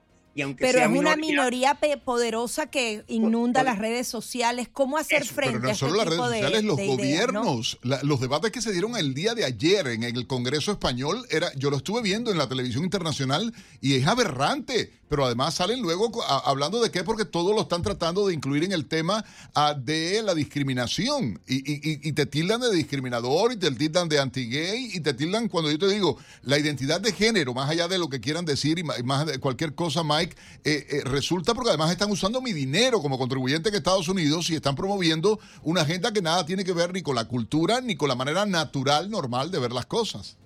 pero 0.58 0.78
es 0.80 0.86
una 0.88 1.16
minoría, 1.16 1.78
poderosa 2.04 2.66
que 2.66 3.04
inunda 3.08 3.62
las 3.62 3.78
redes 3.78 4.08
sociales. 4.08 4.68
¿Cómo 4.72 4.98
hacer 4.98 5.24
frente 5.24 5.58
pero 5.58 5.66
no 5.66 5.70
a 5.70 5.74
solo 5.74 6.02
este 6.02 6.04
las 6.04 6.08
redes 6.08 6.40
sociales, 6.40 6.64
los 6.64 6.76
gobiernos, 6.76 7.78
los 7.82 8.20
debates 8.20 8.50
que 8.50 8.60
se 8.60 8.72
dieron 8.72 8.96
el 8.96 9.14
día 9.14 9.34
de 9.34 9.44
ayer 9.44 9.86
en 9.88 10.02
el 10.02 10.26
Congreso 10.26 10.72
español, 10.72 11.26
era, 11.30 11.52
yo 11.54 11.70
lo 11.70 11.76
estuve 11.76 12.02
viendo 12.02 12.30
en 12.30 12.38
la 12.38 12.48
televisión 12.48 12.84
internacional 12.84 13.52
y 13.80 13.94
es 13.94 14.06
aberrante. 14.06 14.92
Pero 15.08 15.24
además 15.24 15.54
salen 15.54 15.80
luego 15.82 16.22
hablando 16.24 16.82
de 16.82 16.90
qué, 16.90 17.04
porque 17.04 17.24
todos 17.24 17.54
lo 17.54 17.62
están 17.62 17.82
tratando 17.82 18.26
de 18.26 18.34
incluir 18.34 18.64
en 18.64 18.72
el 18.72 18.86
tema 18.86 19.24
ah, 19.54 19.74
de 19.74 20.22
la 20.22 20.34
discriminación 20.34 21.40
y, 21.46 22.12
te 22.12 22.26
tildan 22.26 22.60
de 22.60 22.72
discriminador 22.72 23.52
y 23.52 23.56
te 23.56 23.70
tildan 23.72 24.08
de 24.08 24.20
anti-gay 24.20 24.90
y 24.92 25.00
te 25.00 25.14
tildan 25.14 25.48
cuando 25.48 25.70
yo 25.70 25.78
te 25.78 25.88
digo 25.88 26.16
la 26.42 26.58
identidad 26.58 27.00
de 27.00 27.12
género, 27.12 27.54
más 27.54 27.68
allá 27.68 27.88
de 27.88 27.98
lo 27.98 28.08
que 28.08 28.20
quieran 28.20 28.44
decir 28.44 28.78
y 28.78 28.82
más 28.82 29.26
de 29.26 29.38
cualquier 29.38 29.74
cosa, 29.74 30.02
Mike, 30.04 30.36
eh, 30.64 30.86
eh, 30.88 31.00
resulta 31.04 31.54
porque 31.54 31.70
además 31.70 31.90
están 31.90 32.10
usando 32.10 32.40
mi 32.40 32.52
dinero 32.52 33.00
como 33.00 33.18
contribuyente 33.18 33.68
en 33.68 33.74
Estados 33.74 34.08
Unidos 34.08 34.48
y 34.50 34.54
están 34.54 34.76
promoviendo 34.76 35.38
una 35.62 35.82
agenda 35.82 36.12
que 36.12 36.22
nada 36.22 36.46
tiene 36.46 36.64
que 36.64 36.72
ver 36.72 36.92
ni 36.92 37.02
con 37.02 37.16
la 37.16 37.26
cultura 37.26 37.80
ni 37.80 37.96
con 37.96 38.08
la 38.08 38.14
manera 38.14 38.46
natural, 38.46 39.10
normal 39.10 39.50
de 39.50 39.58
ver 39.58 39.72
las 39.72 39.86
cosas. 39.86 40.36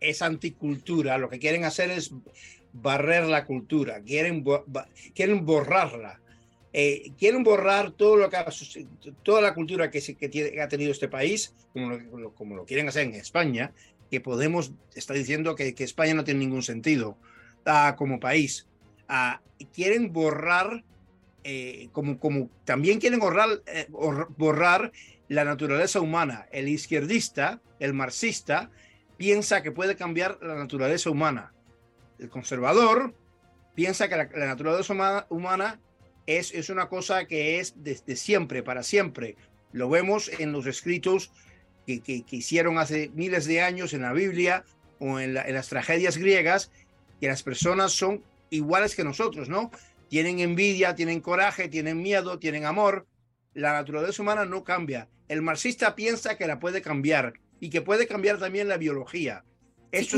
Es 0.00 0.22
anticultura, 0.22 1.18
lo 1.18 1.28
que 1.28 1.38
quieren 1.38 1.64
hacer 1.64 1.90
es 1.90 2.10
barrer 2.72 3.26
la 3.26 3.44
cultura, 3.44 4.00
quieren, 4.00 4.44
quieren 5.14 5.44
borrarla. 5.44 6.20
Eh, 6.72 7.10
quieren 7.18 7.42
borrar 7.42 7.90
todo 7.90 8.16
lo 8.16 8.30
que 8.30 8.36
toda 9.24 9.40
la 9.40 9.54
cultura 9.54 9.90
que, 9.90 10.00
que, 10.00 10.60
ha 10.62 10.68
tenido 10.68 10.92
este 10.92 11.08
país, 11.08 11.52
como 11.72 11.90
lo, 11.90 12.32
como 12.32 12.54
lo, 12.54 12.64
quieren 12.64 12.86
hacer 12.86 13.08
en 13.08 13.14
España, 13.14 13.72
que 14.08 14.20
Podemos 14.20 14.72
está 14.94 15.14
diciendo 15.14 15.56
que, 15.56 15.74
que 15.74 15.82
España 15.82 16.14
no 16.14 16.22
tiene 16.22 16.40
ningún 16.40 16.62
sentido 16.62 17.16
como 17.96 18.20
país. 18.20 18.66
Quieren 19.72 20.12
borrar, 20.12 20.84
eh, 21.44 21.88
como, 21.92 22.18
como 22.18 22.50
también 22.64 22.98
quieren 22.98 23.20
borrar, 23.20 23.62
eh, 23.66 23.86
borrar 24.36 24.92
la 25.28 25.44
naturaleza 25.44 26.00
humana. 26.00 26.46
El 26.50 26.68
izquierdista, 26.68 27.60
el 27.78 27.92
marxista, 27.92 28.70
piensa 29.16 29.62
que 29.62 29.72
puede 29.72 29.96
cambiar 29.96 30.38
la 30.42 30.54
naturaleza 30.54 31.10
humana. 31.10 31.52
El 32.20 32.28
conservador 32.28 33.14
piensa 33.74 34.08
que 34.08 34.16
la, 34.16 34.26
naturaleza 34.26 35.26
humana, 35.30 35.80
es, 36.26 36.52
es, 36.54 36.70
una 36.70 36.88
cosa 36.88 37.24
que 37.24 37.58
es 37.58 37.74
desde 37.76 38.14
siempre, 38.14 38.62
para 38.62 38.82
siempre. 38.82 39.36
Lo 39.72 39.88
vemos 39.88 40.30
en 40.38 40.52
los 40.52 40.66
escritos 40.66 41.32
que, 41.86 42.00
que, 42.00 42.24
hicieron 42.30 42.78
hace 42.78 43.10
miles 43.14 43.46
de 43.46 43.62
años 43.62 43.94
en 43.94 44.02
la 44.02 44.12
Biblia 44.12 44.64
o 44.98 45.18
en, 45.18 45.36
en 45.36 45.54
las 45.54 45.68
tragedias 45.68 46.18
griegas, 46.18 46.70
que 47.20 47.28
las 47.28 47.42
personas 47.42 47.92
son 47.92 48.22
iguales 48.50 48.94
que 48.94 49.02
nosotros, 49.02 49.48
¿no? 49.48 49.70
Tienen 50.08 50.40
envidia, 50.40 50.94
tienen 50.94 51.20
coraje, 51.20 51.68
tienen 51.68 52.02
miedo, 52.02 52.38
tienen 52.38 52.64
amor. 52.64 53.06
La 53.54 53.72
naturaleza 53.72 54.22
humana 54.22 54.44
no 54.44 54.62
cambia 54.62 55.08
el 55.30 55.42
marxista 55.42 55.94
piensa 55.94 56.36
que 56.36 56.48
la 56.48 56.58
puede 56.58 56.82
cambiar 56.82 57.34
y 57.60 57.70
que 57.70 57.82
puede 57.82 58.08
cambiar 58.08 58.38
también 58.38 58.66
la 58.66 58.78
biología. 58.78 59.44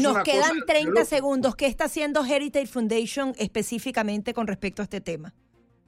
Nos 0.01 0.23
quedan 0.23 0.61
30 0.67 1.05
segundos. 1.05 1.57
¿Qué 1.57 1.67
está 1.67 1.85
haciendo 1.85 2.25
Heritage 2.25 2.67
Foundation 2.67 3.35
específicamente 3.39 4.35
con 4.35 4.47
respecto 4.47 4.83
a 4.83 4.85
este 4.85 5.01
tema? 5.01 5.35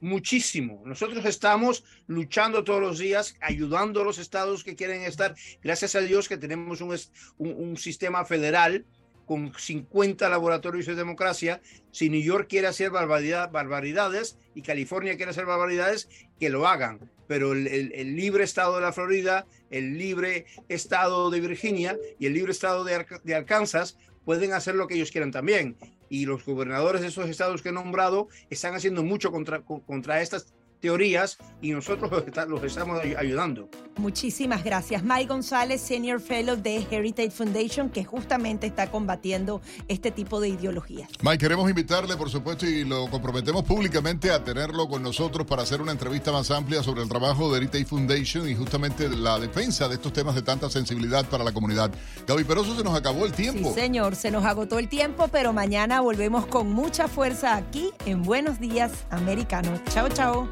Muchísimo. 0.01 0.81
Nosotros 0.85 1.25
estamos 1.25 1.83
luchando 2.07 2.63
todos 2.63 2.81
los 2.81 2.99
días, 2.99 3.35
ayudando 3.41 4.01
a 4.01 4.03
los 4.03 4.17
estados 4.17 4.63
que 4.63 4.75
quieren 4.75 5.01
estar. 5.03 5.35
Gracias 5.63 5.95
a 5.95 6.01
Dios 6.01 6.27
que 6.27 6.37
tenemos 6.37 6.81
un, 6.81 6.95
un 7.37 7.77
sistema 7.77 8.25
federal 8.25 8.85
con 9.25 9.53
50 9.57 10.29
laboratorios 10.29 10.85
de 10.85 10.95
democracia. 10.95 11.61
Si 11.91 12.09
New 12.09 12.21
York 12.21 12.47
quiere 12.49 12.67
hacer 12.67 12.91
barbaridades 12.91 14.37
y 14.53 14.61
California 14.61 15.15
quiere 15.15 15.31
hacer 15.31 15.45
barbaridades, 15.45 16.09
que 16.39 16.49
lo 16.49 16.67
hagan. 16.67 17.11
Pero 17.27 17.53
el, 17.53 18.15
libre 18.15 18.43
estado 18.43 18.75
de 18.75 18.81
la 18.81 18.93
Florida, 18.93 19.45
el 19.69 19.97
libre 19.97 20.45
estado 20.69 21.29
de 21.29 21.41
Virginia 21.41 21.97
y 22.19 22.27
el 22.27 22.33
libre 22.33 22.51
estado 22.51 22.83
de, 22.83 23.05
de 23.23 23.35
Arkansas 23.35 23.97
pueden 24.25 24.53
hacer 24.53 24.75
lo 24.75 24.87
que 24.87 24.95
ellos 24.95 25.11
quieran 25.11 25.31
también. 25.31 25.75
Y 26.09 26.25
los 26.25 26.45
gobernadores 26.45 27.01
de 27.01 27.07
esos 27.07 27.29
estados 27.29 27.61
que 27.61 27.69
he 27.69 27.71
nombrado 27.71 28.27
están 28.49 28.75
haciendo 28.75 29.03
mucho 29.03 29.31
contra, 29.31 29.61
contra 29.61 30.21
estas 30.21 30.53
teorías 30.85 31.39
y 31.63 31.71
nosotros 31.71 32.11
los, 32.47 32.63
estamos 32.63 33.01
ayudando. 33.17 33.67
Muchísimas 33.97 34.63
gracias. 34.63 35.03
Mike 35.03 35.25
González, 35.25 35.81
Senior 35.81 36.19
Fellow 36.19 36.55
de 36.55 36.85
Heritage 36.91 37.31
Foundation, 37.31 37.89
que 37.89 38.03
justamente 38.03 38.67
está 38.67 38.91
combatiendo 38.91 39.61
este 39.87 40.11
tipo 40.11 40.39
de 40.39 40.49
ideologías. 40.49 41.09
Mike, 41.23 41.39
queremos 41.39 41.67
invitarle, 41.67 42.15
por 42.17 42.29
supuesto, 42.29 42.67
y 42.67 42.83
lo 42.83 43.09
comprometemos 43.09 43.63
públicamente 43.63 44.29
a 44.29 44.43
tenerlo 44.43 44.87
con 44.87 45.01
nosotros 45.01 45.47
para 45.47 45.63
hacer 45.63 45.81
una 45.81 45.91
entrevista 45.91 46.31
más 46.31 46.51
amplia 46.51 46.83
sobre 46.83 47.01
el 47.01 47.09
trabajo 47.09 47.51
de 47.51 47.57
Heritage 47.57 47.85
Foundation 47.85 48.47
y 48.47 48.53
justamente 48.53 49.09
la 49.09 49.39
defensa 49.39 49.87
de 49.87 49.95
estos 49.95 50.13
temas 50.13 50.35
de 50.35 50.43
tanta 50.43 50.69
sensibilidad 50.69 51.27
para 51.27 51.43
la 51.43 51.51
comunidad. 51.51 51.89
Gaby 52.27 52.43
Peroso, 52.43 52.77
se 52.77 52.83
nos 52.83 52.95
acabó 52.95 53.25
el 53.25 53.31
tiempo. 53.31 53.69
Sí, 53.69 53.81
señor, 53.81 54.15
se 54.15 54.29
nos 54.29 54.45
agotó 54.45 54.77
el 54.77 54.87
tiempo, 54.87 55.29
pero 55.29 55.51
mañana 55.51 56.01
volvemos 56.01 56.45
con 56.45 56.71
mucha 56.71 57.07
fuerza 57.07 57.55
aquí 57.55 57.89
en 58.05 58.21
Buenos 58.21 58.59
Días 58.59 58.91
Americanos. 59.09 59.79
Chao, 59.89 60.09
chao. 60.09 60.47